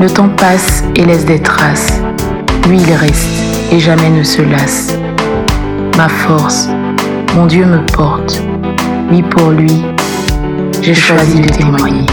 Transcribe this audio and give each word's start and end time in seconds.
Le 0.00 0.08
temps 0.08 0.34
passe 0.34 0.82
et 0.96 1.04
laisse 1.04 1.26
des 1.26 1.42
traces. 1.42 2.00
Lui, 2.66 2.78
il 2.80 2.92
reste 2.94 3.28
et 3.70 3.78
jamais 3.78 4.08
ne 4.08 4.22
se 4.22 4.40
lasse. 4.40 4.94
Ma 5.98 6.08
force, 6.08 6.68
mon 7.34 7.44
Dieu 7.44 7.66
me 7.66 7.84
porte. 7.92 8.40
Oui, 9.10 9.22
pour 9.22 9.50
lui, 9.50 9.82
j'ai 10.80 10.94
choisi 10.94 11.42
de 11.42 11.48
témoigner. 11.50 12.06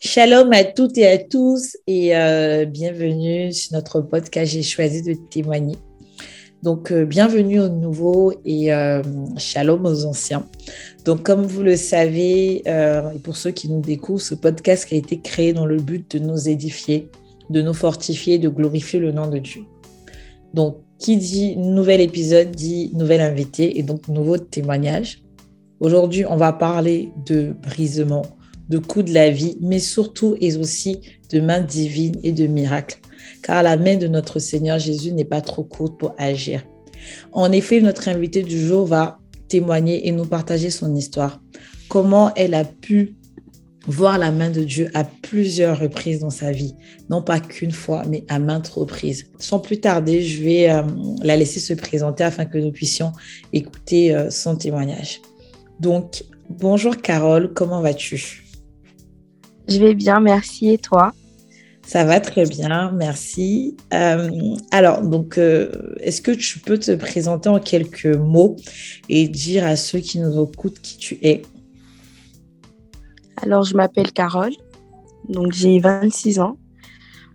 Shalom 0.00 0.52
à 0.52 0.64
toutes 0.64 0.98
et 0.98 1.06
à 1.06 1.18
tous 1.18 1.76
et 1.86 2.16
euh, 2.16 2.64
bienvenue 2.64 3.52
sur 3.52 3.74
notre 3.74 4.00
podcast 4.00 4.52
J'ai 4.52 4.64
choisi 4.64 5.04
de 5.04 5.14
témoigner. 5.30 5.76
Donc, 6.62 6.90
euh, 6.90 7.04
bienvenue 7.04 7.60
aux 7.60 7.68
nouveaux 7.68 8.32
et 8.44 8.72
euh, 8.72 9.02
shalom 9.36 9.84
aux 9.84 10.04
anciens. 10.04 10.46
Donc, 11.04 11.22
comme 11.22 11.42
vous 11.42 11.62
le 11.62 11.76
savez, 11.76 12.62
et 12.66 13.18
pour 13.22 13.36
ceux 13.36 13.50
qui 13.50 13.68
nous 13.68 13.80
découvrent, 13.80 14.22
ce 14.22 14.34
podcast 14.34 14.88
a 14.90 14.96
été 14.96 15.20
créé 15.20 15.52
dans 15.52 15.66
le 15.66 15.76
but 15.76 16.16
de 16.16 16.18
nous 16.18 16.48
édifier, 16.48 17.08
de 17.50 17.62
nous 17.62 17.74
fortifier, 17.74 18.38
de 18.38 18.48
glorifier 18.48 18.98
le 18.98 19.12
nom 19.12 19.28
de 19.28 19.38
Dieu. 19.38 19.62
Donc, 20.54 20.78
qui 20.98 21.16
dit 21.16 21.56
nouvel 21.56 22.00
épisode 22.00 22.50
dit 22.50 22.90
nouvel 22.94 23.20
invité 23.20 23.78
et 23.78 23.82
donc 23.82 24.08
nouveau 24.08 24.38
témoignage. 24.38 25.22
Aujourd'hui, 25.80 26.24
on 26.24 26.36
va 26.36 26.52
parler 26.52 27.12
de 27.26 27.54
brisement, 27.62 28.22
de 28.68 28.78
coups 28.78 29.04
de 29.04 29.14
la 29.14 29.30
vie, 29.30 29.58
mais 29.60 29.78
surtout 29.78 30.36
et 30.40 30.56
aussi 30.56 31.00
de 31.30 31.40
main 31.40 31.60
divine 31.60 32.16
et 32.22 32.32
de 32.32 32.46
miracles. 32.46 32.98
Car 33.46 33.62
la 33.62 33.76
main 33.76 33.96
de 33.96 34.08
notre 34.08 34.40
Seigneur 34.40 34.80
Jésus 34.80 35.12
n'est 35.12 35.24
pas 35.24 35.40
trop 35.40 35.62
courte 35.62 36.00
pour 36.00 36.16
agir. 36.18 36.64
En 37.30 37.52
effet, 37.52 37.80
notre 37.80 38.08
invité 38.08 38.42
du 38.42 38.58
jour 38.58 38.86
va 38.86 39.20
témoigner 39.46 40.08
et 40.08 40.10
nous 40.10 40.24
partager 40.24 40.68
son 40.70 40.96
histoire. 40.96 41.40
Comment 41.88 42.34
elle 42.34 42.54
a 42.54 42.64
pu 42.64 43.14
voir 43.86 44.18
la 44.18 44.32
main 44.32 44.50
de 44.50 44.64
Dieu 44.64 44.90
à 44.94 45.04
plusieurs 45.04 45.78
reprises 45.78 46.18
dans 46.18 46.30
sa 46.30 46.50
vie. 46.50 46.74
Non 47.08 47.22
pas 47.22 47.38
qu'une 47.38 47.70
fois, 47.70 48.02
mais 48.08 48.24
à 48.28 48.40
maintes 48.40 48.66
reprises. 48.66 49.30
Sans 49.38 49.60
plus 49.60 49.78
tarder, 49.78 50.22
je 50.22 50.42
vais 50.42 50.68
euh, 50.68 50.82
la 51.22 51.36
laisser 51.36 51.60
se 51.60 51.72
présenter 51.72 52.24
afin 52.24 52.46
que 52.46 52.58
nous 52.58 52.72
puissions 52.72 53.12
écouter 53.52 54.12
euh, 54.12 54.28
son 54.28 54.56
témoignage. 54.56 55.20
Donc, 55.78 56.24
bonjour 56.50 56.96
Carole, 56.96 57.52
comment 57.52 57.80
vas-tu? 57.80 58.44
Je 59.68 59.78
vais 59.78 59.94
bien, 59.94 60.18
merci. 60.18 60.70
Et 60.70 60.78
toi? 60.78 61.12
Ça 61.86 62.04
va 62.04 62.18
très 62.18 62.46
bien, 62.46 62.90
merci. 62.90 63.76
Euh, 63.94 64.28
alors, 64.72 65.02
donc, 65.02 65.38
euh, 65.38 65.70
est-ce 66.00 66.20
que 66.20 66.32
tu 66.32 66.58
peux 66.58 66.78
te 66.78 66.90
présenter 66.96 67.48
en 67.48 67.60
quelques 67.60 68.06
mots 68.06 68.56
et 69.08 69.28
dire 69.28 69.64
à 69.64 69.76
ceux 69.76 70.00
qui 70.00 70.18
nous 70.18 70.42
écoutent 70.42 70.80
qui 70.80 70.96
tu 70.96 71.16
es? 71.22 71.42
Alors, 73.40 73.62
je 73.62 73.76
m'appelle 73.76 74.10
Carole, 74.10 74.52
donc 75.28 75.52
j'ai 75.52 75.78
26 75.78 76.40
ans. 76.40 76.58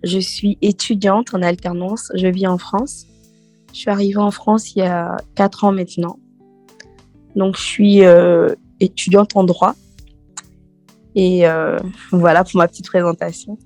Je 0.03 0.19
suis 0.19 0.57
étudiante 0.61 1.34
en 1.34 1.41
alternance. 1.41 2.11
Je 2.16 2.28
vis 2.28 2.45
en 2.45 2.57
France. 2.57 3.07
Je 3.72 3.78
suis 3.79 3.90
arrivée 3.90 4.17
en 4.17 4.31
France 4.31 4.75
il 4.75 4.79
y 4.79 4.85
a 4.85 5.16
4 5.35 5.63
ans 5.63 5.72
maintenant. 5.72 6.19
Donc, 7.38 7.56
je 7.56 7.63
suis 7.63 8.03
euh, 8.03 8.53
étudiante 8.81 9.34
en 9.38 9.45
droit 9.45 9.75
et 11.16 11.44
voilà 12.11 12.44
pour 12.44 12.57
ma 12.57 12.67
petite 12.67 12.88
présentation. 12.88 13.57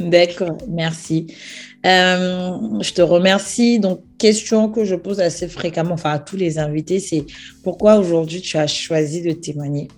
D'accord, 0.00 0.58
merci. 0.68 1.26
Euh, 1.84 2.80
je 2.80 2.92
te 2.92 3.02
remercie. 3.02 3.78
Donc, 3.78 4.00
question 4.18 4.68
que 4.68 4.84
je 4.84 4.94
pose 4.94 5.20
assez 5.20 5.48
fréquemment, 5.48 5.94
enfin 5.94 6.10
à 6.10 6.18
tous 6.18 6.36
les 6.36 6.58
invités, 6.58 7.00
c'est 7.00 7.24
pourquoi 7.62 7.96
aujourd'hui 7.96 8.40
tu 8.40 8.56
as 8.56 8.66
choisi 8.66 9.22
de 9.22 9.32
témoigner? 9.32 9.88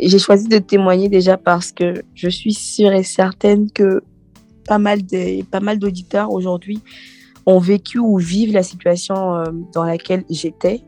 J'ai 0.00 0.18
choisi 0.18 0.48
de 0.48 0.58
témoigner 0.58 1.08
déjà 1.08 1.36
parce 1.36 1.72
que 1.72 2.02
je 2.14 2.28
suis 2.28 2.54
sûre 2.54 2.92
et 2.92 3.02
certaine 3.02 3.70
que 3.70 4.02
pas 4.66 4.78
mal 4.78 5.78
d'auditeurs 5.78 6.30
aujourd'hui 6.30 6.80
ont 7.46 7.58
vécu 7.58 7.98
ou 7.98 8.18
vivent 8.18 8.52
la 8.52 8.62
situation 8.62 9.34
euh, 9.34 9.46
dans 9.72 9.84
laquelle 9.84 10.24
j'étais, 10.28 10.84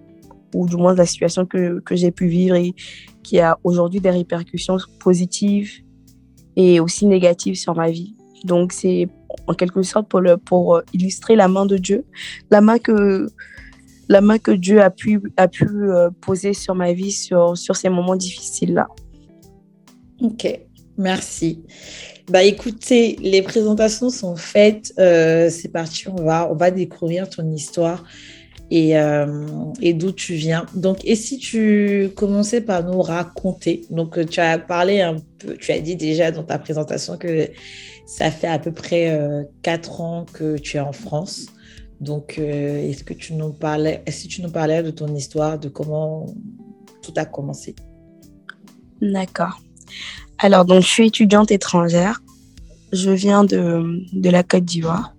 ou 0.55 0.69
du 0.69 0.77
moins 0.77 0.95
la 0.95 1.07
situation 1.07 1.47
que, 1.47 1.81
que 1.81 1.97
j'ai 1.97 2.11
pu 2.11 2.27
vivre 2.27 2.55
et 2.55 2.75
qui 3.23 3.41
a 3.41 3.59
aujourd'hui 3.65 4.01
des 4.01 4.11
répercussions 4.11 4.77
positives 5.01 5.83
et 6.61 6.81
aussi 6.81 7.07
négatives 7.07 7.55
sur 7.55 7.75
ma 7.75 7.91
vie. 7.91 8.15
Donc 8.45 8.73
c'est 8.73 9.09
en 9.47 9.55
quelque 9.55 9.83
sorte 9.83 10.09
pour, 10.09 10.23
pour 10.45 10.77
euh, 10.77 10.83
illustrer 10.93 11.37
la 11.37 11.49
main 11.49 11.67
de 11.67 11.77
Dieu, 11.77 12.05
la 12.51 12.61
main 12.61 12.79
que, 12.79 13.29
la 14.09 14.21
main 14.21 14.39
que 14.39 14.51
Dieu 14.51 14.83
a 14.83 14.91
pu, 14.91 15.23
a 15.37 15.49
pu 15.49 15.67
euh, 15.69 16.11
poser 16.21 16.53
sur 16.53 16.75
ma 16.75 16.93
vie 16.93 17.13
sur, 17.13 17.57
sur 17.57 17.77
ces 17.77 17.89
moments 17.89 18.17
difficiles-là. 18.17 18.89
Ok, 20.21 20.61
merci. 20.99 21.63
Bah 22.29 22.45
écoutez, 22.45 23.17
les 23.21 23.43
présentations 23.43 24.11
sont 24.11 24.37
faites. 24.37 24.93
Euh, 24.99 25.51
c'est 25.51 25.69
parti, 25.69 26.09
on 26.09 26.23
va, 26.23 26.51
on 26.51 26.55
va 26.55 26.71
découvrir 26.71 27.29
ton 27.29 27.51
histoire 27.51 28.05
et, 28.71 28.97
euh, 28.97 29.45
et 29.81 29.93
d'où 29.93 30.13
tu 30.13 30.35
viens. 30.35 30.67
Donc, 30.75 31.05
et 31.05 31.17
si 31.17 31.39
tu 31.39 32.11
commençais 32.15 32.61
par 32.61 32.85
nous 32.85 33.03
raconter, 33.03 33.83
donc 33.91 34.25
tu 34.29 34.41
as 34.41 34.59
parlé 34.59 35.01
un 35.01 35.17
peu, 35.39 35.57
tu 35.57 35.73
as 35.73 35.81
dit 35.81 35.97
déjà 35.97 36.31
dans 36.31 36.45
ta 36.45 36.59
présentation 36.59 37.17
que 37.17 37.49
ça 38.07 38.31
fait 38.31 38.47
à 38.49 38.59
peu 38.59 38.73
près 38.73 39.11
euh, 39.11 39.43
ans 39.99 40.25
que 40.33 40.57
tu 40.59 40.77
es 40.77 40.81
en 40.81 40.93
France. 40.93 41.47
Donc, 42.01 42.37
euh, 42.39 42.89
est-ce 42.89 43.05
que 43.05 43.13
tu 43.13 43.35
nous 43.35 43.53
parlais, 43.53 44.03
est-ce 44.07 44.25
que 44.25 44.29
tu 44.29 44.43
nous 44.43 44.51
parlais 44.51 44.83
de 44.83 44.91
ton 44.91 45.15
histoire, 45.15 45.59
de 45.59 45.69
comment 45.69 46.27
tout 47.03 47.13
a 47.17 47.27
commencé? 47.27 47.75
D'accord. 49.03 49.61
Alors, 50.39 50.65
donc, 50.65 50.83
je 50.83 50.87
suis 50.87 51.07
étudiante 51.07 51.51
étrangère. 51.51 52.23
Je 52.93 53.11
viens 53.11 53.45
de, 53.45 54.03
de 54.13 54.31
la 54.31 54.43
Côte 54.43 54.65
d'Ivoire. 54.65 55.15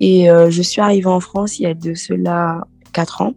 Et 0.00 0.30
euh, 0.30 0.50
je 0.50 0.62
suis 0.62 0.80
arrivée 0.80 1.06
en 1.06 1.20
France 1.20 1.58
il 1.58 1.64
y 1.64 1.66
a 1.66 1.74
de 1.74 1.94
cela 1.94 2.66
quatre 2.92 3.20
ans. 3.22 3.34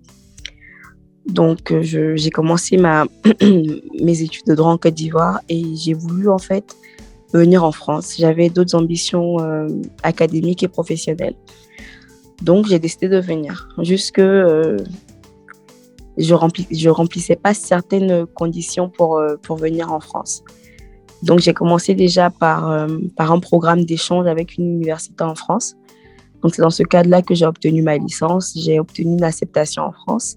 Donc, 1.28 1.72
euh, 1.72 1.82
j'ai 2.16 2.30
commencé 2.32 2.78
mes 2.78 4.22
études 4.22 4.46
de 4.48 4.56
droit 4.56 4.72
en 4.72 4.78
Côte 4.78 4.94
d'Ivoire 4.94 5.42
et 5.50 5.64
j'ai 5.76 5.94
voulu 5.94 6.30
en 6.30 6.38
fait 6.38 6.76
venir 7.34 7.64
en 7.64 7.72
France. 7.72 8.16
J'avais 8.18 8.50
d'autres 8.50 8.76
ambitions 8.76 9.40
euh, 9.40 9.68
académiques 10.04 10.64
et 10.64 10.68
professionnelles. 10.68 11.36
Donc, 12.42 12.68
j'ai 12.68 12.80
décidé 12.80 13.08
de 13.08 13.20
venir. 13.20 13.70
Jusque 13.84 14.20
je 14.20 14.76
ne 16.18 16.90
remplissais 16.90 17.36
pas 17.36 17.54
certaines 17.54 18.26
conditions 18.26 18.90
pour, 18.90 19.22
pour 19.44 19.58
venir 19.58 19.94
en 19.94 20.00
France. 20.00 20.44
Donc, 21.22 21.40
j'ai 21.40 21.54
commencé 21.54 21.94
déjà 21.94 22.32
par, 22.32 22.88
par 23.16 23.32
un 23.32 23.40
programme 23.40 23.86
d'échange 23.86 24.26
avec 24.26 24.58
une 24.58 24.66
université 24.66 25.24
en 25.24 25.36
France. 25.36 25.76
Donc, 26.42 26.56
c'est 26.56 26.62
dans 26.62 26.70
ce 26.70 26.84
cadre-là 26.84 27.22
que 27.22 27.36
j'ai 27.36 27.46
obtenu 27.46 27.82
ma 27.82 27.98
licence. 27.98 28.58
J'ai 28.58 28.80
obtenu 28.80 29.14
une 29.14 29.24
acceptation 29.24 29.84
en 29.84 29.92
France. 29.92 30.36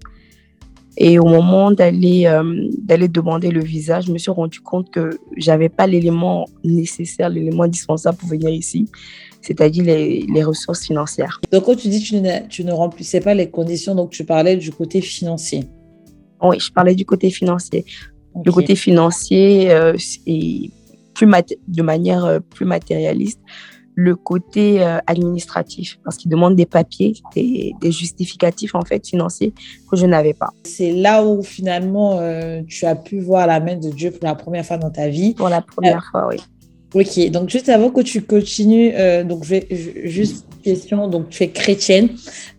Et 0.96 1.18
au 1.18 1.24
moment 1.24 1.72
d'aller 1.72 2.26
euh, 2.26 2.68
d'aller 2.78 3.08
demander 3.08 3.50
le 3.50 3.62
visa, 3.64 4.00
je 4.00 4.12
me 4.12 4.18
suis 4.18 4.30
rendu 4.30 4.60
compte 4.60 4.92
que 4.92 5.18
j'avais 5.36 5.68
pas 5.68 5.88
l'élément 5.88 6.46
nécessaire, 6.62 7.28
l'élément 7.28 7.64
indispensable 7.64 8.16
pour 8.16 8.28
venir 8.28 8.50
ici, 8.50 8.88
c'est-à-dire 9.42 9.84
les, 9.84 10.24
les, 10.32 10.44
ressources 10.44 10.84
financières. 10.84 11.40
Donc, 11.50 11.64
quand 11.64 11.74
tu 11.74 11.88
dis 11.88 12.00
que 12.00 12.06
tu 12.06 12.20
ne, 12.20 12.46
tu 12.48 12.64
ne 12.64 12.70
remplissais 12.70 13.20
pas 13.20 13.34
les 13.34 13.50
conditions, 13.50 13.96
donc 13.96 14.10
tu 14.10 14.24
parlais 14.24 14.56
du 14.56 14.70
côté 14.70 15.00
financier. 15.00 15.64
Oui, 16.40 16.60
je 16.60 16.70
parlais 16.70 16.94
du 16.94 17.04
côté 17.04 17.30
financier. 17.30 17.84
Le 18.44 18.52
côté 18.52 18.76
financier 18.76 19.72
euh, 19.72 19.96
et 20.26 20.70
plus 21.14 21.28
de 21.68 21.82
manière 21.82 22.24
euh, 22.24 22.40
plus 22.40 22.66
matérialiste, 22.66 23.40
le 23.94 24.16
côté 24.16 24.82
euh, 24.82 24.98
administratif, 25.06 25.98
parce 26.04 26.16
qu'il 26.16 26.30
demande 26.30 26.56
des 26.56 26.66
papiers, 26.66 27.14
des, 27.34 27.74
justificatifs 27.84 28.74
en 28.74 28.82
fait 28.82 29.06
financiers 29.06 29.52
que 29.90 29.96
je 29.96 30.06
n'avais 30.06 30.34
pas. 30.34 30.50
C'est 30.64 30.92
là 30.92 31.24
où 31.24 31.42
finalement 31.42 32.18
euh, 32.20 32.62
tu 32.66 32.86
as 32.86 32.96
pu 32.96 33.20
voir 33.20 33.46
la 33.46 33.60
main 33.60 33.76
de 33.76 33.90
Dieu 33.90 34.10
pour 34.10 34.24
la 34.24 34.34
première 34.34 34.66
fois 34.66 34.78
dans 34.78 34.90
ta 34.90 35.08
vie. 35.08 35.34
Pour 35.34 35.48
la 35.48 35.62
première 35.62 35.98
euh, 35.98 36.10
fois, 36.10 36.28
oui. 36.28 36.36
Ok, 36.94 37.30
donc 37.30 37.50
juste 37.50 37.68
avant 37.68 37.90
que 37.90 38.02
tu 38.02 38.22
continues, 38.22 38.92
donc 39.24 39.42
je 39.42 39.50
vais 39.50 39.66
juste 40.04 40.46
question, 40.62 41.08
donc 41.08 41.28
tu 41.28 41.42
es 41.42 41.48
chrétienne, 41.48 42.10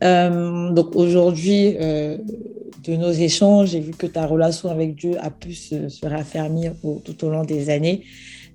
donc 0.01 0.93
aujourd'hui 0.93 1.73
de 1.77 2.95
nos 2.97 3.11
échanges, 3.11 3.69
j'ai 3.69 3.79
vu 3.79 3.93
que 3.93 4.07
ta 4.07 4.25
relation 4.25 4.69
avec 4.69 4.95
Dieu 4.95 5.13
a 5.21 5.29
pu 5.29 5.53
se, 5.53 5.87
se 5.87 6.05
raffermir 6.05 6.73
tout 7.05 7.25
au 7.25 7.29
long 7.29 7.45
des 7.45 7.69
années. 7.69 8.03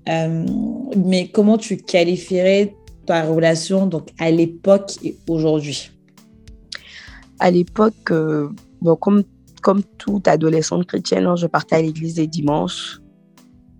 Euh, 0.08 0.46
mais 0.96 1.28
comment 1.28 1.58
tu 1.58 1.76
qualifierais 1.76 2.74
ta 3.06 3.22
relation 3.22 3.86
donc, 3.86 4.08
à 4.18 4.30
l'époque 4.30 4.92
et 5.02 5.16
aujourd'hui? 5.28 5.90
À 7.38 7.50
l'époque, 7.50 8.10
euh, 8.10 8.48
bon, 8.80 8.96
comme, 8.96 9.22
comme 9.62 9.82
toute 9.98 10.28
adolescente 10.28 10.86
chrétienne, 10.86 11.26
hein, 11.26 11.36
je 11.36 11.46
partais 11.46 11.76
à 11.76 11.82
l'église 11.82 12.16
les 12.16 12.26
dimanches 12.26 13.00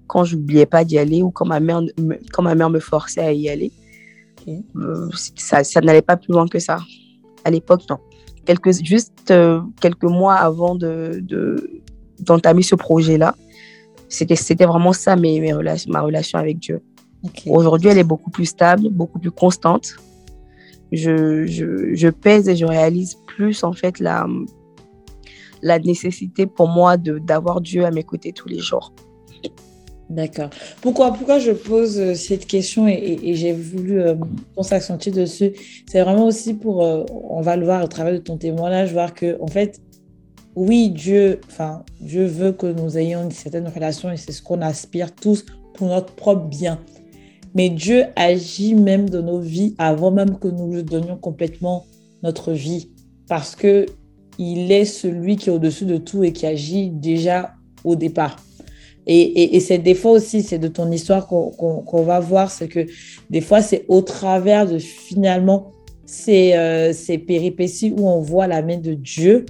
quand 0.06 0.24
je 0.24 0.36
n'oubliais 0.36 0.66
pas 0.66 0.84
d'y 0.84 0.98
aller 0.98 1.22
ou 1.22 1.30
quand 1.30 1.46
ma, 1.46 1.60
mère, 1.60 1.82
me, 1.98 2.16
quand 2.32 2.42
ma 2.42 2.54
mère 2.54 2.70
me 2.70 2.80
forçait 2.80 3.20
à 3.20 3.32
y 3.32 3.48
aller. 3.48 3.72
Euh, 4.76 5.08
ça, 5.36 5.62
ça 5.62 5.80
n'allait 5.80 6.02
pas 6.02 6.16
plus 6.16 6.32
loin 6.32 6.48
que 6.48 6.58
ça. 6.58 6.78
À 7.44 7.50
l'époque, 7.50 7.82
non. 7.88 7.98
Quelques, 8.44 8.82
juste 8.82 9.32
quelques 9.80 10.02
mois 10.02 10.34
avant 10.34 10.74
de, 10.74 11.22
d'entamer 12.18 12.62
ce 12.62 12.74
projet-là, 12.74 13.36
c'était, 14.10 14.36
c'était 14.36 14.66
vraiment 14.66 14.92
ça 14.92 15.16
mes, 15.16 15.40
mes 15.40 15.54
relations, 15.54 15.90
ma 15.90 16.02
relation 16.02 16.38
avec 16.38 16.58
Dieu. 16.58 16.82
Aujourd'hui, 17.46 17.88
elle 17.88 17.98
est 17.98 18.04
beaucoup 18.04 18.30
plus 18.30 18.46
stable, 18.46 18.88
beaucoup 18.90 19.18
plus 19.18 19.30
constante. 19.30 19.94
Je, 20.92 21.46
je, 21.46 21.94
je, 21.94 22.08
pèse 22.08 22.48
et 22.48 22.56
je 22.56 22.66
réalise 22.66 23.16
plus 23.26 23.62
en 23.62 23.72
fait 23.72 24.00
la, 24.00 24.26
la 25.62 25.78
nécessité 25.78 26.46
pour 26.46 26.68
moi 26.68 26.96
de, 26.96 27.18
d'avoir 27.18 27.60
Dieu 27.60 27.84
à 27.84 27.90
mes 27.92 28.02
côtés 28.02 28.32
tous 28.32 28.48
les 28.48 28.58
jours. 28.58 28.92
D'accord. 30.10 30.50
Pourquoi, 30.80 31.12
pourquoi 31.12 31.38
je 31.38 31.52
pose 31.52 32.00
euh, 32.00 32.14
cette 32.14 32.46
question 32.46 32.88
et, 32.88 33.20
et, 33.22 33.34
j'ai 33.36 33.52
voulu 33.52 34.00
euh, 34.00 34.16
qu'on 34.56 34.64
s'accentue 34.64 35.10
dessus? 35.10 35.52
C'est 35.88 36.02
vraiment 36.02 36.26
aussi 36.26 36.54
pour, 36.54 36.82
euh, 36.82 37.04
on 37.12 37.40
va 37.40 37.56
le 37.56 37.64
voir 37.64 37.84
au 37.84 37.86
travers 37.86 38.14
de 38.14 38.18
ton 38.18 38.36
témoignage, 38.36 38.92
voir 38.92 39.14
que 39.14 39.40
en 39.40 39.46
fait, 39.46 39.80
oui, 40.56 40.90
Dieu, 40.90 41.40
enfin, 41.46 41.84
Dieu 42.00 42.26
veut 42.26 42.52
que 42.52 42.66
nous 42.66 42.98
ayons 42.98 43.22
une 43.22 43.30
certaine 43.30 43.68
relation 43.68 44.10
et 44.10 44.16
c'est 44.16 44.32
ce 44.32 44.42
qu'on 44.42 44.60
aspire 44.62 45.14
tous 45.14 45.46
pour 45.74 45.88
notre 45.88 46.12
propre 46.14 46.46
bien. 46.46 46.78
Mais 47.54 47.68
Dieu 47.68 48.04
agit 48.16 48.74
même 48.74 49.08
dans 49.08 49.22
nos 49.22 49.40
vies 49.40 49.74
avant 49.78 50.10
même 50.10 50.38
que 50.38 50.48
nous 50.48 50.72
lui 50.72 50.82
donnions 50.82 51.16
complètement 51.16 51.84
notre 52.22 52.52
vie 52.52 52.90
parce 53.28 53.56
que 53.56 53.86
il 54.38 54.72
est 54.72 54.84
celui 54.84 55.36
qui 55.36 55.50
est 55.50 55.52
au-dessus 55.52 55.84
de 55.84 55.98
tout 55.98 56.24
et 56.24 56.32
qui 56.32 56.46
agit 56.46 56.90
déjà 56.90 57.52
au 57.84 57.94
départ. 57.94 58.36
Et, 59.06 59.56
et, 59.56 59.60
c'est 59.60 59.78
des 59.78 59.94
fois 59.94 60.12
aussi, 60.12 60.42
c'est 60.42 60.58
de 60.58 60.68
ton 60.68 60.90
histoire 60.92 61.26
qu'on 61.26 61.82
qu 61.82 62.04
va 62.04 62.20
voir, 62.20 62.50
c'est 62.50 62.68
que 62.68 62.86
des 63.28 63.40
fois, 63.40 63.60
c'est 63.60 63.84
au 63.88 64.02
travers 64.02 64.66
de 64.66 64.78
finalement 64.78 65.72
ces, 66.04 66.54
euh, 66.54 66.92
ces 66.92 67.18
péripéties 67.18 67.92
où 67.96 68.06
on 68.06 68.20
voit 68.20 68.46
la 68.46 68.62
main 68.62 68.76
de 68.76 68.94
Dieu 68.94 69.46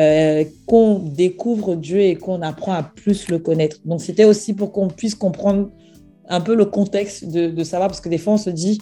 euh, 0.00 0.44
qu'on 0.66 0.98
découvre 0.98 1.74
Dieu 1.76 2.00
et 2.00 2.16
qu'on 2.16 2.42
apprend 2.42 2.72
à 2.72 2.82
plus 2.82 3.28
le 3.28 3.38
connaître. 3.38 3.78
Donc, 3.84 4.00
c'était 4.00 4.24
aussi 4.24 4.54
pour 4.54 4.72
qu'on 4.72 4.88
puisse 4.88 5.14
comprendre 5.14 5.70
un 6.28 6.40
peu 6.40 6.54
le 6.54 6.64
contexte 6.64 7.26
de, 7.26 7.48
de, 7.48 7.64
savoir, 7.64 7.88
parce 7.88 8.00
que 8.00 8.08
des 8.08 8.18
fois, 8.18 8.34
on 8.34 8.38
se 8.38 8.50
dit, 8.50 8.80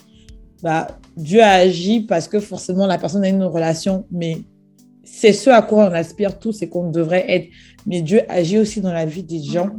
bah, 0.63 0.87
Dieu 1.17 1.41
a 1.41 1.51
agi 1.51 2.01
parce 2.01 2.27
que 2.27 2.39
forcément 2.39 2.85
la 2.85 2.97
personne 2.97 3.23
a 3.23 3.29
une 3.29 3.43
relation, 3.43 4.05
mais 4.11 4.37
c'est 5.03 5.33
ce 5.33 5.49
à 5.49 5.61
quoi 5.61 5.89
on 5.89 5.93
aspire 5.93 6.39
tous 6.39 6.61
et 6.61 6.69
qu'on 6.69 6.91
devrait 6.91 7.25
être. 7.27 7.47
Mais 7.85 8.01
Dieu 8.01 8.21
agit 8.29 8.59
aussi 8.59 8.79
dans 8.79 8.93
la 8.93 9.05
vie 9.05 9.23
des 9.23 9.41
gens 9.41 9.71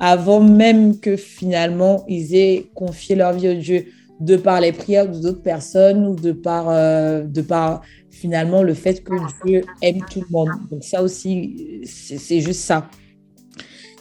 avant 0.00 0.40
même 0.40 0.98
que 0.98 1.16
finalement 1.16 2.04
ils 2.08 2.34
aient 2.34 2.70
confié 2.74 3.14
leur 3.14 3.34
vie 3.34 3.50
au 3.50 3.54
Dieu 3.54 3.86
de 4.18 4.36
par 4.36 4.60
les 4.60 4.72
prières 4.72 5.08
d'autres 5.08 5.42
personnes 5.42 6.06
ou 6.06 6.14
de 6.14 6.32
par, 6.32 6.68
euh, 6.68 7.22
de 7.22 7.42
par 7.42 7.82
finalement 8.10 8.62
le 8.62 8.74
fait 8.74 9.02
que 9.02 9.14
Dieu 9.44 9.62
aime 9.82 10.00
tout 10.10 10.20
le 10.20 10.26
monde. 10.30 10.50
Donc 10.70 10.84
ça 10.84 11.02
aussi, 11.02 11.82
c'est 11.84 12.40
juste 12.40 12.60
ça. 12.60 12.88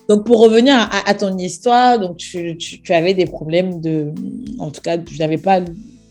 Donc 0.08 0.26
pour 0.26 0.42
revenir 0.42 0.76
à, 1.06 1.14
ton 1.14 1.38
histoire, 1.38 2.00
donc 2.00 2.18
tu, 2.18 2.58
avais 2.90 3.14
des 3.14 3.26
problèmes 3.26 3.80
de, 3.80 4.12
en 4.58 4.72
tout 4.72 4.82
cas, 4.82 4.98
tu 4.98 5.20
n'avais 5.20 5.38
pas 5.38 5.62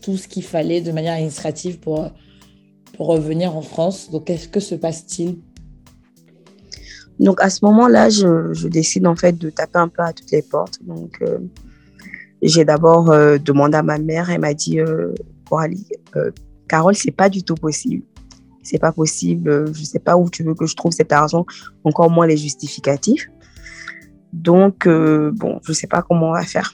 tout 0.01 0.15
ce 0.15 0.27
qu'il 0.27 0.43
fallait 0.43 0.79
de 0.79 0.91
manière 0.93 1.13
administrative 1.13 1.79
pour, 1.79 2.09
pour 2.95 3.07
revenir 3.07 3.57
en 3.57 3.61
France. 3.61 4.09
Donc 4.09 4.25
qu'est-ce 4.25 4.47
que 4.47 4.61
se 4.61 4.75
passe-t-il? 4.75 5.39
Donc 7.19 7.41
à 7.41 7.49
ce 7.49 7.65
moment-là, 7.65 8.09
je, 8.09 8.53
je, 8.53 8.69
décide 8.69 9.05
en 9.05 9.17
fait 9.17 9.37
de 9.37 9.49
taper 9.49 9.79
un 9.79 9.89
peu 9.89 10.01
à 10.01 10.13
toutes 10.13 10.31
les 10.31 10.43
portes. 10.43 10.79
Donc 10.85 11.17
euh, 11.21 11.39
j'ai 12.41 12.65
d'abord 12.65 13.11
euh, 13.11 13.37
demandé 13.37 13.77
à 13.77 13.83
ma 13.83 13.97
mère, 13.97 14.29
elle 14.29 14.41
m'a 14.41 14.53
dit, 14.53 14.79
euh, 14.79 15.13
Coralie, 15.49 15.87
euh, 16.15 16.31
Carole, 16.69 16.95
c'est 16.95 17.11
pas 17.11 17.29
du 17.29 17.43
tout 17.43 17.55
possible. 17.55 18.03
C'est 18.63 18.79
pas 18.79 18.93
possible. 18.93 19.73
Je 19.73 19.83
sais 19.83 19.99
pas 19.99 20.15
où 20.15 20.29
tu 20.29 20.43
veux 20.43 20.53
que 20.53 20.65
je 20.65 20.75
trouve 20.75 20.93
cet 20.93 21.11
argent, 21.11 21.45
encore 21.83 22.09
moins 22.09 22.27
les 22.27 22.37
justificatifs. 22.37 23.29
Donc, 24.31 24.85
euh, 24.85 25.31
bon, 25.33 25.59
je 25.63 25.73
sais 25.73 25.87
pas 25.87 26.01
comment 26.01 26.29
on 26.29 26.33
va 26.33 26.43
faire. 26.43 26.73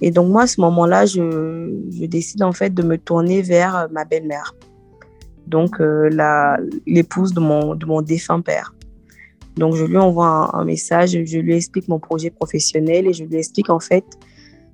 Et 0.00 0.10
donc, 0.10 0.30
moi, 0.30 0.42
à 0.42 0.46
ce 0.46 0.60
moment-là, 0.60 1.06
je, 1.06 2.06
décide 2.06 2.42
en 2.42 2.52
fait 2.52 2.74
de 2.74 2.82
me 2.82 2.98
tourner 2.98 3.40
vers 3.40 3.88
ma 3.92 4.04
belle-mère. 4.04 4.54
Donc, 5.46 5.80
euh, 5.80 6.10
l'épouse 6.86 7.32
de 7.32 7.40
mon, 7.40 7.74
de 7.74 7.86
mon 7.86 8.02
défunt 8.02 8.40
père. 8.40 8.74
Donc, 9.56 9.76
je 9.76 9.84
lui 9.84 9.98
envoie 9.98 10.26
un, 10.26 10.60
un, 10.60 10.64
message, 10.64 11.10
je 11.24 11.38
lui 11.38 11.54
explique 11.54 11.86
mon 11.86 12.00
projet 12.00 12.30
professionnel 12.30 13.06
et 13.06 13.12
je 13.12 13.22
lui 13.22 13.36
explique 13.36 13.70
en 13.70 13.78
fait 13.78 14.04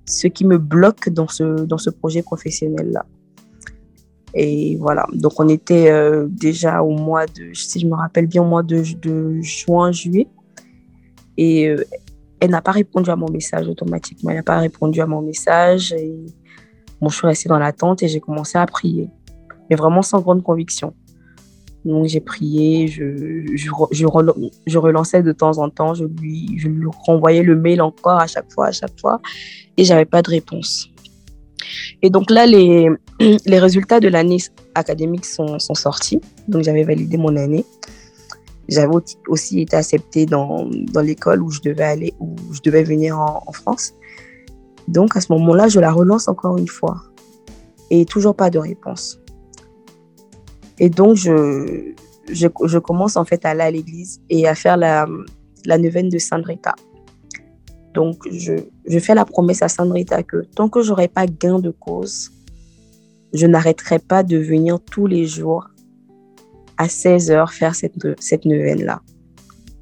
ce 0.07 0.27
qui 0.27 0.47
me 0.47 0.57
bloque 0.57 1.11
dans 1.11 1.29
ce, 1.29 1.65
dans 1.65 1.79
ce 1.79 1.91
projet 1.91 2.23
professionnel-là. 2.23 3.05
Et 4.35 4.77
voilà, 4.77 5.07
donc 5.13 5.41
on 5.41 5.49
était 5.49 5.91
euh, 5.91 6.27
déjà 6.31 6.83
au 6.83 6.91
mois 6.91 7.27
de, 7.27 7.53
si 7.53 7.81
je 7.81 7.87
me 7.87 7.95
rappelle 7.95 8.27
bien, 8.27 8.43
au 8.43 8.47
mois 8.47 8.63
de, 8.63 8.83
juin, 9.43 9.91
juillet. 9.93 10.29
Et 11.37 11.69
euh, 11.69 11.85
elle 12.39 12.51
n'a 12.51 12.63
pas 12.63 12.73
répondu 12.73 13.11
à 13.11 13.17
mon 13.17 13.31
message 13.31 13.67
automatiquement. 13.69 14.31
Elle 14.31 14.37
n'a 14.37 14.43
pas 14.43 14.59
répondu 14.59 15.01
à 15.01 15.07
mon 15.07 15.21
message. 15.21 15.93
Et 15.93 16.15
bon, 17.01 17.09
je 17.09 17.17
suis 17.17 17.27
restée 17.27 17.49
dans 17.49 17.59
l'attente 17.59 18.03
et 18.03 18.09
j'ai 18.09 18.21
commencé 18.21 18.57
à 18.57 18.67
prier. 18.67 19.11
Mais 19.69 19.77
vraiment 19.77 20.03
sans 20.03 20.21
grande 20.21 20.43
conviction. 20.43 20.95
Donc 21.85 22.07
j'ai 22.07 22.21
prié, 22.21 22.89
je, 22.89 23.17
je, 23.57 23.71
je, 23.91 24.07
je, 24.67 24.79
relançais 24.79 25.23
de 25.23 25.33
temps 25.33 25.57
en 25.59 25.71
temps, 25.71 25.95
je 25.95 26.05
lui, 26.05 26.59
je 26.59 26.69
lui 26.69 26.87
renvoyais 27.07 27.43
le 27.43 27.57
mail 27.57 27.81
encore 27.81 28.21
à 28.21 28.27
chaque 28.27 28.53
fois, 28.53 28.67
à 28.67 28.73
chaque 28.73 29.01
fois, 29.01 29.19
et 29.79 29.85
j'avais 29.85 30.05
pas 30.05 30.21
de 30.21 30.29
réponse. 30.29 30.91
Et 32.03 32.11
donc 32.11 32.31
là, 32.31 32.47
les, 32.47 32.89
les 33.47 33.59
résultats 33.59 34.01
de 34.01 34.09
l'année 34.09 34.39
académique 34.75 35.25
sont, 35.25 35.59
sortis. 35.59 36.21
Donc 36.49 36.63
j'avais 36.63 36.85
validé 36.85 37.17
mon 37.17 37.37
année. 37.37 37.65
J'avais 38.69 38.95
aussi 39.27 39.63
été 39.63 39.77
acceptée 39.77 40.27
dans, 40.27 40.69
dans 40.93 41.01
l'école 41.01 41.43
où 41.43 41.51
je 41.51 41.61
devais 41.61 41.85
aller, 41.85 42.15
où 42.21 42.37
je 42.53 42.61
devais 42.61 42.85
venir 42.85 43.19
en, 43.19 43.53
France. 43.53 43.95
Donc 44.87 45.17
à 45.17 45.21
ce 45.21 45.33
moment-là, 45.33 45.69
je 45.69 45.81
la 45.81 45.91
relance 45.91 46.29
encore 46.29 46.57
une 46.57 46.69
fois. 46.69 47.03
Et 47.91 48.05
toujours 48.05 48.37
pas 48.37 48.51
de 48.51 48.59
réponse. 48.59 49.19
Et 50.79 50.89
donc, 50.89 51.17
je, 51.17 51.93
je, 52.31 52.79
commence 52.79 53.17
en 53.17 53.25
fait 53.25 53.45
à 53.45 53.51
aller 53.51 53.63
à 53.63 53.71
l'église 53.71 54.23
et 54.31 54.47
à 54.47 54.55
faire 54.55 54.77
la, 54.77 55.07
la 55.67 55.77
neuvaine 55.77 56.09
de 56.09 56.19
Sainte 56.19 56.47
Rita. 56.47 56.75
Donc, 57.95 58.19
je, 58.31 58.53
je 58.87 58.99
fais 58.99 59.15
la 59.15 59.25
promesse 59.25 59.63
à 59.63 59.69
Sainte 59.69 59.93
Rita 59.93 60.23
que 60.23 60.45
tant 60.55 60.69
que 60.69 60.83
j'aurai 60.83 61.09
pas 61.09 61.27
gain 61.27 61.59
de 61.59 61.71
cause, 61.71 62.31
je 63.33 63.47
n'arrêterai 63.47 63.99
pas 63.99 64.23
de 64.23 64.37
venir 64.37 64.79
tous 64.81 65.07
les 65.07 65.27
jours 65.27 65.69
à 66.77 66.89
16 66.89 67.31
heures 67.31 67.53
faire 67.53 67.75
cette, 67.75 68.21
cette 68.21 68.45
neuvaine-là. 68.45 69.01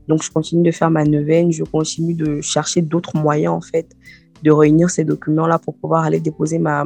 Donc, 0.08 0.22
je 0.22 0.30
continue 0.30 0.62
de 0.62 0.70
faire 0.70 0.90
ma 0.90 1.04
neuvaine, 1.04 1.52
je 1.52 1.64
continue 1.64 2.14
de 2.14 2.40
chercher 2.40 2.80
d'autres 2.80 3.16
moyens 3.16 3.52
en 3.52 3.60
fait 3.60 3.94
de 4.42 4.50
réunir 4.50 4.90
ces 4.90 5.04
documents-là 5.04 5.58
pour 5.58 5.76
pouvoir 5.76 6.04
aller 6.04 6.20
déposer 6.20 6.58
ma, 6.58 6.84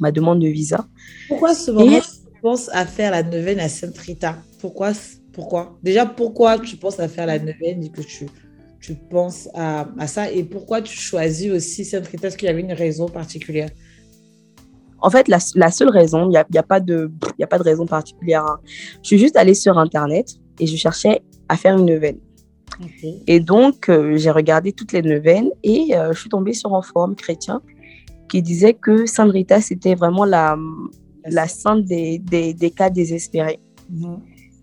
ma 0.00 0.12
demande 0.12 0.40
de 0.40 0.48
visa. 0.48 0.86
Pourquoi 1.28 1.54
ce 1.54 1.70
moment 1.70 1.98
et, 1.98 2.00
penses 2.42 2.70
à 2.72 2.86
faire 2.86 3.10
la 3.10 3.22
neuvaine 3.22 3.60
à 3.60 3.68
Sainte 3.68 3.98
Rita 3.98 4.36
Pourquoi 4.60 4.92
Pourquoi? 5.32 5.78
Déjà, 5.82 6.06
pourquoi 6.06 6.58
tu 6.58 6.76
penses 6.76 7.00
à 7.00 7.08
faire 7.08 7.26
la 7.26 7.38
neuvaine 7.38 7.84
et 7.84 7.90
que 7.90 8.02
tu, 8.02 8.26
tu 8.80 8.94
penses 8.94 9.48
à, 9.54 9.88
à, 9.98 10.06
ça 10.06 10.30
Et 10.30 10.42
pourquoi 10.42 10.80
tu 10.80 10.96
choisis 10.96 11.50
aussi 11.50 11.84
Sainte 11.84 12.06
Rita 12.06 12.28
Est-ce 12.28 12.36
qu'il 12.36 12.46
y 12.46 12.50
avait 12.50 12.62
une 12.62 12.72
raison 12.72 13.08
particulière? 13.08 13.68
En 15.02 15.10
fait, 15.10 15.28
la, 15.28 15.38
la 15.54 15.70
seule 15.70 15.90
raison, 15.90 16.24
il 16.26 16.30
n'y 16.30 16.36
a, 16.36 16.46
y 16.52 16.58
a, 16.58 16.62
pas 16.62 16.80
de, 16.80 17.10
y 17.38 17.44
a 17.44 17.46
pas 17.46 17.58
de 17.58 17.62
raison 17.62 17.86
particulière. 17.86 18.44
Hein. 18.44 18.58
Je 19.02 19.08
suis 19.08 19.18
juste 19.18 19.36
allée 19.36 19.54
sur 19.54 19.78
Internet 19.78 20.34
et 20.58 20.66
je 20.66 20.76
cherchais 20.76 21.22
à 21.48 21.56
faire 21.56 21.76
une 21.76 21.86
neuvaine. 21.86 22.18
Okay. 22.82 23.22
Et 23.26 23.40
donc, 23.40 23.88
euh, 23.88 24.16
j'ai 24.16 24.30
regardé 24.30 24.72
toutes 24.72 24.92
les 24.92 25.02
neuvaines 25.02 25.50
et 25.62 25.96
euh, 25.96 26.12
je 26.12 26.20
suis 26.20 26.30
tombée 26.30 26.52
sur 26.52 26.74
un 26.74 26.82
forum 26.82 27.14
chrétien 27.14 27.60
qui 28.28 28.42
disait 28.42 28.74
que 28.74 29.06
Sainte 29.06 29.32
Rita, 29.32 29.60
c'était 29.60 29.94
vraiment 29.94 30.24
la, 30.24 30.56
la 31.24 31.48
sainte 31.48 31.84
des, 31.84 32.18
des, 32.18 32.54
des 32.54 32.70
cas 32.70 32.88
désespérés. 32.88 33.58
Mmh. 33.90 34.14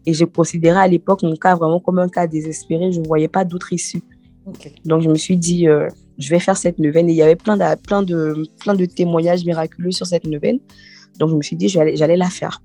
Et 0.07 0.13
je 0.13 0.23
considérais 0.23 0.79
à 0.79 0.87
l'époque 0.87 1.21
mon 1.21 1.35
cas 1.35 1.53
vraiment 1.55 1.81
comme 1.81 1.99
un 1.99 2.07
cas 2.07 2.27
désespéré. 2.27 2.93
Je 2.93 3.01
ne 3.01 3.05
voyais 3.05 3.27
pas 3.27 3.43
d'autre 3.43 3.73
issue. 3.73 4.01
Okay. 4.45 4.73
Donc, 4.85 5.01
je 5.01 5.09
me 5.09 5.15
suis 5.15 5.35
dit, 5.35 5.67
euh, 5.67 5.89
je 6.17 6.29
vais 6.29 6.39
faire 6.39 6.55
cette 6.55 6.79
neuvaine. 6.79 7.09
Et 7.09 7.11
il 7.11 7.17
y 7.17 7.21
avait 7.21 7.35
plein 7.35 7.57
de, 7.57 7.81
plein, 7.81 8.03
de, 8.03 8.47
plein 8.61 8.73
de 8.73 8.85
témoignages 8.85 9.43
miraculeux 9.43 9.91
sur 9.91 10.07
cette 10.07 10.25
neuvaine. 10.25 10.59
Donc, 11.19 11.31
je 11.31 11.35
me 11.35 11.41
suis 11.41 11.57
dit, 11.57 11.67
j'allais 11.67 12.15
la 12.15 12.29
faire. 12.29 12.61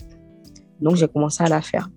Donc, 0.81 0.95
j'ai 0.95 1.09
commencé 1.09 1.43
à 1.43 1.49
la 1.49 1.61
faire. 1.61 1.91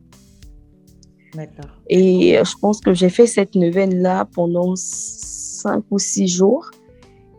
Et 1.89 2.39
je 2.43 2.57
pense 2.59 2.81
que 2.81 2.95
j'ai 2.95 3.09
fait 3.09 3.27
cette 3.27 3.53
neuvaine-là 3.53 4.27
pendant 4.33 4.73
cinq 4.75 5.83
ou 5.91 5.99
six 5.99 6.27
jours. 6.27 6.71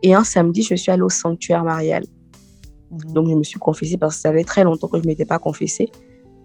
Et 0.04 0.14
un 0.14 0.22
samedi, 0.22 0.62
je 0.62 0.76
suis 0.76 0.92
allée 0.92 1.02
au 1.02 1.08
sanctuaire 1.08 1.64
marial. 1.64 2.04
Mhm. 2.92 3.12
Donc, 3.14 3.28
je 3.28 3.34
me 3.34 3.42
suis 3.42 3.58
confessée 3.58 3.96
parce 3.96 4.14
que 4.14 4.20
ça 4.20 4.32
fait 4.32 4.44
très 4.44 4.62
longtemps 4.62 4.86
que 4.86 4.98
je 4.98 5.02
ne 5.02 5.08
m'étais 5.08 5.24
pas 5.24 5.40
confessée. 5.40 5.90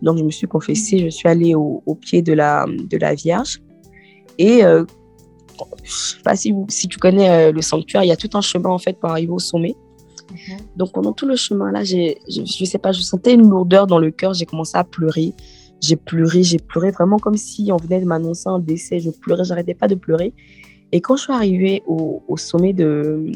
Donc, 0.02 0.18
je 0.18 0.24
me 0.24 0.32
suis 0.32 0.48
confessée, 0.48 1.00
je 1.00 1.10
suis 1.10 1.28
allée 1.28 1.56
au, 1.56 1.96
pied 1.96 2.22
de 2.22 2.34
la, 2.34 2.66
de 2.68 2.98
la 2.98 3.14
Vierge. 3.14 3.62
Et 4.38 4.64
euh, 4.64 4.86
je 5.84 5.92
sais 5.92 6.22
pas 6.24 6.36
si, 6.36 6.54
si 6.70 6.88
tu 6.88 6.98
connais 6.98 7.30
euh, 7.30 7.52
le 7.52 7.62
sanctuaire, 7.62 8.04
il 8.04 8.08
y 8.08 8.12
a 8.12 8.16
tout 8.16 8.30
un 8.34 8.42
chemin 8.42 8.70
en 8.70 8.78
fait 8.78 9.00
pour 9.00 9.12
arriver 9.12 9.32
au 9.32 9.40
sommet. 9.40 9.76
Mhm. 10.32 10.58
Donc, 10.78 10.92
pendant 10.94 11.14
tout 11.14 11.28
le 11.28 11.36
chemin 11.36 11.72
là, 11.72 11.84
je, 11.84 12.14
je 12.28 12.66
sais 12.66 12.80
pas, 12.80 12.92
je 12.92 13.02
sentais 13.02 13.34
une 13.34 13.50
lourdeur 13.50 13.88
dans 13.88 14.00
le 14.00 14.12
cœur. 14.12 14.34
J'ai 14.34 14.46
commencé 14.46 14.78
à 14.78 14.84
pleurer. 14.84 15.34
J'ai 15.82 15.96
pleuré, 15.96 16.44
j'ai 16.44 16.60
pleuré 16.60 16.92
vraiment 16.92 17.18
comme 17.18 17.38
si 17.38 17.72
on 17.72 17.78
venait 17.78 18.00
de 18.00 18.06
m'annoncer 18.06 18.48
un 18.48 18.60
décès. 18.60 19.00
Je 19.00 19.10
pleurais, 19.10 19.44
j'arrêtais 19.44 19.74
pas 19.74 19.88
de 19.88 19.96
pleurer. 19.96 20.34
Et 20.92 21.02
quand 21.02 21.16
je 21.16 21.24
suis 21.24 21.34
arrivée 21.34 21.82
au, 21.88 22.24
au 22.28 22.38
sommet 22.38 22.74
de, 22.74 23.32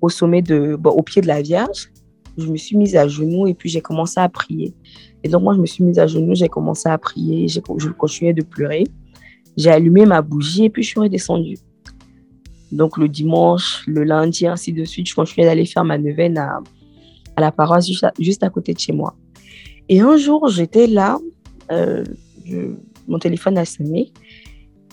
au 0.00 0.08
sommet 0.08 0.42
de, 0.42 0.76
bon, 0.76 0.90
au 0.90 1.02
pied 1.02 1.20
de 1.22 1.26
la 1.26 1.42
Vierge, 1.42 1.90
je 2.36 2.46
me 2.46 2.56
suis 2.56 2.76
mise 2.76 2.96
à 2.96 3.08
genoux 3.08 3.46
et 3.46 3.54
puis 3.54 3.68
j'ai 3.68 3.80
commencé 3.80 4.20
à 4.20 4.28
prier. 4.28 4.74
Et 5.24 5.28
donc 5.28 5.42
moi, 5.42 5.54
je 5.54 5.60
me 5.60 5.66
suis 5.66 5.84
mise 5.84 5.98
à 5.98 6.06
genoux, 6.06 6.34
j'ai 6.34 6.48
commencé 6.48 6.88
à 6.88 6.96
prier, 6.98 7.48
je 7.48 7.60
continuais 7.90 8.32
de 8.32 8.42
pleurer. 8.42 8.84
J'ai 9.56 9.70
allumé 9.70 10.06
ma 10.06 10.22
bougie 10.22 10.66
et 10.66 10.70
puis 10.70 10.82
je 10.82 10.88
suis 10.88 11.00
redescendue. 11.00 11.58
Donc 12.70 12.96
le 12.98 13.08
dimanche, 13.08 13.82
le 13.86 14.04
lundi, 14.04 14.46
ainsi 14.46 14.72
de 14.72 14.84
suite, 14.84 15.08
je 15.08 15.14
continuais 15.14 15.46
d'aller 15.46 15.64
faire 15.64 15.84
ma 15.84 15.98
neuvaine 15.98 16.38
à, 16.38 16.60
la 17.38 17.50
paroisse 17.50 17.88
juste 18.18 18.42
à, 18.42 18.50
côté 18.50 18.74
de 18.74 18.78
chez 18.78 18.92
moi. 18.92 19.16
Et 19.88 20.00
un 20.00 20.16
jour, 20.16 20.48
j'étais 20.48 20.86
là, 20.86 21.18
euh, 21.72 22.04
mon 23.06 23.18
téléphone 23.18 23.56
a 23.58 23.64
sonné 23.64 24.12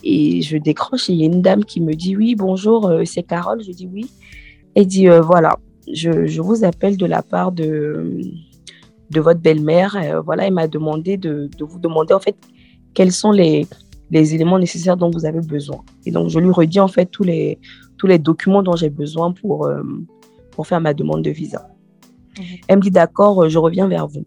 et 0.04 0.42
je 0.42 0.58
décroche 0.58 1.10
et 1.10 1.14
il 1.14 1.20
y 1.20 1.24
a 1.24 1.26
une 1.26 1.42
dame 1.42 1.66
qui 1.66 1.82
me 1.82 1.94
dit 1.94 2.16
oui, 2.16 2.36
bonjour, 2.36 2.88
euh, 2.88 3.04
c'est 3.06 3.24
Carole. 3.24 3.62
Je 3.64 3.72
dis 3.72 3.88
oui. 3.92 4.10
Elle 4.76 4.88
dit 4.88 5.10
euh, 5.10 5.22
voilà, 5.22 5.58
je, 5.92 6.42
vous 6.42 6.64
appelle 6.64 6.98
de 6.98 7.06
la 7.06 7.22
part 7.22 7.52
de, 7.52 8.22
de 9.12 9.22
votre 9.22 9.40
belle-mère. 9.40 10.22
voilà, 10.24 10.48
elle 10.48 10.54
m'a 10.54 10.68
demandé 10.68 11.18
de, 11.18 11.50
de, 11.58 11.64
vous 11.64 11.80
demander 11.80 12.14
en 12.14 12.20
fait 12.20 12.36
quels 12.94 13.12
sont 13.12 13.32
les, 13.32 13.68
les 14.12 14.36
éléments 14.36 14.60
nécessaires 14.60 14.98
dont 14.98 15.10
vous 15.10 15.26
avez 15.26 15.42
besoin. 15.42 15.84
Et 16.06 16.12
donc, 16.12 16.30
je 16.30 16.40
lui 16.40 16.52
redis 16.52 16.80
en 16.80 16.88
fait 16.88 17.06
tous 17.06 17.24
les, 17.24 17.60
tous 17.98 18.08
les 18.08 18.20
documents 18.20 18.64
dont 18.64 18.76
j'ai 18.76 18.90
besoin 18.90 19.32
pour, 19.32 19.70
pour 20.52 20.68
faire 20.68 20.82
ma 20.82 20.94
demande 20.94 21.24
de 21.24 21.32
visa. 21.32 21.68
Mhm. 22.38 22.46
Elle 22.68 22.78
me 22.78 22.82
dit 22.82 22.92
d'accord, 22.92 23.48
je 23.50 23.58
reviens 23.58 23.88
vers 23.88 24.08
vous. 24.08 24.26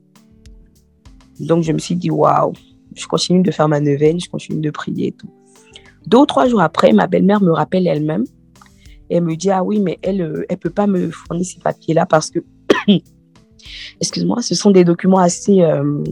Donc, 1.41 1.63
je 1.63 1.73
me 1.73 1.79
suis 1.79 1.95
dit, 1.95 2.11
waouh, 2.11 2.53
je 2.95 3.07
continue 3.07 3.43
de 3.43 3.51
faire 3.51 3.69
ma 3.69 3.81
neuvaine, 3.81 4.21
je 4.21 4.29
continue 4.29 4.61
de 4.61 4.71
prier 4.71 5.09
et 5.09 5.13
tout. 5.13 5.31
Deux 6.07 6.19
ou 6.19 6.27
trois 6.27 6.49
jours 6.49 6.61
après, 6.61 6.93
ma 6.93 7.07
belle-mère 7.07 7.43
me 7.43 7.53
rappelle 7.53 7.87
elle-même. 7.87 8.25
Elle 9.11 9.25
me 9.25 9.37
dit, 9.37 9.51
ah 9.51 9.63
oui, 9.63 9.81
mais 9.81 9.99
elle 10.03 10.19
ne 10.19 10.25
euh, 10.25 10.47
elle 10.49 10.59
peut 10.59 10.71
pas 10.71 10.87
me 10.87 11.11
fournir 11.11 11.45
ces 11.45 11.61
papiers-là 11.61 12.07
parce 12.07 12.31
que, 12.31 12.41
excuse-moi, 14.01 14.43
ce 14.43 14.55
sont 14.55 14.71
des 14.71 14.85
documents 14.85 15.19
assez, 15.19 15.61
euh, 15.61 16.03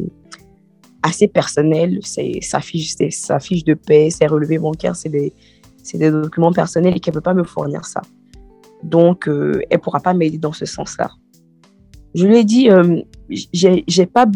assez 1.03 1.29
personnels. 1.29 2.01
C'est 2.03 2.41
sa 2.43 2.61
fiche, 2.61 2.95
sa 3.11 3.41
fiche 3.41 3.65
de 3.65 3.75
paie, 3.75 4.11
ses 4.11 4.27
relevés 4.27 4.59
bancaires, 4.59 4.97
c'est 4.97 5.09
des, 5.09 5.33
des 5.95 6.11
documents 6.11 6.53
personnels 6.53 6.97
et 6.97 7.01
qu'elle 7.01 7.15
ne 7.15 7.19
peut 7.19 7.23
pas 7.23 7.35
me 7.35 7.45
fournir 7.45 7.85
ça. 7.85 8.03
Donc, 8.83 9.29
euh, 9.29 9.61
elle 9.71 9.79
ne 9.79 9.83
pourra 9.83 10.01
pas 10.01 10.15
m'aider 10.15 10.39
dans 10.39 10.53
ce 10.53 10.67
sens-là. 10.67 11.11
Je 12.15 12.27
lui 12.27 12.39
ai 12.39 12.45
dit, 12.45 12.69
j'ai 13.53 14.07
pas, 14.07 14.27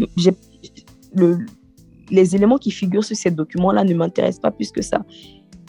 le, 1.14 1.38
les 2.11 2.37
éléments 2.37 2.59
qui 2.59 2.71
figurent 2.71 3.05
sur 3.05 3.17
ces 3.17 3.31
documents-là 3.31 3.85
ne 3.85 3.95
m'intéressent 3.95 4.43
pas 4.43 4.50
plus 4.50 4.71
que 4.71 4.83
ça. 4.83 5.02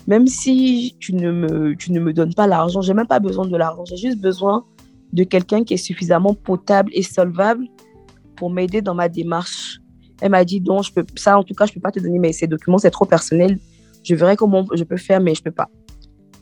Même 0.07 0.27
si 0.27 0.95
tu 0.99 1.13
ne 1.13 1.31
me, 1.31 1.75
tu 1.75 1.91
ne 1.91 1.99
me 1.99 2.11
donnes 2.11 2.33
pas 2.33 2.47
l'argent, 2.47 2.81
j'ai 2.81 2.93
même 2.93 3.07
pas 3.07 3.19
besoin 3.19 3.47
de 3.47 3.55
l'argent. 3.55 3.85
J'ai 3.85 3.97
juste 3.97 4.19
besoin 4.19 4.65
de 5.13 5.23
quelqu'un 5.23 5.63
qui 5.63 5.73
est 5.73 5.77
suffisamment 5.77 6.33
potable 6.33 6.91
et 6.93 7.03
solvable 7.03 7.67
pour 8.35 8.49
m'aider 8.49 8.81
dans 8.81 8.95
ma 8.95 9.09
démarche. 9.09 9.79
Elle 10.21 10.31
m'a 10.31 10.45
dit, 10.45 10.61
donc, 10.61 10.83
je 10.83 10.93
peux, 10.93 11.05
ça, 11.15 11.37
en 11.37 11.43
tout 11.43 11.53
cas, 11.53 11.65
je 11.65 11.73
peux 11.73 11.79
pas 11.79 11.91
te 11.91 11.99
donner 11.99 12.19
mais 12.19 12.31
ces 12.31 12.47
documents, 12.47 12.77
c'est 12.77 12.91
trop 12.91 13.05
personnel. 13.05 13.59
Je 14.03 14.15
verrai 14.15 14.35
comment 14.35 14.65
je 14.73 14.83
peux 14.83 14.97
faire, 14.97 15.19
mais 15.19 15.35
je 15.35 15.43
peux 15.43 15.51
pas. 15.51 15.69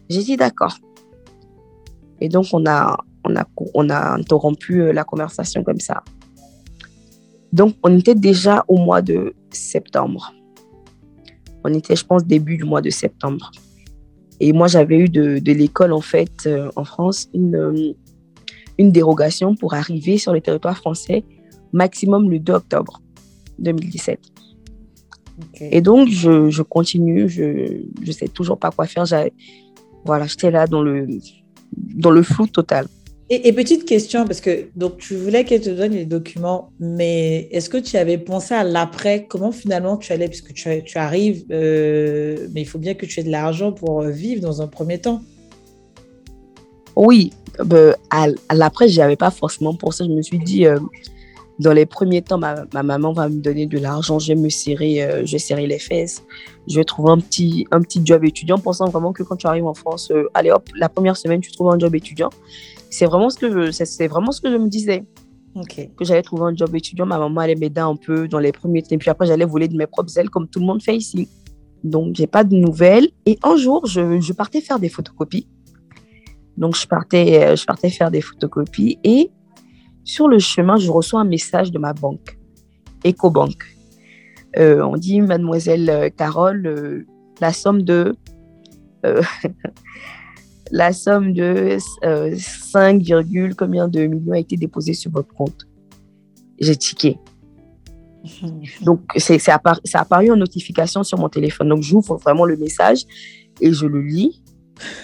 J'ai 0.10 0.24
dit, 0.24 0.38
d'accord. 0.38 0.78
Et 2.22 2.30
donc, 2.30 2.48
on 2.54 2.66
a, 2.66 2.98
on 3.24 3.36
a, 3.36 3.46
on 3.74 3.90
a 3.90 4.14
interrompu 4.14 4.82
euh, 4.82 4.94
la 4.94 5.04
conversation 5.04 5.64
comme 5.64 5.80
ça. 5.80 6.04
Donc, 7.54 7.76
on 7.84 7.98
était 7.98 8.16
déjà 8.16 8.64
au 8.68 8.78
mois 8.78 9.02
de 9.02 9.34
septembre. 9.52 10.34
On 11.64 11.74
était, 11.74 11.96
je 11.96 12.06
pense, 12.06 12.26
début 12.26 12.58
du 12.58 12.64
mois 12.64 12.82
de 12.82 12.90
septembre. 12.90 13.52
Et 14.40 14.54
moi, 14.54 14.68
j'avais 14.68 14.98
eu 14.98 15.10
de, 15.10 15.40
l'école, 15.52 15.92
en 15.92 16.02
fait, 16.02 16.46
euh, 16.46 16.70
en 16.76 16.86
France, 16.86 17.30
une, 17.34 17.56
euh, 17.56 17.94
une 18.80 18.92
dérogation 18.92 19.56
pour 19.56 19.76
arriver 19.76 20.18
sur 20.18 20.34
le 20.34 20.42
territoire 20.42 20.78
français 20.78 21.24
maximum 21.74 22.32
le 22.32 22.40
2 22.40 22.54
octobre 22.54 23.02
2017. 23.60 24.20
Et 25.62 25.82
donc, 25.82 26.10
je, 26.10 26.62
continue, 26.64 27.30
je 27.30 27.84
ne 28.06 28.12
sais 28.12 28.28
toujours 28.28 28.58
pas 28.58 28.72
quoi 28.72 28.88
faire. 28.88 29.06
Voilà, 30.06 30.26
j'étais 30.26 30.50
là 30.50 30.66
dans 30.66 30.82
le, 30.82 31.08
dans 31.76 32.12
le 32.12 32.24
flou 32.24 32.48
total. 32.48 32.88
Et, 33.32 33.54
petite 33.54 33.86
question, 33.86 34.26
parce 34.26 34.42
que 34.42 34.70
donc 34.76 34.98
tu 34.98 35.16
voulais 35.16 35.46
qu'elle 35.46 35.62
te 35.62 35.70
donne 35.70 35.92
les 35.92 36.06
documents, 36.06 36.72
mais 36.80 37.48
est-ce 37.52 37.70
que 37.70 37.78
tu 37.78 37.96
avais 37.96 38.18
pensé 38.18 38.56
à 38.56 38.64
l'après? 38.64 39.28
Comment 39.30 39.52
finalement 39.52 39.98
tu 39.98 40.12
allais? 40.12 40.28
Puisque 40.28 40.52
tu, 40.54 40.68
tu 40.84 40.98
arrives, 40.98 41.46
euh, 41.52 42.48
mais 42.54 42.62
il 42.62 42.66
faut 42.66 42.80
bien 42.80 42.96
que 42.96 43.06
tu 43.06 43.20
aies 43.20 43.24
de 43.24 43.30
l'argent 43.30 43.72
pour 43.72 44.02
euh, 44.02 44.10
vivre 44.10 44.42
dans 44.42 44.64
un 44.64 44.68
premier 44.68 44.98
temps. 44.98 45.22
Oui, 47.00 47.32
bah, 47.64 47.96
à, 48.10 48.28
l'après, 48.54 48.90
je 48.90 49.00
n'avais 49.00 49.16
pas 49.16 49.32
forcément 49.32 49.74
pensé. 49.74 50.04
Je 50.04 50.10
me 50.10 50.22
suis 50.22 50.38
dit, 50.38 50.66
euh, 50.66 50.78
dans 51.58 51.72
les 51.72 51.86
premiers 51.86 52.22
temps, 52.22 52.38
ma, 52.38 52.66
maman 52.84 53.14
va 53.14 53.30
me 53.30 53.40
donner 53.40 53.68
de 53.68 53.80
l'argent, 53.80 54.20
je 54.20 54.34
vais 54.34 54.36
me 54.36 54.50
serrer, 54.50 55.08
je 55.24 55.32
vais 55.32 55.40
serrer 55.40 55.66
les 55.66 55.80
fesses, 55.80 56.22
je 56.68 56.76
vais 56.76 56.84
trouver 56.84 57.12
un 57.12 57.20
petit, 57.20 57.66
un 57.72 57.82
petit 57.82 58.02
job 58.04 58.26
étudiant, 58.26 58.58
pensant 58.58 58.90
vraiment 58.90 59.14
que 59.14 59.24
quand 59.24 59.38
tu 59.38 59.48
arrives 59.48 59.66
en 59.66 59.74
France, 59.74 60.12
allez 60.34 60.52
hop, 60.52 60.68
la 60.76 60.90
première 60.90 61.16
semaine, 61.16 61.40
tu 61.40 61.52
trouves 61.52 61.72
un 61.72 61.80
job 61.80 61.96
étudiant. 61.96 62.30
C'est 62.90 63.06
vraiment 63.06 63.30
ce 63.30 63.38
que 63.38 63.50
je, 63.50 63.72
c'est 63.72 64.08
vraiment 64.08 64.34
ce 64.34 64.42
que 64.42 64.52
je 64.52 64.58
me 64.58 64.68
disais. 64.68 65.06
Que 65.98 66.04
j'allais 66.06 66.22
trouver 66.22 66.44
un 66.52 66.56
job 66.56 66.76
étudiant, 66.76 67.06
ma 67.06 67.18
maman 67.18 67.40
allait 67.40 67.56
m'aider 67.56 67.82
un 67.82 67.96
peu 67.96 68.28
dans 68.28 68.40
les 68.40 68.52
premiers 68.52 68.82
temps, 68.82 68.90
et 68.92 68.98
puis 68.98 69.10
après 69.10 69.26
j'allais 69.26 69.46
voler 69.46 69.70
de 69.70 69.78
mes 69.78 69.88
propres 69.88 70.18
ailes 70.18 70.30
comme 70.30 70.50
tout 70.50 70.60
le 70.60 70.66
monde 70.66 70.84
fait 70.84 70.98
ici. 70.98 71.30
Donc 71.84 72.16
j'ai 72.16 72.28
pas 72.28 72.44
de 72.44 72.56
nouvelles. 72.56 73.10
Et 73.26 73.38
un 73.44 73.56
jour, 73.56 73.86
je, 73.86 74.20
je, 74.20 74.34
partais 74.34 74.60
faire 74.60 74.80
des 74.80 74.90
photocopies. 74.90 75.48
Donc 76.60 76.76
je 76.76 76.86
partais, 76.86 77.44
euh, 77.44 77.56
je 77.56 77.66
partais 77.66 77.90
faire 77.90 78.12
des 78.12 78.22
photocopies 78.22 79.00
et 79.04 79.32
sur 80.04 80.28
le 80.28 80.40
chemin, 80.40 80.78
je 80.78 80.92
reçois 80.92 81.22
un 81.22 81.26
message 81.26 81.72
de 81.72 81.80
ma 81.80 81.94
banque, 81.94 82.38
EcoBank. 83.06 83.64
Euh, 84.58 84.82
on 84.82 84.98
dit, 84.98 85.22
mademoiselle 85.22 85.90
euh, 85.90 86.10
Carole, 86.10 87.06
la 87.40 87.54
somme 87.54 87.84
de 87.84 88.16
la 90.72 90.94
somme 90.94 91.34
de 91.34 91.78
5, 92.38 93.12
euh, 93.12 93.50
combien 93.58 93.88
de 93.88 94.06
millions 94.06 94.34
a 94.34 94.40
été 94.40 94.58
déposée 94.58 94.94
sur 94.94 95.12
votre 95.12 95.34
compte. 95.34 95.68
J'ai 96.60 96.76
tiqué. 96.76 97.18
Donc, 98.82 99.02
c'est, 99.16 99.40
ça 99.40 99.62
a 99.64 100.00
apparu 100.00 100.32
en 100.32 100.36
notification 100.36 101.04
sur 101.04 101.18
mon 101.18 101.30
téléphone. 101.30 101.70
Donc, 101.70 101.84
j'ouvre 101.84 102.18
vraiment 102.18 102.46
le 102.46 102.58
message 102.58 103.06
et 103.62 103.72
je 103.74 103.86
le 103.86 104.02
lis. 104.02 104.42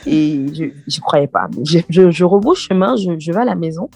Et 0.05 0.45
je 0.53 0.63
n'y 0.63 0.99
croyais 1.01 1.27
pas. 1.27 1.47
Je, 1.63 1.79
je, 1.89 2.11
je 2.11 2.23
rebrousse 2.23 2.59
chemin, 2.59 2.95
je, 2.95 3.31
vais 3.31 3.41
à 3.41 3.45
la 3.45 3.55
maison, 3.55 3.89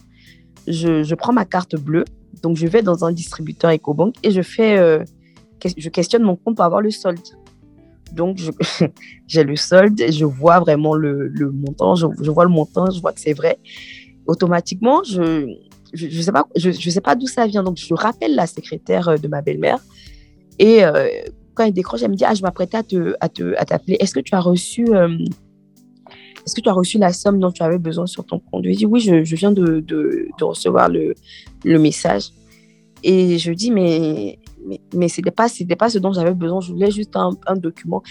je, 0.67 1.15
prends 1.15 1.33
ma 1.33 1.45
carte 1.45 1.75
bleue. 1.75 2.05
Donc, 2.41 2.57
je 2.57 2.67
vais 2.67 2.81
dans 2.81 3.03
un 3.05 3.11
distributeur 3.11 3.71
EcoBank 3.71 4.15
et 4.23 4.31
je 4.31 4.41
fais, 4.41 4.77
euh, 4.77 5.03
je 5.77 5.89
questionne 5.89 6.23
mon 6.23 6.35
compte 6.35 6.55
pour 6.55 6.65
avoir 6.65 6.81
le 6.81 6.91
solde. 6.91 7.19
Donc, 8.13 8.39
j'ai 9.27 9.43
le 9.43 9.55
solde, 9.55 10.01
je 10.09 10.25
vois 10.25 10.59
vraiment 10.59 10.95
le, 10.95 11.31
montant, 11.51 11.95
je, 11.95 12.05
vois 12.31 12.45
le 12.45 12.49
montant, 12.49 12.89
je 12.89 13.01
vois 13.01 13.13
que 13.13 13.19
c'est 13.19 13.33
vrai. 13.33 13.59
Automatiquement, 14.25 15.03
je 15.03 15.47
ne 15.93 16.21
sais 16.21 16.31
pas, 16.31 16.45
je, 16.55 16.71
sais 16.71 17.01
pas 17.01 17.15
d'où 17.15 17.27
ça 17.27 17.47
vient. 17.47 17.63
Donc, 17.63 17.77
je 17.77 17.93
rappelle 17.93 18.35
la 18.35 18.47
secrétaire 18.47 19.09
euh, 19.09 19.17
de 19.17 19.27
ma 19.27 19.41
belle-mère. 19.41 19.79
Et 20.59 20.83
euh, 20.83 21.07
quand 21.55 21.65
elle 21.65 21.73
décroche, 21.73 22.03
elle 22.03 22.11
me 22.11 22.15
dit 22.15 22.25
Ah, 22.25 22.33
je 22.33 22.41
m'apprêtais 22.41 22.77
à 22.77 22.83
t'appeler. 22.83 23.13
À 23.19 23.29
te, 23.29 23.73
à 23.75 23.79
Est-ce 23.99 24.13
que 24.13 24.19
tu 24.19 24.35
as 24.35 24.39
reçu. 24.39 24.85
Est-ce 26.45 26.55
que 26.55 26.61
tu 26.61 26.69
as 26.69 26.73
reçu 26.73 26.97
la 26.97 27.13
somme 27.13 27.39
dont 27.39 27.51
tu 27.51 27.63
avais 27.63 27.77
besoin 27.77 28.07
sur 28.07 28.25
ton 28.25 28.39
compte? 28.39 28.63
Je 28.63 28.69
lui 28.69 28.75
dis 28.75 28.85
oui, 28.85 28.99
je, 28.99 29.35
viens 29.35 29.51
de, 29.51 29.79
de, 29.79 30.27
recevoir 30.41 30.89
le, 30.89 31.13
le 31.63 31.79
message. 31.79 32.31
Et 33.03 33.37
je 33.37 33.51
dis 33.51 33.71
mais 33.71 34.39
mais, 34.65 34.81
mais 34.93 35.07
ce 35.07 35.21
n'était 35.21 35.31
pas, 35.31 35.89
ce 35.89 35.97
dont 35.97 36.11
j'avais 36.11 36.33
besoin. 36.33 36.61
Je 36.61 36.71
voulais 36.71 36.91
juste 36.91 37.15
un, 37.15 37.55
document. 37.55 38.03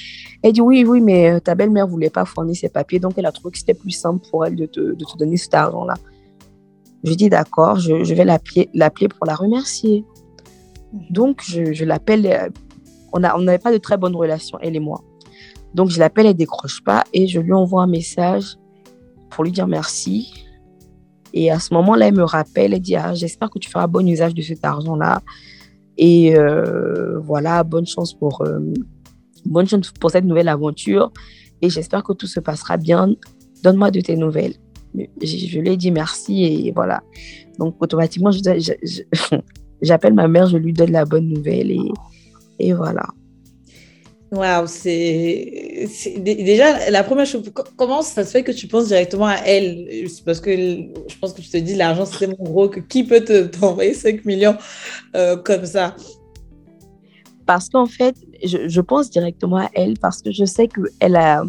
Elle 0.43 0.53
dit 0.53 0.61
oui, 0.61 0.85
oui, 0.85 1.01
mais 1.01 1.31
euh, 1.31 1.41
ta 1.41 1.55
belle-mère 1.55 1.87
ne 1.87 1.91
voulait 1.91 2.11
pas 2.11 2.25
fournir 2.25 2.57
ses 2.57 2.69
papiers. 2.69 2.99
Donc, 2.99 3.15
elle 3.17 3.27
a 3.27 3.33
trouvé 3.33 3.53
que 3.53 3.59
c'était 3.59 3.75
plus 3.75 3.91
simple 3.91 4.27
pour 4.31 4.45
elle 4.45 4.57
de 4.57 4.67
te, 4.67 4.81
de 4.81 5.05
te 5.05 5.17
donner 5.19 5.37
cet 5.37 5.55
argent-là. 5.55 5.95
Je 7.05 7.15
dis 7.15 7.29
d'accord, 7.29 7.79
je, 7.79 8.15
vais 8.15 8.25
l'appeler 8.25 9.09
pour 9.09 9.27
la 9.27 9.35
remercier. 9.35 10.05
Donc, 11.11 11.43
je, 11.45 11.73
je 11.73 11.85
l'appelle. 11.85 12.27
Euh, 12.27 12.49
on 13.13 13.21
n'avait 13.21 13.59
pas 13.59 13.73
de 13.73 13.79
très 13.79 13.97
bonne 13.97 14.15
relation, 14.15 14.59
elle 14.61 14.77
et 14.77 14.81
moi. 14.81 15.03
Donc, 15.75 15.91
je 15.91 15.99
l'appelle, 15.99 16.27
elle 16.27 16.35
décroche 16.35 16.83
pas 16.83 17.05
et 17.13 17.27
je 17.27 17.41
lui 17.41 17.53
envoie 17.53 17.83
un 17.83 17.87
message 17.87 18.57
pour 19.31 19.45
lui 19.45 19.53
dire 19.53 19.67
merci. 19.67 20.33
Et 21.35 21.51
à 21.51 21.59
ce 21.59 21.75
moment-là, 21.75 22.09
elle 22.09 22.15
me 22.15 22.25
rappelle, 22.25 22.75
elle 22.75 22.81
dit 22.81 22.97
ah, 22.97 23.15
J'espère 23.15 23.51
que 23.51 23.59
tu 23.59 23.71
feras 23.71 23.87
bon 23.87 24.07
usage 24.07 24.35
de 24.35 24.43
cet 24.43 24.65
argent-là. 24.65 25.21
Et 25.97 26.37
euh, 26.37 27.19
voilà, 27.21 27.65
bonne 27.65 27.87
chance 27.87 28.15
pour, 28.15 28.43
euh, 28.43 28.61
bonne 29.45 29.67
chance 29.67 29.91
pour 29.91 30.11
cette 30.11 30.25
nouvelle 30.25 30.49
aventure. 30.49 31.13
Et 31.61 31.71
j'espère 31.71 32.03
que 32.03 32.13
tout 32.13 32.27
se 32.27 32.41
passera 32.41 32.77
bien. 32.77 33.15
Donne-moi 33.63 33.91
de 33.91 34.01
tes 34.01 34.17
nouvelles. 34.17 34.55
Je, 34.95 35.59
lui 35.59 35.71
ai 35.71 35.77
dit 35.77 35.91
merci 35.91 36.45
et 36.45 36.73
voilà. 36.73 37.03
Donc, 37.59 37.77
automatiquement, 37.81 38.31
j'appelle 39.83 40.15
ma 40.15 40.29
mère, 40.29 40.47
je 40.47 40.57
lui 40.57 40.73
donne 40.73 40.93
la 40.93 41.05
bonne 41.05 41.29
nouvelle 41.29 41.71
et, 41.71 41.93
et 42.59 42.73
voilà. 42.73 43.07
Waouh, 44.31 44.67
c'est 44.67 46.19
déjà 46.19 46.91
la 46.91 47.03
première 47.03 47.25
chose. 47.25 47.51
Comment 47.77 48.03
ça 48.03 48.25
se 48.25 48.31
fait 48.31 48.43
que 48.43 48.53
tu 48.53 48.67
penses 48.69 48.89
directement 48.89 49.27
à 49.27 49.37
elle? 49.47 50.07
Parce 50.27 50.41
que 50.41 50.55
je 50.55 51.19
pense 51.19 51.33
que 51.33 51.41
tu 51.41 51.49
te 51.49 51.57
dis 51.57 51.75
l'argent 51.75 52.05
c'est 52.05 52.27
mon 52.27 52.45
gros, 52.45 52.69
que 52.69 52.81
qui 52.81 53.05
peut 53.05 53.25
t'envoyer 53.61 53.95
5 53.95 54.27
millions 54.27 54.57
euh, 55.17 55.37
comme 55.37 55.65
ça? 55.65 55.97
Parce 57.47 57.71
qu'en 57.71 57.87
fait, 57.87 58.15
je, 58.45 58.69
je, 58.69 58.81
pense 58.83 59.09
directement 59.09 59.57
à 59.57 59.71
elle 59.73 59.99
parce 59.99 60.21
que 60.21 60.31
je 60.31 60.45
sais 60.45 60.69
qu'elle 60.69 61.17
a, 61.17 61.43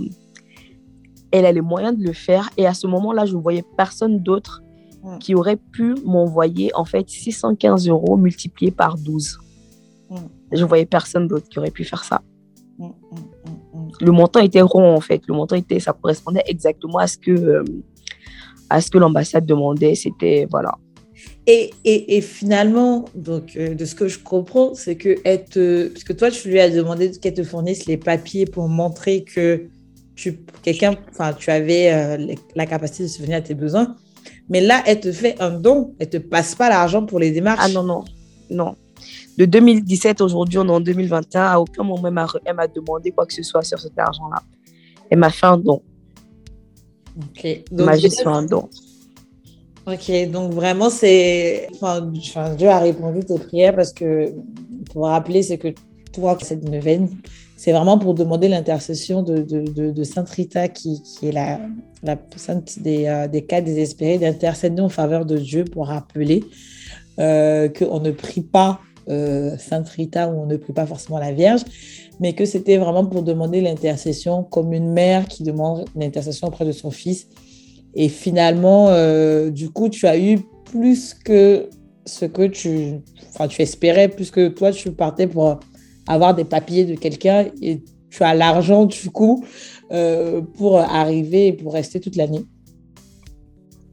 elle 1.31 1.45
a 1.45 1.51
les 1.51 1.62
moyens 1.62 1.98
de 1.98 2.03
le 2.05 2.13
faire 2.13 2.50
et 2.55 2.65
à 2.65 2.74
ce 2.74 2.88
moment-là, 2.88 3.25
je 3.25 3.36
ne 3.36 3.41
voyais 3.41 3.63
personne 3.75 4.19
d'autre 4.19 4.63
qui 5.19 5.36
aurait 5.36 5.57
pu 5.57 5.95
m'envoyer 6.05 6.71
en 6.75 6.86
fait 6.86 7.09
615 7.09 7.88
euros 7.88 8.17
multipliés 8.17 8.71
par 8.71 8.98
12. 8.98 9.38
Je 10.51 10.62
ne 10.62 10.65
voyais 10.67 10.86
personne 10.86 11.27
d'autre 11.27 11.48
qui 11.50 11.59
aurait 11.59 11.71
pu 11.71 11.83
faire 11.83 12.03
ça. 12.03 12.21
Mm, 12.79 12.86
mm, 12.86 12.89
mm, 13.74 13.91
le 14.00 14.12
montant 14.12 14.39
était 14.39 14.62
rond 14.62 14.95
en 14.95 15.01
fait. 15.01 15.21
Le 15.27 15.33
montant 15.33 15.55
était, 15.55 15.79
ça 15.79 15.93
correspondait 15.93 16.43
exactement 16.48 16.98
à 16.98 17.07
ce 17.07 17.17
que, 17.17 17.31
euh, 17.31 17.63
à 18.69 18.79
ce 18.81 18.89
que 18.89 18.98
l'ambassade 18.98 19.45
demandait. 19.45 19.95
C'était 19.95 20.48
voilà. 20.50 20.71
Et, 21.48 21.71
et, 21.83 22.15
et, 22.15 22.21
finalement, 22.21 23.05
donc, 23.15 23.57
euh, 23.57 23.74
de 23.74 23.83
ce 23.83 23.95
que 23.95 24.07
je 24.07 24.19
comprends, 24.19 24.74
c'est 24.75 24.95
que 24.95 25.17
être, 25.25 25.89
parce 25.91 26.03
que 26.03 26.13
toi, 26.13 26.31
tu 26.31 26.48
lui 26.50 26.59
as 26.59 26.69
demandé 26.69 27.12
qu'elle 27.12 27.33
te 27.33 27.43
fournisse 27.43 27.88
les 27.88 27.98
papiers 27.98 28.45
pour 28.45 28.69
montrer 28.69 29.24
que 29.24 29.67
tu, 30.15 30.39
quelqu'un, 30.62 30.95
enfin, 31.09 31.33
tu 31.33 31.50
avais 31.50 31.91
euh, 31.91 32.36
la 32.55 32.65
capacité 32.65 33.03
de 33.03 33.07
se 33.09 33.21
venir 33.21 33.38
à 33.38 33.41
tes 33.41 33.55
besoins. 33.55 33.95
Mais 34.48 34.62
là, 34.62 34.83
elle 34.86 35.00
te 35.00 35.12
fait 35.12 35.41
un 35.41 35.51
don. 35.51 35.95
Elle 36.00 36.09
te 36.09 36.17
passe 36.17 36.55
pas 36.55 36.69
l'argent 36.69 37.05
pour 37.05 37.19
les 37.19 37.31
démarches. 37.31 37.62
Ah 37.63 37.69
non, 37.69 37.83
non, 37.83 38.03
non 38.50 38.75
de 39.39 39.46
2017, 39.46 40.19
aujourd'hui, 40.19 40.58
on 40.60 40.67
est 40.67 40.72
en 40.72 40.81
2021. 40.81 41.41
À 41.41 41.60
aucun 41.60 41.84
moment, 41.84 42.10
elle 42.46 42.55
m'a 42.55 42.67
demandé 42.67 43.12
quoi 43.12 43.25
que 43.25 43.34
ce 43.34 43.41
soit 43.41 43.63
sur 43.63 43.79
cet 43.79 43.98
argent-là. 43.98 44.43
Elle 45.10 45.17
m'a 45.17 45.29
fait 45.29 45.46
un 45.46 45.58
don. 45.58 45.81
Ok. 47.17 47.63
Donc, 47.72 47.79
elle 47.79 47.86
m'a 47.86 47.98
juste 47.98 48.19
fait 48.19 48.27
un 48.27 48.43
don. 48.43 48.67
Ok, 49.88 50.12
donc 50.29 50.51
vraiment, 50.51 50.89
c'est. 50.89 51.69
Enfin, 51.74 52.01
Dieu 52.58 52.67
a 52.67 52.79
répondu 52.79 53.22
tes 53.22 53.39
prières 53.39 53.75
parce 53.75 53.93
que, 53.93 54.34
pour 54.91 55.05
rappeler, 55.08 55.41
c'est 55.41 55.58
que 55.58 55.69
toi, 56.12 56.38
cette 56.41 56.67
neuvaine, 56.67 57.08
c'est 57.55 57.72
vraiment 57.72 57.98
pour 57.98 58.15
demander 58.15 58.50
l'intercession 58.50 59.24
de, 59.24 59.38
de, 59.38 59.91
de, 59.91 60.03
Sainte 60.03 60.29
Rita, 60.29 60.67
qui, 60.67 61.01
qui 61.01 61.27
est 61.27 61.31
la, 61.31 61.62
la 62.03 62.17
sainte 62.36 62.79
des, 62.79 63.05
euh, 63.05 63.29
des 63.29 63.46
cas 63.46 63.62
désespérés, 63.62 64.17
d'intercéder 64.17 64.81
en 64.81 64.89
faveur 64.89 65.25
de 65.25 65.38
Dieu 65.38 65.63
pour 65.63 65.88
rappeler 65.88 66.43
euh, 67.19 67.69
qu'on 67.69 68.00
ne 68.00 68.12
prie 68.12 68.41
pas 68.41 68.79
euh, 69.10 69.58
Sainte 69.58 69.89
Rita 69.89 70.29
où 70.29 70.41
on 70.41 70.46
ne 70.46 70.58
prie 70.58 70.74
pas 70.74 70.86
forcément 70.86 71.20
la 71.20 71.32
Vierge, 71.32 71.62
mais 72.20 72.34
que 72.34 72.46
c'était 72.46 72.77
vraiment 72.77 73.06
pour 73.06 73.24
demander 73.24 73.62
l'intercession 73.62 74.44
comme 74.44 74.74
une 74.74 74.91
mère 74.91 75.27
qui 75.27 75.44
demande 75.44 75.85
l'intercession 75.96 76.48
auprès 76.48 76.66
de 76.66 76.72
son 76.72 76.92
fils. 76.92 77.27
Et 77.96 78.09
finalement, 78.09 78.90
euh, 78.90 79.50
du 79.50 79.70
coup, 79.70 79.90
tu 79.90 80.05
as 80.07 80.18
eu 80.18 80.40
plus 80.66 81.14
que 81.14 81.70
ce 82.05 82.25
que 82.25 82.48
tu, 82.48 83.01
enfin, 83.33 83.48
tu 83.48 83.62
espérais, 83.62 84.09
plus 84.09 84.31
que 84.31 84.48
toi, 84.50 84.72
tu 84.72 84.92
partais 84.92 85.27
pour 85.27 85.59
avoir 86.07 86.35
des 86.35 86.46
papiers 86.46 86.85
de 86.85 86.96
quelqu'un 86.96 87.48
et 87.62 87.83
tu 88.09 88.24
as 88.24 88.33
l'argent, 88.33 88.85
du 88.85 89.09
coup, 89.09 89.46
euh, 89.92 90.42
pour 90.42 90.79
arriver 90.79 91.48
et 91.48 91.53
pour 91.53 91.74
rester 91.74 92.00
toute 92.00 92.16
l'année. 92.16 92.46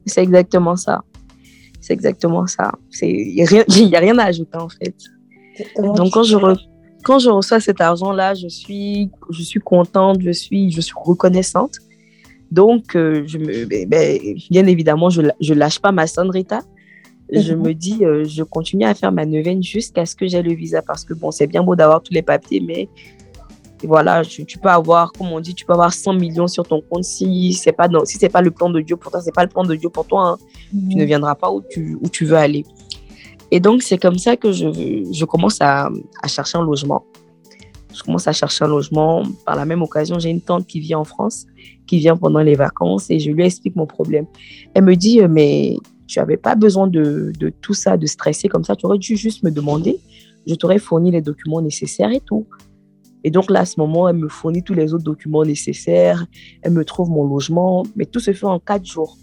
C'est 0.05 0.23
exactement 0.23 0.75
ça. 0.75 1.01
C'est 1.87 1.93
exactement 1.93 2.45
ça. 2.47 2.71
Il 3.01 3.33
n'y 3.33 3.41
a, 3.95 3.99
rien 3.99 4.17
à 4.17 4.25
ajouter 4.25 4.57
en 4.57 4.67
fait. 4.67 4.93
Donc 5.77 6.11
quand 6.11 6.23
je, 6.23 6.35
quand 7.01 7.17
je 7.17 7.29
reçois 7.29 7.61
cet 7.61 7.79
argent-là, 7.79 8.33
je 8.33 8.49
suis, 8.49 9.09
je 9.29 9.41
suis 9.41 9.61
contente, 9.61 10.17
je 10.21 10.31
suis, 10.31 10.69
je 10.69 10.81
suis 10.81 10.95
reconnaissante. 11.01 11.77
Donc, 12.51 12.93
euh, 12.97 13.23
je 13.25 13.37
me, 13.37 13.65
ben, 13.65 13.87
ben, 13.87 14.19
bien 14.49 14.67
évidemment, 14.67 15.09
je 15.09 15.21
ne 15.21 15.53
lâche 15.53 15.79
pas 15.79 15.93
ma 15.93 16.07
Sandrita. 16.07 16.59
Je 17.31 17.53
mhm. 17.53 17.61
me 17.61 17.73
dis, 17.73 18.03
euh, 18.03 18.25
je 18.25 18.43
continue 18.43 18.83
à 18.83 18.93
faire 18.93 19.13
ma 19.13 19.25
neuvaine 19.25 19.63
jusqu'à 19.63 20.05
ce 20.05 20.13
que 20.13 20.27
j'ai 20.27 20.41
le 20.41 20.53
visa. 20.53 20.81
Parce 20.81 21.05
que 21.05 21.13
bon, 21.13 21.31
c'est 21.31 21.47
bien 21.47 21.63
beau 21.63 21.77
d'avoir 21.77 22.03
tous 22.03 22.13
les 22.13 22.21
papiers, 22.21 22.59
mais 22.59 22.89
voilà, 23.83 24.23
tu, 24.23 24.45
peux 24.57 24.69
avoir, 24.69 25.11
comme 25.11 25.31
on 25.31 25.39
dit, 25.39 25.53
tu 25.53 25.65
peux 25.65 25.73
avoir 25.73 25.93
100 25.93 26.13
millions 26.13 26.47
sur 26.47 26.67
ton 26.67 26.81
compte. 26.81 27.03
Si 27.03 27.53
ce 27.53 27.69
n'est 27.69 27.73
pas, 27.73 27.87
si 28.05 28.17
pas 28.29 28.41
le 28.41 28.51
plan 28.51 28.69
de 28.69 28.81
Dieu 28.81 28.97
pour 28.97 29.11
toi, 29.11 29.21
ce 29.21 29.27
n'est 29.27 29.31
pas 29.31 29.43
le 29.43 29.49
plan 29.49 29.63
de 29.63 29.75
Dieu 29.75 29.89
pour 29.89 30.07
toi, 30.07 30.29
hein. 30.29 30.37
tu 30.71 30.95
ne 30.95 31.01
mhm. 31.01 31.07
viendras 31.07 31.35
pas 31.35 31.51
où 31.51 31.61
tu, 31.69 31.97
où 32.01 32.09
tu 32.09 32.25
veux 32.25 32.37
aller. 32.37 32.65
Et 33.51 33.59
donc, 33.59 33.83
c'est 33.83 33.97
comme 33.97 34.17
ça 34.17 34.35
que 34.35 34.51
je, 34.51 35.07
je 35.11 35.25
commence 35.25 35.61
à, 35.61 35.89
à, 36.23 36.27
chercher 36.27 36.57
un 36.57 36.63
logement. 36.63 37.05
Je 37.93 38.03
commence 38.03 38.27
à 38.27 38.33
chercher 38.33 38.65
un 38.65 38.67
logement. 38.67 39.23
Par 39.45 39.55
la 39.55 39.65
même 39.65 39.81
occasion, 39.81 40.19
j'ai 40.19 40.29
une 40.29 40.41
tante 40.41 40.65
qui 40.65 40.79
vient 40.79 40.99
en 40.99 41.05
France, 41.05 41.45
qui 41.85 41.99
vient 41.99 42.17
pendant 42.17 42.41
les 42.41 42.55
vacances, 42.55 43.09
et 43.09 43.19
je 43.19 43.31
lui 43.31 43.45
explique 43.45 43.75
mon 43.75 43.85
problème. 43.85 44.25
Elle 44.73 44.83
me 44.83 44.95
dit, 44.95 45.21
euh, 45.21 45.27
mais 45.29 45.77
tu 46.07 46.19
n'avais 46.19 46.37
pas 46.37 46.55
besoin 46.55 46.87
de, 46.87 47.31
de, 47.39 47.49
tout 47.61 47.73
ça, 47.73 47.95
de 47.95 48.05
stresser 48.05 48.47
comme 48.47 48.63
ça. 48.63 48.75
Tu 48.75 48.85
aurais 48.85 48.97
dû 48.97 49.15
juste 49.15 49.43
me 49.43 49.51
demander. 49.51 49.99
Je 50.47 50.55
t'aurais 50.55 50.79
fourni 50.79 51.11
les 51.11 51.21
documents 51.21 51.61
nécessaires 51.61 52.11
et 52.11 52.21
tout. 52.21 52.47
Et 53.27 53.29
donc 53.29 53.51
là, 53.51 53.59
à 53.59 53.65
ce 53.65 53.77
moment, 53.77 54.07
elle 54.07 54.15
me 54.15 54.29
fournit 54.29 54.63
tous 54.63 54.73
les 54.73 54.93
autres 54.93 55.03
documents 55.03 55.43
nécessaires, 55.43 56.25
elle 56.61 56.71
me 56.71 56.85
trouve 56.85 57.09
mon 57.09 57.27
logement, 57.27 57.83
mais 57.97 58.05
tout 58.05 58.21
se 58.21 58.31
fait 58.31 58.45
en 58.45 58.57
quatre 58.57 58.85
jours. 58.85 59.17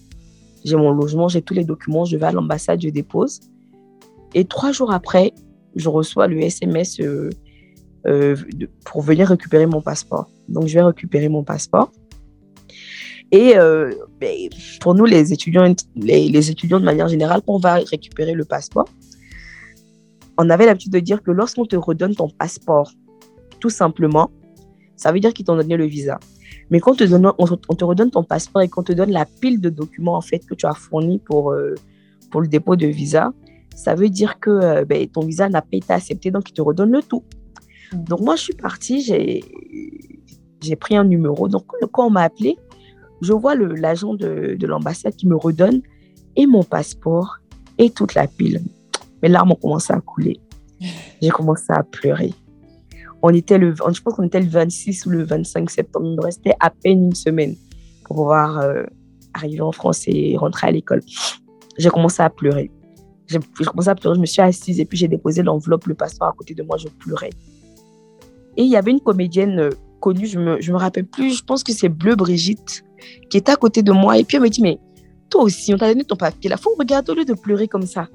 J'ai 0.62 0.76
mon 0.76 0.90
logement, 0.90 1.26
j'ai 1.28 1.40
tous 1.40 1.54
les 1.54 1.64
documents, 1.64 2.04
je 2.04 2.18
vais 2.18 2.26
à 2.26 2.30
l'ambassade, 2.30 2.82
je 2.82 2.90
dépose. 2.90 3.40
Et 4.34 4.44
trois 4.44 4.72
jours 4.72 4.92
après, 4.92 5.32
je 5.74 5.88
reçois 5.88 6.26
le 6.26 6.38
SMS 6.38 7.00
euh, 7.00 7.30
euh, 8.06 8.36
pour 8.84 9.00
venir 9.00 9.28
récupérer 9.28 9.64
mon 9.64 9.80
passeport. 9.80 10.28
Donc, 10.50 10.66
je 10.66 10.74
vais 10.74 10.82
récupérer 10.82 11.30
mon 11.30 11.42
passeport. 11.42 11.90
Et 13.32 13.56
euh, 13.56 13.90
ben, 14.20 14.50
pour 14.82 14.94
nous, 14.94 15.06
les 15.06 15.32
étudiants, 15.32 15.74
les, 15.96 16.28
les, 16.28 16.50
étudiants 16.50 16.78
de 16.78 16.84
manière 16.84 17.08
générale, 17.08 17.40
quand 17.46 17.54
on 17.54 17.58
va 17.58 17.76
récupérer 17.76 18.34
le 18.34 18.44
passeport, 18.44 18.84
on 20.36 20.50
avait 20.50 20.66
l'habitude 20.66 20.92
de 20.92 21.00
dire 21.00 21.22
que 21.22 21.30
lorsqu'on 21.30 21.64
te 21.64 21.76
redonne 21.76 22.14
ton 22.14 22.28
passeport 22.28 22.92
tout 23.64 23.70
simplement, 23.70 24.30
ça 24.94 25.10
veut 25.10 25.20
dire 25.20 25.32
qu'ils 25.32 25.46
t'ont 25.46 25.56
donné 25.56 25.78
le 25.78 25.86
visa. 25.86 26.20
Mais 26.68 26.80
quand 26.80 26.96
te, 26.96 27.04
donne, 27.04 27.32
on, 27.38 27.46
te 27.46 27.84
redonne 27.84 28.10
ton 28.10 28.22
passeport 28.22 28.60
et 28.60 28.68
qu'on 28.68 28.82
te 28.82 28.92
donne 28.92 29.10
la 29.10 29.24
pile 29.24 29.58
de 29.58 29.70
documents 29.70 30.16
en 30.16 30.20
fait 30.20 30.40
que 30.40 30.54
tu 30.54 30.66
as 30.66 30.74
fourni 30.74 31.18
pour, 31.18 31.50
euh, 31.50 31.74
pour 32.30 32.42
le 32.42 32.46
dépôt 32.46 32.76
de 32.76 32.86
visa, 32.86 33.32
ça 33.74 33.94
veut 33.94 34.10
dire 34.10 34.38
que 34.38 34.50
euh, 34.50 34.84
ben, 34.84 35.08
ton 35.08 35.22
visa 35.22 35.48
n'a 35.48 35.62
pas 35.62 35.78
été 35.78 35.94
accepté, 35.94 36.30
donc 36.30 36.50
ils 36.50 36.52
te 36.52 36.60
redonnent 36.60 36.92
le 36.92 37.02
tout. 37.02 37.24
Donc 37.94 38.20
moi, 38.20 38.36
je 38.36 38.42
suis 38.42 38.52
partie, 38.52 39.00
j'ai 39.00 40.76
pris 40.76 40.94
un 40.94 41.04
numéro. 41.04 41.48
Donc 41.48 41.64
quand 41.90 42.08
on 42.08 42.10
m'a 42.10 42.24
appelé, 42.24 42.58
je 43.22 43.32
vois 43.32 43.54
l'agent 43.54 44.12
de, 44.12 44.56
de 44.60 44.66
l'ambassade 44.66 45.16
qui 45.16 45.26
me 45.26 45.36
redonne 45.36 45.80
et 46.36 46.46
mon 46.46 46.64
passeport 46.64 47.38
et 47.78 47.88
toute 47.88 48.12
la 48.14 48.26
pile. 48.26 48.60
Mes 49.22 49.30
larmes 49.30 49.52
ont 49.52 49.56
commencé 49.62 49.90
à 49.90 50.00
couler. 50.02 50.38
J'ai 51.22 51.30
commencé 51.30 51.64
à 51.70 51.82
pleurer 51.82 52.34
on 53.26 53.30
était 53.30 53.56
le, 53.56 53.74
je 53.74 54.02
pense 54.02 54.14
qu'on 54.14 54.24
était 54.24 54.40
le 54.40 54.48
26 54.48 55.06
ou 55.06 55.10
le 55.10 55.24
25 55.24 55.70
septembre. 55.70 56.06
Il 56.10 56.16
me 56.16 56.20
restait 56.20 56.52
à 56.60 56.68
peine 56.68 57.06
une 57.06 57.14
semaine 57.14 57.56
pour 58.04 58.16
pouvoir 58.16 58.58
euh, 58.58 58.82
arriver 59.32 59.62
en 59.62 59.72
France 59.72 60.04
et 60.06 60.36
rentrer 60.36 60.66
à 60.66 60.70
l'école. 60.70 61.00
J'ai 61.78 61.88
commencé 61.88 62.22
à 62.22 62.28
pleurer. 62.28 62.70
J'ai 63.26 63.38
commencé 63.64 63.88
à 63.88 63.94
pleurer. 63.94 64.16
Je 64.16 64.20
me 64.20 64.26
suis 64.26 64.42
assise 64.42 64.78
et 64.78 64.84
puis 64.84 64.98
j'ai 64.98 65.08
déposé 65.08 65.42
l'enveloppe, 65.42 65.86
le 65.86 65.94
passeport 65.94 66.28
à 66.28 66.32
côté 66.32 66.52
de 66.52 66.62
moi. 66.62 66.76
Je 66.76 66.88
pleurais. 66.88 67.30
Et 68.58 68.62
il 68.64 68.68
y 68.68 68.76
avait 68.76 68.90
une 68.90 69.00
comédienne 69.00 69.58
euh, 69.58 69.70
connue, 70.00 70.26
je 70.26 70.38
me, 70.38 70.60
je 70.60 70.70
me 70.70 70.76
rappelle 70.76 71.06
plus, 71.06 71.38
je 71.38 71.44
pense 71.44 71.64
que 71.64 71.72
c'est 71.72 71.88
Bleu 71.88 72.16
Brigitte, 72.16 72.84
qui 73.30 73.38
était 73.38 73.52
à 73.52 73.56
côté 73.56 73.82
de 73.82 73.92
moi. 73.92 74.18
Et 74.18 74.24
puis 74.24 74.36
elle 74.36 74.42
me 74.42 74.50
dit, 74.50 74.60
mais 74.60 74.78
toi 75.30 75.44
aussi, 75.44 75.72
on 75.72 75.78
t'a 75.78 75.88
donné 75.88 76.04
ton 76.04 76.16
papier. 76.16 76.50
La 76.50 76.58
faut 76.58 76.74
regarder 76.78 77.10
au 77.12 77.14
lieu 77.14 77.24
de 77.24 77.32
pleurer 77.32 77.68
comme 77.68 77.86
ça. 77.86 78.06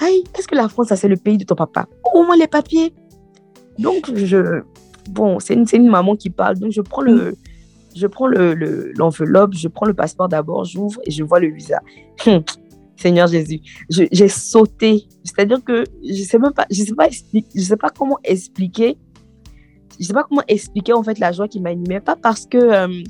Aïe, 0.00 0.24
est-ce 0.36 0.48
que 0.48 0.56
la 0.56 0.68
France, 0.68 0.88
c'est 0.92 1.06
le 1.06 1.16
pays 1.16 1.38
de 1.38 1.44
ton 1.44 1.54
papa? 1.54 1.86
Au 2.14 2.24
moins 2.24 2.36
les 2.36 2.48
papiers. 2.48 2.92
Donc, 3.78 4.14
je, 4.14 4.62
bon, 5.10 5.38
c'est 5.40 5.54
une, 5.54 5.88
maman 5.88 6.16
qui 6.16 6.30
parle. 6.30 6.58
Donc, 6.58 6.72
je 6.72 6.80
prends 6.80 7.02
le, 7.02 7.36
je 7.94 8.06
prends 8.06 8.26
le, 8.26 8.92
l'enveloppe, 8.96 9.54
je 9.54 9.68
prends 9.68 9.86
le 9.86 9.94
passeport 9.94 10.28
d'abord, 10.28 10.64
j'ouvre 10.64 11.00
et 11.04 11.10
je 11.10 11.22
vois 11.22 11.40
le 11.40 11.48
visa. 11.48 11.80
Hum, 12.26 12.42
Seigneur 12.96 13.28
Jésus, 13.28 13.60
j'ai 13.88 14.28
sauté. 14.28 15.04
C'est-à-dire 15.22 15.62
que 15.64 15.84
je 16.04 16.22
sais 16.24 16.38
même 16.38 16.52
pas, 16.52 16.66
je 16.68 16.82
sais 16.82 16.94
pas, 16.94 17.08
je 17.10 17.60
sais 17.60 17.76
pas 17.76 17.90
comment 17.90 18.18
expliquer 18.24 18.98
je 19.98 20.06
sais 20.06 20.12
pas 20.12 20.24
comment 20.24 20.42
expliquer 20.48 20.92
en 20.92 21.02
fait 21.02 21.18
la 21.18 21.32
joie 21.32 21.48
qui 21.48 21.60
m'animait. 21.60 22.00
Pas 22.00 22.16
parce 22.16 22.46
que 22.46 22.58
euh, 22.58 23.02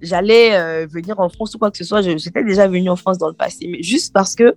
j'allais 0.00 0.54
euh, 0.54 0.86
venir 0.86 1.18
en 1.20 1.28
France 1.28 1.54
ou 1.54 1.58
quoi 1.58 1.70
que 1.70 1.78
ce 1.78 1.84
soit. 1.84 2.02
J'étais 2.02 2.44
déjà 2.44 2.66
venue 2.68 2.90
en 2.90 2.96
France 2.96 3.18
dans 3.18 3.28
le 3.28 3.34
passé, 3.34 3.68
mais 3.70 3.82
juste 3.82 4.12
parce 4.12 4.34
que 4.34 4.56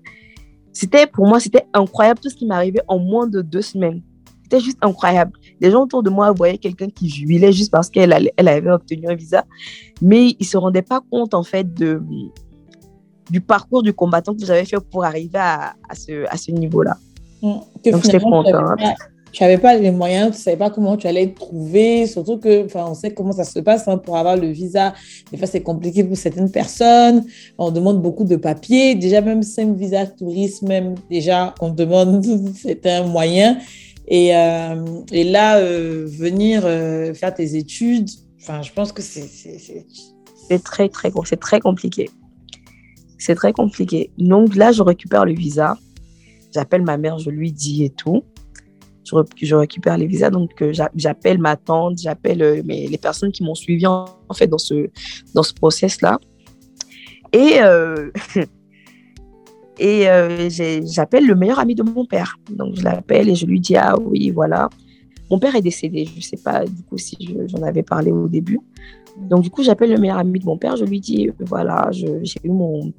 c'était 0.73 1.07
pour 1.07 1.27
moi, 1.27 1.39
c'était 1.39 1.65
incroyable 1.73 2.19
tout 2.19 2.29
ce 2.29 2.35
qui 2.35 2.45
m'arrivait 2.45 2.81
en 2.87 2.99
moins 2.99 3.27
de 3.27 3.41
deux 3.41 3.61
semaines. 3.61 4.01
C'était 4.49 4.63
juste 4.63 4.79
incroyable. 4.81 5.31
Les 5.61 5.69
gens 5.69 5.83
autour 5.83 6.01
de 6.01 6.09
moi 6.09 6.31
voyaient 6.31 6.57
quelqu'un 6.57 6.89
qui 6.89 7.07
jubilait 7.07 7.51
juste 7.51 7.71
parce 7.71 7.89
qu'elle 7.89 8.31
elle 8.35 8.47
avait 8.47 8.71
obtenu 8.71 9.07
un 9.07 9.13
visa, 9.13 9.45
mais 10.01 10.29
ils 10.29 10.37
ne 10.39 10.45
se 10.45 10.57
rendaient 10.57 10.81
pas 10.81 11.01
compte 11.11 11.35
en 11.35 11.43
fait 11.43 11.71
de, 11.71 12.01
du 13.29 13.41
parcours 13.41 13.83
du 13.83 13.93
combattant 13.93 14.33
que 14.33 14.43
j'avais 14.43 14.65
fait 14.65 14.79
pour 14.79 15.05
arriver 15.05 15.37
à, 15.37 15.75
à 15.87 15.95
ce, 15.95 16.25
à 16.27 16.37
ce 16.37 16.51
niveau-là. 16.51 16.97
Mmh. 17.43 17.53
Donc 17.91 18.03
j'étais 18.03 18.19
contente 18.19 18.47
tu 19.31 19.43
n'avais 19.43 19.57
pas 19.57 19.75
les 19.75 19.91
moyens, 19.91 20.31
tu 20.31 20.37
ne 20.37 20.43
savais 20.43 20.57
pas 20.57 20.69
comment 20.69 20.97
tu 20.97 21.07
allais 21.07 21.27
trouver, 21.33 22.07
surtout 22.07 22.37
que, 22.37 22.65
enfin, 22.65 22.85
on 22.89 22.93
sait 22.93 23.11
comment 23.13 23.31
ça 23.31 23.43
se 23.43 23.59
passe 23.59 23.87
hein, 23.87 23.97
pour 23.97 24.17
avoir 24.17 24.35
le 24.35 24.47
visa. 24.47 24.93
Des 25.31 25.37
fois, 25.37 25.47
c'est 25.47 25.61
compliqué 25.61 26.03
pour 26.03 26.17
certaines 26.17 26.51
personnes. 26.51 27.25
On 27.57 27.71
demande 27.71 28.01
beaucoup 28.01 28.23
de 28.23 28.35
papiers. 28.35 28.95
Déjà, 28.95 29.21
même 29.21 29.41
un 29.57 29.73
visa 29.73 30.05
tourisme, 30.07 30.67
même 30.67 30.95
déjà, 31.09 31.53
on 31.61 31.69
demande 31.69 32.25
certains 32.55 33.03
moyens. 33.03 33.57
Et, 34.09 34.35
euh, 34.35 35.01
et 35.11 35.23
là, 35.23 35.59
euh, 35.59 36.05
venir 36.07 36.63
euh, 36.65 37.13
faire 37.13 37.33
tes 37.33 37.55
études, 37.55 38.09
je 38.39 38.71
pense 38.73 38.91
que 38.91 39.01
c'est 39.01 39.27
c'est 39.27 40.63
très 40.63 40.89
très 40.89 41.11
c'est 41.25 41.39
très 41.39 41.59
compliqué. 41.59 42.09
C'est 43.19 43.35
très 43.35 43.53
compliqué. 43.53 44.11
Donc 44.17 44.55
là, 44.55 44.71
je 44.71 44.81
récupère 44.81 45.25
le 45.25 45.33
visa. 45.33 45.77
J'appelle 46.53 46.81
ma 46.81 46.97
mère, 46.97 47.19
je 47.19 47.29
lui 47.29 47.51
dis 47.51 47.83
et 47.83 47.91
tout 47.91 48.23
je, 49.41 49.55
récupère 49.55 49.97
les 49.97 50.07
visas. 50.07 50.29
Donc, 50.29 50.63
j'appelle 50.95 51.39
ma 51.39 51.55
tante, 51.55 51.97
j'appelle 51.97 52.63
les 52.65 52.97
personnes 52.97 53.31
qui 53.31 53.43
m'ont 53.43 53.55
suivi 53.55 53.87
en, 53.87 54.05
fait 54.33 54.47
dans 54.47 54.59
ce, 54.59 54.89
dans 55.33 55.41
ce 55.41 55.53
process-là. 55.53 56.19
Et, 57.33 57.59
euh, 59.81 60.49
et 60.49 60.81
j'appelle 60.85 61.25
le 61.25 61.35
meilleur 61.35 61.59
ami 61.59 61.75
de 61.75 61.83
mon 61.83 62.05
père. 62.05 62.37
Donc, 62.51 62.75
je 62.75 62.83
l'appelle 62.83 63.29
et 63.29 63.35
je 63.35 63.45
lui 63.45 63.59
dis 63.59 63.75
Ah 63.75 63.97
oui, 63.99 64.31
voilà. 64.31 64.69
Mon 65.31 65.39
père 65.39 65.55
est 65.55 65.61
décédé. 65.61 66.05
Je 66.05 66.17
ne 66.17 66.21
sais 66.21 66.37
pas 66.37 66.65
du 66.65 66.83
coup 66.83 66.97
si 66.97 67.37
j'en 67.47 67.61
avais 67.61 67.83
parlé 67.83 68.11
au 68.11 68.27
début. 68.27 68.59
Donc, 69.29 69.43
du 69.43 69.49
coup, 69.49 69.63
j'appelle 69.63 69.91
le 69.91 69.97
meilleur 69.97 70.17
ami 70.17 70.39
de 70.39 70.45
mon 70.45 70.57
père. 70.57 70.75
Je 70.75 70.85
lui 70.85 70.99
dis 70.99 71.29
Voilà, 71.39 71.89
j'ai 71.91 72.39
eu 72.43 72.49
mon 72.49 72.93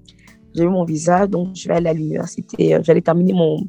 eu 0.57 0.67
mon 0.67 0.85
visa, 0.85 1.29
donc 1.29 1.55
je 1.55 1.69
vais 1.69 1.75
aller 1.75 1.89
à 1.89 1.93
l'université. 1.93 2.77
J'allais 2.83 3.03
terminer 3.03 3.33
mon, 3.33 3.69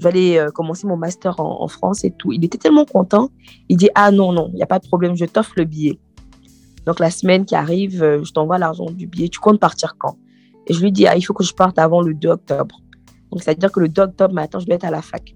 j'allais 0.00 0.38
euh, 0.38 0.50
commencer 0.50 0.86
mon 0.86 0.96
master 0.96 1.38
en, 1.38 1.68
France 1.68 2.04
et 2.04 2.10
tout. 2.10 2.32
Il 2.32 2.44
était 2.44 2.58
tellement 2.58 2.84
content. 2.84 3.30
Il 3.68 3.76
dit 3.76 3.90
Ah 3.94 4.10
non, 4.10 4.32
non, 4.32 4.48
il 4.52 4.56
n'y 4.56 4.62
a 4.62 4.66
pas 4.66 4.78
de 4.78 4.86
problème, 4.86 5.14
je 5.14 5.24
t'offre 5.26 5.52
le 5.56 5.64
billet. 5.64 5.98
Donc 6.86 6.98
la 6.98 7.10
semaine 7.10 7.44
qui 7.44 7.54
arrive, 7.54 8.02
euh, 8.02 8.24
je 8.24 8.32
t'envoie 8.32 8.58
l'argent 8.58 8.90
du 8.90 9.06
billet. 9.06 9.28
Tu 9.28 9.38
comptes 9.38 9.60
partir 9.60 9.96
quand? 9.98 10.16
Et 10.66 10.74
je 10.74 10.80
lui 10.80 10.92
dis 10.92 11.06
Ah, 11.06 11.16
il 11.16 11.22
faut 11.22 11.34
que 11.34 11.44
je 11.44 11.52
parte 11.52 11.78
avant 11.78 12.00
le 12.00 12.14
2 12.14 12.28
octobre. 12.28 12.80
Donc 13.30 13.42
ça 13.42 13.52
veut 13.52 13.56
dire 13.56 13.72
que 13.72 13.80
le 13.80 13.88
2 13.88 14.02
octobre 14.02 14.34
matin, 14.34 14.58
je 14.58 14.66
dois 14.66 14.76
être 14.76 14.84
à 14.84 14.90
la 14.90 15.02
fac. 15.02 15.34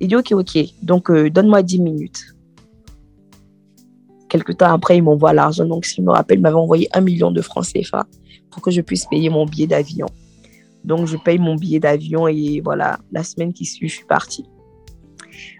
Il 0.00 0.08
dit 0.08 0.16
Ok, 0.16 0.32
ok. 0.32 0.58
Donc 0.82 1.10
euh, 1.10 1.30
donne-moi 1.30 1.62
10 1.62 1.80
minutes. 1.80 2.22
Quelque 4.30 4.52
temps 4.52 4.72
après, 4.72 4.96
il 4.96 5.02
m'envoie 5.02 5.32
l'argent. 5.32 5.66
Donc, 5.66 5.84
si 5.84 5.96
je 5.96 6.02
me 6.02 6.12
rappelle, 6.12 6.38
il 6.38 6.42
m'avait 6.42 6.54
envoyé 6.54 6.88
un 6.92 7.00
million 7.00 7.32
de 7.32 7.42
francs 7.42 7.66
CFA 7.66 8.06
pour 8.52 8.62
que 8.62 8.70
je 8.70 8.80
puisse 8.80 9.04
payer 9.06 9.28
mon 9.28 9.44
billet 9.44 9.66
d'avion. 9.66 10.06
Donc, 10.84 11.08
je 11.08 11.16
paye 11.16 11.38
mon 11.38 11.56
billet 11.56 11.80
d'avion 11.80 12.28
et 12.28 12.60
voilà, 12.64 13.00
la 13.10 13.24
semaine 13.24 13.52
qui 13.52 13.64
suit, 13.64 13.88
je 13.88 13.96
suis 13.96 14.06
partie. 14.06 14.46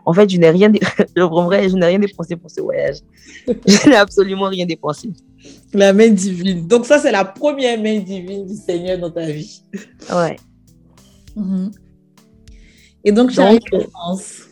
En 0.06 0.12
fait, 0.12 0.30
je 0.30 0.38
n'ai 0.38 0.50
rien, 0.50 0.70
vrai, 1.16 1.68
je 1.68 1.76
n'ai 1.76 1.86
rien 1.86 1.98
dépensé 1.98 2.36
pour 2.36 2.48
ce 2.48 2.60
voyage. 2.60 2.98
je 3.46 3.88
n'ai 3.88 3.96
absolument 3.96 4.46
rien 4.46 4.66
dépensé. 4.66 5.10
La 5.72 5.92
main 5.92 6.08
divine. 6.08 6.66
Donc, 6.66 6.86
ça, 6.86 6.98
c'est 6.98 7.12
la 7.12 7.24
première 7.24 7.80
main 7.80 7.98
divine 7.98 8.46
du 8.46 8.54
Seigneur 8.54 8.98
dans 8.98 9.10
ta 9.10 9.26
vie. 9.26 9.62
Ouais. 10.12 10.36
Mhm. 11.36 11.70
Et 13.04 13.12
donc, 13.12 13.32
tu 13.32 13.40
arrives 13.40 13.60
en 13.72 13.88
France. 13.88 14.48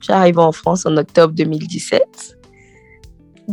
J'arrive 0.00 0.38
en 0.38 0.52
France 0.52 0.86
en 0.86 0.96
octobre 0.96 1.34
2017. 1.34 2.38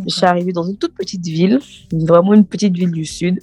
Je 0.08 0.14
suis 0.14 0.26
arrivée 0.26 0.52
dans 0.52 0.64
une 0.64 0.78
toute 0.78 0.96
petite 0.96 1.26
ville, 1.26 1.60
vraiment 1.92 2.34
une 2.34 2.46
petite 2.46 2.76
ville 2.76 2.92
du 2.92 3.06
sud 3.06 3.40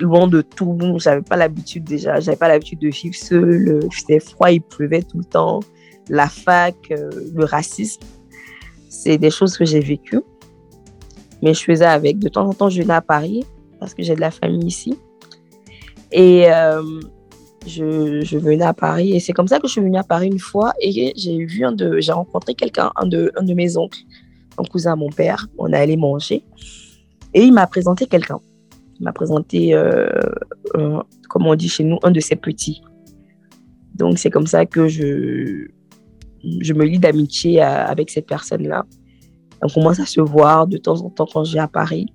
loin 0.00 0.26
de 0.26 0.40
tout. 0.40 0.78
J'avais 0.98 1.22
pas 1.22 1.36
l'habitude 1.36 1.84
déjà, 1.84 2.20
j'avais 2.20 2.36
pas 2.36 2.48
l'habitude 2.48 2.80
de 2.80 2.88
vivre 2.88 3.14
seul. 3.14 3.80
C'était 3.92 4.20
froid, 4.20 4.50
il 4.50 4.60
pleuvait 4.60 5.02
tout 5.02 5.18
le 5.18 5.24
temps. 5.24 5.60
La 6.08 6.28
fac, 6.28 6.76
euh, 6.90 7.10
le 7.34 7.44
racisme, 7.44 8.02
c'est 8.88 9.18
des 9.18 9.30
choses 9.30 9.56
que 9.56 9.64
j'ai 9.64 9.80
vécues. 9.80 10.20
Mais 11.44 11.54
je 11.54 11.62
faisais 11.62 11.84
avec. 11.84 12.18
De 12.18 12.28
temps 12.28 12.48
en 12.48 12.52
temps, 12.52 12.68
je 12.68 12.82
venais 12.82 12.94
à 12.94 13.00
Paris 13.00 13.44
parce 13.78 13.94
que 13.94 14.02
j'ai 14.02 14.16
de 14.16 14.20
la 14.20 14.32
famille 14.32 14.66
ici. 14.66 14.98
Et 16.10 16.50
euh, 16.52 16.82
je, 17.66 18.22
je, 18.24 18.38
venais 18.38 18.64
à 18.64 18.74
Paris. 18.74 19.14
Et 19.14 19.20
c'est 19.20 19.32
comme 19.32 19.46
ça 19.46 19.60
que 19.60 19.68
je 19.68 19.72
suis 19.72 19.80
venue 19.80 19.98
à 19.98 20.02
Paris 20.02 20.26
une 20.26 20.40
fois 20.40 20.72
et 20.80 21.12
j'ai 21.16 21.44
vu 21.44 21.64
un 21.64 21.72
de, 21.72 22.00
j'ai 22.00 22.12
rencontré 22.12 22.54
quelqu'un, 22.54 22.90
un 22.96 23.06
de, 23.06 23.30
un 23.36 23.44
de 23.44 23.54
mes 23.54 23.76
oncles, 23.76 24.00
un 24.58 24.64
cousin 24.64 24.94
à 24.94 24.96
mon 24.96 25.10
père. 25.10 25.46
On 25.58 25.72
est 25.72 25.76
allé 25.76 25.96
manger 25.96 26.42
et 27.32 27.42
il 27.44 27.52
m'a 27.52 27.68
présenté 27.68 28.06
quelqu'un 28.06 28.40
m'a 29.00 29.12
présenté, 29.12 29.74
euh, 29.74 30.08
comme 31.28 31.46
on 31.46 31.54
dit 31.54 31.68
chez 31.68 31.84
nous, 31.84 31.98
un 32.02 32.10
de 32.10 32.20
ses 32.20 32.36
petits. 32.36 32.82
Donc, 33.94 34.18
c'est 34.18 34.30
comme 34.30 34.46
ça 34.46 34.66
que 34.66 34.88
je, 34.88 35.68
je 36.42 36.72
me 36.72 36.84
lie 36.84 36.98
d'amitié 36.98 37.60
avec 37.60 38.10
cette 38.10 38.26
personne-là. 38.26 38.84
On 39.62 39.68
commence 39.68 40.00
à 40.00 40.06
se 40.06 40.20
voir 40.20 40.66
de 40.66 40.76
temps 40.76 41.00
en 41.02 41.10
temps 41.10 41.26
quand 41.32 41.44
je 41.44 41.52
viens 41.52 41.64
à 41.64 41.68
Paris. 41.68 42.06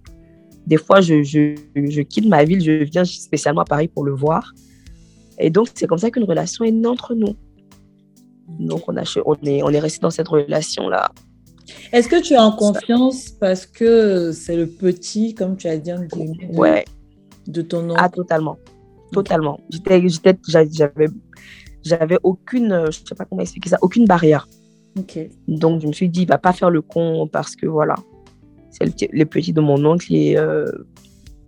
Des 0.67 0.77
fois, 0.77 1.01
je, 1.01 1.23
je, 1.23 1.55
je, 1.75 2.01
quitte 2.01 2.27
ma 2.27 2.43
ville, 2.43 2.61
je 2.61 2.83
viens 2.83 3.05
spécialement 3.05 3.61
à 3.61 3.65
Paris 3.65 3.87
pour 3.87 4.03
le 4.03 4.13
voir. 4.13 4.53
Et 5.39 5.49
donc, 5.49 5.69
c'est 5.73 5.87
comme 5.87 5.97
ça 5.97 6.11
qu'une 6.11 6.25
relation 6.25 6.65
est 6.65 6.71
née 6.71 6.87
entre 6.87 7.15
nous. 7.15 7.35
Donc, 8.59 8.83
on, 8.87 8.97
a, 8.97 9.03
on, 9.25 9.35
est, 9.43 9.63
on 9.63 9.69
est 9.69 9.79
resté 9.79 9.99
dans 10.01 10.09
cette 10.09 10.27
relation-là 10.27 11.11
est-ce 11.91 12.07
que 12.07 12.21
tu 12.21 12.33
es 12.33 12.37
en 12.37 12.51
confiance 12.51 13.29
parce 13.29 13.65
que 13.65 14.31
c'est 14.31 14.55
le 14.55 14.67
petit, 14.67 15.33
comme 15.33 15.57
tu 15.57 15.67
as 15.67 15.77
dit, 15.77 15.91
de, 15.91 16.57
ouais. 16.57 16.85
de 17.47 17.61
ton 17.61 17.83
nom 17.83 17.95
Ah, 17.97 18.09
totalement. 18.09 18.57
Totalement. 19.11 19.59
J'étais, 19.69 20.37
j'avais, 20.47 21.07
j'avais 21.83 22.17
aucune, 22.23 22.85
je 22.87 22.99
sais 23.07 23.15
pas 23.15 23.25
comment 23.25 23.41
expliquer 23.41 23.69
ça, 23.69 23.77
aucune 23.81 24.05
barrière. 24.05 24.47
Donc, 25.47 25.81
je 25.81 25.87
me 25.87 25.93
suis 25.93 26.09
dit, 26.09 26.21
il 26.23 26.27
va 26.27 26.37
pas 26.37 26.53
faire 26.53 26.69
le 26.69 26.81
con 26.81 27.27
parce 27.31 27.55
que 27.55 27.65
voilà, 27.65 27.95
c'est 28.71 29.11
le, 29.11 29.25
petit 29.25 29.53
de 29.53 29.61
mon 29.61 29.83
oncle. 29.85 30.13
Et, 30.13 30.37
euh, 30.37 30.65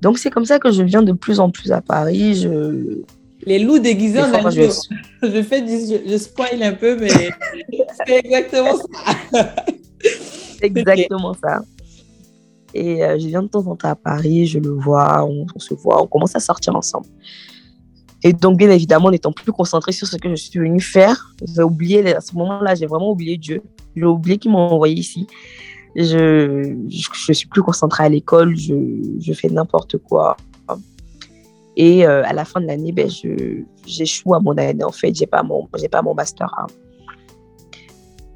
Donc, 0.01 0.17
c'est 0.17 0.29
comme 0.29 0.45
ça 0.45 0.59
que 0.59 0.71
je 0.71 0.83
viens 0.83 1.03
de 1.03 1.11
plus 1.11 1.39
en 1.39 1.49
plus 1.49 1.71
à 1.71 1.81
Paris. 1.81 2.35
Je... 2.35 3.01
Les 3.45 3.59
loups 3.59 3.79
déguisés 3.79 4.21
en 4.21 4.49
je... 4.49 4.61
je 5.23 5.41
fais 5.41 5.61
du... 5.61 6.09
je 6.09 6.17
spoil 6.17 6.61
un 6.61 6.73
peu, 6.73 6.97
mais 6.97 7.09
c'est 8.07 8.19
exactement 8.25 8.77
ça. 8.77 9.55
exactement 10.61 11.33
ça. 11.33 11.61
Et 12.73 13.03
euh, 13.03 13.19
je 13.19 13.27
viens 13.27 13.43
de 13.43 13.47
temps 13.47 13.67
en 13.67 13.75
temps 13.75 13.89
à 13.89 13.95
Paris, 13.95 14.45
je 14.47 14.59
le 14.59 14.69
vois, 14.69 15.25
on, 15.25 15.45
se 15.57 15.73
voit, 15.73 16.01
on 16.01 16.07
commence 16.07 16.35
à 16.35 16.39
sortir 16.39 16.75
ensemble. 16.75 17.07
Et 18.23 18.33
donc, 18.33 18.57
bien 18.57 18.69
évidemment, 18.69 19.09
n'étant 19.09 19.31
plus 19.31 19.51
concentré 19.51 19.91
sur 19.91 20.07
ce 20.07 20.15
que 20.17 20.29
je 20.29 20.35
suis 20.35 20.59
venue 20.59 20.79
faire, 20.79 21.33
j'ai 21.55 21.63
oublié, 21.63 22.15
à 22.15 22.21
ce 22.21 22.35
moment-là, 22.35 22.75
j'ai 22.75 22.85
vraiment 22.85 23.11
oublié 23.11 23.37
Dieu. 23.37 23.61
J'ai 23.95 24.05
oublié 24.05 24.37
qu'il 24.37 24.51
m'a 24.51 24.59
envoyé 24.59 24.95
ici. 24.95 25.27
Je, 25.95 26.75
je, 26.87 27.33
suis 27.33 27.47
plus 27.47 27.63
concentrée 27.63 28.05
à 28.05 28.09
l'école, 28.09 28.55
je, 28.55 28.75
je 29.19 29.33
fais 29.33 29.49
n'importe 29.49 29.97
quoi. 29.97 30.37
Et 31.77 32.05
euh, 32.05 32.23
à 32.25 32.33
la 32.33 32.45
fin 32.45 32.61
de 32.61 32.67
l'année, 32.67 32.91
ben, 32.91 33.09
j'échoue 33.85 34.33
à 34.35 34.39
mon 34.39 34.57
année. 34.57 34.83
En 34.83 34.91
fait, 34.91 35.15
j'ai 35.15 35.25
pas 35.25 35.43
pas 35.91 36.01
mon 36.01 36.13
master 36.13 36.49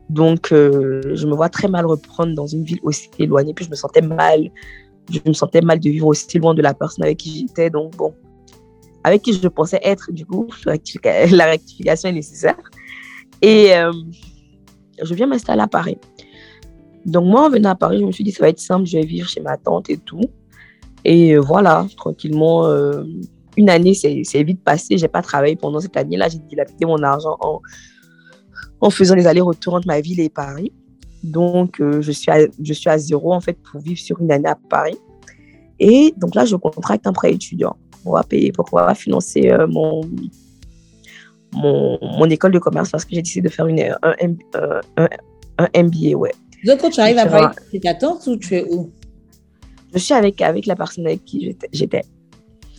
donc, 0.09 0.51
euh, 0.51 1.15
je 1.15 1.25
me 1.25 1.33
vois 1.33 1.49
très 1.49 1.67
mal 1.67 1.85
reprendre 1.85 2.35
dans 2.35 2.45
une 2.45 2.63
ville 2.63 2.79
aussi 2.83 3.09
éloignée. 3.17 3.53
Puis, 3.53 3.65
je 3.65 3.71
me 3.71 3.75
sentais 3.75 4.01
mal. 4.01 4.51
Je 5.09 5.19
me 5.25 5.33
sentais 5.33 5.61
mal 5.61 5.79
de 5.79 5.89
vivre 5.89 6.07
aussi 6.07 6.37
loin 6.37 6.53
de 6.53 6.61
la 6.61 6.73
personne 6.73 7.05
avec 7.05 7.17
qui 7.17 7.39
j'étais. 7.47 7.69
Donc, 7.69 7.95
bon, 7.95 8.13
avec 9.05 9.21
qui 9.21 9.33
je 9.33 9.47
pensais 9.47 9.79
être, 9.83 10.11
du 10.11 10.25
coup, 10.25 10.47
la 10.65 11.45
rectification 11.45 12.09
est 12.09 12.13
nécessaire. 12.13 12.57
Et 13.41 13.75
euh, 13.75 13.91
je 15.03 15.13
viens 15.13 15.27
m'installer 15.27 15.61
à 15.61 15.67
Paris. 15.67 15.97
Donc, 17.05 17.25
moi, 17.25 17.45
en 17.45 17.49
venant 17.49 17.69
à 17.69 17.75
Paris, 17.75 17.99
je 17.99 18.05
me 18.05 18.11
suis 18.11 18.23
dit, 18.23 18.31
ça 18.31 18.43
va 18.43 18.49
être 18.49 18.59
simple, 18.59 18.85
je 18.85 18.97
vais 18.97 19.05
vivre 19.05 19.29
chez 19.29 19.41
ma 19.41 19.57
tante 19.57 19.89
et 19.91 19.97
tout. 19.97 20.23
Et 21.03 21.35
euh, 21.35 21.39
voilà, 21.39 21.85
tranquillement, 21.95 22.67
une 23.57 23.69
année, 23.69 23.93
c'est 23.93 24.43
vite 24.43 24.63
passé. 24.63 24.97
J'ai 24.97 25.07
pas 25.07 25.21
travaillé 25.21 25.55
pendant 25.55 25.79
cette 25.79 25.97
année-là. 25.97 26.27
J'ai 26.29 26.39
dilapidé 26.39 26.87
mon 26.87 27.03
argent 27.03 27.37
en 28.81 28.89
faisant 28.89 29.13
les 29.13 29.27
allers-retours 29.27 29.75
entre 29.75 29.87
ma 29.87 30.01
ville 30.01 30.19
et 30.19 30.29
Paris. 30.29 30.71
Donc, 31.23 31.79
euh, 31.79 32.01
je, 32.01 32.11
suis 32.11 32.31
à, 32.31 32.47
je 32.59 32.73
suis 32.73 32.89
à 32.89 32.97
zéro, 32.97 33.33
en 33.33 33.41
fait, 33.41 33.57
pour 33.61 33.81
vivre 33.81 33.99
sur 33.99 34.19
une 34.19 34.31
année 34.31 34.49
à 34.49 34.55
Paris. 34.55 34.97
Et 35.79 36.13
donc 36.17 36.35
là, 36.35 36.45
je 36.45 36.55
contracte 36.55 37.05
un 37.05 37.13
prêt 37.13 37.33
étudiant 37.33 37.75
pouvoir, 38.05 38.25
payer, 38.25 38.51
pour 38.51 38.65
pouvoir 38.65 38.95
financer 38.95 39.49
euh, 39.49 39.67
mon, 39.67 40.01
mon, 41.53 41.99
mon, 42.01 42.29
école 42.29 42.51
de 42.51 42.59
commerce 42.59 42.91
parce 42.91 43.03
que 43.03 43.13
j'ai 43.13 43.21
décidé 43.21 43.49
de 43.49 43.53
faire 43.53 43.67
une, 43.67 43.81
un, 44.03 45.07
Un 45.57 45.83
MBA, 45.83 46.15
ouais. 46.15 46.33
Donc, 46.65 46.79
quand 46.79 46.89
tu 46.89 46.99
arrives 46.99 47.17
à 47.17 47.25
Paris, 47.25 47.55
tu 47.69 47.77
es 47.77 47.79
ta 47.79 47.93
tante 47.93 48.25
ou 48.27 48.37
tu 48.37 48.55
es 48.55 48.63
où? 48.69 48.91
Je 49.93 49.99
suis 49.99 50.13
avec, 50.13 50.41
avec 50.41 50.65
la 50.65 50.75
personne 50.75 51.05
avec 51.05 51.23
qui 51.25 51.55
j'étais. 51.71 52.03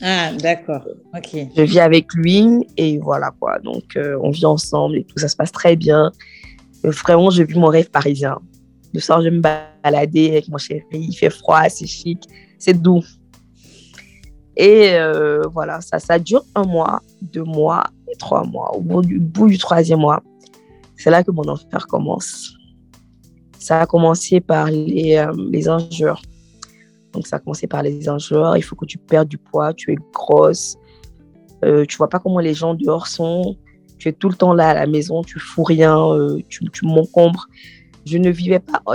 Ah, 0.03 0.33
d'accord. 0.33 0.87
Ok. 1.17 1.37
Je 1.57 1.63
vis 1.63 1.81
avec 1.81 2.13
lui 2.13 2.67
et 2.77 2.99
voilà 2.99 3.33
quoi. 3.41 3.59
Donc, 3.61 3.97
euh, 3.97 4.19
on 4.23 4.31
vit 4.31 4.45
ensemble 4.45 4.99
et 4.99 5.05
tout, 5.05 5.19
ça 5.19 5.29
se 5.29 5.37
passe 5.37 5.53
très 5.53 5.77
bien. 5.77 6.13
Euh, 6.85 6.91
vraiment, 6.91 7.31
je 7.31 7.43
vis 7.43 7.59
mon 7.59 7.69
rêve 7.69 7.91
parisien. 7.91 8.39
Le 8.93 9.01
soir, 9.01 9.23
je 9.23 9.31
me 9.31 9.41
balader 9.41 10.29
avec 10.29 10.49
mon 10.49 10.59
chéri. 10.59 10.85
Il 10.93 11.15
fait 11.15 11.31
froid, 11.31 11.63
c'est 11.69 11.87
chic, 11.87 12.23
c'est 12.59 12.75
doux. 12.75 13.03
Et 14.57 14.95
euh, 14.95 15.43
voilà, 15.53 15.81
ça, 15.81 15.99
ça 15.99 16.19
dure 16.19 16.43
un 16.55 16.65
mois, 16.65 17.01
deux 17.21 17.45
mois, 17.45 17.85
trois 18.19 18.45
mois. 18.45 18.75
Au 18.75 18.81
bout 18.81 19.03
du, 19.03 19.21
bout 19.21 19.49
du 19.49 19.59
troisième 19.59 20.01
mois, 20.01 20.23
c'est 20.97 21.11
là 21.11 21.23
que 21.23 21.31
mon 21.31 21.47
enfer 21.49 21.87
commence. 21.87 22.55
Ça 23.59 23.83
a 23.83 23.87
commencé 23.87 24.41
par 24.41 24.71
les, 24.71 25.17
euh, 25.17 25.33
les 25.51 25.69
injures. 25.69 26.23
Donc, 27.13 27.27
ça 27.27 27.37
a 27.37 27.39
commencé 27.39 27.67
par 27.67 27.83
les 27.83 28.09
injures. 28.09 28.57
Il 28.57 28.63
faut 28.63 28.77
que 28.77 28.87
tu 28.87 28.99
perdes 28.99 29.29
du 29.29 29.39
poids, 29.39 29.75
tu 29.75 29.93
es 29.93 29.97
grosse. 30.13 30.77
Euh, 31.65 31.85
tu 31.87 31.97
vois 31.97 32.09
pas 32.09 32.19
comment 32.19 32.41
les 32.41 32.55
gens 32.55 32.75
dehors 32.75 33.07
sont. 33.07 33.57
Tu 33.99 34.09
es 34.09 34.13
tout 34.13 34.29
le 34.29 34.37
temps 34.37 34.53
là 34.53 34.69
à 34.71 34.75
la 34.75 34.87
maison, 34.87 35.23
tu 35.23 35.39
fous 35.39 35.65
rien, 35.65 35.99
euh, 35.99 36.39
tu, 36.49 36.69
tu 36.71 36.85
m'encombres. 36.85 37.47
Je 38.05 38.19
ne 38.19 38.31
vivais 38.31 38.61
pas. 38.61 38.83
Oh, 38.87 38.95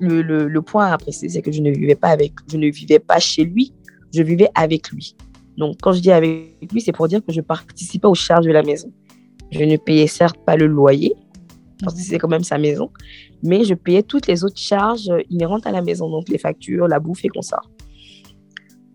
le, 0.00 0.22
le, 0.22 0.48
le 0.48 0.62
point 0.62 0.96
préciser, 0.96 1.28
c'est 1.28 1.42
que 1.42 1.52
je 1.52 1.60
ne 1.60 1.70
vivais 1.70 1.94
pas 1.94 2.08
avec, 2.08 2.32
je 2.50 2.56
ne 2.56 2.68
vivais 2.70 2.98
pas 2.98 3.18
chez 3.18 3.44
lui, 3.44 3.72
je 4.12 4.22
vivais 4.22 4.48
avec 4.54 4.90
lui. 4.90 5.16
Donc, 5.56 5.76
quand 5.82 5.92
je 5.92 6.00
dis 6.00 6.10
avec 6.10 6.56
lui, 6.72 6.80
c'est 6.80 6.92
pour 6.92 7.08
dire 7.08 7.24
que 7.24 7.32
je 7.32 7.40
participais 7.40 8.06
aux 8.06 8.14
charges 8.14 8.46
de 8.46 8.52
la 8.52 8.62
maison. 8.62 8.92
Je 9.50 9.62
ne 9.64 9.76
payais 9.76 10.06
certes 10.06 10.38
pas 10.46 10.56
le 10.56 10.66
loyer, 10.66 11.14
parce 11.80 11.94
que 11.94 12.00
c'est 12.00 12.18
quand 12.18 12.28
même 12.28 12.44
sa 12.44 12.58
maison, 12.58 12.90
mais 13.42 13.64
je 13.64 13.74
payais 13.74 14.02
toutes 14.02 14.26
les 14.26 14.44
autres 14.44 14.58
charges 14.58 15.10
inhérentes 15.28 15.66
à 15.66 15.72
la 15.72 15.82
maison, 15.82 16.08
donc 16.08 16.28
les 16.28 16.38
factures, 16.38 16.88
la 16.88 17.00
bouffe 17.00 17.24
et 17.24 17.28
qu'on 17.28 17.42
sort. 17.42 17.70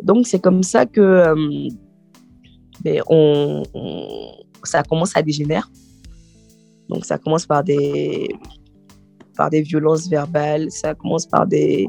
Donc, 0.01 0.27
c'est 0.27 0.39
comme 0.39 0.63
ça 0.63 0.85
que 0.85 1.01
euh, 1.01 1.69
ben, 2.83 3.01
on, 3.07 3.63
on, 3.73 4.31
ça 4.63 4.83
commence 4.83 5.15
à 5.15 5.21
dégénérer. 5.21 5.61
Donc, 6.89 7.05
ça 7.05 7.17
commence 7.17 7.45
par 7.45 7.63
des, 7.63 8.29
par 9.35 9.49
des 9.49 9.61
violences 9.61 10.07
verbales, 10.07 10.71
ça 10.71 10.95
commence 10.95 11.25
par 11.25 11.45
des, 11.45 11.87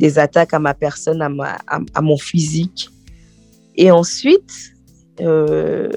des 0.00 0.18
attaques 0.18 0.54
à 0.54 0.58
ma 0.58 0.72
personne, 0.72 1.20
à, 1.20 1.28
ma, 1.28 1.58
à, 1.66 2.00
mon 2.00 2.16
physique. 2.16 2.88
Et 3.76 3.90
ensuite, 3.90 4.72
euh, 5.20 5.90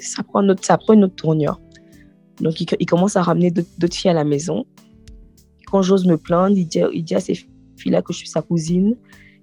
ça, 0.00 0.22
prend 0.22 0.42
notre, 0.42 0.64
ça 0.64 0.78
prend 0.78 0.94
une 0.94 1.04
autre 1.04 1.14
tournure. 1.14 1.60
Donc, 2.40 2.58
il, 2.60 2.86
commence 2.86 3.16
à 3.16 3.22
ramener 3.22 3.50
d'autres 3.50 3.94
filles 3.94 4.10
à 4.10 4.14
la 4.14 4.24
maison. 4.24 4.64
Quand 5.66 5.82
j'ose 5.82 6.06
me 6.06 6.16
plaindre, 6.16 6.56
il 6.56 6.66
dit, 6.66 6.80
il 6.94 7.04
dit 7.04 7.14
à 7.14 7.20
ces 7.20 7.34
filles-là 7.76 8.00
que 8.00 8.14
je 8.14 8.18
suis 8.18 8.28
sa 8.28 8.40
cousine 8.40 8.96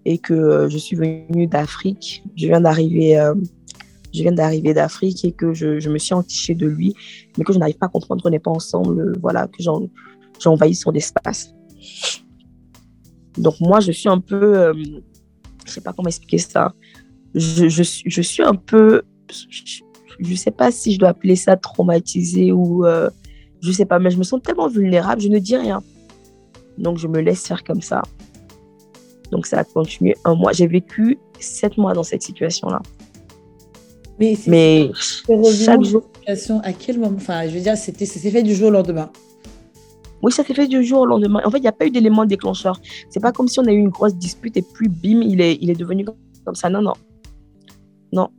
et 0.04 0.18
que 0.18 0.34
euh, 0.34 0.68
je 0.68 0.80
suis 0.80 0.96
venue 0.96 1.46
d'Afrique. 1.46 2.24
Je 2.36 2.48
viens 2.48 2.62
d'arriver 2.62 3.20
euh, 3.20 3.36
je 4.14 4.24
viens 4.24 4.32
d'arriver 4.32 4.74
d'Afrique 4.74 5.24
et 5.26 5.32
que 5.32 5.54
je, 5.54 5.90
me 5.90 6.00
suis 6.00 6.16
entichée 6.16 6.56
de 6.56 6.66
lui, 6.66 6.96
mais 7.38 7.44
que 7.44 7.54
je 7.54 7.60
n'arrive 7.60 7.78
pas 7.78 7.86
à 7.86 7.90
comprendre 7.90 8.24
qu'on 8.24 8.32
n'est 8.32 8.40
pas 8.40 8.50
ensemble, 8.50 9.16
voilà, 9.20 9.48
que 9.48 9.62
j'ai 9.62 10.50
envahi 10.50 10.74
son 10.74 10.92
espace. 10.94 11.54
Donc 13.38 13.56
moi, 13.60 13.80
je 13.80 13.92
suis 13.92 14.10
un 14.10 14.20
peu, 14.20 14.58
euh, 14.58 14.74
je 15.66 15.72
sais 15.72 15.82
pas 15.82 15.94
comment 15.94 16.08
expliquer 16.08 16.40
ça, 16.40 16.74
je, 17.36 17.70
je, 17.70 17.84
je 18.06 18.22
suis 18.22 18.44
un 18.44 18.56
peu, 18.56 19.04
je 20.20 20.32
ne 20.32 20.36
sais 20.36 20.52
pas 20.52 20.72
si 20.72 20.94
je 20.94 21.00
dois 21.00 21.10
appeler 21.10 21.36
ça 21.36 21.56
traumatisée 21.56 22.52
ou, 22.52 22.86
euh, 22.86 23.10
je 23.62 23.72
sais 23.72 23.86
pas, 23.86 24.00
mais 24.00 24.10
je 24.10 24.18
me 24.18 24.24
sens 24.24 24.42
tellement 24.42 24.68
vulnérable, 24.68 25.22
je 25.22 25.30
ne 25.30 25.40
dis 25.40 25.56
rien. 25.56 25.82
Donc 26.78 26.98
je 26.98 27.08
me 27.08 27.20
laisse 27.20 27.46
faire 27.46 27.64
comme 27.64 27.82
ça. 27.82 28.02
Donc 29.32 29.46
ça 29.46 29.60
a 29.60 29.64
continué 29.64 30.16
un 30.26 30.36
mois. 30.36 30.54
J'ai 30.54 30.68
vécu 30.68 31.20
sept 31.40 31.78
mois 31.78 31.94
dans 31.94 32.04
cette 32.04 32.22
situation-là. 32.22 32.82
Mais, 34.20 34.38
mais 34.48 34.92
chaque 34.96 35.84
jour. 35.84 36.10
À 36.64 36.74
quel 36.74 37.00
moment? 37.00 37.18
Enfin, 37.18 37.48
je 37.48 37.54
veux 37.54 37.60
dire, 37.60 37.78
c'était, 37.78 38.06
s'est 38.06 38.32
fait 38.32 38.44
du 38.44 38.56
jour 38.56 38.70
au 38.70 38.72
lendemain. 38.72 39.12
Oui, 40.24 40.32
ça 40.32 40.44
s'est 40.44 40.54
fait 40.54 40.68
du 40.68 40.84
jour 40.84 41.02
au 41.02 41.06
lendemain. 41.06 41.42
En 41.46 41.52
fait, 41.52 41.58
il 41.60 41.62
n'y 41.62 41.68
a 41.68 41.72
pas 41.72 41.86
eu 41.86 41.92
d'élément 41.92 42.26
déclencheur. 42.26 42.80
C'est 43.10 43.20
pas 43.20 43.32
comme 43.32 43.48
si 43.48 43.60
on 43.60 43.66
a 43.66 43.72
eu 43.72 43.78
une 43.78 43.90
grosse 43.90 44.16
dispute 44.16 44.58
et 44.58 44.64
puis 44.64 44.90
bim, 44.90 45.22
il 45.22 45.42
est, 45.42 45.58
il 45.62 45.70
est 45.70 45.76
devenu 45.76 46.06
comme 46.46 46.56
ça. 46.56 46.70
Non, 46.70 46.82
non. 46.82 46.94
Non. 48.12 48.30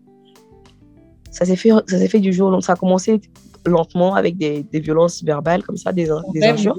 Ça 1.30 1.44
s'est 1.44 1.56
fait, 1.56 1.70
ça 1.86 1.98
s'est 1.98 2.08
fait 2.08 2.20
du 2.20 2.32
jour 2.32 2.48
au 2.48 2.50
lendemain. 2.50 2.62
Ça 2.62 2.72
a 2.72 2.76
commencé 2.76 3.20
lentement 3.64 4.14
avec 4.14 4.36
des, 4.36 4.64
des 4.64 4.80
violences 4.80 5.22
verbales 5.22 5.62
comme 5.62 5.76
ça, 5.76 5.92
des, 5.92 6.08
des 6.32 6.42
injures. 6.42 6.74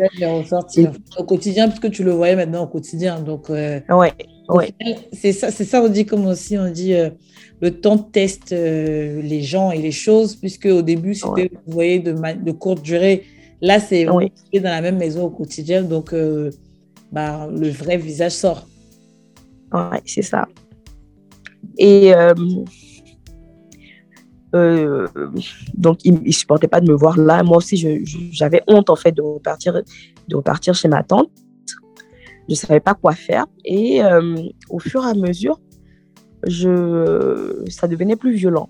Et... 0.75 0.87
Au 1.17 1.23
quotidien, 1.23 1.69
puisque 1.69 1.91
tu 1.91 2.03
le 2.03 2.11
voyais 2.11 2.35
maintenant 2.35 2.63
au 2.63 2.67
quotidien. 2.67 3.19
Donc, 3.21 3.49
euh, 3.49 3.79
ouais, 3.89 4.13
ouais. 4.49 4.73
C'est 5.13 5.31
ça, 5.31 5.51
c'est 5.51 5.65
ça, 5.65 5.81
on 5.83 5.87
dit 5.87 6.05
comme 6.05 6.25
aussi, 6.25 6.57
on 6.57 6.69
dit 6.71 6.93
euh, 6.93 7.09
le 7.61 7.79
temps 7.79 7.97
teste 7.97 8.53
euh, 8.53 9.21
les 9.21 9.41
gens 9.43 9.71
et 9.71 9.77
les 9.77 9.91
choses, 9.91 10.35
puisque 10.35 10.65
au 10.65 10.81
début, 10.81 11.13
c'était, 11.13 11.31
ouais. 11.33 11.51
vous 11.67 11.73
voyez, 11.73 11.99
de, 11.99 12.13
de 12.13 12.51
courte 12.51 12.81
durée. 12.81 13.23
Là, 13.61 13.79
c'est 13.79 14.09
Oui. 14.09 14.31
dans 14.53 14.63
la 14.69 14.81
même 14.81 14.97
maison 14.97 15.25
au 15.25 15.29
quotidien, 15.29 15.83
donc 15.83 16.13
euh, 16.13 16.49
bah, 17.11 17.47
le 17.51 17.69
vrai 17.69 17.97
visage 17.97 18.31
sort. 18.31 18.65
Ouais, 19.73 20.01
c'est 20.05 20.21
ça. 20.21 20.47
Et 21.77 22.13
euh, 22.13 22.33
euh, 24.55 25.07
donc, 25.73 25.99
il 26.05 26.23
ne 26.23 26.31
supportait 26.31 26.67
pas 26.67 26.79
de 26.79 26.89
me 26.89 26.95
voir 26.95 27.17
là. 27.17 27.43
Moi 27.43 27.57
aussi, 27.57 27.77
j'avais 28.31 28.63
honte 28.67 28.89
en 28.89 28.95
fait 28.95 29.11
de 29.11 29.21
repartir, 29.21 29.73
de 30.27 30.35
repartir 30.35 30.73
chez 30.73 30.87
ma 30.87 31.03
tante. 31.03 31.29
Je 32.47 32.53
ne 32.53 32.55
savais 32.55 32.79
pas 32.79 32.95
quoi 32.95 33.13
faire. 33.13 33.45
Et 33.63 34.01
au 34.69 34.79
fur 34.79 35.05
et 35.05 35.09
à 35.09 35.13
mesure, 35.13 35.59
je, 36.47 37.63
ça 37.69 37.87
devenait 37.87 38.15
plus 38.15 38.33
violent. 38.33 38.69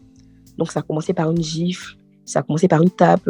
Donc, 0.58 0.72
ça 0.72 0.82
a 0.82 0.84
commencé 0.84 1.14
par 1.14 1.32
une 1.32 1.42
gifle, 1.42 1.96
ça 2.26 2.40
a 2.40 2.42
commencé 2.44 2.68
par 2.68 2.82
une 2.82 2.90
tape, 2.90 3.30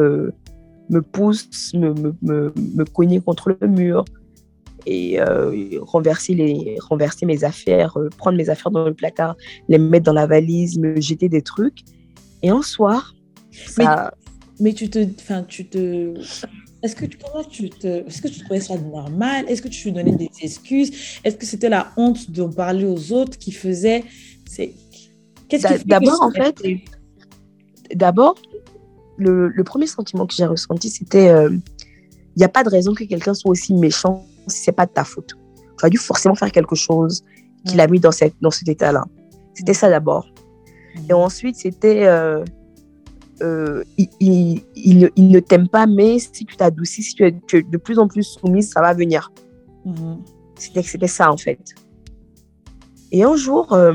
me 0.89 1.01
pousse, 1.01 1.73
me, 1.73 1.93
me, 1.93 2.15
me, 2.21 2.53
me 2.75 2.85
cogner 2.85 3.21
contre 3.21 3.55
le 3.59 3.67
mur 3.67 4.05
et 4.85 5.19
euh, 5.19 5.79
renverser, 5.81 6.33
les, 6.33 6.77
renverser 6.79 7.25
mes 7.25 7.43
affaires, 7.43 7.97
euh, 7.97 8.09
prendre 8.17 8.37
mes 8.37 8.49
affaires 8.49 8.71
dans 8.71 8.85
le 8.85 8.93
placard, 8.93 9.35
les 9.67 9.77
mettre 9.77 10.05
dans 10.05 10.13
la 10.13 10.27
valise, 10.27 10.77
me 10.79 10.99
jeter 10.99 11.29
des 11.29 11.41
trucs. 11.41 11.79
Et 12.41 12.49
un 12.49 12.61
soir, 12.61 13.13
Mais, 13.77 13.83
ça, 13.83 14.13
mais 14.59 14.73
tu 14.73 14.89
te, 14.89 15.05
enfin, 15.19 15.43
tu 15.43 15.67
te, 15.67 16.13
est-ce 16.81 16.95
que 16.95 17.05
tu, 17.05 17.17
comment 17.17 17.43
tu 17.43 17.69
te, 17.69 18.07
est-ce 18.07 18.21
que 18.21 18.29
tu 18.29 18.39
trouvais 18.39 18.61
ça 18.61 18.77
normal? 18.77 19.45
Est-ce 19.49 19.61
que 19.61 19.67
tu 19.67 19.85
lui 19.85 19.91
donnais 19.91 20.15
des 20.15 20.29
excuses? 20.41 21.19
Est-ce 21.23 21.35
que 21.35 21.45
c'était 21.45 21.69
la 21.69 21.91
honte 21.97 22.31
d'en 22.31 22.49
parler 22.49 22.85
aux 22.85 23.11
autres 23.11 23.37
qui 23.37 23.51
faisait, 23.51 24.03
c'est, 24.47 24.73
qu'est-ce 25.49 25.67
qui 25.67 25.73
fait 25.73 25.87
d'abord, 25.87 26.21
en 26.21 26.31
fait, 26.31 26.55
d'abord, 27.93 28.35
le, 29.19 29.49
le 29.49 29.63
premier 29.63 29.87
sentiment 29.87 30.25
que 30.25 30.33
j'ai 30.33 30.45
ressenti, 30.45 30.89
c'était 30.89 31.29
euh, 31.29 31.49
il 32.35 32.39
n'y 32.39 32.43
a 32.43 32.49
pas 32.49 32.63
de 32.63 32.69
raison 32.69 32.93
que 32.93 33.03
quelqu'un 33.03 33.33
soit 33.33 33.51
aussi 33.51 33.73
méchant 33.73 34.25
si 34.47 34.63
c'est 34.63 34.71
pas 34.71 34.85
de 34.85 34.91
ta 34.91 35.03
faute. 35.03 35.33
Tu 35.77 35.85
as 35.85 35.89
dû 35.89 35.97
forcément 35.97 36.35
faire 36.35 36.51
quelque 36.51 36.75
chose 36.75 37.23
qui 37.65 37.75
l'a 37.75 37.87
mis 37.87 37.99
dans, 37.99 38.11
cette, 38.11 38.35
dans 38.41 38.51
cet 38.51 38.67
état-là. 38.69 39.05
C'était 39.53 39.73
ça 39.73 39.89
d'abord. 39.89 40.27
Et 41.09 41.13
ensuite, 41.13 41.55
c'était 41.57 42.05
euh, 42.07 42.43
euh, 43.41 43.83
il, 43.97 44.07
il, 44.19 44.61
il, 44.75 44.99
ne- 44.99 45.09
il 45.15 45.27
ne 45.29 45.39
t'aime 45.39 45.67
pas, 45.67 45.85
mais 45.85 46.19
si 46.19 46.45
tu 46.45 46.55
t'adoucis, 46.55 47.03
si 47.03 47.13
tu 47.15 47.25
es, 47.25 47.35
tu 47.47 47.57
es 47.57 47.63
de 47.63 47.77
plus 47.77 47.99
en 47.99 48.07
plus 48.07 48.23
soumise, 48.23 48.71
ça 48.71 48.81
va 48.81 48.93
venir. 48.93 49.31
C'était 50.55 50.83
c'était 50.83 51.07
ça 51.07 51.31
en 51.31 51.37
fait. 51.37 51.59
Et 53.11 53.23
un 53.23 53.35
jour, 53.35 53.71
euh, 53.73 53.93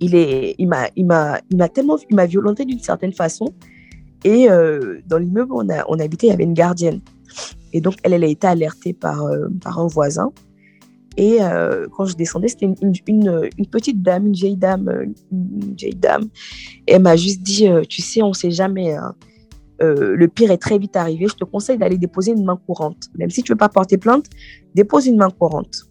il 0.00 0.14
est, 0.14 0.54
il 0.58 0.68
m'a, 0.68 0.88
il 0.96 1.06
m'a, 1.06 1.40
il 1.50 1.56
m'a 1.56 1.68
tellement, 1.68 1.96
il 2.10 2.14
m'a 2.16 2.26
violenté 2.26 2.64
d'une 2.64 2.78
certaine 2.80 3.12
façon. 3.12 3.46
Et 4.24 4.50
euh, 4.50 5.00
dans 5.06 5.18
l'immeuble 5.18 5.52
où 5.52 5.60
on, 5.60 5.68
a, 5.68 5.84
on 5.88 5.98
habitait, 5.98 6.26
il 6.28 6.30
y 6.30 6.32
avait 6.32 6.44
une 6.44 6.54
gardienne. 6.54 7.00
Et 7.72 7.80
donc 7.80 7.94
elle, 8.02 8.14
elle 8.14 8.24
a 8.24 8.28
été 8.28 8.46
alertée 8.46 8.92
par, 8.92 9.24
euh, 9.24 9.48
par 9.62 9.78
un 9.78 9.86
voisin. 9.86 10.32
Et 11.16 11.38
euh, 11.40 11.86
quand 11.96 12.06
je 12.06 12.16
descendais, 12.16 12.48
c'était 12.48 12.66
une, 12.66 12.76
une, 12.82 12.94
une, 13.06 13.50
une 13.58 13.66
petite 13.66 14.02
dame, 14.02 14.26
une 14.26 14.32
vieille 14.32 14.56
dame, 14.56 14.90
une 15.30 15.74
vieille 15.76 15.94
dame. 15.94 16.24
Et 16.86 16.94
elle 16.94 17.02
m'a 17.02 17.16
juste 17.16 17.42
dit, 17.42 17.68
tu 17.88 18.02
sais, 18.02 18.22
on 18.22 18.32
sait 18.32 18.50
jamais. 18.50 18.94
hein. 18.94 19.14
Le 19.80 20.26
pire 20.26 20.50
est 20.50 20.58
très 20.58 20.78
vite 20.78 20.96
arrivé. 20.96 21.26
Je 21.28 21.34
te 21.34 21.44
conseille 21.44 21.78
d'aller 21.78 21.98
déposer 21.98 22.32
une 22.32 22.44
main 22.44 22.58
courante. 22.66 22.96
Même 23.16 23.30
si 23.30 23.42
tu 23.42 23.52
veux 23.52 23.58
pas 23.58 23.68
porter 23.68 23.98
plainte, 23.98 24.26
dépose 24.74 25.06
une 25.06 25.16
main 25.16 25.30
courante. 25.30 25.84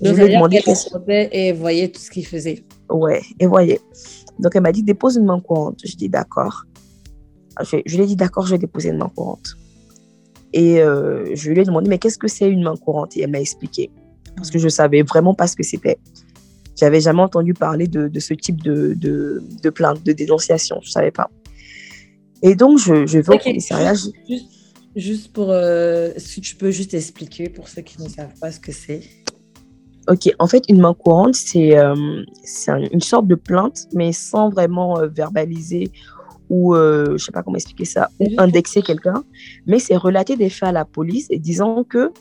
Je 0.00 0.08
Donc, 0.10 0.16
lui 0.18 0.24
ai 0.24 0.34
demandé 0.34 0.60
sortait 0.74 1.28
et 1.32 1.52
voyait 1.52 1.88
tout 1.88 2.00
ce 2.00 2.10
qu'il 2.10 2.26
faisait. 2.26 2.64
Ouais, 2.90 3.22
et 3.40 3.46
voyez. 3.46 3.80
Donc 4.38 4.54
elle 4.54 4.62
m'a 4.62 4.72
dit 4.72 4.82
dépose 4.82 5.16
une 5.16 5.24
main 5.24 5.40
courante. 5.40 5.80
Je 5.84 5.96
dis 5.96 6.08
d'accord. 6.08 6.64
Je, 7.62 7.78
je 7.84 7.96
lui 7.96 8.04
ai 8.04 8.06
dit 8.06 8.16
d'accord, 8.16 8.46
je 8.46 8.52
vais 8.52 8.58
déposer 8.58 8.90
une 8.90 8.98
main 8.98 9.10
courante. 9.14 9.56
Et 10.52 10.80
euh, 10.80 11.34
je 11.34 11.50
lui 11.50 11.60
ai 11.60 11.64
demandé 11.64 11.88
mais 11.88 11.98
qu'est-ce 11.98 12.18
que 12.18 12.28
c'est 12.28 12.48
une 12.48 12.62
main 12.62 12.76
courante? 12.76 13.16
Et 13.16 13.22
elle 13.22 13.30
m'a 13.30 13.40
expliqué. 13.40 13.90
Parce 14.36 14.50
que 14.50 14.58
je 14.58 14.68
savais 14.68 15.02
vraiment 15.02 15.34
pas 15.34 15.46
ce 15.46 15.56
que 15.56 15.62
c'était. 15.62 15.98
J'avais 16.78 17.00
jamais 17.00 17.22
entendu 17.22 17.54
parler 17.54 17.88
de, 17.88 18.08
de 18.08 18.20
ce 18.20 18.34
type 18.34 18.62
de, 18.62 18.94
de, 18.94 19.42
de 19.62 19.70
plainte, 19.70 20.04
de 20.04 20.12
dénonciation. 20.12 20.78
Je 20.82 20.90
savais 20.90 21.10
pas. 21.10 21.28
Et 22.42 22.54
donc 22.54 22.78
je, 22.78 23.04
je 23.06 23.18
vais 23.18 23.30
au 23.30 23.34
Ok, 23.34 23.42
commissariat. 23.42 23.94
Juste, 23.94 24.14
juste, 24.28 24.50
juste 24.94 25.32
pour, 25.32 25.50
euh, 25.50 26.12
si 26.16 26.40
tu 26.40 26.54
peux 26.54 26.70
juste 26.70 26.94
expliquer 26.94 27.48
pour 27.48 27.68
ceux 27.68 27.82
qui 27.82 28.00
ne 28.00 28.08
savent 28.08 28.38
pas 28.40 28.52
ce 28.52 28.60
que 28.60 28.72
c'est? 28.72 29.00
Ok, 30.08 30.32
en 30.38 30.46
fait, 30.46 30.62
une 30.68 30.80
main 30.80 30.94
courante, 30.94 31.34
c'est 31.34 31.76
euh, 31.76 31.94
une 32.92 33.00
sorte 33.00 33.26
de 33.26 33.34
plainte, 33.34 33.88
mais 33.92 34.12
sans 34.12 34.48
vraiment 34.48 34.98
euh, 34.98 35.08
verbaliser 35.08 35.90
ou, 36.50 36.74
euh, 36.74 37.16
je 37.16 37.24
sais 37.24 37.32
pas 37.32 37.42
comment 37.42 37.56
expliquer 37.56 37.84
ça, 37.84 38.08
ou 38.20 38.28
indexer 38.38 38.82
quelqu'un. 38.82 39.24
Mais 39.66 39.78
c'est 39.78 39.96
relater 39.96 40.36
des 40.36 40.50
faits 40.50 40.70
à 40.70 40.72
la 40.72 40.84
police 40.84 41.26
et 41.30 41.38
disant 41.38 41.84
que 41.84 42.12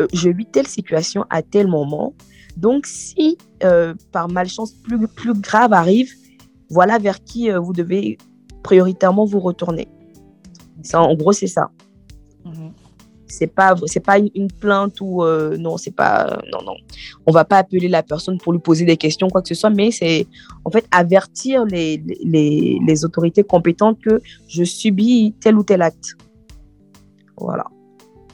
euh, 0.00 0.06
je 0.12 0.30
vis 0.30 0.46
telle 0.46 0.66
situation 0.66 1.24
à 1.30 1.42
tel 1.42 1.66
moment. 1.66 2.14
Donc, 2.56 2.86
si 2.86 3.38
euh, 3.64 3.94
par 4.10 4.28
malchance 4.28 4.72
plus, 4.72 5.06
plus 5.08 5.34
grave 5.34 5.72
arrive, 5.72 6.12
voilà 6.70 6.98
vers 6.98 7.22
qui 7.22 7.50
euh, 7.50 7.58
vous 7.58 7.72
devez 7.72 8.18
prioritairement 8.62 9.24
vous 9.24 9.40
retourner. 9.40 9.88
Ça, 10.82 11.00
en 11.00 11.14
gros, 11.14 11.32
c'est 11.32 11.46
ça. 11.46 11.70
Mhm. 12.44 12.72
C'est 13.38 13.46
pas 13.60 13.74
c'est 13.86 14.04
pas 14.10 14.18
une, 14.18 14.48
plainte 14.60 14.96
ou 15.00 15.22
euh, 15.24 15.56
non 15.56 15.76
c'est 15.78 15.94
pas 16.02 16.16
non 16.52 16.60
non. 16.68 16.74
On 17.26 17.32
va 17.32 17.44
pas 17.44 17.58
appeler 17.58 17.88
la 17.88 18.02
personne 18.02 18.36
pour 18.38 18.52
lui 18.52 18.60
poser 18.60 18.84
des 18.84 18.96
questions 18.98 19.28
quoi 19.28 19.40
que 19.42 19.48
ce 19.48 19.54
soit 19.54 19.70
mais 19.70 19.90
c'est 19.90 20.26
en 20.66 20.70
fait 20.70 20.84
avertir 20.90 21.64
les, 21.64 22.02
les, 22.34 22.78
les 22.86 23.04
autorités 23.06 23.42
compétentes 23.54 23.98
que 24.06 24.20
je 24.48 24.64
subis 24.64 25.34
tel 25.40 25.56
ou 25.56 25.62
tel 25.64 25.80
acte. 25.82 26.08
Voilà. 27.38 27.64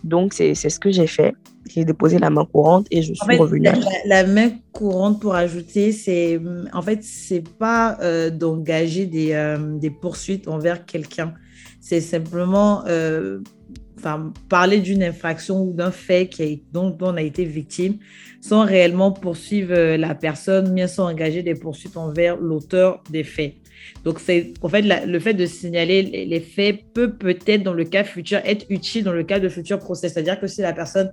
Donc 0.05 0.33
c'est 0.35 0.55
ce 0.55 0.79
que 0.81 0.91
j'ai 0.91 1.07
fait. 1.07 1.33
J'ai 1.71 1.85
déposé 1.85 2.19
la 2.19 2.31
main 2.31 2.47
courante 2.47 2.87
et 2.91 3.03
je 3.03 3.13
suis 3.13 3.23
En 3.23 3.27
fait, 3.27 3.37
revenue. 3.37 3.65
la, 3.65 3.73
la- 3.73 4.23
la 4.23 4.27
main 4.27 4.51
courante 4.73 5.21
pour 5.21 5.35
ajouter, 5.35 5.93
c'est 5.93 6.41
en 6.73 6.81
fait, 6.83 7.01
c'est 7.03 7.47
pas 7.59 7.99
euh, 8.01 8.31
d'engager 8.31 9.05
des, 9.07 9.33
euh, 9.33 9.59
des 9.79 9.91
poursuites 9.91 10.49
envers 10.49 10.87
quelqu'un. 10.87 11.35
C'est 11.81 12.01
simplement 12.01 12.85
euh, 12.87 13.41
enfin, 13.99 14.33
parler 14.49 14.79
d'une 14.79 15.03
infraction 15.03 15.63
ou 15.63 15.73
d'un 15.73 15.91
fait 15.91 16.29
qui 16.29 16.63
dont, 16.73 16.97
on 17.01 17.17
a 17.17 17.23
été 17.23 17.45
victime 17.45 17.97
sans 18.41 18.65
réellement 18.65 19.11
poursuivre 19.13 19.75
euh, 19.75 19.97
la 19.97 20.15
personne, 20.15 20.73
mais 20.73 20.87
sans 20.87 21.11
engager 21.11 21.43
des 21.43 21.55
poursuites 21.55 21.97
envers 21.97 22.37
l'auteur 22.37 23.03
des 23.11 23.25
faits. 23.25 23.55
Donc, 24.05 24.21
c'est 24.21 24.53
en 24.63 24.69
fait 24.69 24.83
le 24.83 25.19
fait 25.19 25.35
de 25.35 25.47
signaler 25.47 26.03
les, 26.03 26.25
les 26.27 26.41
faits 26.41 26.81
peut 26.95 27.13
peut-être, 27.15 27.63
dans 27.63 27.75
le 27.75 27.85
cas 27.85 28.05
futur, 28.05 28.41
être 28.45 28.67
utile 28.69 29.05
dans 29.05 29.13
le 29.13 29.25
cas 29.25 29.41
de 29.41 29.49
futurs 29.49 29.79
procès. 29.79 30.09
C'est-à-dire 30.09 30.39
que 30.39 30.47
si 30.47 30.61
la 30.61 30.73
personne 30.73 31.11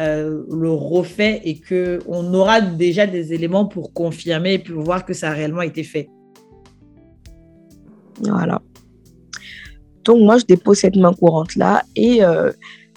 euh, 0.00 0.44
le 0.48 0.70
refait 0.70 1.40
et 1.44 1.58
que 1.58 1.98
on 2.06 2.32
aura 2.32 2.60
déjà 2.60 3.08
des 3.08 3.32
éléments 3.32 3.66
pour 3.66 3.92
confirmer 3.92 4.54
et 4.54 4.58
pour 4.60 4.80
voir 4.82 5.04
que 5.04 5.12
ça 5.12 5.30
a 5.30 5.32
réellement 5.32 5.62
été 5.62 5.82
fait. 5.82 6.08
Voilà. 8.20 8.62
Donc, 10.08 10.22
moi, 10.22 10.38
je 10.38 10.46
dépose 10.46 10.78
cette 10.78 10.96
main 10.96 11.12
courante-là. 11.12 11.82
Et 11.94 12.24
euh, 12.24 12.50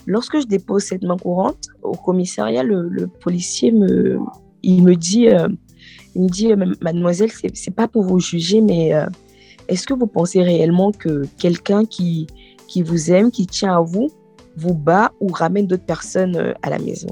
lorsque 0.07 0.39
je 0.39 0.45
dépose 0.45 0.83
cette 0.83 1.03
main 1.03 1.17
courante, 1.17 1.67
au 1.83 1.91
commissariat, 1.91 2.63
le, 2.63 3.05
policier 3.19 3.73
me, 3.73 4.17
il 4.63 4.81
me 4.81 4.95
dit, 4.95 5.27
euh, 5.27 5.49
il 6.15 6.21
me 6.21 6.29
dit 6.29 6.53
euh, 6.53 6.73
Mademoiselle, 6.81 7.29
c'est 7.53 7.75
pas 7.75 7.89
pour 7.89 8.03
vous 8.03 8.21
juger, 8.21 8.61
mais 8.61 8.93
euh, 8.93 9.07
est-ce 9.67 9.85
que 9.85 9.93
vous 9.93 10.07
pensez 10.07 10.41
réellement 10.41 10.93
que 10.93 11.23
quelqu'un 11.37 11.83
qui, 11.83 12.27
qui 12.69 12.81
vous 12.81 13.11
aime, 13.11 13.29
qui 13.29 13.45
tient 13.45 13.75
à 13.75 13.81
vous, 13.81 14.09
vous 14.55 14.73
bat 14.73 15.11
ou 15.19 15.27
ramène 15.27 15.67
d'autres 15.67 15.85
personnes 15.85 16.53
à 16.61 16.69
la 16.69 16.79
maison? 16.79 17.09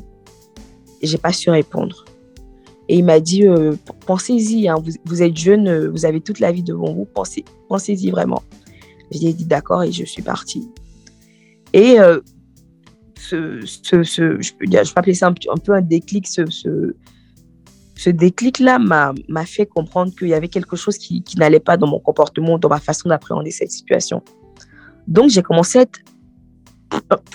J'ai 1.02 1.18
pas 1.18 1.34
su 1.34 1.50
répondre. 1.50 2.06
Et 2.88 3.00
il 3.00 3.04
m'a 3.04 3.20
dit, 3.20 3.44
pensez-y, 4.06 4.70
hein, 4.70 4.76
vous, 4.82 4.94
vous 5.04 5.22
êtes 5.22 5.36
jeune, 5.36 5.88
vous 5.90 6.06
avez 6.06 6.22
toute 6.22 6.40
la 6.40 6.54
vie 6.54 6.64
devant 6.64 6.94
vous, 6.94 7.06
pensez, 7.06 7.44
pensez-y 7.68 8.12
vraiment. 8.12 8.42
J'ai 9.12 9.34
dit 9.34 9.46
d'accord 9.46 9.84
et 9.84 9.92
je 9.92 10.06
suis 10.06 10.22
partie. 10.22 10.70
Et 11.74 12.00
euh, 12.00 12.20
ce, 13.18 13.60
ce, 13.66 14.04
ce- 14.04 14.42
je 14.42 14.54
peux 14.54 14.66
dire, 14.66 14.84
je 14.84 14.94
peux 14.94 15.00
appeler 15.00 15.14
ça 15.16 15.28
un, 15.28 15.34
un 15.52 15.58
peu 15.58 15.74
un 15.74 15.82
déclic. 15.82 16.28
Ce, 16.28 16.46
ce, 16.50 16.96
ce 17.96 18.10
déclic-là 18.10 18.80
m'a 18.80 19.46
fait 19.46 19.66
comprendre 19.66 20.14
qu'il 20.16 20.30
y 20.30 20.34
avait 20.34 20.48
quelque 20.48 20.76
chose 20.76 20.98
qui, 20.98 21.22
qui 21.24 21.38
n'allait 21.38 21.60
pas 21.60 21.76
dans 21.78 21.88
mon 21.88 22.00
comportement, 22.00 22.58
dans 22.58 22.70
ma 22.70 22.80
façon 22.80 23.10
d'appréhender 23.10 23.52
cette 23.52 23.72
situation. 23.72 24.22
Donc 25.08 25.30
j'ai 25.32 25.42
commencé 25.42 25.80
à 25.80 25.82
être, 25.82 26.00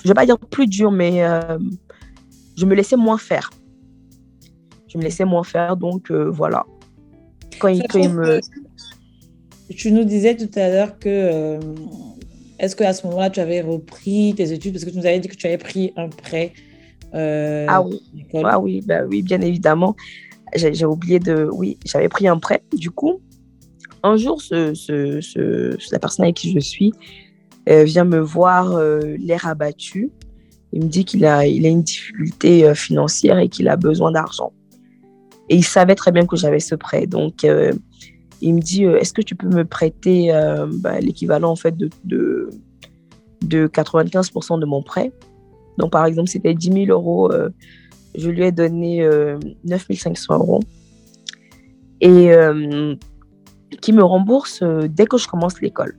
je 0.02 0.08
vais 0.08 0.14
pas 0.14 0.26
dire 0.26 0.38
plus 0.38 0.66
dur, 0.66 0.90
mais 0.90 1.24
euh, 1.24 1.58
je 2.56 2.64
me 2.66 2.74
laissais 2.74 2.96
moins 2.96 3.18
faire. 3.18 3.50
Je 4.88 4.96
me 4.96 5.02
laissais 5.02 5.24
moins 5.24 5.42
faire, 5.44 5.76
donc 5.76 6.10
euh, 6.10 6.30
voilà. 6.30 6.64
Quand 7.60 7.68
il, 7.68 7.82
quand 7.88 7.98
il 7.98 8.10
me... 8.10 8.40
Tu 9.70 9.92
nous 9.92 10.05
disais 10.05 10.37
tout 10.37 10.50
à 10.59 10.68
l'heure 10.68 10.98
que 10.98 11.09
euh, 11.09 11.59
est-ce 12.59 12.77
qu'à 12.77 12.92
ce 12.92 13.07
moment-là, 13.07 13.31
tu 13.31 13.40
avais 13.40 13.61
repris 13.62 14.35
tes 14.37 14.53
études? 14.53 14.72
Parce 14.72 14.85
que 14.85 14.90
tu 14.90 14.96
nous 14.98 15.07
avais 15.07 15.18
dit 15.20 15.29
que 15.29 15.37
tu 15.37 15.46
avais 15.46 15.59
pris 15.59 15.92
un 15.96 16.09
prêt. 16.09 16.53
euh, 17.14 17.66
Ah 17.68 17.83
oui. 17.83 18.00
Ah 18.44 18.59
oui, 18.61 18.83
bah 18.87 19.03
oui, 19.09 19.22
bien 19.22 19.40
évidemment. 19.40 19.96
J'ai 20.55 20.85
oublié 20.85 21.18
de. 21.18 21.48
Oui, 21.53 21.79
j'avais 21.85 22.09
pris 22.09 22.29
un 22.29 22.38
prêt. 22.38 22.62
Du 22.77 22.90
coup, 22.90 23.20
un 24.03 24.16
jour, 24.16 24.40
ce, 24.42 24.74
ce- 24.74 25.20
ce- 25.20 25.77
la 25.92 25.98
personne 25.98 26.24
avec 26.24 26.37
qui 26.37 26.53
je 26.53 26.61
suis 26.61 26.92
euh, 27.68 27.83
vient 27.85 28.05
me 28.05 28.18
voir 28.18 28.79
l'air 29.18 29.46
abattu. 29.46 30.11
Il 30.72 30.85
me 30.85 30.88
dit 30.88 31.05
qu'il 31.05 31.24
a, 31.24 31.46
il 31.46 31.64
a 31.66 31.68
une 31.68 31.83
difficulté 31.83 32.74
financière 32.74 33.38
et 33.38 33.48
qu'il 33.48 33.68
a 33.68 33.77
besoin 33.77 34.11
d'argent. 34.12 34.53
Et 35.48 35.57
il 35.57 35.64
savait 35.64 35.94
très 35.94 36.11
bien 36.12 36.27
que 36.27 36.37
j'avais 36.37 36.59
ce 36.61 36.74
prêt. 36.74 37.07
Donc, 37.07 37.44
il 38.44 38.54
me 38.54 38.61
dit 38.61 38.85
euh, 38.85 38.98
Est-ce 38.98 39.12
que 39.14 39.22
tu 39.22 39.35
peux 39.35 39.48
me 39.48 39.64
prêter 39.64 40.33
euh, 40.33 40.66
bah, 40.70 41.00
l'équivalent 41.00 41.50
en 41.50 41.57
fait 41.57 41.76
de, 41.76 41.88
de, 42.04 42.50
de 43.42 43.66
95% 43.66 44.61
de 44.61 44.66
mon 44.66 44.83
prêt? 44.83 45.12
Donc, 45.78 45.90
par 45.90 46.04
exemple, 46.04 46.28
c'était 46.28 46.54
10 46.54 46.87
000 46.87 46.87
euros. 46.88 47.33
euh, 47.33 47.48
je 48.14 48.30
lui 48.30 48.44
ai 48.44 48.52
donné 48.52 49.02
euh, 49.02 49.38
9 49.64 49.87
500 49.92 50.38
euros 50.38 50.61
et 52.00 52.30
qui 53.80 53.92
me 53.92 54.04
rembourse 54.04 54.62
dès 54.62 55.07
que 55.07 55.16
je 55.16 55.26
commence 55.26 55.61
l'école. 55.62 55.96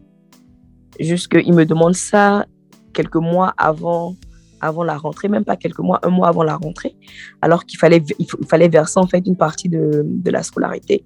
Jusque, 1.00 1.38
il 1.44 1.54
me 1.54 1.66
demande 1.66 1.96
ça 1.96 2.46
quelques 2.94 3.16
mois 3.16 3.54
avant, 3.58 4.16
avant 4.62 4.84
la 4.84 4.98
rentrée, 4.98 5.30
même 5.30 5.44
pas 5.44 5.56
quelques 5.58 5.80
mois, 5.80 6.00
un 6.04 6.10
mois 6.10 6.28
avant 6.28 6.44
la 6.44 6.56
rentrée, 6.56 6.96
alors 7.42 7.66
qu'il 7.66 7.80
fallait, 7.80 8.04
il 8.20 8.28
fallait 8.48 8.70
verser 8.70 9.00
en 9.00 9.08
fait 9.08 9.26
une 9.26 9.36
partie 9.36 9.68
de, 9.68 10.04
de 10.06 10.32
la 10.32 10.44
scolarité. 10.44 11.04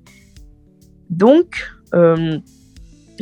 Donc, 1.09 1.71
euh, 1.93 2.39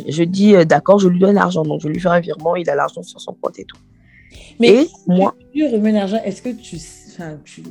je 0.08 0.24
dis 0.24 0.56
euh, 0.56 0.66
d'accord, 0.66 1.00
je 1.00 1.08
lui 1.08 1.20
donne 1.20 1.36
l'argent, 1.36 1.64
donc 1.64 1.82
je 1.82 1.88
lui 1.88 2.00
fais 2.00 2.10
un 2.10 2.20
virement, 2.20 2.56
il 2.56 2.70
a 2.70 2.76
l'argent 2.76 3.02
sur 3.02 3.20
son 3.20 3.34
compte 3.34 3.58
et 3.60 3.66
tout. 3.66 3.78
Mais 4.60 4.84
et 4.84 4.88
moi, 5.08 5.36
tu 5.54 5.66
remets 5.66 5.92
l'argent, 5.92 6.20
est-ce 6.24 6.42
que 6.42 6.50
tu, 6.50 6.78
tu, 7.46 7.64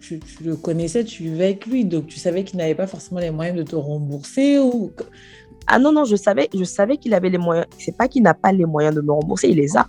tu, 0.00 0.18
tu 0.18 0.44
le 0.44 0.56
connaissais, 0.56 1.04
tu 1.04 1.22
vivais 1.22 1.44
avec 1.44 1.66
lui, 1.66 1.84
donc 1.84 2.06
tu 2.06 2.18
savais 2.18 2.44
qu'il 2.44 2.58
n'avait 2.58 2.74
pas 2.74 2.86
forcément 2.86 3.20
les 3.20 3.30
moyens 3.30 3.56
de 3.56 3.62
te 3.62 3.76
rembourser 3.76 4.58
ou 4.58 4.92
Ah 5.66 5.78
non, 5.78 5.92
non, 5.92 6.04
je 6.04 6.16
savais, 6.16 6.48
je 6.54 6.64
savais 6.64 6.96
qu'il 6.96 7.14
avait 7.14 7.30
les 7.30 7.38
moyens. 7.38 7.66
C'est 7.78 7.96
pas 7.96 8.08
qu'il 8.08 8.22
n'a 8.22 8.34
pas 8.34 8.52
les 8.52 8.66
moyens 8.66 8.94
de 8.94 9.00
me 9.00 9.12
rembourser, 9.12 9.48
il 9.48 9.56
les 9.56 9.76
a. 9.76 9.88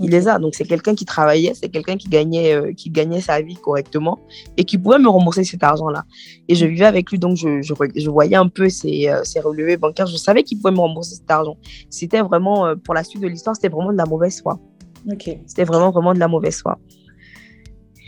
Il 0.00 0.10
les 0.10 0.28
a. 0.28 0.38
Donc, 0.38 0.54
c'est 0.54 0.64
quelqu'un 0.64 0.94
qui 0.94 1.04
travaillait, 1.04 1.52
c'est 1.54 1.68
quelqu'un 1.68 1.96
qui 1.96 2.08
gagnait, 2.08 2.54
euh, 2.54 2.72
qui 2.72 2.90
gagnait 2.90 3.20
sa 3.20 3.40
vie 3.40 3.56
correctement 3.56 4.20
et 4.56 4.64
qui 4.64 4.78
pouvait 4.78 4.98
me 4.98 5.08
rembourser 5.08 5.44
cet 5.44 5.62
argent-là. 5.62 6.04
Et 6.48 6.54
je 6.54 6.66
vivais 6.66 6.84
avec 6.84 7.10
lui, 7.10 7.18
donc 7.18 7.36
je, 7.36 7.62
je, 7.62 8.10
voyais 8.10 8.36
un 8.36 8.48
peu 8.48 8.68
ses, 8.68 9.08
euh, 9.08 9.24
ses 9.24 9.40
relevés 9.40 9.76
bancaires. 9.76 10.06
Je 10.06 10.16
savais 10.16 10.42
qu'il 10.42 10.58
pouvait 10.58 10.74
me 10.74 10.80
rembourser 10.80 11.16
cet 11.16 11.30
argent. 11.30 11.56
C'était 11.90 12.20
vraiment, 12.20 12.66
euh, 12.66 12.74
pour 12.76 12.94
la 12.94 13.02
suite 13.02 13.22
de 13.22 13.28
l'histoire, 13.28 13.56
c'était 13.56 13.68
vraiment 13.68 13.92
de 13.92 13.96
la 13.96 14.06
mauvaise 14.06 14.40
foi. 14.40 14.58
Ok. 15.10 15.36
C'était 15.46 15.64
vraiment, 15.64 15.90
vraiment 15.90 16.14
de 16.14 16.20
la 16.20 16.28
mauvaise 16.28 16.60
foi. 16.60 16.78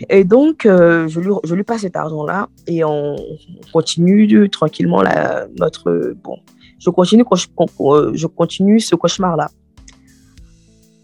Et 0.09 0.25
donc, 0.25 0.65
euh, 0.65 1.09
je, 1.09 1.21
lui, 1.21 1.33
je 1.45 1.55
lui 1.55 1.65
passe 1.65 1.83
cet 1.83 1.97
argent-là 1.97 2.49
et 2.67 2.85
on, 2.85 3.17
on 3.17 3.71
continue 3.73 4.49
tranquillement 4.49 5.03
la, 5.03 5.47
notre. 5.59 6.15
bon, 6.23 6.39
je 6.79 6.89
continue, 6.89 7.25
je 8.15 8.27
continue 8.27 8.81
ce 8.81 8.95
cauchemar-là. 8.95 9.51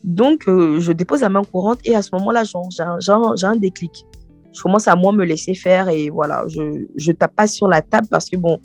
Donc, 0.06 0.48
euh, 0.48 0.78
je 0.80 0.92
dépose 0.92 1.20
la 1.20 1.28
main 1.28 1.42
courante 1.42 1.80
et 1.84 1.94
à 1.96 2.00
ce 2.00 2.10
moment-là, 2.14 2.44
j'ai 2.44 3.46
un, 3.46 3.56
déclic. 3.56 4.06
Je 4.54 4.62
commence 4.62 4.86
à 4.88 4.94
moi 4.94 5.12
me 5.12 5.24
laisser 5.24 5.54
faire 5.54 5.88
et 5.88 6.08
voilà, 6.08 6.44
je, 6.48 6.86
je 6.96 7.12
tape 7.12 7.34
pas 7.34 7.48
sur 7.48 7.66
la 7.66 7.82
table 7.82 8.06
parce 8.08 8.30
que 8.30 8.36
bon, 8.36 8.58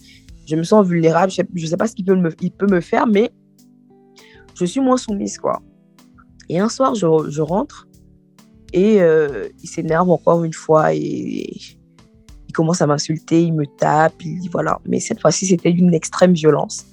je 0.45 0.55
me 0.55 0.63
sens 0.63 0.85
vulnérable. 0.85 1.31
Je 1.31 1.37
sais, 1.37 1.47
je 1.53 1.65
sais 1.65 1.77
pas 1.77 1.87
ce 1.87 1.95
qu'il 1.95 2.05
peut 2.05 2.15
me, 2.15 2.29
peut 2.29 2.67
me 2.67 2.79
faire, 2.79 3.07
mais 3.07 3.31
je 4.53 4.65
suis 4.65 4.79
moins 4.79 4.97
soumise, 4.97 5.39
quoi. 5.39 5.61
Et 6.47 6.59
un 6.59 6.69
soir, 6.69 6.93
je, 6.93 7.07
je 7.29 7.41
rentre 7.41 7.87
et 8.73 9.01
euh, 9.01 9.49
il 9.61 9.67
s'énerve 9.67 10.09
encore 10.09 10.43
une 10.43 10.53
fois 10.53 10.93
et 10.93 10.99
il 12.47 12.53
commence 12.53 12.81
à 12.81 12.87
m'insulter, 12.87 13.43
il 13.43 13.53
me 13.53 13.65
tape, 13.65 14.23
il 14.23 14.47
voilà. 14.51 14.79
Mais 14.85 14.99
cette 14.99 15.19
fois-ci, 15.19 15.47
c'était 15.47 15.73
d'une 15.73 15.93
extrême 15.93 16.33
violence 16.33 16.85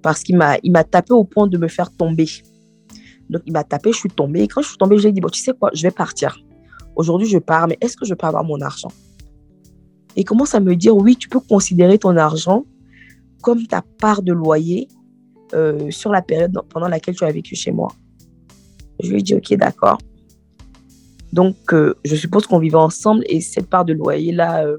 parce 0.00 0.22
qu'il 0.22 0.36
m'a, 0.36 0.56
il 0.62 0.72
m'a 0.72 0.84
tapé 0.84 1.12
au 1.12 1.24
point 1.24 1.46
de 1.46 1.58
me 1.58 1.68
faire 1.68 1.90
tomber. 1.92 2.26
Donc, 3.32 3.42
il 3.46 3.52
m'a 3.52 3.64
tapé, 3.64 3.92
je 3.92 3.98
suis 3.98 4.10
tombée. 4.10 4.42
Et 4.42 4.48
quand 4.48 4.62
je 4.62 4.68
suis 4.68 4.78
tombée, 4.78 4.96
je 4.98 5.02
lui 5.02 5.08
ai 5.08 5.12
dit 5.12 5.20
bon, 5.20 5.28
tu 5.28 5.40
sais 5.40 5.52
quoi, 5.58 5.70
je 5.74 5.82
vais 5.82 5.90
partir. 5.90 6.38
Aujourd'hui, 6.94 7.26
je 7.26 7.38
pars, 7.38 7.66
mais 7.66 7.78
est-ce 7.80 7.96
que 7.96 8.04
je 8.04 8.14
peux 8.14 8.26
avoir 8.26 8.44
mon 8.44 8.60
argent? 8.60 8.92
Il 10.14 10.24
commence 10.24 10.54
à 10.54 10.60
me 10.60 10.76
dire 10.76 10.94
oui, 10.94 11.16
tu 11.16 11.28
peux 11.28 11.40
considérer 11.40 11.98
ton 11.98 12.16
argent 12.16 12.64
comme 13.42 13.66
ta 13.66 13.82
part 13.98 14.22
de 14.22 14.32
loyer 14.32 14.88
euh, 15.54 15.90
sur 15.90 16.12
la 16.12 16.22
période 16.22 16.58
pendant 16.70 16.88
laquelle 16.88 17.14
tu 17.16 17.24
as 17.24 17.32
vécu 17.32 17.56
chez 17.56 17.72
moi. 17.72 17.88
Je 19.02 19.10
lui 19.10 19.18
ai 19.18 19.22
dit, 19.22 19.34
OK, 19.34 19.52
d'accord. 19.54 19.98
Donc, 21.32 21.56
euh, 21.72 21.94
je 22.04 22.14
suppose 22.14 22.46
qu'on 22.46 22.58
vivait 22.58 22.76
ensemble 22.76 23.24
et 23.26 23.40
cette 23.40 23.68
part 23.68 23.84
de 23.84 23.94
loyer-là, 23.94 24.64
euh, 24.64 24.76